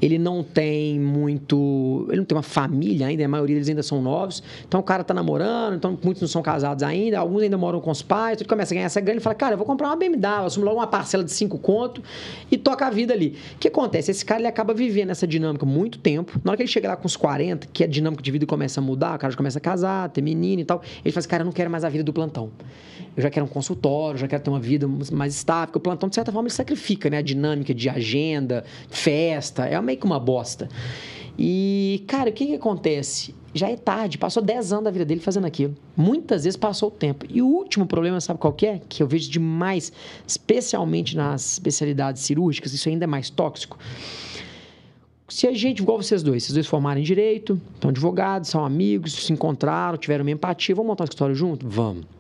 ele 0.02 0.18
não 0.18 0.44
tem 0.44 1.00
muito. 1.00 2.06
Ele 2.10 2.18
não 2.18 2.26
tem 2.26 2.36
uma 2.36 2.44
família 2.44 3.08
ainda, 3.08 3.24
a 3.24 3.28
maioria 3.28 3.56
deles 3.56 3.70
ainda 3.70 3.84
são 3.84 4.02
novos. 4.02 4.42
Então 4.68 4.80
o 4.80 4.84
cara 4.84 5.04
tá 5.04 5.14
namorando, 5.14 5.76
então 5.76 5.98
muitos 6.04 6.22
não 6.22 6.28
são 6.28 6.42
casados 6.42 6.84
ainda, 6.84 7.20
alguns 7.20 7.42
ainda 7.42 7.58
moram 7.58 7.80
com 7.80 7.92
os 7.92 8.02
pais, 8.02 8.34
então 8.34 8.44
ele 8.44 8.50
começa 8.50 8.74
a 8.74 8.76
ganhar 8.76 8.86
essa 8.86 9.02
grana 9.02 9.20
e 9.20 9.24
fala: 9.24 9.36
Cara, 9.36 9.54
eu 9.54 9.58
vou 9.58 9.66
comprar 9.66 9.88
uma 9.88 9.96
BMW, 9.96 10.46
assumo 10.46 10.66
logo 10.66 10.78
uma 10.78 10.88
parcela 10.88 11.24
de 11.24 11.32
cinco 11.32 11.58
conto 11.58 12.02
e 12.52 12.58
toca 12.58 12.88
a 12.88 12.90
vida 12.90 13.14
ali. 13.14 13.36
O 13.56 13.60
que 13.60 13.68
acontece? 13.68 14.12
Esse 14.12 14.26
cara 14.26 14.40
ele 14.40 14.48
acaba 14.48 14.74
vivendo 14.74 15.10
essa 15.10 15.28
dinâmica 15.28 15.66
muito 15.66 16.00
tempo. 16.00 16.40
Na 16.44 16.52
hora 16.52 16.58
que 16.58 16.64
ele 16.64 16.70
chega 16.70 16.90
lá 16.90 16.96
com 16.96 17.08
os 17.08 17.16
40, 17.16 17.68
que 17.72 17.84
a 17.84 17.88
dinâmica 17.88 18.24
de 18.24 18.32
vida 18.32 18.46
começa 18.46 18.80
a 18.80 18.84
mudar, 18.84 19.16
o 19.16 19.20
cara 19.20 19.32
já 19.32 19.38
começa 19.38 19.58
a 19.58 19.62
casar, 19.62 20.10
ter 20.10 20.22
menino 20.22 20.62
e 20.62 20.66
tal, 20.66 20.82
ele 21.04 21.12
fala 21.12 21.20
assim: 21.20 21.30
Cara, 21.30 21.42
eu 21.42 21.46
não 21.46 21.54
quero 21.54 21.70
mais 21.70 21.84
a 21.84 21.90
vida 21.90 22.04
do 22.04 22.14
plantão. 22.14 22.52
Eu 23.16 23.24
já 23.24 23.30
quero 23.30 23.46
um 23.46 23.50
consultório, 23.50 24.18
já 24.18 24.28
quero 24.28 24.42
ter 24.42 24.50
uma 24.50 24.60
vida 24.60 24.88
mais 25.12 25.36
estável, 25.36 25.68
porque 25.68 25.78
o 25.78 25.82
plantão, 25.82 26.08
de 26.08 26.16
certa 26.16 26.32
forma, 26.32 26.48
ele 26.48 26.54
sacrifica 26.54 27.10
né? 27.10 27.18
a 27.18 27.22
dinâmica 27.22 27.74
de 27.74 27.90
agenda, 27.90 28.64
festa 28.90 29.59
bosta. 29.60 29.76
É 29.76 29.82
meio 29.82 29.98
que 29.98 30.06
uma 30.06 30.20
bosta. 30.20 30.70
E, 31.38 32.04
cara, 32.08 32.30
o 32.30 32.34
que, 32.34 32.48
que 32.48 32.56
acontece? 32.56 33.34
Já 33.54 33.70
é 33.70 33.76
tarde, 33.76 34.18
passou 34.18 34.44
10 34.44 34.74
anos 34.74 34.86
da 34.86 34.92
vida 34.92 35.06
dele 35.06 35.22
fazendo 35.22 35.48
aquilo. 35.48 35.76
Muitas 35.96 36.44
vezes 36.44 36.58
passou 36.58 36.90
o 36.90 36.92
tempo. 36.92 37.26
E 37.30 37.42
o 37.42 37.48
último 37.48 37.86
problema, 37.86 38.20
sabe 38.20 38.40
qual 38.40 38.54
que 38.54 38.66
é? 38.66 38.82
Que 38.90 39.02
eu 39.02 39.08
vejo 39.08 39.32
demais, 39.32 39.92
especialmente 40.28 41.16
nas 41.16 41.54
especialidades 41.54 42.22
cirúrgicas, 42.24 42.74
isso 42.74 42.90
ainda 42.90 43.06
é 43.06 43.08
mais 43.08 43.30
tóxico. 43.30 43.78
Se 45.30 45.48
a 45.48 45.54
gente, 45.54 45.82
igual 45.82 46.02
vocês 46.02 46.22
dois, 46.22 46.44
vocês 46.44 46.54
dois 46.54 46.68
formarem 46.68 47.04
direito, 47.04 47.60
estão 47.74 47.90
advogados, 47.90 48.50
são 48.50 48.66
amigos, 48.66 49.14
se 49.14 49.32
encontraram, 49.32 49.98
tiveram 49.98 50.24
uma 50.24 50.32
empatia, 50.32 50.76
vamos 50.76 50.90
montar 50.90 51.04
uma 51.04 51.10
história 51.10 51.36
junto? 51.36 51.68
Vamos. 51.68 52.19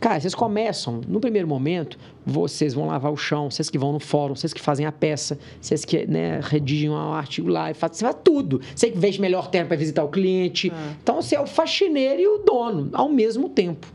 Cara, 0.00 0.20
vocês 0.20 0.34
começam, 0.34 1.00
no 1.06 1.20
primeiro 1.20 1.48
momento, 1.48 1.98
vocês 2.26 2.74
vão 2.74 2.86
lavar 2.86 3.12
o 3.12 3.16
chão, 3.16 3.50
vocês 3.50 3.70
que 3.70 3.78
vão 3.78 3.92
no 3.92 4.00
fórum, 4.00 4.34
vocês 4.34 4.52
que 4.52 4.60
fazem 4.60 4.86
a 4.86 4.92
peça, 4.92 5.38
vocês 5.60 5.84
que 5.84 6.06
né, 6.06 6.40
redigem 6.42 6.90
um 6.90 7.12
artigo 7.12 7.48
lá, 7.48 7.70
e 7.70 7.74
fazem, 7.74 7.96
você 7.98 8.04
faz 8.04 8.16
tudo. 8.22 8.60
Você 8.74 8.90
que 8.90 8.98
veja 8.98 9.20
melhor 9.20 9.48
tempo 9.48 9.68
para 9.68 9.76
visitar 9.76 10.04
o 10.04 10.08
cliente. 10.08 10.70
É. 10.70 10.94
Então, 11.02 11.20
você 11.20 11.36
é 11.36 11.40
o 11.40 11.46
faxineiro 11.46 12.20
e 12.20 12.26
o 12.26 12.38
dono 12.38 12.90
ao 12.92 13.08
mesmo 13.08 13.48
tempo. 13.48 13.86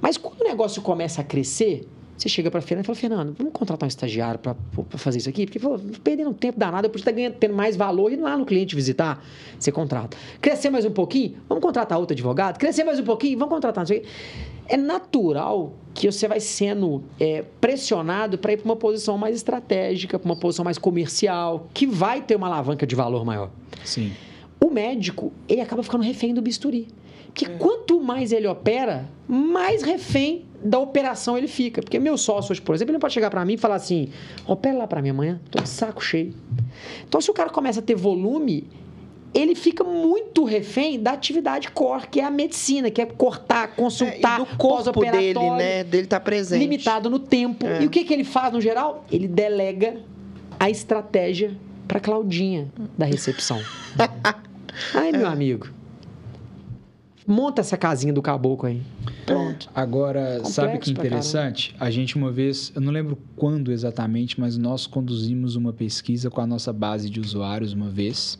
Mas 0.00 0.16
quando 0.16 0.40
o 0.40 0.44
negócio 0.44 0.80
começa 0.82 1.20
a 1.20 1.24
crescer, 1.24 1.86
você 2.20 2.28
chega 2.28 2.50
para 2.50 2.58
a 2.58 2.62
Fernanda 2.62 2.84
e 2.84 2.86
fala, 2.86 2.96
Fernando, 2.96 3.34
vamos 3.36 3.50
contratar 3.50 3.86
um 3.86 3.88
estagiário 3.88 4.38
para 4.38 4.54
fazer 4.90 5.18
isso 5.18 5.28
aqui? 5.30 5.46
Porque 5.46 5.58
falou, 5.58 5.80
perdendo 6.04 6.28
um 6.28 6.34
tempo 6.34 6.58
danado, 6.58 6.86
eu 6.86 6.90
podia 6.90 7.00
estar 7.00 7.12
ganhando, 7.12 7.36
tendo 7.36 7.54
mais 7.54 7.76
valor 7.76 8.12
e 8.12 8.16
lá 8.16 8.36
no 8.36 8.44
cliente 8.44 8.76
visitar, 8.76 9.24
você 9.58 9.72
contrata. 9.72 10.18
Crescer 10.38 10.68
mais 10.68 10.84
um 10.84 10.90
pouquinho, 10.90 11.36
vamos 11.48 11.62
contratar 11.62 11.98
outro 11.98 12.12
advogado? 12.12 12.58
Crescer 12.58 12.84
mais 12.84 13.00
um 13.00 13.04
pouquinho, 13.04 13.38
vamos 13.38 13.54
contratar. 13.54 13.86
É 14.70 14.76
natural 14.76 15.72
que 15.92 16.10
você 16.10 16.28
vai 16.28 16.38
sendo 16.38 17.02
é, 17.18 17.44
pressionado 17.60 18.38
para 18.38 18.52
ir 18.52 18.58
para 18.58 18.66
uma 18.66 18.76
posição 18.76 19.18
mais 19.18 19.34
estratégica, 19.34 20.16
para 20.16 20.24
uma 20.24 20.36
posição 20.36 20.64
mais 20.64 20.78
comercial, 20.78 21.68
que 21.74 21.88
vai 21.88 22.22
ter 22.22 22.36
uma 22.36 22.46
alavanca 22.46 22.86
de 22.86 22.94
valor 22.94 23.24
maior. 23.24 23.50
Sim. 23.84 24.12
O 24.60 24.70
médico, 24.70 25.32
ele 25.48 25.60
acaba 25.60 25.82
ficando 25.82 26.04
refém 26.04 26.32
do 26.32 26.40
bisturi. 26.40 26.86
Porque 27.26 27.46
é. 27.46 27.48
quanto 27.48 28.00
mais 28.00 28.30
ele 28.30 28.46
opera, 28.46 29.08
mais 29.26 29.82
refém 29.82 30.44
da 30.62 30.78
operação 30.78 31.36
ele 31.36 31.48
fica. 31.48 31.82
Porque 31.82 31.98
meu 31.98 32.16
sócio 32.16 32.52
hoje, 32.52 32.60
por 32.60 32.72
exemplo, 32.74 32.90
ele 32.90 32.96
não 32.96 33.00
pode 33.00 33.14
chegar 33.14 33.30
para 33.30 33.44
mim 33.44 33.54
e 33.54 33.58
falar 33.58 33.76
assim: 33.76 34.10
opera 34.46 34.78
lá 34.78 34.86
para 34.86 35.02
mim 35.02 35.10
amanhã, 35.10 35.40
tô 35.50 35.60
de 35.60 35.68
saco 35.68 36.02
cheio. 36.02 36.32
Então, 37.08 37.20
se 37.20 37.28
o 37.28 37.34
cara 37.34 37.50
começa 37.50 37.80
a 37.80 37.82
ter 37.82 37.96
volume, 37.96 38.68
ele 39.32 39.54
fica 39.54 39.84
muito 39.84 40.44
refém 40.44 41.00
da 41.00 41.12
atividade 41.12 41.70
core, 41.70 42.08
que 42.08 42.20
é 42.20 42.24
a 42.24 42.30
medicina, 42.30 42.90
que 42.90 43.00
é 43.00 43.06
cortar, 43.06 43.74
consultar, 43.76 44.40
é, 44.40 44.44
do 44.44 44.56
corpo 44.56 45.00
dele, 45.00 45.50
né? 45.56 45.84
Dele 45.84 46.06
tá 46.06 46.18
presente. 46.18 46.60
Limitado 46.60 47.08
no 47.08 47.18
tempo. 47.18 47.64
É. 47.66 47.82
E 47.82 47.86
o 47.86 47.90
que, 47.90 48.04
que 48.04 48.12
ele 48.12 48.24
faz 48.24 48.52
no 48.52 48.60
geral? 48.60 49.04
Ele 49.10 49.28
delega 49.28 50.00
a 50.58 50.68
estratégia 50.68 51.56
para 51.86 52.00
Claudinha 52.00 52.68
da 52.98 53.06
recepção. 53.06 53.60
Ai, 54.94 55.12
meu 55.12 55.26
amigo. 55.26 55.68
Monta 57.26 57.60
essa 57.60 57.76
casinha 57.76 58.12
do 58.12 58.20
caboclo 58.20 58.68
aí. 58.68 58.82
Pronto. 59.24 59.70
Agora, 59.72 60.24
Complexo 60.24 60.52
sabe 60.52 60.78
que 60.78 60.90
interessante? 60.90 61.76
A 61.78 61.88
gente 61.88 62.16
uma 62.16 62.32
vez, 62.32 62.72
eu 62.74 62.80
não 62.80 62.92
lembro 62.92 63.16
quando 63.36 63.70
exatamente, 63.70 64.40
mas 64.40 64.56
nós 64.56 64.86
conduzimos 64.86 65.54
uma 65.54 65.72
pesquisa 65.72 66.28
com 66.28 66.40
a 66.40 66.46
nossa 66.46 66.72
base 66.72 67.08
de 67.08 67.20
usuários 67.20 67.72
uma 67.72 67.88
vez, 67.88 68.36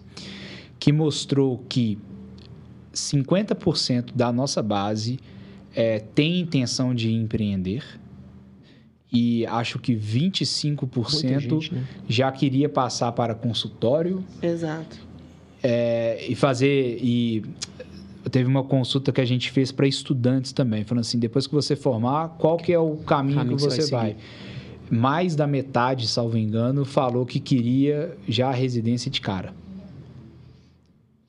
que 0.81 0.91
mostrou 0.91 1.63
que 1.69 1.99
50% 2.93 4.13
da 4.15 4.33
nossa 4.33 4.63
base 4.63 5.21
é, 5.75 6.01
tem 6.01 6.41
intenção 6.41 6.93
de 6.95 7.13
empreender 7.13 7.85
e 9.13 9.45
acho 9.47 9.79
que 9.79 9.95
25% 9.95 11.61
gente, 11.61 11.75
né? 11.75 11.85
já 12.09 12.31
queria 12.33 12.69
passar 12.69 13.13
para 13.13 13.35
consultório. 13.35 14.25
Exato. 14.41 14.99
É, 15.63 16.25
e 16.27 16.35
fazer 16.35 16.99
e 17.03 17.43
teve 18.31 18.49
uma 18.49 18.63
consulta 18.63 19.13
que 19.13 19.21
a 19.21 19.25
gente 19.25 19.51
fez 19.51 19.73
para 19.73 19.87
estudantes 19.87 20.53
também, 20.53 20.85
falando 20.85 21.03
assim, 21.03 21.19
depois 21.19 21.47
que 21.47 21.55
você 21.55 21.77
formar, 21.77 22.37
qual 22.39 22.57
que 22.57 22.73
é 22.73 22.79
o 22.79 22.97
caminho, 22.97 23.39
caminho 23.39 23.57
que 23.57 23.63
você, 23.63 23.91
vai? 23.91 24.15
vai? 24.15 24.17
Mais 24.91 25.35
da 25.35 25.47
metade, 25.47 26.07
salvo 26.07 26.39
engano, 26.39 26.85
falou 26.85 27.27
que 27.27 27.41
queria 27.41 28.17
já 28.29 28.49
a 28.49 28.53
residência 28.53 29.11
de 29.11 29.21
cara. 29.21 29.55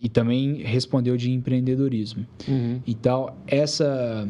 E 0.02 0.10
também 0.10 0.64
respondeu 0.64 1.16
de 1.16 1.32
empreendedorismo. 1.32 2.26
Uhum. 2.47 2.82
Então, 2.88 3.34
essa, 3.45 4.28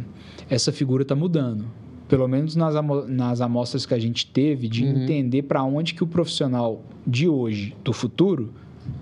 essa 0.50 0.72
figura 0.72 1.04
está 1.04 1.16
mudando. 1.16 1.66
Pelo 2.10 2.28
menos 2.28 2.58
nas, 2.58 2.76
nas 3.08 3.40
amostras 3.40 3.86
que 3.86 3.94
a 3.94 4.00
gente 4.00 4.28
teve, 4.28 4.68
de 4.68 4.84
uhum. 4.84 5.04
entender 5.04 5.44
para 5.44 5.64
onde 5.64 5.94
que 5.94 6.04
o 6.04 6.08
profissional 6.08 6.84
de 7.08 7.30
hoje, 7.30 7.74
do 7.84 7.94
futuro, 7.94 8.54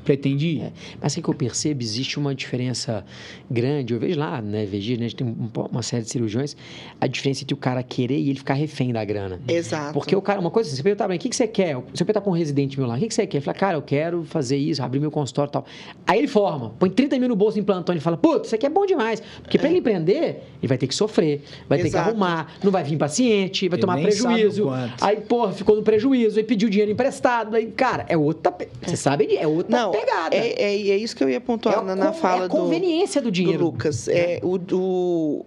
pretende 0.03 0.47
ir. 0.47 0.61
É. 0.61 0.72
Mas 1.01 1.15
o 1.15 1.22
que 1.22 1.30
eu 1.30 1.34
percebo, 1.34 1.81
existe 1.81 2.18
uma 2.18 2.34
diferença 2.34 3.06
grande. 3.49 3.93
Eu 3.93 3.99
vejo 3.99 4.19
lá, 4.19 4.41
né, 4.41 4.65
VG, 4.65 4.97
né, 4.97 5.06
a 5.06 5.10
gente 5.10 5.15
tem 5.15 5.38
uma 5.72 5.81
série 5.81 6.03
de 6.03 6.10
cirurgiões, 6.10 6.56
a 6.99 7.07
diferença 7.07 7.43
entre 7.43 7.53
o 7.53 7.57
cara 7.57 7.84
querer 7.84 8.18
e 8.18 8.30
ele 8.30 8.39
ficar 8.39 8.53
refém 8.53 8.91
da 8.91 9.03
grana. 9.03 9.39
Exato. 9.47 9.93
Porque 9.93 10.15
o 10.15 10.22
cara, 10.22 10.39
uma 10.39 10.51
coisa, 10.51 10.69
você 10.69 10.81
perguntar 10.81 11.06
pra 11.06 11.14
mim, 11.14 11.18
o 11.18 11.19
que, 11.19 11.30
que 11.30 11.35
você 11.35 11.47
quer? 11.47 11.76
Você 11.93 12.03
perguntar 12.03 12.22
pra 12.22 12.31
um 12.31 12.35
residente 12.35 12.77
meu 12.77 12.88
lá, 12.88 12.95
o 12.95 12.99
que, 12.99 13.07
que 13.07 13.14
você 13.14 13.27
quer? 13.27 13.38
Ele 13.38 13.45
fala, 13.45 13.57
cara, 13.57 13.77
eu 13.77 13.81
quero 13.81 14.23
fazer 14.23 14.57
isso, 14.57 14.81
abrir 14.81 14.99
meu 14.99 15.11
consultório 15.11 15.49
e 15.49 15.53
tal. 15.53 15.65
Aí 16.07 16.19
ele 16.19 16.27
forma, 16.27 16.72
põe 16.80 16.89
30 16.89 17.19
mil 17.19 17.30
no 17.30 17.35
bolso 17.35 17.60
em 17.60 17.64
plantão 17.64 17.95
e 17.95 17.99
fala, 17.99 18.18
putz, 18.18 18.47
isso 18.47 18.56
aqui 18.56 18.65
é 18.65 18.69
bom 18.69 18.85
demais. 18.85 19.22
Porque 19.41 19.57
é. 19.57 19.60
pra 19.60 19.69
ele 19.69 19.80
empreender, 19.80 20.43
ele 20.61 20.68
vai 20.68 20.77
ter 20.77 20.88
que 20.88 20.95
sofrer, 20.95 21.43
vai 21.68 21.80
Exato. 21.80 21.84
ter 21.84 21.89
que 21.89 22.10
arrumar, 22.10 22.53
não 22.64 22.72
vai 22.72 22.84
vir 22.84 22.97
paciente, 22.97 23.68
vai 23.68 23.77
ele 23.77 23.81
tomar 23.81 24.01
prejuízo. 24.01 24.69
Aí, 25.01 25.18
porra, 25.22 25.53
ficou 25.53 25.76
no 25.76 25.84
prejuízo, 25.84 26.38
aí 26.38 26.43
pediu 26.43 26.69
dinheiro 26.69 26.91
emprestado. 26.91 27.56
Aí, 27.56 27.68
cara, 27.68 28.06
é 28.07 28.18
outra. 28.18 28.53
Você 28.81 28.95
sabe, 28.95 29.35
é 29.35 29.47
outra 29.47 29.68
não, 29.69 29.91
pegada. 29.91 30.35
É, 30.35 30.61
é 30.61 30.77
e 30.77 30.91
é 30.91 30.97
isso 30.97 31.15
que 31.15 31.23
eu 31.23 31.29
ia 31.29 31.39
pontuar 31.39 31.79
é 31.79 31.81
na, 31.83 31.95
na 31.95 32.13
fala 32.13 32.43
é 32.43 32.45
a 32.45 32.49
conveniência 32.49 33.21
do, 33.21 33.25
do 33.25 33.31
dinheiro. 33.31 33.59
Do 33.59 33.65
Lucas. 33.65 34.07
É, 34.07 34.39
o, 34.43 34.57
do, 34.57 35.45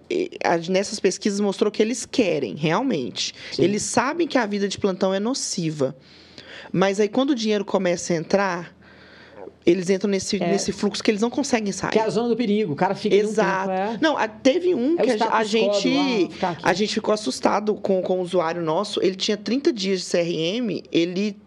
nessas 0.69 0.99
pesquisas 0.99 1.39
mostrou 1.39 1.71
que 1.71 1.81
eles 1.81 2.05
querem, 2.05 2.55
realmente. 2.55 3.33
Sim. 3.51 3.63
Eles 3.63 3.83
sabem 3.83 4.27
que 4.27 4.37
a 4.37 4.45
vida 4.45 4.67
de 4.67 4.77
plantão 4.77 5.13
é 5.13 5.19
nociva. 5.19 5.95
Mas 6.71 6.99
aí, 6.99 7.07
quando 7.07 7.31
o 7.31 7.35
dinheiro 7.35 7.63
começa 7.63 8.13
a 8.13 8.15
entrar, 8.15 8.75
eles 9.65 9.89
entram 9.89 10.09
nesse, 10.09 10.41
é. 10.41 10.51
nesse 10.51 10.71
fluxo 10.71 11.03
que 11.03 11.11
eles 11.11 11.21
não 11.21 11.29
conseguem 11.29 11.71
sair. 11.71 11.91
Que 11.91 11.99
é 11.99 12.03
a 12.03 12.09
zona 12.09 12.29
do 12.29 12.35
perigo, 12.35 12.73
o 12.73 12.75
cara 12.75 12.95
fica 12.95 13.15
Exato. 13.15 13.69
Um 13.69 13.75
tempo, 13.75 13.93
é. 13.93 13.97
Não, 14.01 14.29
teve 14.41 14.75
um 14.75 14.95
é 14.99 15.03
que 15.03 15.23
a, 15.23 15.37
a 15.37 15.43
gente 15.43 16.29
lá, 16.41 16.57
a 16.63 16.73
gente 16.73 16.93
ficou 16.93 17.13
assustado 17.13 17.75
com, 17.75 18.01
com 18.01 18.19
o 18.19 18.21
usuário 18.21 18.61
nosso. 18.61 19.01
Ele 19.01 19.15
tinha 19.15 19.37
30 19.37 19.71
dias 19.71 20.01
de 20.01 20.05
CRM, 20.05 20.83
ele 20.91 21.37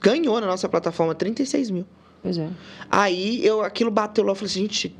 ganhou 0.00 0.40
na 0.40 0.46
nossa 0.46 0.68
plataforma 0.68 1.14
36 1.14 1.70
mil. 1.70 1.86
Pois 2.22 2.38
é. 2.38 2.48
Aí 2.90 3.44
eu, 3.44 3.62
aquilo 3.62 3.90
bateu 3.90 4.24
lá, 4.24 4.32
eu 4.32 4.34
falei 4.34 4.50
assim, 4.50 4.62
gente, 4.62 4.96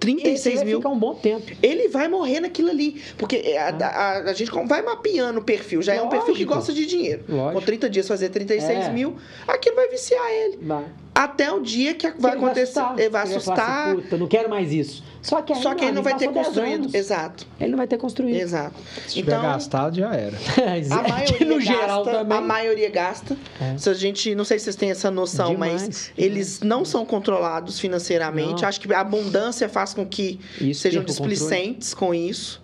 36 0.00 0.56
Esse 0.56 0.64
mil. 0.64 0.80
Vai 0.80 0.80
ficar 0.80 0.88
um 0.88 0.98
bom 0.98 1.14
tempo. 1.14 1.52
Ele 1.62 1.88
vai 1.88 2.08
morrer 2.08 2.40
naquilo 2.40 2.70
ali. 2.70 3.00
Porque 3.18 3.36
a, 3.56 3.68
ah. 3.68 3.86
a, 3.86 4.30
a, 4.30 4.32
gente 4.32 4.50
vai 4.50 4.82
mapeando 4.82 5.40
o 5.40 5.42
perfil. 5.42 5.82
Já 5.82 5.92
Lógico. 5.92 6.04
é 6.04 6.08
um 6.08 6.10
perfil 6.18 6.34
que 6.34 6.44
gosta 6.46 6.72
de 6.72 6.86
dinheiro. 6.86 7.22
Lógico. 7.28 7.60
Com 7.60 7.66
30 7.66 7.90
dias 7.90 8.08
fazer 8.08 8.30
36 8.30 8.86
é. 8.86 8.90
mil, 8.90 9.16
aquilo 9.46 9.76
vai 9.76 9.88
viciar 9.88 10.26
ele. 10.30 10.58
Vai. 10.62 10.86
Até 11.20 11.52
o 11.52 11.60
dia 11.60 11.92
que 11.92 12.10
vai 12.18 12.32
acontecer. 12.32 12.80
Vai 12.80 12.88
assustar. 12.88 12.98
Ele 12.98 13.10
vai 13.10 13.22
assustar. 13.22 13.88
Assim, 13.88 14.00
Puta, 14.00 14.16
não 14.16 14.26
quero 14.26 14.48
mais 14.48 14.72
isso. 14.72 15.04
Só 15.20 15.42
que, 15.42 15.54
Só 15.56 15.74
que 15.74 15.84
ele 15.84 15.92
não 15.92 16.02
vai 16.02 16.16
ter 16.16 16.32
construído. 16.32 16.96
Exato. 16.96 17.46
Ele 17.60 17.72
não 17.72 17.76
vai 17.76 17.86
ter 17.86 17.98
construído. 17.98 18.36
Exato. 18.36 18.74
Se 19.06 19.20
então, 19.20 19.38
tiver 19.38 19.52
gastado, 19.52 19.96
já 19.96 20.14
era. 20.14 20.34
a 20.90 21.08
maioria 21.08 21.46
no 21.46 21.56
gasta, 21.56 21.72
geral 21.72 22.04
também. 22.04 22.38
A 22.38 22.40
maioria 22.40 22.88
gasta. 22.88 23.36
É. 23.60 23.76
Se 23.76 23.90
a 23.90 23.92
gente, 23.92 24.34
não 24.34 24.46
sei 24.46 24.58
se 24.58 24.64
vocês 24.64 24.76
têm 24.76 24.90
essa 24.90 25.10
noção, 25.10 25.50
demais, 25.50 25.72
mas 25.72 25.82
demais. 25.82 26.12
eles 26.16 26.60
não 26.60 26.86
são 26.86 27.04
controlados 27.04 27.78
financeiramente. 27.78 28.62
Não. 28.62 28.68
Acho 28.70 28.80
que 28.80 28.90
a 28.90 29.00
abundância 29.00 29.68
faz 29.68 29.92
com 29.92 30.06
que 30.06 30.40
isso, 30.58 30.80
sejam 30.80 31.04
displicentes 31.04 31.92
com 31.92 32.14
isso. 32.14 32.62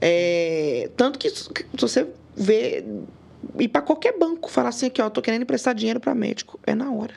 É, 0.00 0.88
tanto 0.96 1.18
que 1.18 1.28
se 1.28 1.50
você 1.78 2.06
vê 2.34 2.82
ir 3.58 3.68
para 3.68 3.82
qualquer 3.82 4.18
banco 4.18 4.50
falar 4.50 4.70
assim 4.70 4.86
aqui, 4.86 5.02
ó, 5.02 5.10
tô 5.10 5.20
querendo 5.20 5.42
emprestar 5.42 5.74
dinheiro 5.74 6.00
para 6.00 6.14
médico, 6.14 6.58
é 6.66 6.74
na 6.74 6.90
hora. 6.90 7.12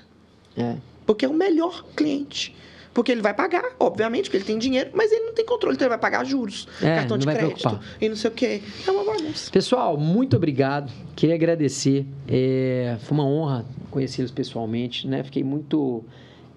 É. 0.57 0.75
Porque 1.05 1.25
é 1.25 1.29
o 1.29 1.33
melhor 1.33 1.83
cliente. 1.95 2.55
Porque 2.93 3.11
ele 3.11 3.21
vai 3.21 3.33
pagar, 3.33 3.63
obviamente, 3.79 4.25
porque 4.25 4.37
ele 4.37 4.45
tem 4.45 4.57
dinheiro, 4.57 4.91
mas 4.93 5.11
ele 5.11 5.25
não 5.25 5.33
tem 5.33 5.43
controle, 5.43 5.75
então 5.75 5.85
ele 5.85 5.89
vai 5.89 5.97
pagar 5.97 6.23
juros, 6.23 6.67
é, 6.79 6.97
cartão 6.97 7.17
de 7.17 7.25
crédito 7.25 7.79
e 7.99 8.07
não 8.07 8.15
sei 8.15 8.29
o 8.29 8.33
quê. 8.33 8.61
É 8.85 8.91
uma 8.91 9.03
bagunça. 9.03 9.51
Pessoal, 9.51 9.97
muito 9.97 10.35
obrigado. 10.35 10.91
Queria 11.15 11.33
agradecer. 11.33 12.05
É, 12.27 12.95
foi 13.01 13.17
uma 13.17 13.25
honra 13.25 13.65
conhecê-los 13.89 14.29
pessoalmente, 14.29 15.07
né? 15.07 15.23
Fiquei 15.23 15.43
muito 15.43 16.03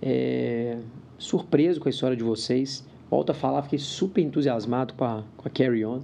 é, 0.03 0.77
surpreso 1.19 1.81
com 1.81 1.89
a 1.89 1.91
história 1.91 2.17
de 2.17 2.23
vocês. 2.23 2.85
Volto 3.11 3.31
a 3.31 3.35
falar, 3.35 3.63
fiquei 3.63 3.79
super 3.79 4.21
entusiasmado 4.21 4.93
com 4.93 5.05
a, 5.05 5.23
com 5.39 5.49
a 5.49 5.51
Carry 5.51 5.87
On. 5.87 6.03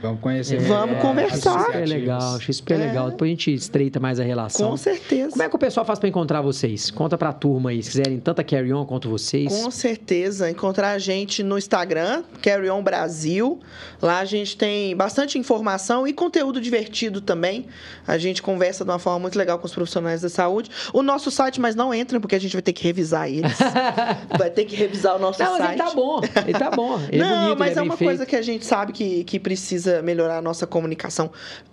Vamos 0.00 0.20
conhecer. 0.20 0.56
É, 0.56 0.58
vamos 0.60 0.98
conversar. 1.00 1.66
Super 1.66 1.86
legal, 1.86 2.36
achei 2.36 2.54
super 2.54 2.74
é. 2.74 2.86
legal. 2.86 3.10
Depois 3.10 3.28
a 3.28 3.32
gente 3.32 3.52
estreita 3.52 4.00
mais 4.00 4.18
a 4.18 4.22
relação. 4.22 4.70
Com 4.70 4.76
certeza. 4.76 5.30
Como 5.32 5.42
é 5.42 5.48
que 5.48 5.56
o 5.56 5.58
pessoal 5.58 5.84
faz 5.84 5.98
para 5.98 6.08
encontrar 6.08 6.40
vocês? 6.40 6.90
Conta 6.90 7.18
para 7.18 7.30
a 7.30 7.32
turma 7.32 7.70
aí, 7.70 7.82
se 7.82 7.90
quiserem 7.90 8.18
tanto 8.18 8.40
a 8.40 8.44
Carry 8.44 8.72
On 8.72 8.86
quanto 8.86 9.10
vocês. 9.10 9.52
Com 9.52 9.70
certeza. 9.70 10.50
Encontrar 10.50 10.92
a 10.92 10.98
gente 10.98 11.42
no 11.42 11.58
Instagram, 11.58 12.22
Carry 12.40 12.70
On 12.70 12.82
Brasil. 12.82 13.60
Lá 14.00 14.20
a 14.20 14.24
gente 14.24 14.56
tem 14.56 14.96
bastante 14.96 15.38
informação 15.38 16.06
e 16.06 16.12
conteúdo 16.12 16.60
divertido 16.60 17.20
também. 17.20 17.66
A 18.06 18.16
gente 18.16 18.42
conversa 18.42 18.84
de 18.84 18.90
uma 18.90 18.98
forma 18.98 19.18
muito 19.18 19.38
legal 19.38 19.58
com 19.58 19.66
os 19.66 19.74
profissionais 19.74 20.22
da 20.22 20.28
saúde. 20.28 20.70
O 20.92 21.02
nosso 21.02 21.30
site, 21.30 21.60
mas 21.60 21.74
não 21.74 21.92
entra, 21.92 22.18
porque 22.20 22.34
a 22.34 22.40
gente 22.40 22.52
vai 22.52 22.62
ter 22.62 22.72
que 22.72 22.84
revisar 22.84 23.28
eles. 23.28 23.58
vai 24.38 24.50
ter 24.50 24.64
que 24.64 24.76
revisar 24.76 25.16
o 25.16 25.18
nosso 25.18 25.42
não, 25.42 25.58
site. 25.58 25.60
Não, 25.60 25.66
mas 25.66 25.78
ele 25.78 25.88
tá 25.88 25.94
bom. 25.94 26.20
Ele 26.46 26.58
tá 26.58 26.70
bom. 26.70 27.00
Ele 27.10 27.22
é 27.22 27.24
não, 27.24 27.36
é 27.36 27.40
bonito, 27.40 27.58
mas 27.58 27.76
é, 27.76 27.80
é 27.80 27.82
uma 27.82 27.96
feito. 27.96 28.08
coisa 28.08 28.26
que 28.26 28.36
a 28.36 28.42
gente 28.42 28.64
sabe 28.64 28.92
que, 28.92 29.24
que 29.24 29.38
precisa 29.38 29.79
precisa 29.80 30.02
melhorar 30.02 30.38
a 30.38 30.42
nossa 30.42 30.66
comunicação. 30.66 31.30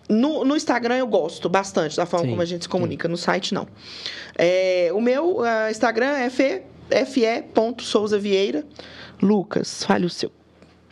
No, 0.10 0.46
no 0.46 0.56
Instagram 0.56 0.96
eu 0.96 1.08
gosto 1.08 1.50
bastante 1.50 1.98
da 1.98 2.06
forma 2.06 2.26
sim, 2.26 2.32
como 2.32 2.42
a 2.42 2.46
gente 2.46 2.64
se 2.64 2.70
comunica, 2.70 3.08
sim. 3.08 3.12
no 3.12 3.18
site 3.18 3.54
não. 3.54 3.68
É, 4.38 4.90
o 4.94 5.02
meu 5.02 5.40
uh, 5.40 5.70
Instagram 5.70 6.12
é 6.12 6.30
fe, 6.30 6.62
fe.souzavieira. 7.06 8.64
Lucas, 9.22 9.84
fale 9.84 10.06
o 10.06 10.10
seu. 10.10 10.32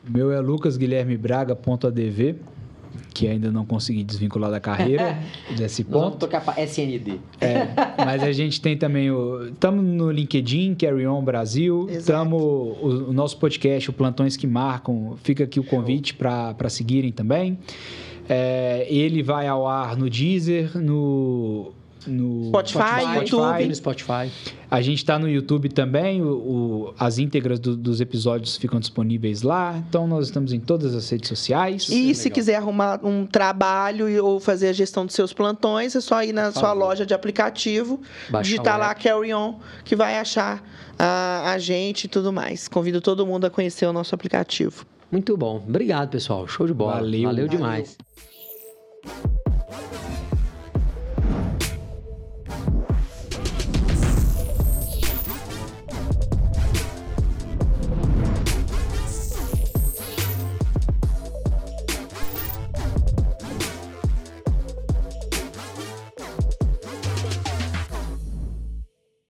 O 0.07 0.11
meu 0.11 0.31
é 0.31 0.39
lucasguilhermebraga.adv 0.39 2.35
que 3.15 3.29
ainda 3.29 3.49
não 3.49 3.65
consegui 3.65 4.03
desvincular 4.03 4.51
da 4.51 4.59
carreira 4.59 5.17
desse 5.55 5.85
ponto. 5.85 5.99
vamos 5.99 6.15
tocar 6.17 6.43
para 6.43 6.61
SND. 6.61 7.17
É, 7.39 7.67
mas 8.05 8.21
a 8.21 8.33
gente 8.33 8.59
tem 8.59 8.77
também 8.77 9.09
o... 9.09 9.47
Estamos 9.47 9.85
no 9.85 10.11
LinkedIn, 10.11 10.75
Carry 10.75 11.07
On 11.07 11.23
Brasil. 11.23 11.87
Estamos... 11.89 12.43
O, 12.43 13.05
o, 13.09 13.13
nosso 13.13 13.37
podcast, 13.37 13.89
o 13.89 13.93
Plantões 13.93 14.35
que 14.35 14.45
Marcam, 14.45 15.15
fica 15.23 15.45
aqui 15.45 15.61
o 15.61 15.63
convite 15.63 16.13
para 16.13 16.67
seguirem 16.67 17.13
também. 17.13 17.57
É, 18.27 18.85
ele 18.89 19.23
vai 19.23 19.47
ao 19.47 19.65
ar 19.65 19.95
no 19.95 20.09
Deezer, 20.09 20.77
no 20.77 21.71
no 22.07 22.47
Spotify, 22.47 22.79
Spotify 22.79 23.17
YouTube. 23.19 23.65
No 23.67 23.75
Spotify. 23.75 24.31
A 24.69 24.81
gente 24.81 24.97
está 24.97 25.17
no 25.17 25.29
YouTube 25.29 25.69
também. 25.69 26.21
O, 26.21 26.27
o 26.27 26.93
as 26.97 27.17
íntegras 27.17 27.59
do, 27.59 27.75
dos 27.75 28.01
episódios 28.01 28.57
ficam 28.57 28.79
disponíveis 28.79 29.41
lá. 29.41 29.81
Então, 29.87 30.07
nós 30.07 30.25
estamos 30.25 30.53
em 30.53 30.59
todas 30.59 30.95
as 30.95 31.09
redes 31.09 31.29
sociais. 31.29 31.87
E 31.89 32.11
é 32.11 32.13
se 32.13 32.29
quiser 32.29 32.55
arrumar 32.55 32.99
um 33.03 33.25
trabalho 33.25 34.25
ou 34.25 34.39
fazer 34.39 34.69
a 34.69 34.73
gestão 34.73 35.05
dos 35.05 35.15
seus 35.15 35.33
plantões, 35.33 35.95
é 35.95 36.01
só 36.01 36.23
ir 36.23 36.33
na 36.33 36.51
sua 36.51 36.73
loja 36.73 37.05
de 37.05 37.13
aplicativo, 37.13 38.01
Baixa 38.29 38.49
digitar 38.49 38.79
lá 38.79 38.93
Carry 38.93 39.33
On, 39.33 39.59
que 39.83 39.95
vai 39.95 40.17
achar 40.17 40.63
a, 40.97 41.51
a 41.51 41.57
gente 41.57 42.05
e 42.05 42.07
tudo 42.07 42.31
mais. 42.31 42.67
Convido 42.67 43.01
todo 43.01 43.25
mundo 43.25 43.45
a 43.45 43.49
conhecer 43.49 43.85
o 43.85 43.93
nosso 43.93 44.15
aplicativo. 44.15 44.85
Muito 45.11 45.37
bom. 45.37 45.63
Obrigado, 45.67 46.09
pessoal. 46.09 46.47
Show 46.47 46.67
de 46.67 46.73
bola. 46.73 46.95
Valeu, 46.95 47.23
Valeu 47.23 47.47
demais. 47.47 47.97
Valeu. 49.05 50.24